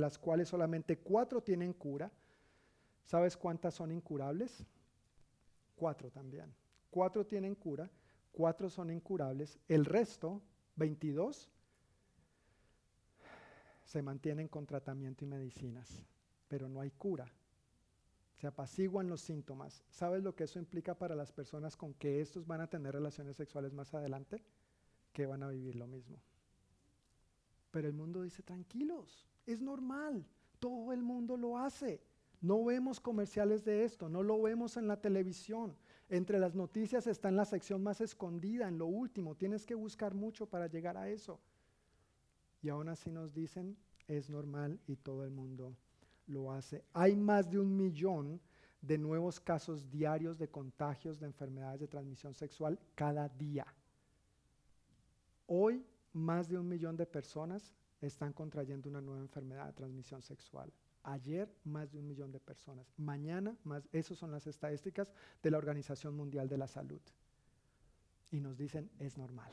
las, 0.01 0.19
cuales 0.19 0.49
solamente 0.49 0.99
cuatro 0.99 1.41
tienen 1.41 1.73
cura. 1.73 2.11
¿Sabes 3.09 3.37
cuántas 3.37 3.75
son 3.75 3.91
incurables? 3.91 4.65
Cuatro 5.75 6.11
también. 6.11 6.55
Cuatro 6.91 7.27
tienen 7.27 7.55
cura, 7.55 7.91
cuatro 8.31 8.69
son 8.69 8.91
incurables. 8.91 9.59
El 9.67 9.85
resto, 9.85 10.41
22, 10.77 11.49
se 13.85 14.03
mantienen 14.03 14.47
con 14.47 14.67
tratamiento 14.67 15.25
y 15.25 15.29
medicinas, 15.29 16.05
pero 16.49 16.69
no 16.69 16.81
hay 16.81 16.91
cura 16.91 17.33
se 18.39 18.47
apaciguan 18.47 19.09
los 19.09 19.21
síntomas. 19.21 19.83
¿Sabes 19.91 20.23
lo 20.23 20.37
que 20.37 20.45
eso 20.45 20.61
implica 20.61 20.95
para 20.95 21.17
las 21.17 21.33
personas 21.33 21.77
con 21.77 21.93
que 21.95 22.21
estos 22.21 22.47
van 22.47 22.61
a 22.61 22.71
tener 22.71 22.95
relaciones 22.95 23.37
sexuales 23.37 23.73
más 23.73 23.93
adelante? 23.95 24.45
Que 25.13 25.27
van 25.27 25.43
a 25.43 25.49
vivir 25.49 25.75
lo 25.75 25.89
mismo. 25.89 26.23
Pero 27.73 27.89
el 27.89 27.95
mundo 27.95 28.23
dice, 28.23 28.45
tranquilos, 28.45 29.27
es 29.45 29.61
normal. 29.61 30.25
Todo 30.61 30.93
el 30.93 31.03
mundo 31.03 31.37
lo 31.37 31.59
hace. 31.59 32.01
No 32.41 32.65
vemos 32.65 33.01
comerciales 33.01 33.65
de 33.65 33.85
esto, 33.85 34.09
no 34.09 34.23
lo 34.23 34.41
vemos 34.41 34.77
en 34.77 34.87
la 34.87 35.01
televisión. 35.01 35.77
Entre 36.09 36.39
las 36.39 36.55
noticias 36.55 37.07
está 37.07 37.29
en 37.29 37.37
la 37.37 37.45
sección 37.45 37.83
más 37.83 38.01
escondida, 38.01 38.69
en 38.69 38.79
lo 38.79 38.87
último. 38.87 39.35
Tienes 39.35 39.67
que 39.67 39.75
buscar 39.75 40.15
mucho 40.15 40.47
para 40.47 40.69
llegar 40.69 40.97
a 40.97 41.09
eso. 41.09 41.41
Y 42.63 42.69
aún 42.69 42.89
así 42.89 43.11
nos 43.11 43.35
dicen, 43.35 43.77
es 44.07 44.31
normal 44.31 44.81
y 44.87 44.97
todo 44.97 45.25
el 45.25 45.31
mundo 45.31 45.77
lo 46.27 46.53
hace. 46.53 46.85
Hay 46.93 47.17
más 47.17 47.51
de 47.51 47.59
un 47.59 47.77
millón 47.77 48.41
de 48.81 48.97
nuevos 48.97 49.41
casos 49.41 49.91
diarios 49.91 50.39
de 50.39 50.49
contagios 50.49 51.19
de 51.19 51.27
enfermedades 51.27 51.81
de 51.81 51.89
transmisión 51.89 52.35
sexual 52.35 52.79
cada 52.95 53.29
día. 53.29 53.67
Hoy 55.47 55.85
más 56.13 56.49
de 56.49 56.59
un 56.59 56.69
millón 56.69 56.97
de 56.97 57.07
personas 57.07 57.75
están 58.01 58.33
contrayendo 58.33 58.89
una 58.89 59.01
nueva 59.01 59.21
enfermedad 59.21 59.67
de 59.67 59.73
transmisión 59.73 60.23
sexual. 60.23 60.73
Ayer 61.09 61.51
más 61.65 61.91
de 61.91 61.99
un 61.99 62.07
millón 62.07 62.31
de 62.33 62.39
personas. 62.39 62.93
Mañana 62.99 63.57
más, 63.65 63.89
esas 63.93 64.19
son 64.19 64.31
las 64.31 64.47
estadísticas 64.47 65.11
de 65.43 65.51
la 65.51 65.57
Organización 65.57 66.15
Mundial 66.15 66.51
de 66.51 66.59
la 66.59 66.69
Salud. 66.69 67.01
Y 68.31 68.41
nos 68.41 68.59
dicen, 68.59 68.91
es 68.99 69.17
normal. 69.17 69.51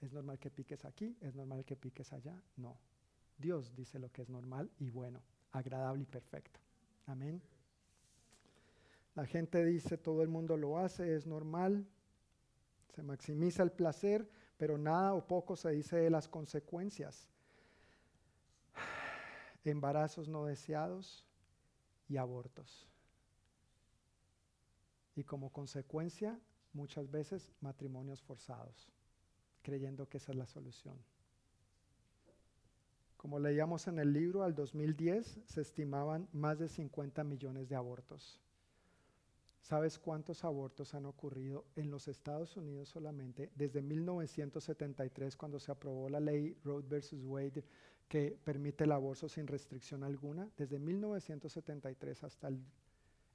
¿Es 0.00 0.12
normal 0.12 0.40
que 0.40 0.50
piques 0.50 0.84
aquí? 0.84 1.16
¿Es 1.20 1.36
normal 1.36 1.64
que 1.64 1.76
piques 1.76 2.12
allá? 2.12 2.42
No. 2.56 2.76
Dios 3.38 3.72
dice 3.76 4.00
lo 4.00 4.10
que 4.10 4.22
es 4.22 4.28
normal 4.28 4.68
y 4.80 4.90
bueno, 4.90 5.22
agradable 5.52 6.02
y 6.02 6.06
perfecto. 6.06 6.58
Amén. 7.06 7.40
La 9.14 9.24
gente 9.24 9.64
dice, 9.64 9.96
todo 9.96 10.22
el 10.22 10.28
mundo 10.28 10.56
lo 10.56 10.78
hace, 10.78 11.14
es 11.14 11.28
normal. 11.28 11.86
Se 12.88 13.04
maximiza 13.04 13.62
el 13.62 13.70
placer, 13.70 14.28
pero 14.56 14.76
nada 14.76 15.14
o 15.14 15.28
poco 15.28 15.54
se 15.54 15.70
dice 15.70 15.96
de 15.96 16.10
las 16.10 16.26
consecuencias. 16.26 17.28
Embarazos 19.64 20.28
no 20.28 20.44
deseados 20.44 21.24
y 22.08 22.16
abortos. 22.16 22.88
Y 25.14 25.24
como 25.24 25.50
consecuencia, 25.50 26.38
muchas 26.72 27.10
veces 27.10 27.52
matrimonios 27.60 28.22
forzados, 28.22 28.88
creyendo 29.62 30.08
que 30.08 30.18
esa 30.18 30.32
es 30.32 30.38
la 30.38 30.46
solución. 30.46 30.96
Como 33.16 33.38
leíamos 33.38 33.86
en 33.86 33.98
el 33.98 34.14
libro, 34.14 34.44
al 34.44 34.54
2010 34.54 35.40
se 35.44 35.60
estimaban 35.60 36.26
más 36.32 36.58
de 36.58 36.68
50 36.68 37.22
millones 37.22 37.68
de 37.68 37.76
abortos. 37.76 38.40
¿Sabes 39.60 39.98
cuántos 39.98 40.42
abortos 40.42 40.94
han 40.94 41.04
ocurrido 41.04 41.66
en 41.76 41.90
los 41.90 42.08
Estados 42.08 42.56
Unidos 42.56 42.88
solamente 42.88 43.50
desde 43.54 43.82
1973 43.82 45.36
cuando 45.36 45.60
se 45.60 45.70
aprobó 45.70 46.08
la 46.08 46.18
ley 46.18 46.56
Roe 46.64 46.82
versus 46.82 47.22
Wade 47.22 47.62
que 48.10 48.36
permite 48.42 48.82
el 48.82 48.90
aborto 48.90 49.28
sin 49.28 49.46
restricción 49.46 50.02
alguna? 50.02 50.50
Desde 50.56 50.80
1973 50.80 52.24
hasta 52.24 52.50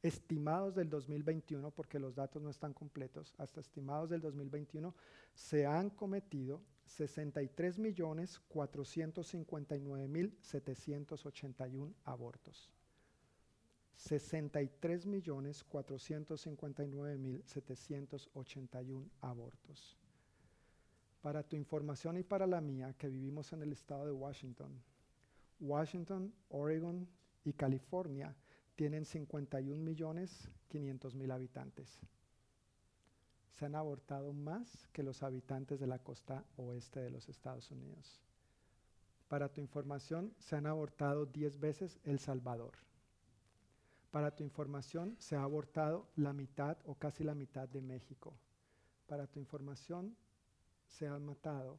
estimados 0.04 0.76
del 0.76 0.90
2021, 0.90 1.72
porque 1.72 1.98
los 1.98 2.14
datos 2.14 2.42
no 2.42 2.50
están 2.50 2.74
completos, 2.74 3.34
hasta 3.38 3.62
estimados 3.62 4.10
del 4.10 4.20
2021, 4.20 4.94
se 5.34 5.66
han 5.66 5.90
cometido 5.90 6.62
63 6.84 7.80
millones 7.80 8.42
459 8.50 10.08
mil 10.10 10.38
781 10.42 11.94
abortos. 12.04 12.70
63 13.96 15.06
millones 15.06 15.64
459 15.64 17.18
mil 17.18 17.42
781 17.46 19.10
abortos. 19.22 19.98
Para 21.26 21.42
tu 21.42 21.56
información 21.56 22.20
y 22.20 22.24
para 22.24 22.46
la 22.46 22.62
mía, 22.62 22.94
que 23.00 23.10
vivimos 23.10 23.52
en 23.52 23.64
el 23.64 23.72
estado 23.72 24.06
de 24.06 24.12
Washington, 24.12 24.80
Washington, 25.60 26.32
Oregon 26.50 27.10
y 27.44 27.54
California 27.54 28.36
tienen 28.76 29.06
51 29.06 29.84
millones 29.84 30.52
500 30.68 31.16
mil 31.16 31.32
habitantes. 31.32 32.00
Se 33.54 33.66
han 33.66 33.74
abortado 33.74 34.34
más 34.34 34.88
que 34.94 35.02
los 35.02 35.24
habitantes 35.24 35.80
de 35.80 35.88
la 35.88 35.98
costa 35.98 36.46
oeste 36.58 37.00
de 37.00 37.10
los 37.10 37.28
Estados 37.28 37.72
Unidos. 37.72 38.22
Para 39.28 39.52
tu 39.52 39.62
información, 39.62 40.32
se 40.38 40.58
han 40.58 40.68
abortado 40.68 41.26
10 41.26 41.60
veces 41.60 41.98
El 42.04 42.20
Salvador. 42.20 42.76
Para 44.12 44.36
tu 44.36 44.44
información, 44.44 45.16
se 45.18 45.36
ha 45.38 45.42
abortado 45.42 46.08
la 46.18 46.34
mitad 46.34 46.78
o 46.86 46.94
casi 46.94 47.24
la 47.24 47.34
mitad 47.34 47.68
de 47.68 47.82
México. 47.82 48.38
Para 49.08 49.26
tu 49.26 49.40
información, 49.40 50.16
se 50.96 51.08
han 51.08 51.26
matado 51.26 51.78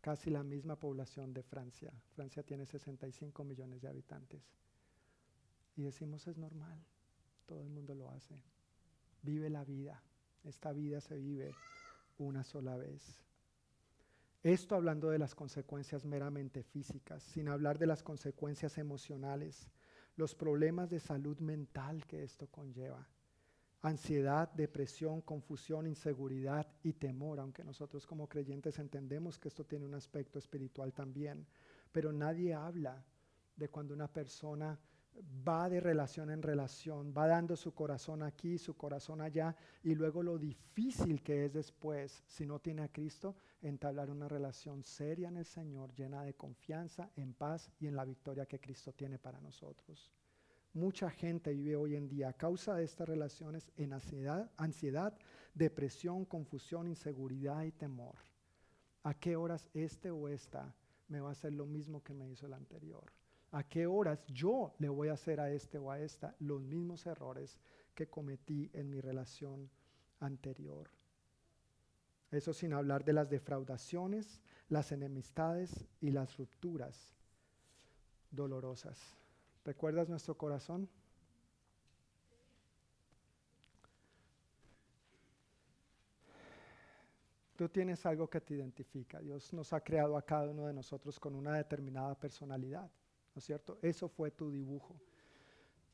casi 0.00 0.30
la 0.30 0.42
misma 0.42 0.76
población 0.76 1.34
de 1.34 1.42
Francia. 1.42 1.92
Francia 2.14 2.42
tiene 2.42 2.64
65 2.64 3.44
millones 3.44 3.82
de 3.82 3.88
habitantes. 3.88 4.42
Y 5.76 5.82
decimos 5.82 6.26
es 6.26 6.38
normal, 6.38 6.82
todo 7.46 7.62
el 7.62 7.68
mundo 7.68 7.94
lo 7.94 8.10
hace. 8.10 8.42
Vive 9.22 9.50
la 9.50 9.64
vida, 9.64 10.02
esta 10.44 10.72
vida 10.72 11.00
se 11.02 11.18
vive 11.18 11.54
una 12.16 12.42
sola 12.42 12.76
vez. 12.76 13.22
Esto 14.42 14.74
hablando 14.74 15.10
de 15.10 15.18
las 15.18 15.34
consecuencias 15.34 16.06
meramente 16.06 16.62
físicas, 16.62 17.22
sin 17.22 17.48
hablar 17.48 17.78
de 17.78 17.86
las 17.86 18.02
consecuencias 18.02 18.78
emocionales, 18.78 19.68
los 20.16 20.34
problemas 20.34 20.88
de 20.88 21.00
salud 21.00 21.38
mental 21.40 22.06
que 22.06 22.22
esto 22.22 22.46
conlleva. 22.46 23.06
Ansiedad, 23.82 24.52
depresión, 24.52 25.22
confusión, 25.22 25.86
inseguridad 25.86 26.66
y 26.82 26.92
temor, 26.92 27.40
aunque 27.40 27.64
nosotros 27.64 28.06
como 28.06 28.28
creyentes 28.28 28.78
entendemos 28.78 29.38
que 29.38 29.48
esto 29.48 29.64
tiene 29.64 29.86
un 29.86 29.94
aspecto 29.94 30.38
espiritual 30.38 30.92
también, 30.92 31.46
pero 31.90 32.12
nadie 32.12 32.52
habla 32.52 33.02
de 33.56 33.68
cuando 33.68 33.94
una 33.94 34.06
persona 34.06 34.78
va 35.46 35.68
de 35.68 35.80
relación 35.80 36.30
en 36.30 36.42
relación, 36.42 37.12
va 37.16 37.26
dando 37.26 37.56
su 37.56 37.72
corazón 37.74 38.22
aquí, 38.22 38.58
su 38.58 38.76
corazón 38.76 39.20
allá, 39.20 39.56
y 39.82 39.94
luego 39.94 40.22
lo 40.22 40.38
difícil 40.38 41.22
que 41.22 41.46
es 41.46 41.52
después, 41.52 42.22
si 42.26 42.46
no 42.46 42.58
tiene 42.58 42.82
a 42.82 42.88
Cristo, 42.88 43.34
entablar 43.62 44.10
una 44.10 44.28
relación 44.28 44.84
seria 44.84 45.28
en 45.28 45.38
el 45.38 45.46
Señor, 45.46 45.94
llena 45.94 46.22
de 46.22 46.34
confianza, 46.34 47.10
en 47.16 47.34
paz 47.34 47.70
y 47.80 47.86
en 47.86 47.96
la 47.96 48.04
victoria 48.04 48.46
que 48.46 48.60
Cristo 48.60 48.92
tiene 48.92 49.18
para 49.18 49.40
nosotros. 49.40 50.10
Mucha 50.72 51.10
gente 51.10 51.52
vive 51.52 51.76
hoy 51.76 51.96
en 51.96 52.08
día 52.08 52.28
a 52.28 52.32
causa 52.32 52.74
de 52.74 52.84
estas 52.84 53.08
relaciones 53.08 53.70
en 53.76 53.92
ansiedad, 53.92 55.18
depresión, 55.54 56.24
confusión, 56.24 56.86
inseguridad 56.86 57.64
y 57.64 57.72
temor. 57.72 58.16
¿A 59.02 59.14
qué 59.14 59.36
horas 59.36 59.68
este 59.74 60.10
o 60.10 60.28
esta 60.28 60.74
me 61.08 61.20
va 61.20 61.30
a 61.30 61.32
hacer 61.32 61.52
lo 61.52 61.66
mismo 61.66 62.02
que 62.02 62.14
me 62.14 62.28
hizo 62.28 62.46
el 62.46 62.54
anterior? 62.54 63.10
a 63.52 63.64
qué 63.64 63.86
horas 63.86 64.24
yo 64.26 64.74
le 64.78 64.88
voy 64.88 65.08
a 65.08 65.14
hacer 65.14 65.40
a 65.40 65.50
este 65.50 65.78
o 65.78 65.90
a 65.90 65.98
esta 66.00 66.34
los 66.38 66.60
mismos 66.60 67.06
errores 67.06 67.58
que 67.94 68.08
cometí 68.08 68.70
en 68.72 68.90
mi 68.90 69.00
relación 69.00 69.68
anterior. 70.20 70.88
Eso 72.30 72.52
sin 72.52 72.72
hablar 72.72 73.04
de 73.04 73.12
las 73.12 73.28
defraudaciones, 73.28 74.40
las 74.68 74.92
enemistades 74.92 75.88
y 76.00 76.10
las 76.10 76.36
rupturas 76.36 77.16
dolorosas. 78.30 79.19
¿Recuerdas 79.64 80.08
nuestro 80.08 80.36
corazón? 80.36 80.88
Tú 87.56 87.68
tienes 87.68 88.06
algo 88.06 88.28
que 88.30 88.40
te 88.40 88.54
identifica. 88.54 89.20
Dios 89.20 89.52
nos 89.52 89.74
ha 89.74 89.82
creado 89.82 90.16
a 90.16 90.22
cada 90.22 90.48
uno 90.48 90.66
de 90.66 90.72
nosotros 90.72 91.20
con 91.20 91.34
una 91.34 91.56
determinada 91.56 92.14
personalidad. 92.18 92.90
¿no 93.34 93.38
es 93.38 93.44
cierto? 93.44 93.78
Eso 93.82 94.08
fue 94.08 94.30
tu 94.30 94.50
dibujo. 94.50 94.96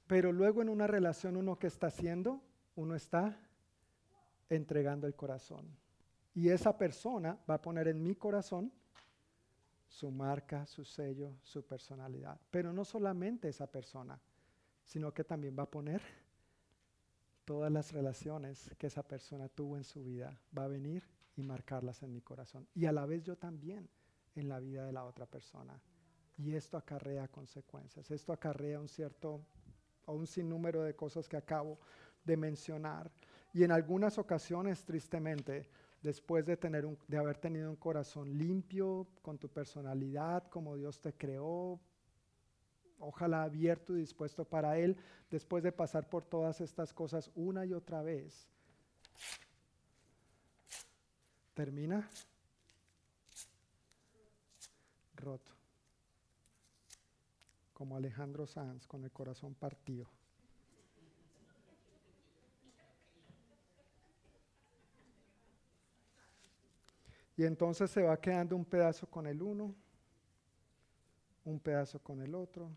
Pero 0.06 0.32
luego 0.32 0.62
en 0.62 0.68
una 0.68 0.86
relación 0.86 1.36
uno 1.36 1.59
que 1.59 1.66
está 1.66 1.88
haciendo, 1.88 2.40
uno 2.76 2.94
está 2.94 3.36
entregando 4.48 5.06
el 5.06 5.14
corazón. 5.14 5.66
Y 6.34 6.51
esa 6.51 6.78
persona 6.78 7.38
va 7.48 7.55
a 7.55 7.62
poner 7.62 7.88
en 7.88 8.02
mi 8.02 8.14
corazón 8.14 8.72
su 9.97 10.10
marca, 10.10 10.66
su 10.66 10.85
sello, 10.85 11.39
su 11.43 11.64
personalidad. 11.64 12.39
Pero 12.51 12.70
no 12.70 12.85
solamente 12.85 13.48
esa 13.48 13.66
persona, 13.66 14.20
sino 14.85 15.14
que 15.14 15.24
también 15.24 15.56
va 15.59 15.62
a 15.62 15.70
poner 15.70 16.02
todas 17.47 17.73
las 17.73 17.93
relaciones 17.93 18.70
que 18.77 18.89
esa 18.89 19.02
persona 19.02 19.48
tuvo 19.48 19.78
en 19.78 19.85
su 19.85 20.05
vida. 20.05 20.39
Va 20.56 20.64
a 20.64 20.68
venir 20.68 21.02
y 21.35 21.43
marcarlas 21.43 22.02
en 22.02 22.12
mi 22.12 22.20
corazón. 22.20 22.68
Y 22.74 22.85
a 22.85 22.93
la 22.93 23.06
vez 23.06 23.23
yo 23.23 23.39
también 23.39 23.89
en 24.35 24.51
la 24.51 24.60
vida 24.60 24.85
de 24.85 24.93
la 24.93 25.06
otra 25.06 25.24
persona. 25.24 25.81
Y 26.36 26.55
esto 26.55 26.77
acarrea 26.77 27.28
consecuencias. 27.28 28.10
Esto 28.10 28.35
acarrea 28.35 28.78
un 28.78 28.89
cierto 28.89 29.47
o 30.05 30.12
un 30.12 30.27
sinnúmero 30.27 30.82
de 30.82 30.94
cosas 30.94 31.27
que 31.27 31.39
acabo 31.39 31.78
de 32.23 32.36
mencionar. 32.36 33.10
Y 33.55 33.64
en 33.64 33.73
algunas 33.73 34.18
ocasiones, 34.18 34.85
tristemente, 34.85 35.70
después 36.07 36.47
de, 36.47 36.57
tener 36.57 36.87
un, 36.87 36.97
de 37.09 37.19
haber 37.19 37.37
tenido 37.37 37.69
un 37.69 37.74
corazón 37.74 38.39
limpio, 38.39 39.09
con 39.23 39.39
tu 39.39 39.49
personalidad, 39.49 40.49
como 40.51 40.77
Dios 40.77 41.01
te 41.01 41.12
creó, 41.12 41.81
ojalá 43.01 43.43
abierto 43.43 43.93
y 43.93 43.99
dispuesto 43.99 44.45
para 44.45 44.78
Él, 44.78 44.97
después 45.33 45.65
de 45.65 45.73
pasar 45.73 46.09
por 46.09 46.24
todas 46.24 46.61
estas 46.61 46.95
cosas 46.95 47.33
una 47.35 47.66
y 47.66 47.73
otra 47.73 48.03
vez, 48.03 48.49
termina 51.55 52.09
roto 55.16 55.51
como 57.73 57.97
Alejandro 57.97 58.47
Sanz, 58.47 58.87
con 58.87 59.03
el 59.03 59.11
corazón 59.11 59.57
partido. 59.57 60.07
Y 67.36 67.44
entonces 67.44 67.90
se 67.90 68.02
va 68.02 68.16
quedando 68.18 68.56
un 68.56 68.64
pedazo 68.64 69.06
con 69.06 69.26
el 69.26 69.42
uno, 69.42 69.74
un 71.44 71.60
pedazo 71.60 71.98
con 72.00 72.22
el 72.22 72.34
otro, 72.34 72.70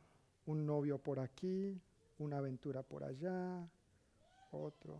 un 0.46 0.66
novio 0.66 0.98
por 0.98 1.20
aquí, 1.20 1.80
una 2.18 2.40
aventura 2.40 2.84
por 2.84 3.04
allá, 3.04 3.66
otro 4.52 5.00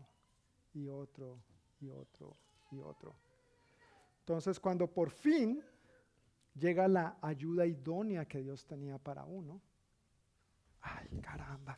y 0.74 0.88
otro 0.88 1.38
y 1.82 1.90
otro 1.90 2.36
y 2.72 2.80
otro. 2.80 3.16
Entonces 4.20 4.60
cuando 4.60 4.88
por 4.88 5.10
fin 5.10 5.62
llega 6.56 6.88
la 6.88 7.18
ayuda 7.22 7.66
idónea 7.66 8.26
que 8.26 8.42
Dios 8.42 8.66
tenía 8.66 8.98
para 8.98 9.26
uno, 9.26 9.62
ay 10.82 11.10
caramba, 11.22 11.78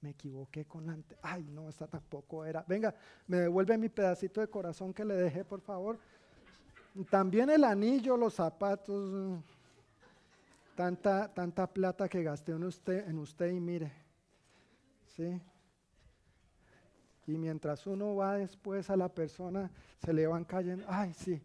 me 0.00 0.10
equivoqué 0.10 0.66
con 0.66 0.86
la... 0.86 0.98
Ay, 1.22 1.44
no, 1.44 1.68
esta 1.68 1.86
tampoco 1.86 2.44
era. 2.44 2.64
Venga, 2.68 2.94
me 3.26 3.38
devuelve 3.38 3.78
mi 3.78 3.88
pedacito 3.88 4.40
de 4.40 4.48
corazón 4.48 4.92
que 4.92 5.04
le 5.04 5.14
dejé, 5.14 5.44
por 5.44 5.60
favor. 5.60 5.98
También 7.04 7.50
el 7.50 7.64
anillo, 7.64 8.16
los 8.16 8.34
zapatos, 8.34 9.42
tanta, 10.74 11.32
tanta 11.32 11.66
plata 11.66 12.08
que 12.08 12.22
gasté 12.22 12.52
en 12.52 12.64
usted, 12.64 13.08
en 13.08 13.18
usted 13.18 13.50
y 13.50 13.60
mire, 13.60 13.92
¿sí? 15.04 15.40
Y 17.26 17.36
mientras 17.36 17.86
uno 17.86 18.14
va 18.14 18.36
después 18.36 18.88
a 18.88 18.96
la 18.96 19.08
persona, 19.08 19.70
se 19.98 20.12
le 20.12 20.26
van 20.26 20.44
cayendo, 20.44 20.86
ay, 20.88 21.12
sí, 21.12 21.42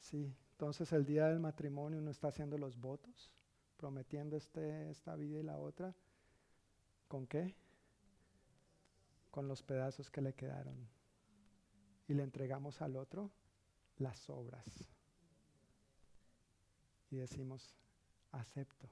sí. 0.00 0.34
Entonces 0.52 0.92
el 0.92 1.04
día 1.04 1.26
del 1.26 1.38
matrimonio 1.38 2.00
uno 2.00 2.10
está 2.10 2.28
haciendo 2.28 2.58
los 2.58 2.76
votos, 2.76 3.30
prometiendo 3.76 4.36
este, 4.36 4.90
esta 4.90 5.14
vida 5.14 5.38
y 5.38 5.42
la 5.44 5.58
otra. 5.58 5.94
¿Con 7.06 7.26
qué? 7.26 7.54
Con 9.30 9.46
los 9.46 9.62
pedazos 9.62 10.10
que 10.10 10.20
le 10.20 10.32
quedaron. 10.32 10.74
Y 12.08 12.14
le 12.14 12.24
entregamos 12.24 12.82
al 12.82 12.96
otro 12.96 13.30
las 13.98 14.28
obras. 14.30 14.64
Y 17.10 17.16
decimos, 17.16 17.74
acepto. 18.32 18.90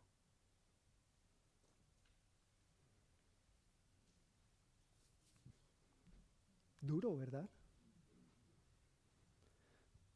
Duro, 6.80 7.16
¿verdad? 7.16 7.48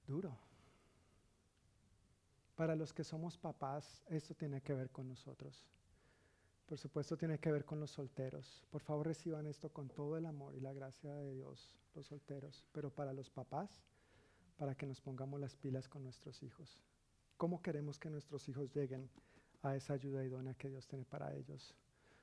Duro. 0.06 0.38
Para 2.54 2.76
los 2.76 2.92
que 2.92 3.04
somos 3.04 3.38
papás, 3.38 4.02
esto 4.06 4.34
tiene 4.34 4.60
que 4.60 4.74
ver 4.74 4.90
con 4.90 5.08
nosotros. 5.08 5.66
Por 6.66 6.78
supuesto, 6.78 7.16
tiene 7.16 7.40
que 7.40 7.50
ver 7.50 7.64
con 7.64 7.80
los 7.80 7.90
solteros. 7.90 8.62
Por 8.70 8.80
favor, 8.80 9.06
reciban 9.08 9.46
esto 9.46 9.70
con 9.70 9.88
todo 9.88 10.16
el 10.16 10.26
amor 10.26 10.54
y 10.54 10.60
la 10.60 10.72
gracia 10.72 11.12
de 11.14 11.32
Dios, 11.32 11.74
los 11.94 12.06
solteros. 12.06 12.64
Pero 12.70 12.94
para 12.94 13.12
los 13.12 13.28
papás, 13.28 13.82
para 14.60 14.74
que 14.74 14.86
nos 14.86 15.00
pongamos 15.00 15.40
las 15.40 15.56
pilas 15.56 15.88
con 15.88 16.02
nuestros 16.02 16.42
hijos. 16.42 16.78
¿Cómo 17.38 17.62
queremos 17.62 17.98
que 17.98 18.10
nuestros 18.10 18.46
hijos 18.46 18.70
lleguen 18.74 19.08
a 19.62 19.74
esa 19.74 19.94
ayuda 19.94 20.22
idónea 20.22 20.52
que 20.52 20.68
Dios 20.68 20.86
tiene 20.86 21.06
para 21.06 21.34
ellos? 21.34 21.74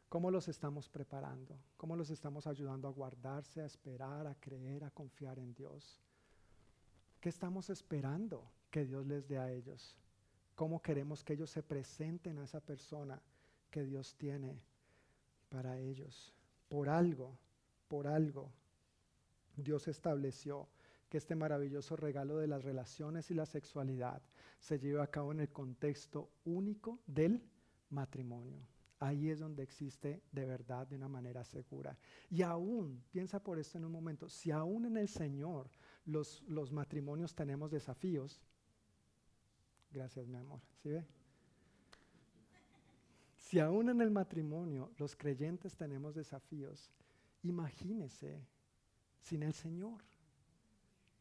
¿Cómo 0.07 0.29
los 0.29 0.47
estamos 0.47 0.87
preparando? 0.87 1.57
¿Cómo 1.77 1.95
los 1.95 2.11
estamos 2.11 2.45
ayudando 2.45 2.87
a 2.87 2.91
guardarse, 2.91 3.61
a 3.61 3.65
esperar, 3.65 4.27
a 4.27 4.35
creer, 4.35 4.83
a 4.83 4.91
confiar 4.91 5.39
en 5.39 5.55
Dios? 5.55 5.99
¿Qué 7.19 7.29
estamos 7.29 7.71
esperando 7.71 8.51
que 8.69 8.85
Dios 8.85 9.07
les 9.07 9.27
dé 9.27 9.39
a 9.39 9.51
ellos? 9.51 9.97
¿Cómo 10.53 10.79
queremos 10.79 11.23
que 11.23 11.33
ellos 11.33 11.49
se 11.49 11.63
presenten 11.63 12.37
a 12.37 12.43
esa 12.43 12.59
persona 12.59 13.19
que 13.71 13.83
Dios 13.83 14.13
tiene 14.13 14.61
para 15.49 15.79
ellos? 15.79 16.35
Por 16.69 16.87
algo, 16.87 17.35
por 17.87 18.05
algo, 18.05 18.51
Dios 19.55 19.87
estableció 19.87 20.67
que 21.09 21.17
este 21.17 21.35
maravilloso 21.35 21.95
regalo 21.95 22.37
de 22.37 22.47
las 22.47 22.63
relaciones 22.63 23.31
y 23.31 23.33
la 23.33 23.45
sexualidad 23.45 24.21
se 24.59 24.79
lleve 24.79 25.01
a 25.01 25.07
cabo 25.07 25.31
en 25.31 25.39
el 25.39 25.49
contexto 25.49 26.31
único 26.45 26.99
del 27.07 27.41
matrimonio. 27.89 28.67
Ahí 28.99 29.29
es 29.29 29.39
donde 29.39 29.63
existe 29.63 30.23
de 30.31 30.45
verdad 30.45 30.87
de 30.87 30.95
una 30.95 31.07
manera 31.07 31.43
segura. 31.43 31.97
Y 32.29 32.41
aún, 32.41 33.03
piensa 33.11 33.41
por 33.41 33.59
esto 33.59 33.77
en 33.77 33.85
un 33.85 33.91
momento, 33.91 34.27
si 34.27 34.49
aún 34.49 34.85
en 34.85 34.97
el 34.97 35.07
Señor 35.07 35.69
los, 36.05 36.41
los 36.47 36.71
matrimonios 36.71 37.35
tenemos 37.35 37.69
desafíos, 37.69 38.41
gracias 39.91 40.27
mi 40.27 40.37
amor, 40.37 40.61
¿sí 40.81 40.89
ve? 40.89 41.05
Si 43.37 43.59
aún 43.59 43.89
en 43.89 44.01
el 44.01 44.11
matrimonio 44.11 44.91
los 44.97 45.15
creyentes 45.15 45.77
tenemos 45.77 46.15
desafíos, 46.15 46.91
imagínese 47.43 48.41
sin 49.21 49.43
el 49.43 49.53
Señor. 49.53 50.01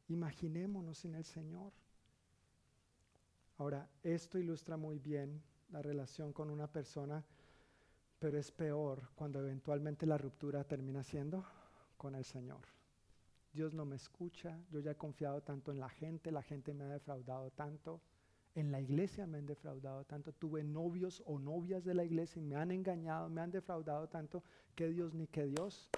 Imaginémonos 0.08 0.98
sin 0.98 1.14
el 1.14 1.24
Señor. 1.24 1.72
Ahora, 3.58 3.88
esto 4.02 4.38
ilustra 4.38 4.76
muy 4.76 4.98
bien 4.98 5.42
la 5.70 5.82
relación 5.82 6.32
con 6.32 6.50
una 6.50 6.66
persona, 6.66 7.24
pero 8.18 8.38
es 8.38 8.52
peor 8.52 9.10
cuando 9.14 9.40
eventualmente 9.40 10.06
la 10.06 10.18
ruptura 10.18 10.64
termina 10.64 11.02
siendo 11.02 11.44
con 11.96 12.14
el 12.14 12.24
Señor. 12.24 12.60
Dios 13.52 13.72
no 13.72 13.86
me 13.86 13.96
escucha, 13.96 14.60
yo 14.70 14.80
ya 14.80 14.90
he 14.90 14.96
confiado 14.96 15.40
tanto 15.40 15.72
en 15.72 15.80
la 15.80 15.88
gente, 15.88 16.30
la 16.30 16.42
gente 16.42 16.74
me 16.74 16.84
ha 16.84 16.88
defraudado 16.88 17.50
tanto, 17.50 18.02
en 18.54 18.70
la 18.70 18.80
iglesia 18.80 19.26
me 19.26 19.38
han 19.38 19.46
defraudado 19.46 20.04
tanto, 20.04 20.32
tuve 20.32 20.62
novios 20.62 21.22
o 21.26 21.38
novias 21.38 21.84
de 21.84 21.94
la 21.94 22.04
iglesia 22.04 22.40
y 22.40 22.44
me 22.44 22.56
han 22.56 22.70
engañado, 22.70 23.28
me 23.30 23.40
han 23.40 23.50
defraudado 23.50 24.08
tanto, 24.08 24.42
que 24.74 24.88
Dios 24.88 25.14
ni 25.14 25.26
que 25.26 25.46
Dios, 25.46 25.88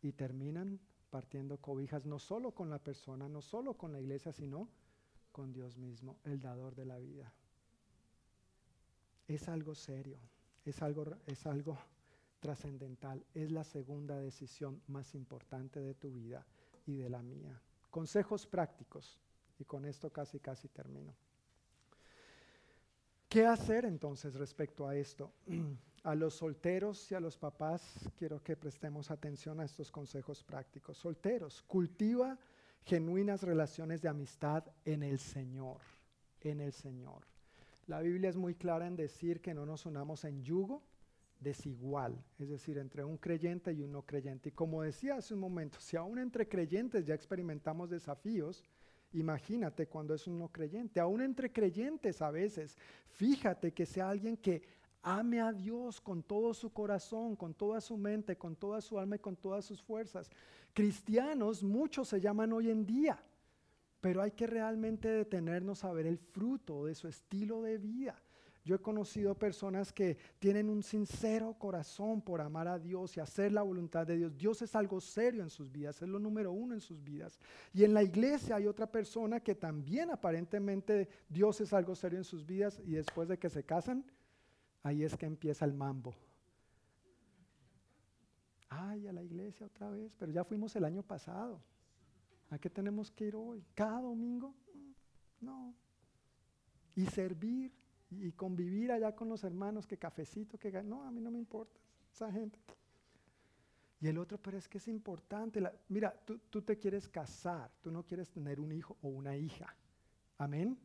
y 0.00 0.12
terminan 0.12 0.80
partiendo 1.12 1.58
cobijas 1.58 2.06
no 2.06 2.18
solo 2.18 2.52
con 2.52 2.70
la 2.70 2.78
persona, 2.78 3.28
no 3.28 3.42
solo 3.42 3.74
con 3.74 3.92
la 3.92 4.00
iglesia, 4.00 4.32
sino 4.32 4.66
con 5.30 5.52
Dios 5.52 5.76
mismo, 5.76 6.16
el 6.24 6.40
dador 6.40 6.74
de 6.74 6.86
la 6.86 6.96
vida. 6.96 7.30
Es 9.28 9.46
algo 9.46 9.74
serio, 9.74 10.18
es 10.64 10.80
algo, 10.80 11.04
es 11.26 11.46
algo 11.46 11.76
trascendental, 12.40 13.22
es 13.34 13.52
la 13.52 13.62
segunda 13.62 14.16
decisión 14.16 14.80
más 14.86 15.14
importante 15.14 15.80
de 15.80 15.92
tu 15.92 16.10
vida 16.10 16.46
y 16.86 16.94
de 16.94 17.10
la 17.10 17.22
mía. 17.22 17.60
Consejos 17.90 18.46
prácticos, 18.46 19.20
y 19.58 19.66
con 19.66 19.84
esto 19.84 20.10
casi 20.10 20.40
casi 20.40 20.68
termino. 20.68 21.14
¿Qué 23.28 23.44
hacer 23.44 23.84
entonces 23.84 24.34
respecto 24.34 24.88
a 24.88 24.96
esto? 24.96 25.30
A 26.04 26.16
los 26.16 26.34
solteros 26.34 27.10
y 27.12 27.14
a 27.14 27.20
los 27.20 27.38
papás 27.38 28.10
quiero 28.16 28.42
que 28.42 28.56
prestemos 28.56 29.10
atención 29.10 29.60
a 29.60 29.64
estos 29.64 29.92
consejos 29.92 30.42
prácticos. 30.42 30.98
Solteros, 30.98 31.62
cultiva 31.62 32.38
genuinas 32.84 33.44
relaciones 33.44 34.02
de 34.02 34.08
amistad 34.08 34.64
en 34.84 35.04
el 35.04 35.20
Señor, 35.20 35.78
en 36.40 36.60
el 36.60 36.72
Señor. 36.72 37.22
La 37.86 38.00
Biblia 38.00 38.30
es 38.30 38.36
muy 38.36 38.54
clara 38.54 38.86
en 38.86 38.96
decir 38.96 39.40
que 39.40 39.54
no 39.54 39.64
nos 39.64 39.86
unamos 39.86 40.24
en 40.24 40.42
yugo 40.42 40.82
desigual, 41.38 42.24
es 42.38 42.48
decir, 42.48 42.78
entre 42.78 43.04
un 43.04 43.16
creyente 43.16 43.72
y 43.72 43.82
un 43.82 43.92
no 43.92 44.02
creyente. 44.02 44.48
Y 44.50 44.52
como 44.52 44.82
decía 44.82 45.16
hace 45.16 45.34
un 45.34 45.40
momento, 45.40 45.78
si 45.80 45.96
aún 45.96 46.18
entre 46.18 46.48
creyentes 46.48 47.04
ya 47.04 47.14
experimentamos 47.14 47.90
desafíos, 47.90 48.64
imagínate 49.12 49.86
cuando 49.86 50.14
es 50.14 50.26
un 50.26 50.38
no 50.38 50.48
creyente. 50.48 51.00
Aún 51.00 51.20
entre 51.20 51.52
creyentes 51.52 52.22
a 52.22 52.30
veces, 52.30 52.76
fíjate 53.08 53.72
que 53.72 53.86
sea 53.86 54.08
alguien 54.08 54.36
que 54.36 54.62
Ame 55.02 55.40
a 55.40 55.52
Dios 55.52 56.00
con 56.00 56.22
todo 56.22 56.54
su 56.54 56.72
corazón, 56.72 57.34
con 57.34 57.54
toda 57.54 57.80
su 57.80 57.96
mente, 57.96 58.36
con 58.36 58.54
toda 58.54 58.80
su 58.80 58.98
alma 58.98 59.16
y 59.16 59.18
con 59.18 59.36
todas 59.36 59.64
sus 59.64 59.82
fuerzas. 59.82 60.30
Cristianos, 60.72 61.64
muchos 61.64 62.08
se 62.08 62.20
llaman 62.20 62.52
hoy 62.52 62.70
en 62.70 62.86
día, 62.86 63.20
pero 64.00 64.22
hay 64.22 64.30
que 64.30 64.46
realmente 64.46 65.08
detenernos 65.08 65.84
a 65.84 65.92
ver 65.92 66.06
el 66.06 66.18
fruto 66.18 66.86
de 66.86 66.94
su 66.94 67.08
estilo 67.08 67.62
de 67.62 67.78
vida. 67.78 68.22
Yo 68.64 68.76
he 68.76 68.78
conocido 68.78 69.34
personas 69.34 69.92
que 69.92 70.16
tienen 70.38 70.68
un 70.68 70.84
sincero 70.84 71.54
corazón 71.58 72.22
por 72.22 72.40
amar 72.40 72.68
a 72.68 72.78
Dios 72.78 73.16
y 73.16 73.20
hacer 73.20 73.50
la 73.50 73.62
voluntad 73.62 74.06
de 74.06 74.16
Dios. 74.16 74.36
Dios 74.36 74.62
es 74.62 74.76
algo 74.76 75.00
serio 75.00 75.42
en 75.42 75.50
sus 75.50 75.72
vidas, 75.72 76.00
es 76.00 76.08
lo 76.08 76.20
número 76.20 76.52
uno 76.52 76.74
en 76.74 76.80
sus 76.80 77.02
vidas. 77.02 77.40
Y 77.72 77.82
en 77.82 77.92
la 77.92 78.04
iglesia 78.04 78.56
hay 78.56 78.68
otra 78.68 78.86
persona 78.86 79.40
que 79.40 79.56
también 79.56 80.10
aparentemente 80.10 81.08
Dios 81.28 81.60
es 81.60 81.72
algo 81.72 81.96
serio 81.96 82.18
en 82.18 82.24
sus 82.24 82.46
vidas 82.46 82.80
y 82.86 82.92
después 82.92 83.28
de 83.28 83.36
que 83.36 83.50
se 83.50 83.64
casan, 83.64 84.04
Ahí 84.82 85.04
es 85.04 85.16
que 85.16 85.26
empieza 85.26 85.64
el 85.64 85.74
mambo. 85.74 86.14
Ay, 88.68 89.06
a 89.06 89.12
la 89.12 89.22
iglesia 89.22 89.66
otra 89.66 89.90
vez, 89.90 90.14
pero 90.18 90.32
ya 90.32 90.44
fuimos 90.44 90.74
el 90.76 90.84
año 90.84 91.02
pasado. 91.02 91.60
¿A 92.50 92.58
qué 92.58 92.70
tenemos 92.70 93.10
que 93.10 93.26
ir 93.26 93.36
hoy? 93.36 93.64
¿Cada 93.74 94.00
domingo? 94.00 94.54
No. 95.40 95.74
Y 96.94 97.06
servir 97.06 97.72
y 98.10 98.32
convivir 98.32 98.92
allá 98.92 99.14
con 99.14 99.28
los 99.28 99.44
hermanos, 99.44 99.86
que 99.86 99.96
cafecito, 99.98 100.58
que... 100.58 100.70
No, 100.82 101.02
a 101.02 101.10
mí 101.10 101.20
no 101.20 101.30
me 101.30 101.38
importa 101.38 101.80
esa 102.12 102.30
gente. 102.30 102.58
Y 104.00 104.08
el 104.08 104.18
otro, 104.18 104.36
pero 104.36 104.58
es 104.58 104.68
que 104.68 104.78
es 104.78 104.88
importante. 104.88 105.62
mira, 105.88 106.12
tú, 106.24 106.38
tú 106.50 106.60
te 106.60 106.76
quieres 106.76 107.08
casar, 107.08 107.70
tú 107.80 107.90
no 107.90 108.04
quieres 108.04 108.30
tener 108.30 108.58
un 108.58 108.72
hijo 108.72 108.96
o 109.00 109.08
una 109.08 109.36
hija. 109.36 109.76
Amén. 110.38 110.76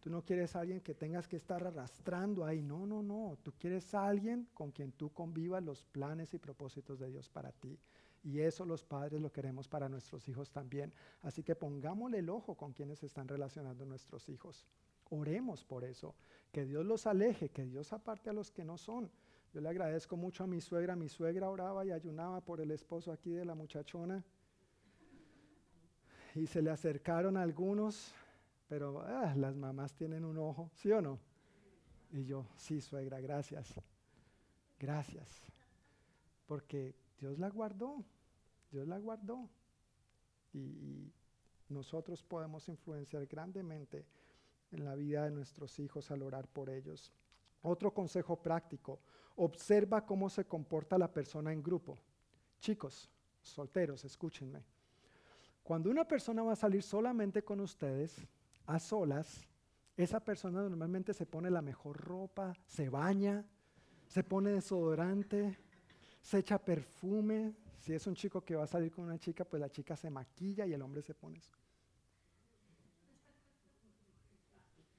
Tú 0.00 0.10
no 0.10 0.22
quieres 0.22 0.54
a 0.54 0.60
alguien 0.60 0.80
que 0.80 0.94
tengas 0.94 1.26
que 1.26 1.36
estar 1.36 1.64
arrastrando 1.64 2.44
ahí. 2.44 2.62
No, 2.62 2.86
no, 2.86 3.02
no. 3.02 3.36
Tú 3.42 3.52
quieres 3.58 3.92
a 3.94 4.06
alguien 4.06 4.48
con 4.54 4.70
quien 4.70 4.92
tú 4.92 5.10
convivas 5.12 5.62
los 5.62 5.82
planes 5.84 6.32
y 6.34 6.38
propósitos 6.38 6.98
de 7.00 7.10
Dios 7.10 7.28
para 7.28 7.50
ti. 7.50 7.78
Y 8.22 8.40
eso 8.40 8.64
los 8.64 8.84
padres 8.84 9.20
lo 9.20 9.32
queremos 9.32 9.66
para 9.66 9.88
nuestros 9.88 10.28
hijos 10.28 10.50
también. 10.50 10.92
Así 11.22 11.42
que 11.42 11.56
pongámosle 11.56 12.18
el 12.18 12.30
ojo 12.30 12.54
con 12.54 12.72
quienes 12.72 13.02
están 13.02 13.26
relacionando 13.26 13.84
nuestros 13.84 14.28
hijos. 14.28 14.66
Oremos 15.10 15.64
por 15.64 15.84
eso. 15.84 16.14
Que 16.52 16.64
Dios 16.64 16.86
los 16.86 17.06
aleje, 17.06 17.48
que 17.48 17.64
Dios 17.64 17.92
aparte 17.92 18.30
a 18.30 18.32
los 18.32 18.52
que 18.52 18.64
no 18.64 18.78
son. 18.78 19.10
Yo 19.52 19.60
le 19.60 19.68
agradezco 19.68 20.16
mucho 20.16 20.44
a 20.44 20.46
mi 20.46 20.60
suegra. 20.60 20.94
Mi 20.94 21.08
suegra 21.08 21.50
oraba 21.50 21.84
y 21.84 21.90
ayunaba 21.90 22.40
por 22.40 22.60
el 22.60 22.70
esposo 22.70 23.10
aquí 23.10 23.30
de 23.30 23.44
la 23.44 23.54
muchachona. 23.54 24.24
Y 26.34 26.46
se 26.46 26.62
le 26.62 26.70
acercaron 26.70 27.36
algunos 27.36 28.14
pero 28.68 29.02
ah, 29.02 29.34
las 29.34 29.56
mamás 29.56 29.94
tienen 29.94 30.24
un 30.24 30.38
ojo, 30.38 30.70
¿sí 30.74 30.92
o 30.92 31.00
no? 31.00 31.18
Y 32.10 32.24
yo, 32.24 32.46
sí, 32.56 32.80
suegra, 32.80 33.20
gracias. 33.20 33.74
Gracias. 34.78 35.42
Porque 36.46 36.94
Dios 37.18 37.38
la 37.38 37.48
guardó, 37.48 38.04
Dios 38.70 38.86
la 38.86 38.98
guardó. 38.98 39.48
Y, 40.52 41.12
nosotros 41.68 42.22
podemos 42.22 42.66
influenciar 42.70 43.26
grandemente 43.26 44.06
en 44.70 44.86
la 44.86 44.94
vida 44.94 45.24
de 45.24 45.30
nuestros 45.30 45.78
hijos 45.78 46.10
al 46.10 46.22
orar 46.22 46.48
por 46.48 46.70
ellos. 46.70 47.12
Otro 47.60 47.92
consejo 47.92 48.40
práctico, 48.40 49.00
observa 49.36 50.06
cómo 50.06 50.30
se 50.30 50.46
comporta 50.46 50.96
la 50.96 51.12
persona 51.12 51.52
en 51.52 51.62
grupo. 51.62 51.98
Chicos, 52.58 53.10
solteros, 53.42 54.02
escúchenme. 54.06 54.64
Cuando 55.62 55.90
una 55.90 56.08
persona 56.08 56.42
va 56.42 56.52
a 56.52 56.56
salir 56.56 56.82
solamente 56.82 57.44
con 57.44 57.60
ustedes, 57.60 58.26
a 58.68 58.78
solas, 58.78 59.48
esa 59.96 60.20
persona 60.20 60.60
normalmente 60.60 61.14
se 61.14 61.24
pone 61.24 61.50
la 61.50 61.62
mejor 61.62 61.96
ropa, 61.96 62.52
se 62.66 62.90
baña, 62.90 63.44
se 64.06 64.22
pone 64.22 64.50
desodorante, 64.50 65.58
se 66.20 66.38
echa 66.38 66.58
perfume. 66.58 67.54
Si 67.78 67.94
es 67.94 68.06
un 68.06 68.14
chico 68.14 68.44
que 68.44 68.54
va 68.54 68.64
a 68.64 68.66
salir 68.66 68.92
con 68.92 69.06
una 69.06 69.18
chica, 69.18 69.44
pues 69.46 69.58
la 69.58 69.70
chica 69.70 69.96
se 69.96 70.10
maquilla 70.10 70.66
y 70.66 70.74
el 70.74 70.82
hombre 70.82 71.00
se 71.02 71.14
pone 71.14 71.38
eso. 71.38 71.56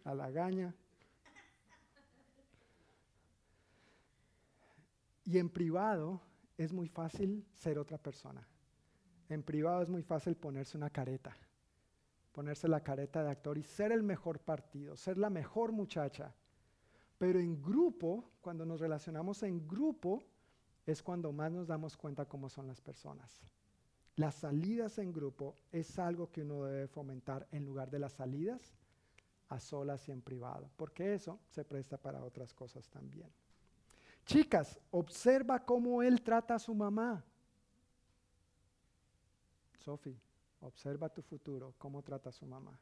A 0.04 0.16
la 0.16 0.32
gaña. 0.32 0.74
Y 5.26 5.38
en 5.38 5.48
privado 5.48 6.20
es 6.58 6.74
muy 6.74 6.88
fácil 6.88 7.46
ser 7.54 7.78
otra 7.78 8.00
persona. 8.00 8.46
En 9.30 9.44
privado 9.44 9.84
es 9.84 9.90
muy 9.92 10.02
fácil 10.02 10.36
ponerse 10.36 10.76
una 10.76 10.90
careta 10.90 11.38
ponerse 12.40 12.70
la 12.70 12.82
careta 12.82 13.22
de 13.22 13.32
actor 13.32 13.58
y 13.58 13.64
ser 13.64 13.92
el 13.92 14.02
mejor 14.02 14.40
partido, 14.40 14.96
ser 14.96 15.18
la 15.18 15.30
mejor 15.30 15.74
muchacha. 15.74 16.34
Pero 17.18 17.38
en 17.38 17.62
grupo, 17.62 18.32
cuando 18.40 18.66
nos 18.66 18.80
relacionamos 18.80 19.44
en 19.44 19.68
grupo, 19.68 20.24
es 20.86 21.04
cuando 21.04 21.34
más 21.34 21.52
nos 21.52 21.68
damos 21.68 21.98
cuenta 21.98 22.30
cómo 22.30 22.48
son 22.48 22.66
las 22.66 22.80
personas. 22.80 23.42
Las 24.16 24.36
salidas 24.36 25.00
en 25.00 25.12
grupo 25.12 25.54
es 25.74 26.00
algo 26.00 26.32
que 26.32 26.44
uno 26.44 26.64
debe 26.64 26.88
fomentar 26.88 27.46
en 27.52 27.66
lugar 27.66 27.90
de 27.92 28.00
las 28.00 28.14
salidas 28.14 28.74
a 29.50 29.60
solas 29.60 30.08
y 30.08 30.14
en 30.14 30.22
privado, 30.22 30.72
porque 30.78 31.14
eso 31.14 31.42
se 31.50 31.66
presta 31.66 31.98
para 31.98 32.24
otras 32.24 32.54
cosas 32.54 32.88
también. 32.88 33.30
Chicas, 34.26 34.80
observa 34.92 35.60
cómo 35.60 36.02
él 36.02 36.22
trata 36.22 36.56
a 36.56 36.60
su 36.60 36.74
mamá. 36.74 37.22
Sophie, 39.80 40.16
Observa 40.62 41.10
tu 41.10 41.22
futuro, 41.22 41.74
cómo 41.78 42.02
trata 42.02 42.30
a 42.30 42.34
su 42.34 42.46
mamá. 42.46 42.78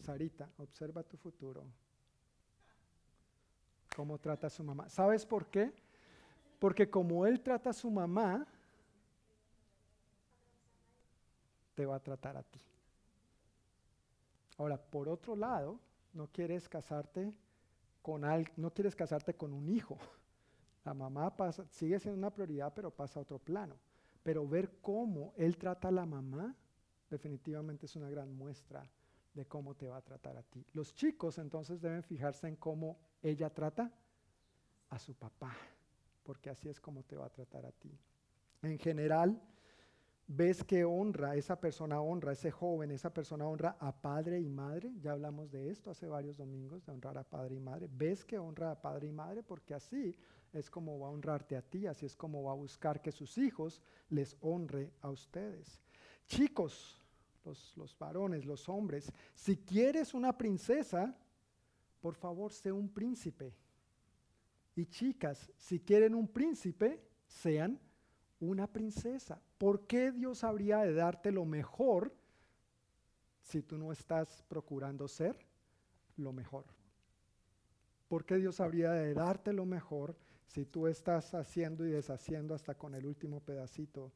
Sarita, 0.00 0.48
observa 0.58 1.02
tu 1.02 1.16
futuro. 1.16 1.64
Cómo 3.94 4.18
trata 4.18 4.46
a 4.46 4.50
su 4.50 4.62
mamá. 4.62 4.88
¿Sabes 4.88 5.26
por 5.26 5.46
qué? 5.46 5.72
Porque 6.58 6.88
como 6.88 7.26
él 7.26 7.40
trata 7.40 7.70
a 7.70 7.72
su 7.72 7.90
mamá, 7.90 8.46
te 11.74 11.84
va 11.86 11.96
a 11.96 12.00
tratar 12.00 12.36
a 12.36 12.42
ti. 12.42 12.60
Ahora, 14.58 14.76
por 14.76 15.08
otro 15.08 15.34
lado, 15.34 15.78
no 16.12 16.28
quieres 16.28 16.68
casarte 16.68 17.32
con 18.00 18.22
no 18.56 18.70
quieres 18.72 18.94
casarte 18.94 19.34
con 19.34 19.52
un 19.52 19.68
hijo. 19.68 19.98
La 20.84 20.94
mamá 20.94 21.36
pasa, 21.36 21.64
sigue 21.70 21.98
siendo 22.00 22.18
una 22.18 22.30
prioridad, 22.30 22.72
pero 22.74 22.90
pasa 22.90 23.18
a 23.20 23.22
otro 23.22 23.38
plano. 23.38 23.76
Pero 24.22 24.46
ver 24.46 24.78
cómo 24.80 25.32
él 25.36 25.56
trata 25.56 25.88
a 25.88 25.92
la 25.92 26.06
mamá 26.06 26.54
definitivamente 27.12 27.86
es 27.86 27.94
una 27.94 28.08
gran 28.08 28.34
muestra 28.34 28.90
de 29.34 29.46
cómo 29.46 29.74
te 29.74 29.86
va 29.86 29.98
a 29.98 30.02
tratar 30.02 30.36
a 30.36 30.42
ti. 30.42 30.64
Los 30.72 30.94
chicos 30.94 31.38
entonces 31.38 31.80
deben 31.80 32.02
fijarse 32.02 32.48
en 32.48 32.56
cómo 32.56 32.98
ella 33.22 33.50
trata 33.50 33.92
a 34.88 34.98
su 34.98 35.14
papá, 35.14 35.54
porque 36.22 36.50
así 36.50 36.68
es 36.68 36.80
como 36.80 37.02
te 37.04 37.16
va 37.16 37.26
a 37.26 37.30
tratar 37.30 37.64
a 37.66 37.72
ti. 37.72 37.96
En 38.62 38.78
general, 38.78 39.40
ves 40.26 40.64
que 40.64 40.84
honra, 40.84 41.36
esa 41.36 41.60
persona 41.60 42.00
honra, 42.00 42.32
ese 42.32 42.50
joven, 42.50 42.90
esa 42.90 43.12
persona 43.12 43.46
honra 43.46 43.76
a 43.78 43.92
padre 43.92 44.40
y 44.40 44.48
madre. 44.48 44.92
Ya 45.00 45.12
hablamos 45.12 45.50
de 45.50 45.70
esto 45.70 45.90
hace 45.90 46.06
varios 46.06 46.36
domingos, 46.36 46.84
de 46.84 46.92
honrar 46.92 47.18
a 47.18 47.24
padre 47.24 47.56
y 47.56 47.60
madre. 47.60 47.88
Ves 47.92 48.24
que 48.24 48.38
honra 48.38 48.70
a 48.70 48.80
padre 48.80 49.08
y 49.08 49.12
madre 49.12 49.42
porque 49.42 49.74
así 49.74 50.16
es 50.52 50.70
como 50.70 50.98
va 50.98 51.08
a 51.08 51.10
honrarte 51.10 51.56
a 51.56 51.62
ti, 51.62 51.86
así 51.86 52.06
es 52.06 52.16
como 52.16 52.42
va 52.42 52.52
a 52.52 52.56
buscar 52.56 53.00
que 53.00 53.12
sus 53.12 53.36
hijos 53.38 53.82
les 54.08 54.36
honre 54.40 54.92
a 55.00 55.10
ustedes. 55.10 55.80
Chicos, 56.26 57.01
los, 57.44 57.96
varones, 57.98 58.44
los 58.44 58.68
hombres, 58.68 59.12
si 59.34 59.56
quieres 59.56 60.14
una 60.14 60.36
princesa, 60.36 61.16
por 62.00 62.14
favor, 62.14 62.52
sé 62.52 62.72
un 62.72 62.88
príncipe. 62.88 63.54
Y 64.74 64.86
chicas, 64.86 65.50
si 65.56 65.80
quieren 65.80 66.14
un 66.14 66.28
príncipe, 66.28 67.02
sean 67.26 67.78
una 68.40 68.66
princesa. 68.66 69.40
¿Por 69.58 69.86
qué 69.86 70.10
Dios 70.12 70.44
habría 70.44 70.78
de 70.78 70.94
darte 70.94 71.30
lo 71.30 71.44
mejor 71.44 72.14
si 73.40 73.62
tú 73.62 73.76
no 73.76 73.92
estás 73.92 74.42
procurando 74.48 75.06
ser 75.08 75.36
lo 76.16 76.32
mejor? 76.32 76.64
¿Por 78.08 78.24
qué 78.24 78.36
Dios 78.36 78.60
habría 78.60 78.92
de 78.92 79.14
darte 79.14 79.52
lo 79.52 79.64
mejor 79.64 80.16
si 80.46 80.66
tú 80.66 80.86
estás 80.86 81.34
haciendo 81.34 81.86
y 81.86 81.90
deshaciendo 81.90 82.54
hasta 82.54 82.74
con 82.74 82.94
el 82.94 83.06
último 83.06 83.40
pedacito 83.40 84.12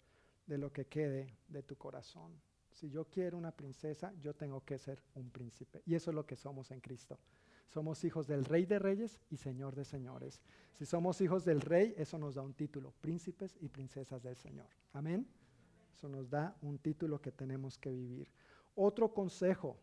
de 0.47 0.59
lo 0.59 0.73
que 0.73 0.87
quede 0.87 1.35
de 1.49 1.63
tu 1.63 1.77
corazón? 1.77 2.33
Si 2.77 2.91
yo 2.91 3.07
quiero 3.07 3.39
una 3.39 3.53
princesa, 3.53 4.13
yo 4.21 4.35
tengo 4.35 4.63
que 4.63 4.77
ser 4.77 5.03
un 5.15 5.31
príncipe. 5.31 5.83
Y 5.87 5.95
eso 5.95 6.11
es 6.11 6.15
lo 6.15 6.27
que 6.27 6.37
somos 6.37 6.71
en 6.71 6.81
Cristo. 6.81 7.19
Somos 7.69 8.05
hijos 8.05 8.27
del 8.27 8.45
Rey 8.45 8.67
de 8.67 8.79
Reyes 8.79 9.19
y 9.31 9.39
Señor 9.39 9.75
de 9.75 9.87
Señores. 9.87 10.43
Si 10.75 10.85
somos 10.85 11.23
hijos 11.23 11.43
del 11.47 11.63
Rey, 11.63 11.95
eso 11.97 12.19
nos 12.19 12.35
da 12.35 12.43
un 12.43 12.53
título, 12.53 12.93
príncipes 13.01 13.57
y 13.63 13.71
princesas 13.71 14.23
del 14.23 14.37
Señor. 14.37 14.67
Amén. 14.93 15.27
Eso 15.95 16.11
nos 16.11 16.29
da 16.29 16.55
un 16.61 16.79
título 16.79 17.19
que 17.19 17.33
tenemos 17.33 17.79
que 17.79 17.91
vivir. 17.91 18.31
Otro 18.75 19.15
consejo, 19.15 19.79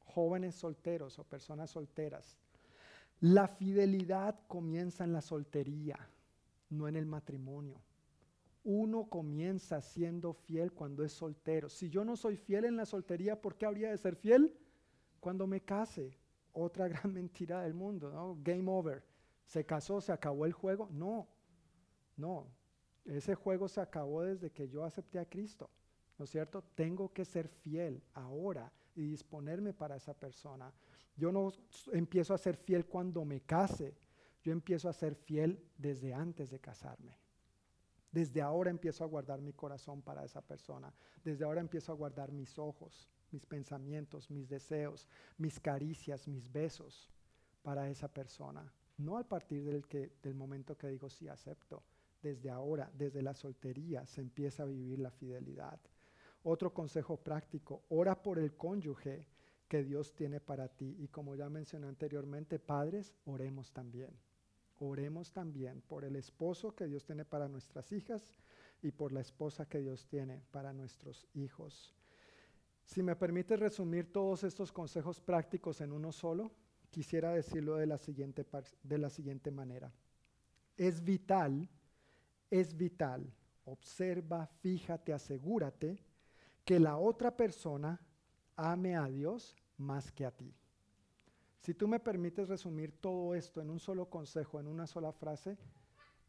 jóvenes 0.00 0.56
solteros 0.56 1.20
o 1.20 1.24
personas 1.24 1.70
solteras. 1.70 2.36
La 3.20 3.46
fidelidad 3.46 4.40
comienza 4.48 5.04
en 5.04 5.12
la 5.12 5.20
soltería, 5.20 5.96
no 6.68 6.88
en 6.88 6.96
el 6.96 7.06
matrimonio 7.06 7.80
uno 8.70 9.08
comienza 9.08 9.80
siendo 9.80 10.34
fiel 10.34 10.72
cuando 10.72 11.02
es 11.02 11.12
soltero. 11.12 11.70
Si 11.70 11.88
yo 11.88 12.04
no 12.04 12.16
soy 12.16 12.36
fiel 12.36 12.66
en 12.66 12.76
la 12.76 12.84
soltería, 12.84 13.40
¿por 13.40 13.56
qué 13.56 13.64
habría 13.64 13.90
de 13.90 13.96
ser 13.96 14.14
fiel 14.14 14.54
cuando 15.20 15.46
me 15.46 15.62
case? 15.62 16.18
Otra 16.52 16.86
gran 16.88 17.14
mentira 17.14 17.62
del 17.62 17.72
mundo, 17.72 18.10
¿no? 18.10 18.36
Game 18.42 18.70
over. 18.70 19.02
¿Se 19.46 19.64
casó, 19.64 20.02
se 20.02 20.12
acabó 20.12 20.44
el 20.44 20.52
juego? 20.52 20.90
No, 20.92 21.26
no. 22.18 22.46
Ese 23.06 23.34
juego 23.34 23.68
se 23.68 23.80
acabó 23.80 24.20
desde 24.20 24.50
que 24.50 24.68
yo 24.68 24.84
acepté 24.84 25.18
a 25.18 25.24
Cristo. 25.24 25.70
¿No 26.18 26.26
es 26.26 26.30
cierto? 26.30 26.62
Tengo 26.74 27.10
que 27.10 27.24
ser 27.24 27.48
fiel 27.48 28.02
ahora 28.12 28.70
y 28.94 29.06
disponerme 29.06 29.72
para 29.72 29.96
esa 29.96 30.12
persona. 30.12 30.70
Yo 31.16 31.32
no 31.32 31.50
empiezo 31.90 32.34
a 32.34 32.38
ser 32.38 32.58
fiel 32.58 32.84
cuando 32.84 33.24
me 33.24 33.40
case, 33.40 33.96
yo 34.42 34.52
empiezo 34.52 34.90
a 34.90 34.92
ser 34.92 35.14
fiel 35.14 35.58
desde 35.78 36.12
antes 36.12 36.50
de 36.50 36.60
casarme. 36.60 37.16
Desde 38.10 38.40
ahora 38.40 38.70
empiezo 38.70 39.04
a 39.04 39.06
guardar 39.06 39.40
mi 39.40 39.52
corazón 39.52 40.02
para 40.02 40.24
esa 40.24 40.40
persona. 40.40 40.92
Desde 41.22 41.44
ahora 41.44 41.60
empiezo 41.60 41.92
a 41.92 41.94
guardar 41.94 42.32
mis 42.32 42.58
ojos, 42.58 43.08
mis 43.30 43.44
pensamientos, 43.44 44.30
mis 44.30 44.48
deseos, 44.48 45.06
mis 45.36 45.60
caricias, 45.60 46.26
mis 46.26 46.50
besos 46.50 47.10
para 47.62 47.88
esa 47.90 48.08
persona. 48.08 48.72
No 48.96 49.18
a 49.18 49.24
partir 49.24 49.62
del, 49.64 49.86
que, 49.86 50.12
del 50.22 50.34
momento 50.34 50.76
que 50.76 50.88
digo 50.88 51.10
sí 51.10 51.28
acepto. 51.28 51.84
Desde 52.22 52.50
ahora, 52.50 52.90
desde 52.94 53.22
la 53.22 53.34
soltería, 53.34 54.06
se 54.06 54.20
empieza 54.20 54.62
a 54.62 54.66
vivir 54.66 54.98
la 54.98 55.10
fidelidad. 55.10 55.78
Otro 56.42 56.72
consejo 56.72 57.16
práctico, 57.18 57.84
ora 57.90 58.20
por 58.22 58.38
el 58.38 58.56
cónyuge 58.56 59.28
que 59.68 59.84
Dios 59.84 60.14
tiene 60.14 60.40
para 60.40 60.68
ti. 60.68 60.96
Y 60.98 61.08
como 61.08 61.36
ya 61.36 61.48
mencioné 61.48 61.86
anteriormente, 61.86 62.58
padres, 62.58 63.14
oremos 63.26 63.70
también. 63.72 64.10
Oremos 64.80 65.32
también 65.32 65.80
por 65.82 66.04
el 66.04 66.16
esposo 66.16 66.74
que 66.74 66.86
Dios 66.86 67.04
tiene 67.04 67.24
para 67.24 67.48
nuestras 67.48 67.90
hijas 67.92 68.36
y 68.82 68.92
por 68.92 69.12
la 69.12 69.20
esposa 69.20 69.66
que 69.66 69.80
Dios 69.80 70.06
tiene 70.06 70.40
para 70.52 70.72
nuestros 70.72 71.26
hijos. 71.34 71.94
Si 72.84 73.02
me 73.02 73.16
permite 73.16 73.56
resumir 73.56 74.12
todos 74.12 74.44
estos 74.44 74.72
consejos 74.72 75.20
prácticos 75.20 75.80
en 75.80 75.92
uno 75.92 76.12
solo, 76.12 76.52
quisiera 76.90 77.32
decirlo 77.32 77.76
de 77.76 77.86
la 77.86 77.98
siguiente, 77.98 78.46
de 78.82 78.98
la 78.98 79.10
siguiente 79.10 79.50
manera. 79.50 79.92
Es 80.76 81.04
vital, 81.04 81.68
es 82.50 82.76
vital, 82.76 83.30
observa, 83.64 84.46
fíjate, 84.46 85.12
asegúrate 85.12 85.98
que 86.64 86.78
la 86.78 86.96
otra 86.96 87.36
persona 87.36 88.00
ame 88.56 88.96
a 88.96 89.06
Dios 89.06 89.56
más 89.76 90.10
que 90.12 90.24
a 90.24 90.30
ti. 90.30 90.54
Si 91.60 91.74
tú 91.74 91.88
me 91.88 92.00
permites 92.00 92.48
resumir 92.48 92.92
todo 93.00 93.34
esto 93.34 93.60
en 93.60 93.70
un 93.70 93.80
solo 93.80 94.08
consejo, 94.08 94.60
en 94.60 94.66
una 94.66 94.86
sola 94.86 95.12
frase, 95.12 95.58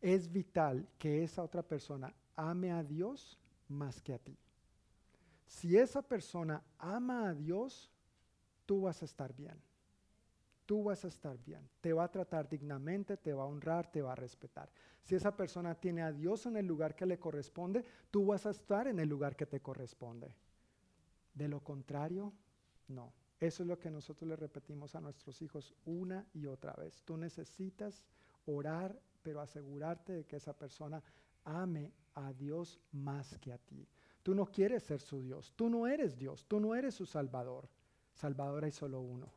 es 0.01 0.31
vital 0.31 0.87
que 0.97 1.23
esa 1.23 1.43
otra 1.43 1.61
persona 1.61 2.13
ame 2.35 2.71
a 2.71 2.83
Dios 2.83 3.37
más 3.67 4.01
que 4.01 4.13
a 4.13 4.19
ti. 4.19 4.37
Si 5.45 5.77
esa 5.77 6.01
persona 6.01 6.63
ama 6.77 7.27
a 7.27 7.33
Dios, 7.33 7.91
tú 8.65 8.81
vas 8.81 9.01
a 9.01 9.05
estar 9.05 9.33
bien. 9.33 9.59
Tú 10.65 10.83
vas 10.83 11.03
a 11.03 11.07
estar 11.07 11.37
bien. 11.43 11.67
Te 11.81 11.91
va 11.93 12.03
a 12.03 12.11
tratar 12.11 12.47
dignamente, 12.47 13.17
te 13.17 13.33
va 13.33 13.43
a 13.43 13.47
honrar, 13.47 13.91
te 13.91 14.01
va 14.01 14.11
a 14.11 14.15
respetar. 14.15 14.69
Si 15.03 15.15
esa 15.15 15.35
persona 15.35 15.73
tiene 15.73 16.03
a 16.03 16.11
Dios 16.11 16.45
en 16.45 16.55
el 16.55 16.67
lugar 16.67 16.95
que 16.95 17.07
le 17.07 17.17
corresponde, 17.17 17.83
tú 18.11 18.27
vas 18.27 18.45
a 18.45 18.51
estar 18.51 18.87
en 18.87 18.99
el 18.99 19.09
lugar 19.09 19.35
que 19.35 19.47
te 19.47 19.59
corresponde. 19.59 20.35
De 21.33 21.47
lo 21.47 21.61
contrario, 21.61 22.31
no. 22.87 23.11
Eso 23.39 23.63
es 23.63 23.67
lo 23.67 23.79
que 23.79 23.89
nosotros 23.89 24.27
le 24.27 24.35
repetimos 24.35 24.95
a 24.95 25.01
nuestros 25.01 25.41
hijos 25.41 25.73
una 25.85 26.25
y 26.33 26.45
otra 26.45 26.73
vez. 26.73 27.01
Tú 27.03 27.15
necesitas 27.15 28.03
orar, 28.45 28.99
pero 29.21 29.41
asegurarte 29.41 30.13
de 30.13 30.25
que 30.25 30.35
esa 30.35 30.53
persona 30.53 31.01
ame 31.45 31.93
a 32.15 32.33
Dios 32.33 32.79
más 32.91 33.37
que 33.39 33.53
a 33.53 33.57
ti. 33.57 33.87
Tú 34.23 34.35
no 34.35 34.45
quieres 34.45 34.83
ser 34.83 34.99
su 34.99 35.21
Dios, 35.21 35.53
tú 35.55 35.69
no 35.69 35.87
eres 35.87 36.17
Dios, 36.17 36.45
tú 36.47 36.59
no 36.59 36.75
eres 36.75 36.95
su 36.95 37.05
Salvador. 37.05 37.69
Salvador 38.13 38.65
hay 38.65 38.71
solo 38.71 38.99
uno. 38.99 39.31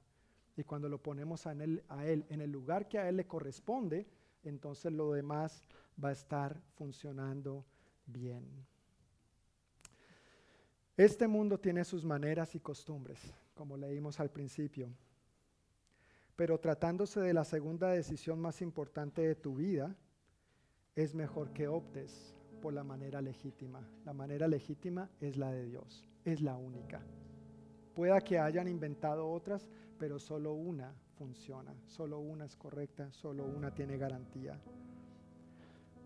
Y 0.57 0.65
cuando 0.65 0.89
lo 0.89 1.01
ponemos 1.01 1.47
a 1.47 1.53
él, 1.53 1.83
a 1.89 2.07
él 2.07 2.27
en 2.29 2.41
el 2.41 2.51
lugar 2.51 2.89
que 2.89 2.99
a 2.99 3.09
Él 3.09 3.16
le 3.16 3.27
corresponde, 3.27 4.07
entonces 4.43 4.93
lo 4.93 5.12
demás 5.12 5.62
va 6.03 6.11
a 6.11 6.12
estar 6.12 6.61
funcionando 6.74 7.65
bien. 8.07 8.66
Este 10.97 11.27
mundo 11.27 11.59
tiene 11.59 11.85
sus 11.85 12.05
maneras 12.05 12.55
y 12.55 12.61
costumbres, 12.61 13.33
como 13.55 13.77
leímos 13.77 14.20
al 14.20 14.31
principio. 14.31 14.89
Pero 16.37 16.59
tratándose 16.59 17.20
de 17.20 17.35
la 17.35 17.45
segunda 17.45 17.91
decisión 17.91 18.41
más 18.41 18.62
importante 18.62 19.23
de 19.23 19.35
tu 19.35 19.57
vida, 19.57 19.97
es 20.95 21.15
mejor 21.15 21.53
que 21.53 21.69
optes 21.69 22.35
por 22.61 22.73
la 22.73 22.85
manera 22.85 23.20
legítima. 23.20 23.87
La 24.05 24.12
manera 24.12 24.49
legítima 24.49 25.11
es 25.20 25.37
la 25.37 25.53
de 25.53 25.65
Dios, 25.65 26.09
es 26.24 26.41
la 26.41 26.57
única. 26.57 27.01
Pueda 27.95 28.20
que 28.20 28.39
hayan 28.39 28.69
inventado 28.69 29.29
otras, 29.29 29.69
pero 29.99 30.19
solo 30.19 30.55
una 30.55 30.95
funciona, 31.16 31.74
solo 31.87 32.19
una 32.19 32.47
es 32.47 32.57
correcta, 32.57 33.12
solo 33.12 33.45
una 33.45 33.73
tiene 33.73 33.99
garantía. 33.99 34.59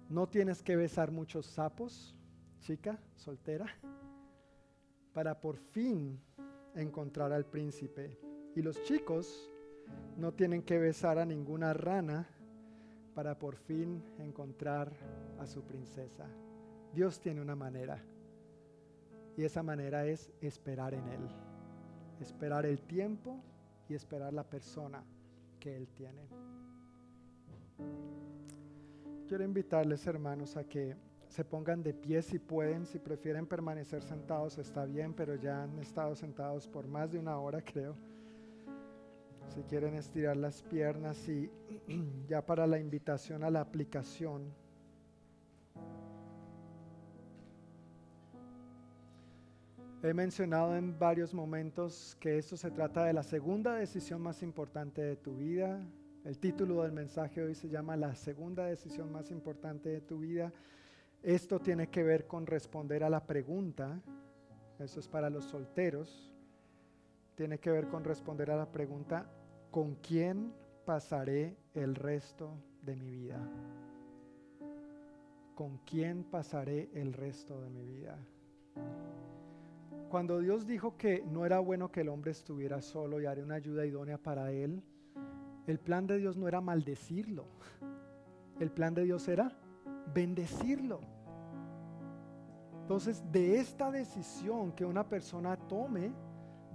No 0.09 0.29
tienes 0.29 0.63
que 0.63 0.77
besar 0.77 1.11
muchos 1.11 1.47
sapos, 1.47 2.15
chica, 2.61 2.99
soltera 3.15 3.67
para 5.17 5.41
por 5.41 5.57
fin 5.57 6.21
encontrar 6.77 7.33
al 7.33 7.45
príncipe. 7.45 8.19
Y 8.55 8.63
los 8.63 8.83
chicos 8.85 9.51
no 10.17 10.33
tienen 10.33 10.63
que 10.63 10.79
besar 10.79 11.19
a 11.19 11.27
ninguna 11.27 11.73
rana 11.73 12.29
para 13.15 13.39
por 13.39 13.57
fin 13.57 14.03
encontrar 14.19 14.93
a 15.39 15.47
su 15.47 15.63
princesa. 15.63 16.27
Dios 16.95 17.21
tiene 17.21 17.41
una 17.41 17.57
manera. 17.57 18.03
Y 19.37 19.45
esa 19.45 19.63
manera 19.63 20.07
es 20.07 20.31
esperar 20.41 20.95
en 20.95 21.07
Él. 21.09 21.29
Esperar 22.21 22.65
el 22.65 22.81
tiempo 22.81 23.43
y 23.89 23.95
esperar 23.95 24.33
la 24.33 24.45
persona 24.45 25.05
que 25.61 25.77
Él 25.77 25.89
tiene. 25.89 26.29
Quiero 29.29 29.45
invitarles, 29.45 30.07
hermanos, 30.07 30.57
a 30.57 30.65
que 30.65 30.97
se 31.37 31.45
pongan 31.45 31.83
de 31.83 31.93
pie 31.93 32.23
si 32.23 32.39
pueden, 32.39 32.87
si 32.87 32.99
prefieren 32.99 33.47
permanecer 33.47 34.03
sentados 34.03 34.57
está 34.57 34.87
bien, 34.87 35.13
pero 35.13 35.35
ya 35.35 35.65
han 35.65 35.79
estado 35.79 36.17
sentados 36.17 36.67
por 36.67 36.89
más 36.89 37.13
de 37.13 37.19
una 37.19 37.39
hora 37.39 37.61
creo. 37.73 37.95
Si 39.55 39.61
quieren 39.65 39.97
estirar 39.97 40.35
las 40.39 40.63
piernas 40.63 41.29
y 41.29 41.51
ya 42.27 42.41
para 42.41 42.67
la 42.67 42.79
invitación 42.79 43.45
a 43.45 43.51
la 43.51 43.61
aplicación. 43.61 44.51
He 50.03 50.15
mencionado 50.15 50.75
en 50.75 50.99
varios 50.99 51.35
momentos 51.35 52.17
que 52.19 52.39
esto 52.39 52.57
se 52.57 52.71
trata 52.71 53.05
de 53.05 53.13
la 53.13 53.23
segunda 53.23 53.75
decisión 53.75 54.23
más 54.23 54.43
importante 54.43 55.03
de 55.03 55.17
tu 55.17 55.37
vida. 55.37 55.87
El 56.25 56.39
título 56.39 56.83
del 56.83 56.93
mensaje 56.93 57.43
hoy 57.43 57.55
se 57.55 57.69
llama 57.69 57.95
La 57.95 58.15
segunda 58.15 58.65
decisión 58.65 59.13
más 59.13 59.31
importante 59.31 59.91
de 59.91 60.01
tu 60.01 60.21
vida. 60.21 60.51
Esto 61.27 61.59
tiene 61.59 61.89
que 61.89 62.05
ver 62.05 62.29
con 62.29 62.47
responder 62.47 63.03
a 63.03 63.11
la 63.11 63.27
pregunta, 63.27 64.01
eso 64.79 65.01
es 65.01 65.09
para 65.09 65.29
los 65.29 65.45
solteros, 65.47 66.33
tiene 67.35 67.59
que 67.59 67.73
ver 67.73 67.89
con 67.89 68.05
responder 68.05 68.49
a 68.53 68.57
la 68.57 68.71
pregunta, 68.71 69.27
¿con 69.73 69.97
quién 69.97 70.53
pasaré 70.85 71.57
el 71.75 71.97
resto 71.97 72.53
de 72.83 72.95
mi 72.95 73.11
vida? 73.11 73.41
¿Con 75.57 75.79
quién 75.79 76.23
pasaré 76.23 76.91
el 76.95 77.13
resto 77.13 77.61
de 77.61 77.71
mi 77.71 77.85
vida? 77.85 78.17
Cuando 80.09 80.39
Dios 80.39 80.65
dijo 80.65 80.97
que 80.97 81.25
no 81.27 81.45
era 81.45 81.59
bueno 81.59 81.91
que 81.91 82.03
el 82.03 82.09
hombre 82.09 82.31
estuviera 82.31 82.81
solo 82.81 83.21
y 83.21 83.27
haré 83.27 83.43
una 83.43 83.57
ayuda 83.57 83.85
idónea 83.85 84.19
para 84.19 84.53
él, 84.53 84.81
el 85.67 85.81
plan 85.81 86.07
de 86.07 86.19
Dios 86.19 86.37
no 86.37 86.47
era 86.47 86.61
maldecirlo, 86.61 87.47
el 88.61 88.71
plan 88.71 88.95
de 88.95 89.03
Dios 89.03 89.27
era 89.27 89.51
bendecirlo. 90.15 91.16
Entonces, 92.87 93.21
de 93.33 93.59
esta 93.59 93.91
decisión 93.91 94.71
que 94.71 94.85
una 94.85 95.03
persona 95.03 95.57
tome, 95.57 96.13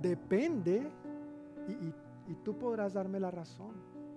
depende, 0.01 0.91
y, 2.27 2.35
tú 2.43 2.57
podrás 2.57 2.91
darme 2.91 3.17
la 3.17 3.31
razón, 3.31 3.75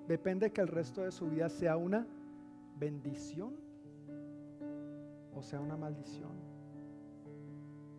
depende 0.09 0.53
que 0.53 0.61
el 0.61 0.67
resto 0.67 1.03
de 1.03 1.13
su 1.13 1.29
vida 1.29 1.49
sea 1.49 1.77
una 1.77 2.05
bendición 2.77 3.55
o 5.37 5.41
sea 5.41 5.61
una 5.61 5.77
maldición. 5.77 6.33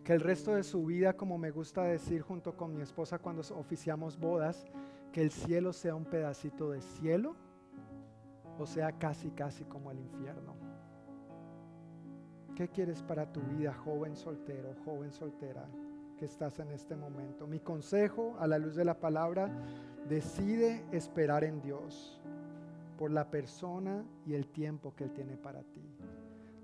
Que 0.04 0.12
el 0.12 0.20
resto 0.20 0.54
de 0.54 0.62
su 0.62 0.84
vida, 0.84 1.14
como 1.14 1.38
me 1.38 1.50
gusta 1.50 1.84
decir 1.84 2.20
junto 2.20 2.54
con 2.54 2.74
mi 2.74 2.82
esposa 2.82 3.18
cuando 3.18 3.40
oficiamos 3.54 4.18
bodas, 4.18 4.66
que 5.10 5.22
el 5.22 5.30
cielo 5.30 5.72
sea 5.72 5.94
un 5.94 6.04
pedacito 6.04 6.70
de 6.70 6.82
cielo 6.82 7.34
o 8.58 8.66
sea 8.66 8.92
casi, 8.92 9.30
casi 9.30 9.64
como 9.64 9.90
el 9.90 10.00
infierno. 10.00 10.65
¿Qué 12.56 12.68
quieres 12.68 13.02
para 13.02 13.30
tu 13.30 13.42
vida, 13.42 13.74
joven 13.74 14.16
soltero, 14.16 14.74
joven 14.82 15.12
soltera 15.12 15.68
que 16.18 16.24
estás 16.24 16.58
en 16.58 16.70
este 16.70 16.96
momento? 16.96 17.46
Mi 17.46 17.60
consejo 17.60 18.34
a 18.40 18.46
la 18.46 18.56
luz 18.56 18.74
de 18.74 18.84
la 18.86 18.98
palabra, 18.98 19.50
decide 20.08 20.82
esperar 20.90 21.44
en 21.44 21.60
Dios 21.60 22.18
por 22.96 23.10
la 23.10 23.30
persona 23.30 24.02
y 24.24 24.32
el 24.32 24.48
tiempo 24.48 24.94
que 24.96 25.04
Él 25.04 25.12
tiene 25.12 25.36
para 25.36 25.60
ti. 25.64 25.82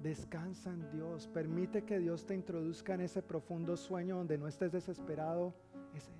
Descansa 0.02 0.70
en 0.70 0.90
Dios, 0.92 1.28
permite 1.28 1.82
que 1.82 1.98
Dios 1.98 2.24
te 2.24 2.34
introduzca 2.34 2.94
en 2.94 3.02
ese 3.02 3.20
profundo 3.20 3.76
sueño 3.76 4.16
donde 4.16 4.38
no 4.38 4.48
estés 4.48 4.72
desesperado. 4.72 5.52
Ese, 5.94 6.10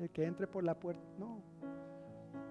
el 0.00 0.10
que 0.10 0.24
entre 0.24 0.48
por 0.48 0.64
la 0.64 0.80
puerta, 0.80 1.06
no. 1.16 1.40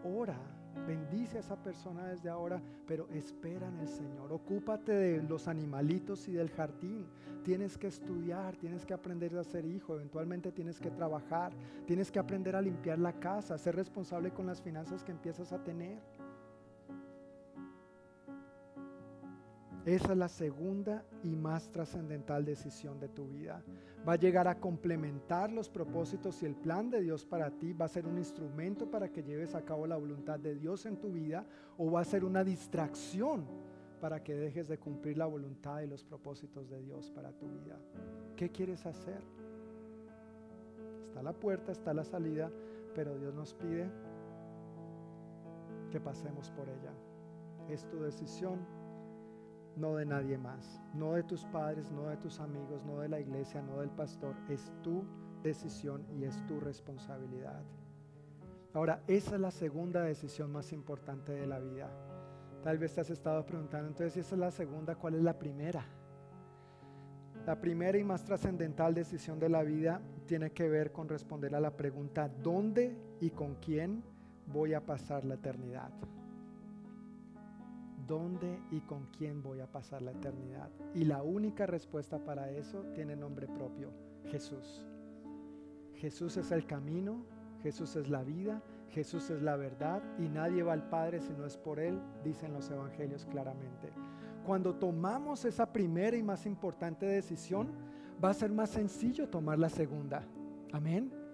Ora, 0.06 0.40
Bendice 0.88 1.38
a 1.38 1.40
esa 1.40 1.56
persona 1.56 2.08
desde 2.08 2.30
ahora, 2.30 2.62
pero 2.88 3.08
espera 3.10 3.68
en 3.68 3.80
el 3.80 3.88
Señor. 3.88 4.32
Ocúpate 4.32 4.92
de 4.92 5.24
los 5.24 5.48
animalitos 5.48 6.28
y 6.28 6.34
del 6.34 6.50
jardín. 6.50 7.08
Tienes 7.44 7.78
que 7.78 7.88
estudiar, 7.88 8.56
tienes 8.56 8.86
que 8.86 8.94
aprender 8.94 9.36
a 9.38 9.44
ser 9.44 9.66
hijo, 9.66 9.96
eventualmente 9.96 10.52
tienes 10.52 10.80
que 10.80 10.92
trabajar, 10.92 11.54
tienes 11.86 12.12
que 12.12 12.20
aprender 12.20 12.56
a 12.56 12.62
limpiar 12.62 13.00
la 13.00 13.14
casa, 13.14 13.58
ser 13.58 13.76
responsable 13.76 14.32
con 14.32 14.48
las 14.48 14.62
finanzas 14.62 15.04
que 15.04 15.12
empiezas 15.12 15.54
a 15.54 15.64
tener. 15.64 16.00
Esa 19.86 20.14
es 20.14 20.18
la 20.18 20.28
segunda 20.28 21.06
y 21.24 21.36
más 21.36 21.72
trascendental 21.72 22.44
decisión 22.44 23.00
de 23.00 23.08
tu 23.08 23.28
vida. 23.28 23.64
Va 24.08 24.14
a 24.14 24.18
llegar 24.18 24.48
a 24.48 24.60
complementar 24.60 25.52
los 25.52 25.70
propósitos 25.70 26.42
y 26.42 26.48
el 26.48 26.56
plan 26.56 26.90
de 26.90 27.02
Dios 27.02 27.24
para 27.24 27.52
ti. 27.52 27.72
Va 27.72 27.86
a 27.86 27.90
ser 27.90 28.08
un 28.08 28.18
instrumento 28.18 28.90
para 28.90 29.12
que 29.12 29.22
lleves 29.22 29.54
a 29.54 29.62
cabo 29.62 29.86
la 29.86 29.98
voluntad 29.98 30.40
de 30.40 30.56
Dios 30.56 30.88
en 30.88 30.98
tu 30.98 31.12
vida 31.12 31.46
o 31.78 31.92
va 31.92 32.02
a 32.02 32.06
ser 32.06 32.26
una 32.26 32.44
distracción 32.44 33.46
para 34.02 34.24
que 34.24 34.36
dejes 34.36 34.68
de 34.68 34.80
cumplir 34.80 35.20
la 35.20 35.28
voluntad 35.28 35.82
y 35.82 35.88
los 35.88 36.04
propósitos 36.04 36.68
de 36.68 36.82
Dios 36.82 37.12
para 37.12 37.32
tu 37.32 37.48
vida. 37.48 37.80
¿Qué 38.36 38.50
quieres 38.50 38.88
hacer? 38.88 39.22
Está 41.08 41.22
la 41.22 41.34
puerta, 41.34 41.72
está 41.72 41.94
la 41.94 42.04
salida, 42.04 42.52
pero 42.96 43.20
Dios 43.20 43.36
nos 43.36 43.54
pide 43.54 43.88
que 45.92 46.00
pasemos 46.00 46.50
por 46.50 46.70
ella. 46.70 46.92
Es 47.70 47.88
tu 47.88 48.02
decisión 48.02 48.85
no 49.78 49.96
de 49.96 50.06
nadie 50.06 50.38
más, 50.38 50.82
no 50.94 51.14
de 51.14 51.24
tus 51.24 51.46
padres, 51.46 51.92
no 51.92 52.10
de 52.10 52.18
tus 52.18 52.40
amigos, 52.40 52.84
no 52.86 53.00
de 53.00 53.10
la 53.10 53.20
iglesia, 53.20 53.62
no 53.62 53.80
del 53.80 53.90
pastor, 53.90 54.36
es 54.50 54.72
tu 54.82 55.04
decisión 55.44 56.06
y 56.12 56.24
es 56.24 56.46
tu 56.48 56.60
responsabilidad. 56.60 57.64
Ahora, 58.74 59.02
esa 59.08 59.36
es 59.36 59.42
la 59.42 59.52
segunda 59.52 60.02
decisión 60.02 60.52
más 60.52 60.74
importante 60.74 61.32
de 61.32 61.48
la 61.48 61.60
vida. 61.60 61.90
Tal 62.64 62.78
vez 62.78 62.94
te 62.94 63.02
has 63.02 63.10
estado 63.10 63.46
preguntando, 63.46 63.88
entonces 63.88 64.14
si 64.14 64.20
esa 64.20 64.36
es 64.36 64.40
la 64.40 64.52
segunda, 64.52 64.96
¿cuál 64.96 65.16
es 65.16 65.22
la 65.22 65.38
primera? 65.38 65.86
La 67.46 67.62
primera 67.62 67.98
y 67.98 68.04
más 68.04 68.26
trascendental 68.26 68.96
decisión 68.96 69.40
de 69.40 69.50
la 69.50 69.62
vida 69.62 70.02
tiene 70.26 70.52
que 70.52 70.68
ver 70.68 70.92
con 70.92 71.08
responder 71.08 71.54
a 71.54 71.60
la 71.60 71.78
pregunta, 71.78 72.28
¿dónde 72.28 72.98
y 73.22 73.30
con 73.30 73.56
quién 73.56 74.04
voy 74.48 74.74
a 74.74 74.84
pasar 74.84 75.24
la 75.26 75.36
eternidad? 75.36 75.92
¿Dónde 78.08 78.62
y 78.72 78.82
con 78.82 79.08
quién 79.08 79.42
voy 79.42 79.60
a 79.60 79.72
pasar 79.72 80.02
la 80.02 80.12
eternidad? 80.12 80.70
Y 80.94 81.06
la 81.06 81.24
única 81.24 81.66
respuesta 81.66 82.24
para 82.24 82.52
eso 82.52 82.84
tiene 82.94 83.16
nombre 83.16 83.48
propio, 83.48 83.92
Jesús. 84.26 84.86
Jesús 85.96 86.38
es 86.38 86.52
el 86.52 86.66
camino, 86.66 87.26
Jesús 87.64 87.96
es 87.96 88.10
la 88.10 88.24
vida, 88.24 88.62
Jesús 88.90 89.30
es 89.30 89.42
la 89.42 89.56
verdad 89.56 90.04
y 90.20 90.30
nadie 90.30 90.64
va 90.64 90.74
al 90.74 90.88
Padre 90.90 91.20
si 91.20 91.34
no 91.34 91.46
es 91.46 91.58
por 91.58 91.80
Él, 91.80 92.00
dicen 92.24 92.54
los 92.54 92.70
evangelios 92.70 93.26
claramente. 93.26 93.92
Cuando 94.46 94.76
tomamos 94.76 95.44
esa 95.46 95.72
primera 95.72 96.16
y 96.16 96.24
más 96.24 96.46
importante 96.46 97.06
decisión, 97.06 97.72
va 98.24 98.30
a 98.30 98.34
ser 98.34 98.52
más 98.52 98.70
sencillo 98.70 99.28
tomar 99.28 99.58
la 99.58 99.70
segunda. 99.70 100.24
Amén. 100.72 101.25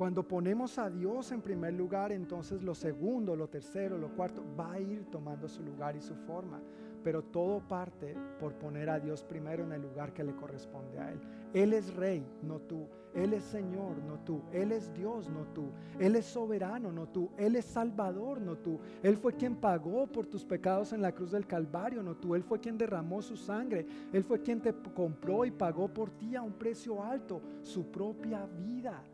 Cuando 0.00 0.26
ponemos 0.26 0.78
a 0.78 0.88
Dios 0.88 1.30
en 1.30 1.42
primer 1.42 1.74
lugar, 1.74 2.10
entonces 2.10 2.62
lo 2.62 2.74
segundo, 2.74 3.36
lo 3.36 3.48
tercero, 3.48 3.98
lo 3.98 4.08
cuarto 4.16 4.42
va 4.58 4.72
a 4.72 4.80
ir 4.80 5.04
tomando 5.10 5.46
su 5.46 5.62
lugar 5.62 5.94
y 5.94 6.00
su 6.00 6.14
forma. 6.14 6.58
Pero 7.04 7.22
todo 7.22 7.60
parte 7.68 8.16
por 8.40 8.54
poner 8.54 8.88
a 8.88 8.98
Dios 8.98 9.22
primero 9.22 9.62
en 9.62 9.72
el 9.72 9.82
lugar 9.82 10.14
que 10.14 10.24
le 10.24 10.34
corresponde 10.34 10.98
a 10.98 11.12
Él. 11.12 11.20
Él 11.52 11.74
es 11.74 11.94
rey, 11.96 12.26
no 12.40 12.60
tú. 12.60 12.88
Él 13.12 13.34
es 13.34 13.44
Señor, 13.44 14.02
no 14.02 14.18
tú. 14.20 14.40
Él 14.54 14.72
es 14.72 14.90
Dios, 14.94 15.28
no 15.28 15.44
tú. 15.52 15.70
Él 15.98 16.16
es 16.16 16.24
soberano, 16.24 16.90
no 16.90 17.06
tú. 17.06 17.28
Él 17.36 17.54
es 17.56 17.66
Salvador, 17.66 18.40
no 18.40 18.56
tú. 18.56 18.80
Él 19.02 19.18
fue 19.18 19.34
quien 19.34 19.56
pagó 19.56 20.06
por 20.06 20.26
tus 20.26 20.46
pecados 20.46 20.94
en 20.94 21.02
la 21.02 21.12
cruz 21.12 21.32
del 21.32 21.46
Calvario, 21.46 22.02
no 22.02 22.16
tú. 22.16 22.34
Él 22.34 22.42
fue 22.42 22.58
quien 22.58 22.78
derramó 22.78 23.20
su 23.20 23.36
sangre. 23.36 23.84
Él 24.14 24.24
fue 24.24 24.40
quien 24.40 24.62
te 24.62 24.72
compró 24.94 25.44
y 25.44 25.50
pagó 25.50 25.88
por 25.88 26.08
ti 26.12 26.36
a 26.36 26.40
un 26.40 26.54
precio 26.54 27.02
alto, 27.04 27.42
su 27.62 27.90
propia 27.90 28.46
vida. 28.46 29.04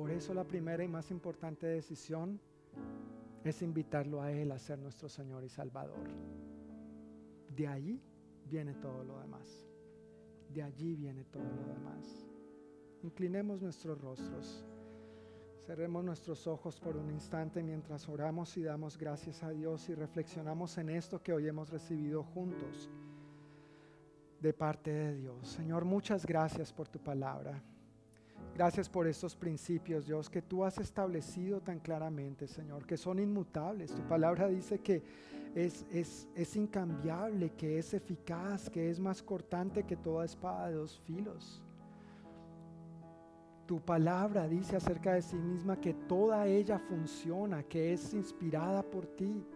Por 0.00 0.10
eso 0.10 0.32
la 0.32 0.44
primera 0.44 0.82
y 0.82 0.88
más 0.88 1.10
importante 1.10 1.66
decisión 1.66 2.40
es 3.44 3.60
invitarlo 3.60 4.22
a 4.22 4.32
Él 4.32 4.50
a 4.50 4.58
ser 4.58 4.78
nuestro 4.78 5.10
Señor 5.10 5.44
y 5.44 5.50
Salvador. 5.50 6.08
De 7.54 7.68
allí 7.68 8.00
viene 8.46 8.72
todo 8.72 9.04
lo 9.04 9.20
demás. 9.20 9.68
De 10.48 10.62
allí 10.62 10.96
viene 10.96 11.24
todo 11.24 11.44
lo 11.44 11.74
demás. 11.74 12.26
Inclinemos 13.02 13.60
nuestros 13.60 14.00
rostros. 14.00 14.64
Cerremos 15.66 16.02
nuestros 16.02 16.46
ojos 16.46 16.80
por 16.80 16.96
un 16.96 17.10
instante 17.10 17.62
mientras 17.62 18.08
oramos 18.08 18.56
y 18.56 18.62
damos 18.62 18.96
gracias 18.96 19.42
a 19.42 19.50
Dios 19.50 19.86
y 19.90 19.94
reflexionamos 19.94 20.78
en 20.78 20.88
esto 20.88 21.22
que 21.22 21.34
hoy 21.34 21.46
hemos 21.46 21.68
recibido 21.68 22.22
juntos 22.22 22.88
de 24.40 24.54
parte 24.54 24.90
de 24.90 25.16
Dios. 25.16 25.46
Señor, 25.46 25.84
muchas 25.84 26.24
gracias 26.24 26.72
por 26.72 26.88
tu 26.88 26.98
palabra. 26.98 27.62
Gracias 28.54 28.88
por 28.88 29.06
estos 29.06 29.34
principios, 29.34 30.06
Dios, 30.06 30.28
que 30.28 30.42
tú 30.42 30.64
has 30.64 30.78
establecido 30.78 31.60
tan 31.60 31.78
claramente, 31.80 32.46
Señor, 32.46 32.86
que 32.86 32.96
son 32.96 33.18
inmutables. 33.18 33.94
Tu 33.94 34.02
palabra 34.02 34.48
dice 34.48 34.80
que 34.80 35.02
es, 35.54 35.86
es, 35.90 36.28
es 36.34 36.56
incambiable, 36.56 37.50
que 37.56 37.78
es 37.78 37.94
eficaz, 37.94 38.68
que 38.68 38.90
es 38.90 39.00
más 39.00 39.22
cortante 39.22 39.84
que 39.84 39.96
toda 39.96 40.24
espada 40.24 40.68
de 40.68 40.74
dos 40.74 41.00
filos. 41.06 41.62
Tu 43.66 43.80
palabra 43.80 44.48
dice 44.48 44.76
acerca 44.76 45.14
de 45.14 45.22
sí 45.22 45.36
misma 45.36 45.80
que 45.80 45.94
toda 45.94 46.46
ella 46.46 46.78
funciona, 46.78 47.62
que 47.62 47.92
es 47.92 48.12
inspirada 48.12 48.82
por 48.82 49.06
ti 49.06 49.46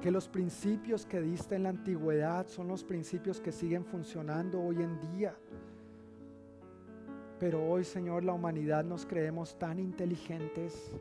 que 0.00 0.10
los 0.10 0.28
principios 0.28 1.04
que 1.04 1.20
diste 1.20 1.56
en 1.56 1.64
la 1.64 1.70
antigüedad 1.70 2.46
son 2.46 2.68
los 2.68 2.84
principios 2.84 3.40
que 3.40 3.50
siguen 3.50 3.84
funcionando 3.84 4.60
hoy 4.60 4.76
en 4.76 5.00
día. 5.12 5.36
Pero 7.38 7.64
hoy, 7.64 7.84
Señor, 7.84 8.24
la 8.24 8.32
humanidad 8.32 8.84
nos 8.84 9.06
creemos 9.06 9.56
tan 9.58 9.78
inteligentes. 9.78 10.92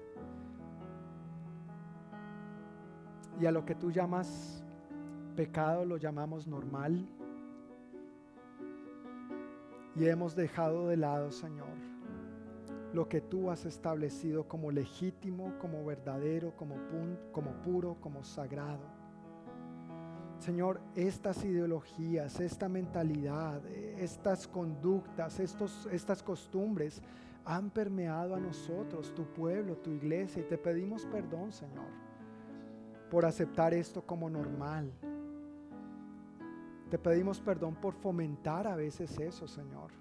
Y 3.39 3.45
a 3.45 3.51
lo 3.51 3.65
que 3.65 3.75
tú 3.75 3.91
llamas 3.91 4.63
pecado 5.35 5.85
lo 5.85 5.97
llamamos 5.97 6.47
normal. 6.47 7.07
Y 9.95 10.05
hemos 10.05 10.35
dejado 10.35 10.87
de 10.89 10.97
lado, 10.97 11.31
Señor, 11.31 11.75
lo 12.93 13.09
que 13.09 13.19
tú 13.19 13.49
has 13.49 13.65
establecido 13.65 14.47
como 14.47 14.71
legítimo, 14.71 15.57
como 15.59 15.83
verdadero, 15.85 16.55
como, 16.55 16.75
puro, 17.63 17.97
como 17.99 18.23
sagrado. 18.23 18.96
Señor, 20.47 20.79
estas 20.95 21.43
ideologías, 21.43 22.39
esta 22.39 22.69
mentalidad, 22.69 23.65
estas 23.99 24.47
conductas, 24.47 25.41
estos, 25.41 25.89
estas 25.91 26.23
costumbres 26.23 27.01
han 27.43 27.69
permeado 27.69 28.33
a 28.33 28.39
nosotros, 28.39 29.13
tu 29.13 29.25
pueblo, 29.25 29.75
tu 29.75 29.91
iglesia, 29.91 30.41
y 30.41 30.45
te 30.45 30.57
pedimos 30.57 31.05
perdón, 31.07 31.51
Señor, 31.51 31.89
por 33.11 33.25
aceptar 33.25 33.73
esto 33.73 34.01
como 34.03 34.29
normal. 34.29 34.89
Te 36.89 36.97
pedimos 36.97 37.41
perdón 37.41 37.75
por 37.75 37.93
fomentar 37.93 38.67
a 38.67 38.77
veces 38.77 39.19
eso, 39.19 39.49
Señor, 39.49 39.91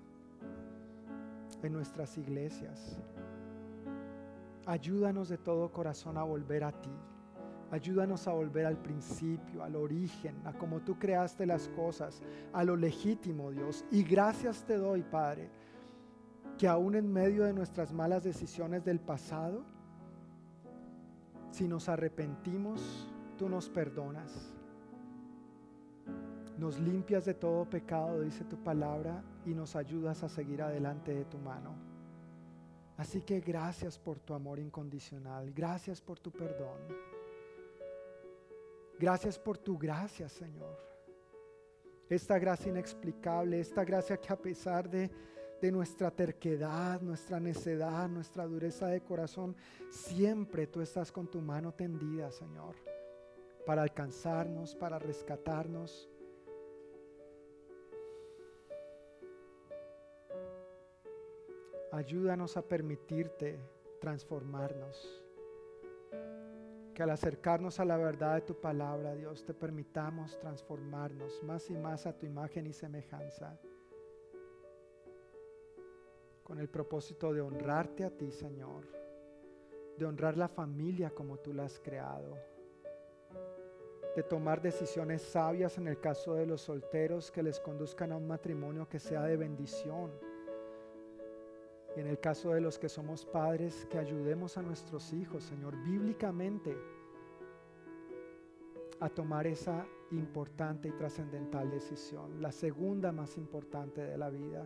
en 1.60 1.72
nuestras 1.72 2.16
iglesias. 2.18 3.00
Ayúdanos 4.64 5.28
de 5.28 5.38
todo 5.38 5.72
corazón 5.72 6.16
a 6.16 6.22
volver 6.22 6.62
a 6.62 6.70
ti. 6.70 6.96
Ayúdanos 7.70 8.28
a 8.28 8.32
volver 8.32 8.64
al 8.64 8.76
principio, 8.76 9.64
al 9.64 9.74
origen, 9.74 10.36
a 10.44 10.52
como 10.52 10.80
tú 10.80 10.98
creaste 10.98 11.46
las 11.46 11.68
cosas, 11.68 12.22
a 12.52 12.62
lo 12.62 12.76
legítimo, 12.76 13.50
Dios. 13.50 13.84
Y 13.90 14.04
gracias 14.04 14.64
te 14.64 14.76
doy, 14.76 15.02
Padre, 15.02 15.50
que 16.56 16.68
aún 16.68 16.94
en 16.94 17.12
medio 17.12 17.44
de 17.44 17.52
nuestras 17.52 17.92
malas 17.92 18.22
decisiones 18.22 18.84
del 18.84 19.00
pasado, 19.00 19.64
si 21.50 21.66
nos 21.66 21.88
arrepentimos, 21.88 23.08
tú 23.36 23.48
nos 23.48 23.68
perdonas. 23.68 24.52
Nos 26.58 26.78
limpias 26.78 27.24
de 27.24 27.34
todo 27.34 27.68
pecado, 27.68 28.20
dice 28.20 28.44
tu 28.44 28.56
palabra, 28.56 29.22
y 29.44 29.54
nos 29.54 29.74
ayudas 29.74 30.22
a 30.22 30.28
seguir 30.28 30.62
adelante 30.62 31.12
de 31.12 31.24
tu 31.24 31.38
mano. 31.38 31.74
Así 32.96 33.22
que 33.22 33.40
gracias 33.40 33.98
por 33.98 34.18
tu 34.20 34.34
amor 34.34 34.58
incondicional, 34.58 35.52
gracias 35.52 36.00
por 36.00 36.18
tu 36.18 36.30
perdón. 36.30 37.15
Gracias 38.98 39.38
por 39.38 39.58
tu 39.58 39.76
gracia, 39.76 40.28
Señor. 40.28 40.76
Esta 42.08 42.38
gracia 42.38 42.70
inexplicable, 42.70 43.60
esta 43.60 43.84
gracia 43.84 44.16
que 44.16 44.32
a 44.32 44.36
pesar 44.36 44.88
de, 44.88 45.10
nuestra 45.70 46.12
terquedad, 46.12 47.00
nuestra 47.00 47.40
necedad, 47.40 48.08
nuestra 48.08 48.46
dureza 48.46 48.86
de 48.86 49.00
corazón, 49.00 49.56
siempre 49.90 50.68
tú 50.68 50.80
estás 50.80 51.10
con 51.10 51.28
tu 51.28 51.40
mano 51.40 51.74
tendida, 51.74 52.30
Señor, 52.30 52.76
para 53.66 53.82
alcanzarnos, 53.82 54.76
para 54.76 55.00
rescatarnos. 55.00 56.08
Ayúdanos 61.90 62.56
a 62.56 62.62
permitirte 62.62 63.58
transformarnos 64.00 65.25
que 66.96 67.02
al 67.02 67.10
acercarnos 67.10 67.78
a 67.78 67.84
la 67.84 67.98
verdad 67.98 68.36
de 68.36 68.40
tu 68.40 68.58
palabra, 68.58 69.14
Dios, 69.14 69.44
te 69.44 69.52
permitamos 69.52 70.38
transformarnos 70.38 71.42
más 71.42 71.68
y 71.68 71.76
más 71.76 72.06
a 72.06 72.16
tu 72.16 72.24
imagen 72.24 72.66
y 72.66 72.72
semejanza, 72.72 73.60
con 76.42 76.58
el 76.58 76.70
propósito 76.70 77.34
de 77.34 77.42
honrarte 77.42 78.02
a 78.02 78.08
ti, 78.08 78.30
Señor, 78.30 78.86
de 79.98 80.06
honrar 80.06 80.38
la 80.38 80.48
familia 80.48 81.10
como 81.10 81.36
tú 81.38 81.52
la 81.52 81.64
has 81.64 81.78
creado, 81.78 82.38
de 84.16 84.22
tomar 84.22 84.62
decisiones 84.62 85.20
sabias 85.20 85.76
en 85.76 85.88
el 85.88 86.00
caso 86.00 86.32
de 86.32 86.46
los 86.46 86.62
solteros 86.62 87.30
que 87.30 87.42
les 87.42 87.60
conduzcan 87.60 88.10
a 88.10 88.16
un 88.16 88.26
matrimonio 88.26 88.88
que 88.88 89.00
sea 89.00 89.22
de 89.24 89.36
bendición. 89.36 90.12
Y 91.96 92.00
en 92.00 92.08
el 92.08 92.20
caso 92.20 92.50
de 92.50 92.60
los 92.60 92.78
que 92.78 92.90
somos 92.90 93.24
padres, 93.24 93.86
que 93.90 93.98
ayudemos 93.98 94.58
a 94.58 94.62
nuestros 94.62 95.14
hijos, 95.14 95.44
Señor, 95.44 95.74
bíblicamente 95.82 96.76
a 99.00 99.08
tomar 99.08 99.46
esa 99.46 99.86
importante 100.10 100.88
y 100.88 100.92
trascendental 100.92 101.70
decisión, 101.70 102.40
la 102.40 102.52
segunda 102.52 103.12
más 103.12 103.36
importante 103.38 104.02
de 104.02 104.18
la 104.18 104.30
vida. 104.30 104.64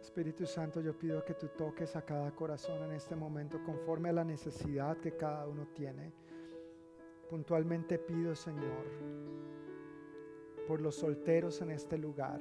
Espíritu 0.00 0.46
Santo, 0.46 0.80
yo 0.80 0.96
pido 0.96 1.24
que 1.24 1.34
tú 1.34 1.48
toques 1.48 1.96
a 1.96 2.02
cada 2.02 2.30
corazón 2.30 2.82
en 2.84 2.92
este 2.92 3.16
momento 3.16 3.58
conforme 3.64 4.10
a 4.10 4.12
la 4.12 4.24
necesidad 4.24 4.98
que 4.98 5.16
cada 5.16 5.46
uno 5.48 5.66
tiene. 5.74 6.12
Puntualmente 7.28 7.98
pido, 7.98 8.34
Señor, 8.34 8.84
por 10.68 10.80
los 10.80 10.96
solteros 10.96 11.60
en 11.62 11.70
este 11.70 11.98
lugar, 11.98 12.40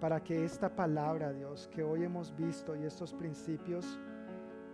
para 0.00 0.22
que 0.22 0.44
esta 0.44 0.74
palabra, 0.74 1.32
Dios, 1.32 1.68
que 1.68 1.82
hoy 1.82 2.04
hemos 2.04 2.34
visto 2.36 2.76
y 2.76 2.84
estos 2.84 3.14
principios, 3.14 3.98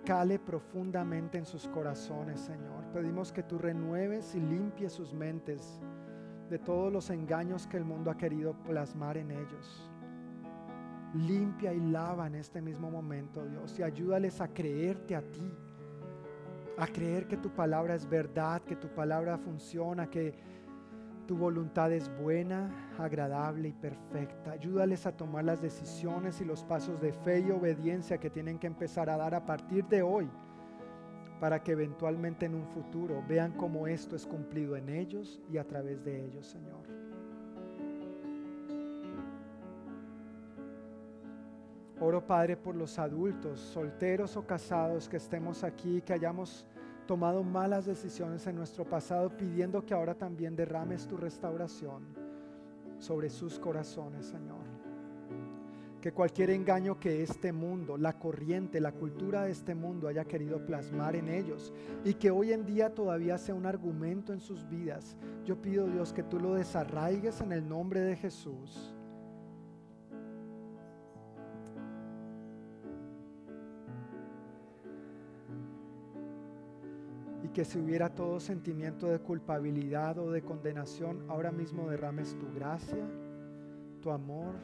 cale 0.04 0.38
profundamente 0.38 1.38
en 1.38 1.46
sus 1.46 1.68
corazones, 1.68 2.40
Señor. 2.40 2.84
Pedimos 2.92 3.32
que 3.32 3.42
tú 3.42 3.58
renueves 3.58 4.34
y 4.34 4.40
limpies 4.40 4.92
sus 4.92 5.14
mentes 5.14 5.80
de 6.50 6.58
todos 6.58 6.92
los 6.92 7.08
engaños 7.10 7.66
que 7.66 7.76
el 7.76 7.84
mundo 7.84 8.10
ha 8.10 8.16
querido 8.16 8.54
plasmar 8.64 9.16
en 9.16 9.30
ellos. 9.30 9.90
Limpia 11.14 11.72
y 11.72 11.80
lava 11.80 12.26
en 12.26 12.34
este 12.34 12.60
mismo 12.60 12.90
momento, 12.90 13.44
Dios, 13.44 13.78
y 13.78 13.82
ayúdales 13.82 14.40
a 14.40 14.48
creerte 14.48 15.14
a 15.14 15.22
ti, 15.22 15.50
a 16.76 16.86
creer 16.86 17.26
que 17.26 17.36
tu 17.36 17.50
palabra 17.50 17.94
es 17.94 18.08
verdad, 18.08 18.62
que 18.62 18.76
tu 18.76 18.88
palabra 18.88 19.38
funciona, 19.38 20.08
que 20.08 20.34
tu 21.26 21.36
voluntad 21.36 21.92
es 21.92 22.10
buena, 22.18 22.70
agradable 22.98 23.68
y 23.68 23.72
perfecta. 23.72 24.52
Ayúdales 24.52 25.06
a 25.06 25.16
tomar 25.16 25.44
las 25.44 25.62
decisiones 25.62 26.40
y 26.40 26.44
los 26.44 26.64
pasos 26.64 27.00
de 27.00 27.12
fe 27.12 27.40
y 27.40 27.50
obediencia 27.50 28.18
que 28.18 28.30
tienen 28.30 28.58
que 28.58 28.66
empezar 28.66 29.08
a 29.08 29.16
dar 29.16 29.34
a 29.34 29.46
partir 29.46 29.84
de 29.86 30.02
hoy 30.02 30.28
para 31.40 31.62
que 31.62 31.72
eventualmente 31.72 32.46
en 32.46 32.54
un 32.54 32.66
futuro 32.66 33.22
vean 33.28 33.52
cómo 33.52 33.86
esto 33.86 34.14
es 34.14 34.26
cumplido 34.26 34.76
en 34.76 34.88
ellos 34.88 35.40
y 35.50 35.58
a 35.58 35.66
través 35.66 36.04
de 36.04 36.24
ellos, 36.24 36.46
Señor. 36.46 36.82
Oro, 42.02 42.26
Padre, 42.26 42.56
por 42.56 42.74
los 42.74 42.98
adultos, 42.98 43.60
solteros 43.60 44.36
o 44.36 44.44
casados 44.44 45.08
que 45.08 45.18
estemos 45.18 45.62
aquí, 45.62 46.02
que 46.02 46.12
hayamos 46.12 46.66
tomado 47.06 47.44
malas 47.44 47.86
decisiones 47.86 48.44
en 48.48 48.56
nuestro 48.56 48.84
pasado, 48.84 49.36
pidiendo 49.36 49.86
que 49.86 49.94
ahora 49.94 50.12
también 50.12 50.56
derrames 50.56 51.06
tu 51.06 51.16
restauración 51.16 52.02
sobre 52.98 53.30
sus 53.30 53.56
corazones, 53.56 54.26
Señor. 54.26 54.64
Que 56.00 56.10
cualquier 56.10 56.50
engaño 56.50 56.98
que 56.98 57.22
este 57.22 57.52
mundo, 57.52 57.96
la 57.96 58.18
corriente, 58.18 58.80
la 58.80 58.90
cultura 58.90 59.44
de 59.44 59.52
este 59.52 59.76
mundo 59.76 60.08
haya 60.08 60.24
querido 60.24 60.66
plasmar 60.66 61.14
en 61.14 61.28
ellos 61.28 61.72
y 62.04 62.14
que 62.14 62.32
hoy 62.32 62.52
en 62.52 62.66
día 62.66 62.92
todavía 62.92 63.38
sea 63.38 63.54
un 63.54 63.66
argumento 63.66 64.32
en 64.32 64.40
sus 64.40 64.68
vidas, 64.68 65.16
yo 65.44 65.62
pido 65.62 65.86
Dios 65.86 66.12
que 66.12 66.24
tú 66.24 66.40
lo 66.40 66.54
desarraigues 66.54 67.40
en 67.40 67.52
el 67.52 67.68
nombre 67.68 68.00
de 68.00 68.16
Jesús 68.16 68.92
que 77.52 77.64
si 77.64 77.78
hubiera 77.78 78.08
todo 78.08 78.40
sentimiento 78.40 79.08
de 79.08 79.18
culpabilidad 79.18 80.18
o 80.18 80.30
de 80.30 80.42
condenación, 80.42 81.24
ahora 81.28 81.52
mismo 81.52 81.88
derrames 81.88 82.36
tu 82.38 82.50
gracia, 82.54 83.06
tu 84.00 84.10
amor. 84.10 84.54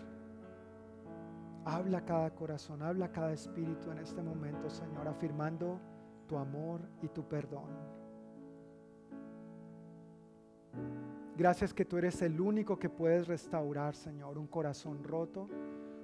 Habla 1.64 2.04
cada 2.04 2.34
corazón, 2.34 2.82
habla 2.82 3.12
cada 3.12 3.32
espíritu 3.32 3.90
en 3.90 3.98
este 3.98 4.22
momento, 4.22 4.70
Señor, 4.70 5.06
afirmando 5.06 5.78
tu 6.26 6.38
amor 6.38 6.80
y 7.02 7.08
tu 7.08 7.28
perdón. 7.28 7.68
Gracias 11.36 11.74
que 11.74 11.84
tú 11.84 11.98
eres 11.98 12.22
el 12.22 12.40
único 12.40 12.78
que 12.78 12.88
puedes 12.88 13.28
restaurar, 13.28 13.94
Señor, 13.94 14.38
un 14.38 14.46
corazón 14.46 15.04
roto, 15.04 15.48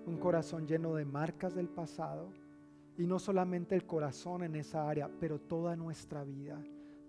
un 0.07 0.19
corazón 0.19 0.67
lleno 0.67 0.95
de 0.95 1.05
marcas 1.07 1.55
del 1.55 1.69
pasado. 1.69 2.29
Y 2.97 3.07
no 3.07 3.19
solamente 3.19 3.75
el 3.75 3.87
corazón 3.87 4.45
en 4.45 4.55
esa 4.55 4.89
área, 4.89 5.11
pero 5.19 5.41
toda 5.41 5.75
nuestra 5.75 6.23
vida. 6.23 6.63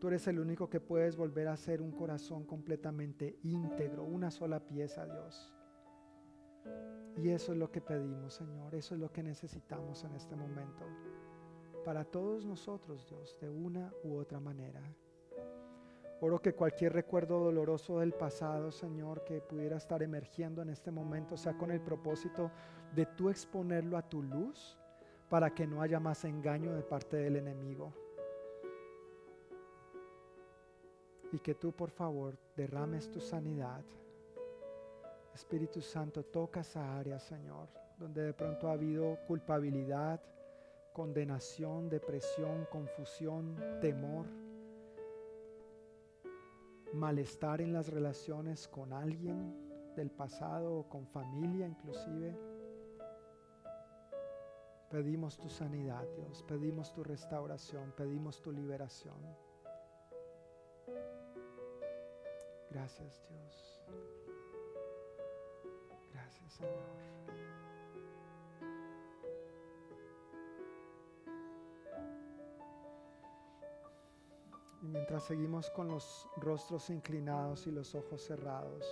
Tú 0.05 0.09
eres 0.09 0.27
el 0.27 0.37
único 0.37 0.69
que 0.69 0.79
puedes 0.79 1.17
volver 1.17 1.47
a 1.47 1.57
ser 1.57 1.81
un 1.81 1.91
corazón 1.91 2.45
completamente 2.45 3.39
íntegro, 3.41 4.03
una 4.03 4.29
sola 4.29 4.59
pieza, 4.59 5.03
Dios. 5.03 5.51
Y 7.17 7.29
eso 7.29 7.53
es 7.53 7.57
lo 7.57 7.71
que 7.71 7.81
pedimos, 7.81 8.35
Señor. 8.35 8.75
Eso 8.75 8.93
es 8.93 9.01
lo 9.01 9.11
que 9.11 9.23
necesitamos 9.23 10.03
en 10.03 10.13
este 10.13 10.35
momento. 10.35 10.85
Para 11.83 12.05
todos 12.05 12.45
nosotros, 12.45 13.09
Dios, 13.09 13.35
de 13.41 13.49
una 13.49 13.91
u 14.03 14.17
otra 14.17 14.39
manera. 14.39 14.79
Oro 16.21 16.39
que 16.39 16.53
cualquier 16.53 16.93
recuerdo 16.93 17.39
doloroso 17.39 17.97
del 17.97 18.13
pasado, 18.13 18.71
Señor, 18.71 19.23
que 19.23 19.41
pudiera 19.41 19.77
estar 19.77 20.03
emergiendo 20.03 20.61
en 20.61 20.69
este 20.69 20.91
momento, 20.91 21.35
sea 21.35 21.57
con 21.57 21.71
el 21.71 21.81
propósito 21.81 22.51
de 22.93 23.07
tú 23.07 23.31
exponerlo 23.31 23.97
a 23.97 24.07
tu 24.07 24.21
luz 24.21 24.77
para 25.29 25.55
que 25.55 25.65
no 25.65 25.81
haya 25.81 25.99
más 25.99 26.25
engaño 26.25 26.75
de 26.75 26.83
parte 26.83 27.17
del 27.17 27.37
enemigo. 27.37 28.04
Y 31.31 31.39
que 31.39 31.55
tú 31.55 31.71
por 31.71 31.89
favor 31.89 32.37
derrames 32.55 33.09
tu 33.11 33.19
sanidad. 33.19 33.83
Espíritu 35.33 35.81
Santo, 35.81 36.23
toca 36.23 36.61
esa 36.61 36.97
área, 36.97 37.19
Señor, 37.19 37.67
donde 37.97 38.21
de 38.21 38.33
pronto 38.33 38.69
ha 38.69 38.73
habido 38.73 39.17
culpabilidad, 39.27 40.21
condenación, 40.93 41.89
depresión, 41.89 42.65
confusión, 42.71 43.57
temor, 43.81 44.25
malestar 46.93 47.59
en 47.59 47.73
las 47.73 47.89
relaciones 47.89 48.67
con 48.69 48.93
alguien 48.93 49.93
del 49.95 50.09
pasado 50.09 50.73
o 50.73 50.89
con 50.89 51.05
familia 51.05 51.67
inclusive. 51.67 52.33
Pedimos 54.89 55.37
tu 55.37 55.49
sanidad, 55.49 56.07
Dios, 56.15 56.43
pedimos 56.43 56.93
tu 56.93 57.03
restauración, 57.03 57.91
pedimos 57.97 58.41
tu 58.41 58.53
liberación. 58.53 59.44
Gracias 62.75 63.25
Dios. 63.29 63.81
Gracias 66.11 66.51
Señor. 66.51 66.83
Y 74.81 74.87
mientras 74.87 75.23
seguimos 75.23 75.69
con 75.69 75.87
los 75.87 76.27
rostros 76.35 76.89
inclinados 76.89 77.65
y 77.65 77.71
los 77.71 77.95
ojos 77.95 78.21
cerrados, 78.21 78.83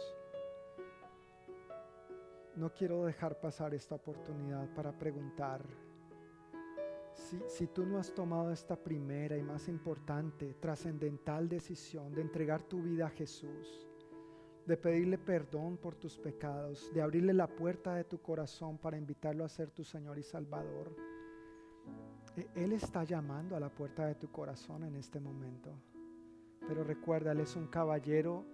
no 2.56 2.72
quiero 2.72 3.04
dejar 3.04 3.38
pasar 3.42 3.74
esta 3.74 3.96
oportunidad 3.96 4.74
para 4.76 4.98
preguntar 4.98 5.62
si, 7.48 7.68
tú 7.68 7.86
no 7.86 7.98
has 7.98 8.14
tomado 8.14 8.52
esta 8.52 8.76
primera 8.76 9.38
y 9.38 9.44
más 9.44 9.68
importante, 9.68 10.56
trascendental 10.56 11.48
decisión 11.48 12.14
de 12.14 12.22
entregar 12.22 12.64
tu 12.64 12.82
vida 12.82 13.08
a 13.08 13.10
Jesús, 13.10 13.88
de 14.66 14.78
pedirle 14.78 15.18
perdón 15.18 15.78
por 15.78 15.96
tus 15.96 16.18
pecados, 16.18 16.92
de 16.94 17.02
abrirle 17.02 17.34
la 17.34 17.48
puerta 17.48 17.96
de 17.96 18.04
tu 18.04 18.22
corazón 18.22 18.78
para 18.78 18.98
invitarlo 18.98 19.44
a 19.44 19.50
ser 19.50 19.72
tu 19.72 19.84
Señor 19.84 20.18
y 20.18 20.24
Salvador, 20.24 20.96
e, 22.36 22.48
Él 22.56 22.74
está 22.74 23.04
llamando 23.04 23.56
a 23.56 23.60
la 23.60 23.70
puerta 23.70 24.06
de 24.06 24.16
tu 24.16 24.32
corazón 24.32 24.84
en 24.84 24.96
este 24.96 25.20
momento. 25.20 25.72
Pero 26.68 26.84
recuerda, 26.84 27.34
Él 27.34 27.42
es 27.42 27.56
un 27.56 27.68
caballero, 27.68 28.46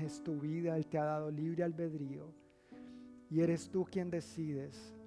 es 0.00 0.22
tu 0.22 0.40
vida, 0.40 0.76
Él 0.76 0.86
te 0.86 0.98
ha 0.98 1.04
dado 1.04 1.30
libre 1.30 1.64
albedrío 1.64 2.32
y 3.30 3.40
eres 3.40 3.70
tú 3.70 3.84
quien 3.84 4.10
decides 4.10 4.97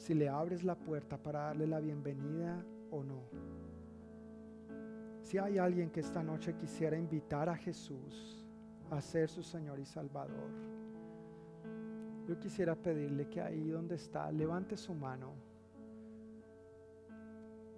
si 0.00 0.14
le 0.14 0.30
abres 0.30 0.64
la 0.64 0.74
puerta 0.74 1.18
para 1.18 1.40
darle 1.40 1.66
la 1.66 1.78
bienvenida 1.78 2.64
o 2.90 3.04
no. 3.04 3.20
Si 5.20 5.36
hay 5.36 5.58
alguien 5.58 5.90
que 5.90 6.00
esta 6.00 6.22
noche 6.22 6.54
quisiera 6.56 6.96
invitar 6.96 7.50
a 7.50 7.54
Jesús 7.54 8.46
a 8.90 8.98
ser 9.02 9.28
su 9.28 9.42
Señor 9.42 9.78
y 9.78 9.84
Salvador, 9.84 10.50
yo 12.26 12.38
quisiera 12.38 12.74
pedirle 12.74 13.28
que 13.28 13.42
ahí 13.42 13.68
donde 13.68 13.96
está, 13.96 14.32
levante 14.32 14.74
su 14.78 14.94
mano. 14.94 15.34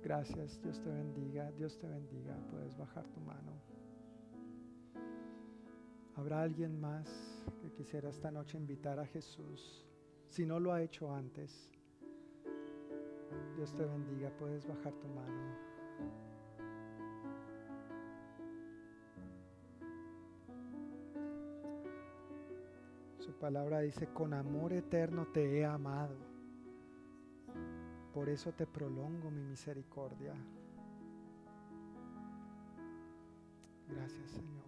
Gracias, 0.01 0.62
Dios 0.62 0.81
te 0.81 0.90
bendiga, 0.90 1.51
Dios 1.51 1.77
te 1.77 1.89
bendiga, 1.89 2.36
puedes 2.53 2.77
bajar 2.77 3.05
tu 3.09 3.20
mano. 3.20 3.53
¿Habrá 6.15 6.43
alguien 6.43 6.81
más 6.81 7.44
que 7.61 7.73
quisiera 7.73 8.11
esta 8.11 8.31
noche 8.31 8.59
invitar 8.59 9.01
a 9.01 9.07
Jesús? 9.07 9.85
Si 10.28 10.47
no 10.47 10.61
lo 10.61 10.73
ha 10.73 10.82
hecho 10.82 11.12
antes, 11.12 11.73
Dios 13.56 13.74
te 13.74 13.84
bendiga, 13.84 14.30
puedes 14.30 14.66
bajar 14.66 14.92
tu 14.94 15.09
mano. 15.09 15.72
Su 23.18 23.32
palabra 23.34 23.80
dice, 23.80 24.09
con 24.12 24.34
amor 24.34 24.72
eterno 24.72 25.26
te 25.32 25.59
he 25.59 25.64
amado. 25.64 26.16
Por 28.12 28.28
eso 28.28 28.52
te 28.52 28.66
prolongo 28.66 29.30
mi 29.30 29.42
misericordia. 29.42 30.34
Gracias 33.88 34.30
Señor. 34.30 34.62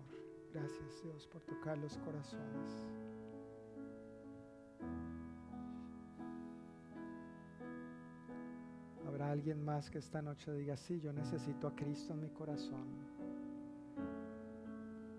Gracias 0.52 1.02
Dios 1.02 1.26
por 1.26 1.42
tocar 1.42 1.76
los 1.78 1.98
corazones. 1.98 2.86
Alguien 9.30 9.64
más 9.64 9.90
que 9.90 9.98
esta 9.98 10.22
noche 10.22 10.52
diga, 10.52 10.76
sí, 10.76 11.01
yo 11.01 11.12
necesito 11.12 11.68
a 11.68 11.74
Cristo 11.74 12.12
en 12.12 12.20
mi 12.20 12.28
corazón. 12.30 12.84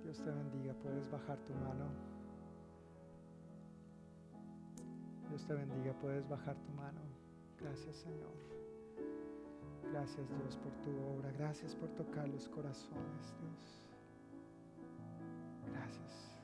Dios 0.03 0.21
te 0.21 0.31
bendiga. 0.31 0.73
Puedes 0.75 1.09
bajar 1.09 1.37
tu 1.39 1.53
mano. 1.53 1.89
Dios 5.29 5.45
te 5.45 5.53
bendiga. 5.53 5.93
Puedes 5.99 6.27
bajar 6.29 6.55
tu 6.55 6.71
mano. 6.71 7.01
Gracias 7.59 7.95
Señor. 7.97 8.35
Gracias 9.91 10.27
Dios 10.29 10.57
por 10.57 10.73
tu 10.83 10.91
obra. 10.91 11.31
Gracias 11.31 11.75
por 11.75 11.89
tocar 11.89 12.27
los 12.27 12.47
corazones, 12.49 13.33
Dios. 13.41 13.83
Gracias. 15.71 16.34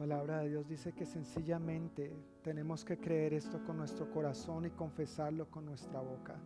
Palabra 0.00 0.40
de 0.40 0.48
Dios 0.48 0.66
dice 0.66 0.94
que 0.94 1.04
sencillamente 1.04 2.10
tenemos 2.42 2.86
que 2.86 2.98
creer 2.98 3.34
esto 3.34 3.62
con 3.62 3.76
nuestro 3.76 4.10
corazón 4.10 4.64
y 4.64 4.70
confesarlo 4.70 5.50
con 5.50 5.66
nuestra 5.66 6.00
boca. 6.00 6.40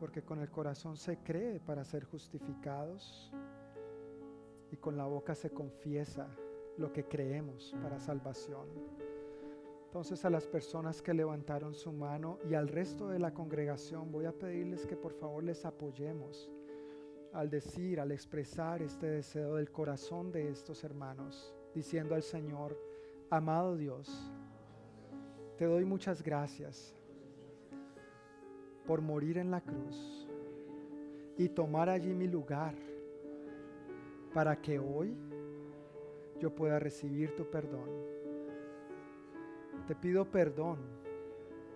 Porque 0.00 0.22
con 0.22 0.40
el 0.40 0.50
corazón 0.50 0.96
se 0.96 1.18
cree 1.18 1.60
para 1.60 1.84
ser 1.84 2.02
justificados 2.02 3.30
y 4.72 4.76
con 4.78 4.96
la 4.96 5.04
boca 5.04 5.36
se 5.36 5.50
confiesa 5.50 6.26
lo 6.76 6.92
que 6.92 7.04
creemos 7.04 7.72
para 7.80 8.00
salvación. 8.00 8.66
Entonces 9.84 10.24
a 10.24 10.30
las 10.30 10.48
personas 10.48 11.00
que 11.00 11.14
levantaron 11.14 11.72
su 11.72 11.92
mano 11.92 12.40
y 12.50 12.54
al 12.54 12.66
resto 12.66 13.06
de 13.06 13.20
la 13.20 13.32
congregación 13.32 14.10
voy 14.10 14.24
a 14.24 14.32
pedirles 14.32 14.86
que 14.86 14.96
por 14.96 15.12
favor 15.12 15.44
les 15.44 15.64
apoyemos 15.64 16.50
al 17.32 17.48
decir, 17.48 18.00
al 18.00 18.10
expresar 18.10 18.82
este 18.82 19.06
deseo 19.06 19.54
del 19.54 19.70
corazón 19.70 20.32
de 20.32 20.50
estos 20.50 20.82
hermanos 20.82 21.55
diciendo 21.76 22.14
al 22.14 22.22
Señor, 22.22 22.74
amado 23.28 23.76
Dios, 23.76 24.32
te 25.58 25.66
doy 25.66 25.84
muchas 25.84 26.22
gracias 26.22 26.94
por 28.86 29.02
morir 29.02 29.36
en 29.36 29.50
la 29.50 29.60
cruz 29.60 30.26
y 31.36 31.50
tomar 31.50 31.90
allí 31.90 32.14
mi 32.14 32.28
lugar 32.28 32.74
para 34.32 34.58
que 34.58 34.78
hoy 34.78 35.14
yo 36.40 36.54
pueda 36.54 36.78
recibir 36.78 37.36
tu 37.36 37.44
perdón. 37.50 37.90
Te 39.86 39.94
pido 39.94 40.24
perdón 40.24 40.78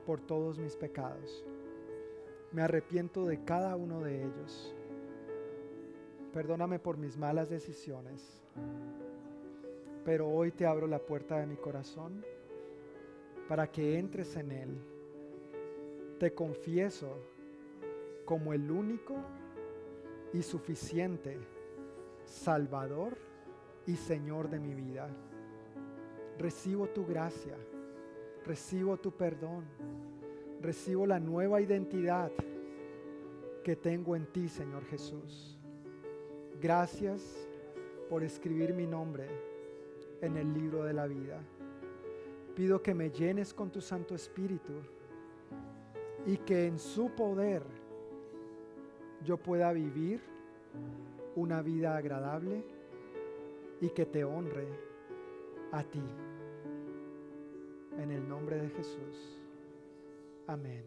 por 0.06 0.22
todos 0.22 0.58
mis 0.58 0.76
pecados. 0.76 1.44
Me 2.52 2.62
arrepiento 2.62 3.26
de 3.26 3.44
cada 3.44 3.76
uno 3.76 4.00
de 4.00 4.24
ellos. 4.24 4.74
Perdóname 6.32 6.78
por 6.78 6.96
mis 6.96 7.18
malas 7.18 7.50
decisiones 7.50 8.40
pero 10.04 10.28
hoy 10.28 10.52
te 10.52 10.66
abro 10.66 10.86
la 10.86 10.98
puerta 10.98 11.38
de 11.38 11.46
mi 11.46 11.56
corazón 11.56 12.24
para 13.48 13.70
que 13.70 13.98
entres 13.98 14.36
en 14.36 14.52
él. 14.52 14.78
Te 16.18 16.32
confieso 16.32 17.18
como 18.24 18.52
el 18.52 18.70
único 18.70 19.16
y 20.32 20.42
suficiente 20.42 21.38
Salvador 22.24 23.18
y 23.86 23.96
Señor 23.96 24.48
de 24.48 24.60
mi 24.60 24.74
vida. 24.74 25.08
Recibo 26.38 26.88
tu 26.88 27.04
gracia, 27.04 27.56
recibo 28.46 28.96
tu 28.96 29.10
perdón, 29.12 29.64
recibo 30.60 31.06
la 31.06 31.18
nueva 31.18 31.60
identidad 31.60 32.30
que 33.64 33.76
tengo 33.76 34.16
en 34.16 34.26
ti, 34.26 34.48
Señor 34.48 34.84
Jesús. 34.86 35.58
Gracias 36.60 37.48
por 38.08 38.22
escribir 38.22 38.72
mi 38.72 38.86
nombre 38.86 39.49
en 40.20 40.36
el 40.36 40.52
libro 40.52 40.84
de 40.84 40.92
la 40.92 41.06
vida. 41.06 41.40
Pido 42.54 42.82
que 42.82 42.94
me 42.94 43.10
llenes 43.10 43.54
con 43.54 43.70
tu 43.70 43.80
Santo 43.80 44.14
Espíritu 44.14 44.72
y 46.26 46.36
que 46.38 46.66
en 46.66 46.78
su 46.78 47.10
poder 47.10 47.62
yo 49.24 49.36
pueda 49.36 49.72
vivir 49.72 50.20
una 51.36 51.62
vida 51.62 51.96
agradable 51.96 52.64
y 53.80 53.88
que 53.90 54.06
te 54.06 54.24
honre 54.24 54.68
a 55.72 55.82
ti. 55.82 56.02
En 57.98 58.10
el 58.10 58.28
nombre 58.28 58.56
de 58.56 58.68
Jesús. 58.70 59.38
Amén. 60.46 60.84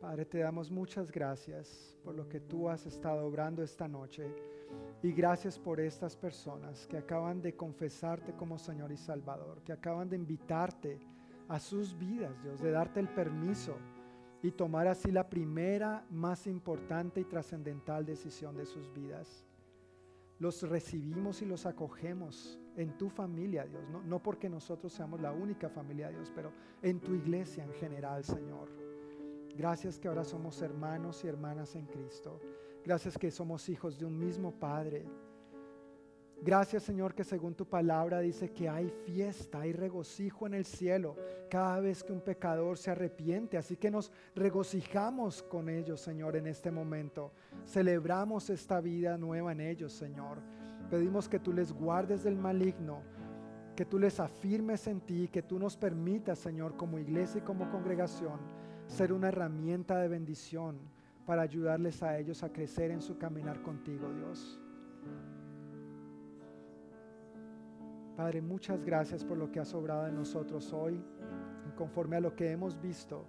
Padre, 0.00 0.24
te 0.24 0.38
damos 0.38 0.70
muchas 0.70 1.10
gracias 1.10 1.96
por 2.02 2.14
lo 2.14 2.28
que 2.28 2.40
tú 2.40 2.68
has 2.68 2.86
estado 2.86 3.26
obrando 3.26 3.62
esta 3.62 3.86
noche. 3.86 4.34
Y 5.02 5.12
gracias 5.12 5.58
por 5.58 5.80
estas 5.80 6.16
personas 6.16 6.86
que 6.86 6.98
acaban 6.98 7.40
de 7.40 7.56
confesarte 7.56 8.34
como 8.34 8.58
Señor 8.58 8.92
y 8.92 8.96
Salvador, 8.96 9.62
que 9.62 9.72
acaban 9.72 10.10
de 10.10 10.16
invitarte 10.16 11.00
a 11.48 11.58
sus 11.58 11.98
vidas, 11.98 12.40
Dios, 12.42 12.60
de 12.60 12.70
darte 12.70 13.00
el 13.00 13.08
permiso 13.08 13.76
y 14.42 14.52
tomar 14.52 14.86
así 14.86 15.10
la 15.10 15.28
primera, 15.28 16.04
más 16.10 16.46
importante 16.46 17.20
y 17.20 17.24
trascendental 17.24 18.04
decisión 18.04 18.56
de 18.56 18.66
sus 18.66 18.92
vidas. 18.92 19.46
Los 20.38 20.62
recibimos 20.62 21.42
y 21.42 21.46
los 21.46 21.66
acogemos 21.66 22.58
en 22.76 22.96
tu 22.96 23.10
familia, 23.10 23.66
Dios, 23.66 23.82
no, 23.90 24.02
no 24.02 24.22
porque 24.22 24.48
nosotros 24.48 24.92
seamos 24.92 25.20
la 25.20 25.32
única 25.32 25.68
familia, 25.68 26.08
Dios, 26.10 26.30
pero 26.34 26.52
en 26.82 27.00
tu 27.00 27.14
iglesia 27.14 27.64
en 27.64 27.72
general, 27.74 28.24
Señor. 28.24 28.68
Gracias 29.56 29.98
que 29.98 30.08
ahora 30.08 30.24
somos 30.24 30.62
hermanos 30.62 31.24
y 31.24 31.28
hermanas 31.28 31.74
en 31.74 31.86
Cristo. 31.86 32.40
Gracias 32.84 33.18
que 33.18 33.30
somos 33.30 33.68
hijos 33.68 33.98
de 33.98 34.06
un 34.06 34.18
mismo 34.18 34.52
Padre. 34.52 35.06
Gracias 36.42 36.84
Señor 36.84 37.14
que 37.14 37.22
según 37.22 37.54
tu 37.54 37.66
palabra 37.66 38.20
dice 38.20 38.50
que 38.50 38.66
hay 38.66 38.88
fiesta, 39.04 39.60
hay 39.60 39.74
regocijo 39.74 40.46
en 40.46 40.54
el 40.54 40.64
cielo 40.64 41.14
cada 41.50 41.80
vez 41.80 42.02
que 42.02 42.14
un 42.14 42.22
pecador 42.22 42.78
se 42.78 42.90
arrepiente. 42.90 43.58
Así 43.58 43.76
que 43.76 43.90
nos 43.90 44.10
regocijamos 44.34 45.42
con 45.42 45.68
ellos 45.68 46.00
Señor 46.00 46.36
en 46.36 46.46
este 46.46 46.70
momento. 46.70 47.32
Celebramos 47.66 48.48
esta 48.48 48.80
vida 48.80 49.18
nueva 49.18 49.52
en 49.52 49.60
ellos 49.60 49.92
Señor. 49.92 50.38
Pedimos 50.88 51.28
que 51.28 51.38
tú 51.38 51.52
les 51.52 51.74
guardes 51.74 52.24
del 52.24 52.38
maligno, 52.38 53.02
que 53.76 53.84
tú 53.84 53.98
les 53.98 54.18
afirmes 54.18 54.86
en 54.86 55.02
ti, 55.02 55.28
que 55.28 55.42
tú 55.42 55.58
nos 55.58 55.76
permitas 55.76 56.38
Señor 56.38 56.74
como 56.74 56.98
iglesia 56.98 57.40
y 57.40 57.44
como 57.44 57.70
congregación 57.70 58.40
ser 58.86 59.12
una 59.12 59.28
herramienta 59.28 59.98
de 59.98 60.08
bendición 60.08 60.80
para 61.30 61.42
ayudarles 61.42 62.02
a 62.02 62.18
ellos 62.18 62.42
a 62.42 62.52
crecer 62.52 62.90
en 62.90 63.00
su 63.00 63.16
caminar 63.16 63.62
contigo, 63.62 64.12
Dios. 64.12 64.60
Padre, 68.16 68.42
muchas 68.42 68.82
gracias 68.84 69.24
por 69.24 69.38
lo 69.38 69.48
que 69.52 69.60
has 69.60 69.72
obrado 69.72 70.08
en 70.08 70.16
nosotros 70.16 70.72
hoy, 70.72 71.00
conforme 71.76 72.16
a 72.16 72.20
lo 72.20 72.34
que 72.34 72.50
hemos 72.50 72.80
visto. 72.80 73.26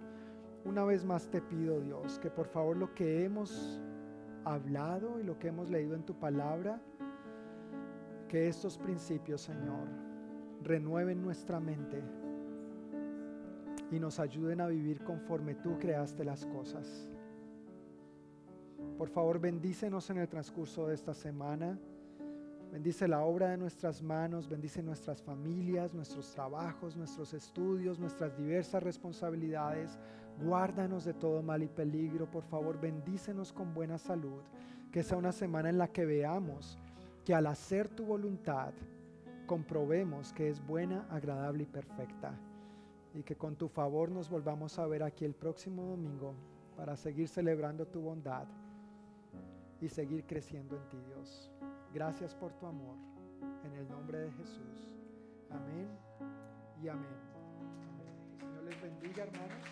Una 0.64 0.84
vez 0.84 1.04
más 1.04 1.30
te 1.30 1.40
pido, 1.40 1.80
Dios, 1.80 2.18
que 2.18 2.28
por 2.28 2.48
favor 2.48 2.76
lo 2.76 2.92
que 2.92 3.24
hemos 3.24 3.80
hablado 4.44 5.20
y 5.20 5.22
lo 5.22 5.38
que 5.38 5.46
hemos 5.46 5.70
leído 5.70 5.94
en 5.94 6.04
tu 6.04 6.18
palabra, 6.18 6.82
que 8.26 8.48
estos 8.48 8.78
principios, 8.78 9.42
Señor, 9.42 9.86
renueven 10.64 11.22
nuestra 11.22 11.60
mente 11.60 12.02
y 13.92 14.00
nos 14.00 14.18
ayuden 14.18 14.60
a 14.60 14.66
vivir 14.66 15.04
conforme 15.04 15.54
tú 15.54 15.78
creaste 15.78 16.24
las 16.24 16.44
cosas. 16.46 17.11
Por 19.02 19.08
favor, 19.08 19.40
bendícenos 19.40 20.08
en 20.10 20.18
el 20.18 20.28
transcurso 20.28 20.86
de 20.86 20.94
esta 20.94 21.12
semana. 21.12 21.78
Bendice 22.70 23.08
la 23.08 23.22
obra 23.22 23.50
de 23.50 23.58
nuestras 23.58 24.00
manos, 24.00 24.48
bendice 24.48 24.82
nuestras 24.82 25.20
familias, 25.20 25.92
nuestros 25.92 26.30
trabajos, 26.30 26.96
nuestros 26.96 27.34
estudios, 27.34 27.98
nuestras 27.98 28.36
diversas 28.36 28.82
responsabilidades. 28.82 29.98
Guárdanos 30.42 31.04
de 31.04 31.12
todo 31.12 31.42
mal 31.42 31.62
y 31.62 31.68
peligro. 31.68 32.30
Por 32.30 32.44
favor, 32.44 32.80
bendícenos 32.80 33.52
con 33.52 33.74
buena 33.74 33.98
salud. 33.98 34.40
Que 34.90 35.02
sea 35.02 35.18
una 35.18 35.32
semana 35.32 35.68
en 35.68 35.78
la 35.78 35.88
que 35.88 36.06
veamos 36.06 36.78
que 37.24 37.34
al 37.34 37.46
hacer 37.46 37.88
tu 37.88 38.06
voluntad, 38.06 38.72
comprobemos 39.46 40.32
que 40.32 40.48
es 40.48 40.64
buena, 40.64 41.06
agradable 41.10 41.64
y 41.64 41.66
perfecta. 41.66 42.38
Y 43.14 43.22
que 43.22 43.36
con 43.36 43.56
tu 43.56 43.68
favor 43.68 44.10
nos 44.10 44.30
volvamos 44.30 44.78
a 44.78 44.86
ver 44.86 45.02
aquí 45.02 45.24
el 45.24 45.34
próximo 45.34 45.82
domingo 45.82 46.34
para 46.76 46.96
seguir 46.96 47.28
celebrando 47.28 47.86
tu 47.86 48.00
bondad 48.00 48.46
y 49.82 49.88
seguir 49.88 50.24
creciendo 50.24 50.76
en 50.76 50.88
ti, 50.88 50.96
Dios. 51.08 51.50
Gracias 51.92 52.36
por 52.36 52.52
tu 52.54 52.66
amor. 52.66 52.96
En 53.64 53.74
el 53.74 53.88
nombre 53.88 54.18
de 54.18 54.30
Jesús. 54.30 54.88
Amén 55.50 55.88
y 56.80 56.88
amén. 56.88 57.18
Señor 58.38 58.62
les 58.62 58.80
bendiga, 58.80 59.24
hermanos. 59.24 59.66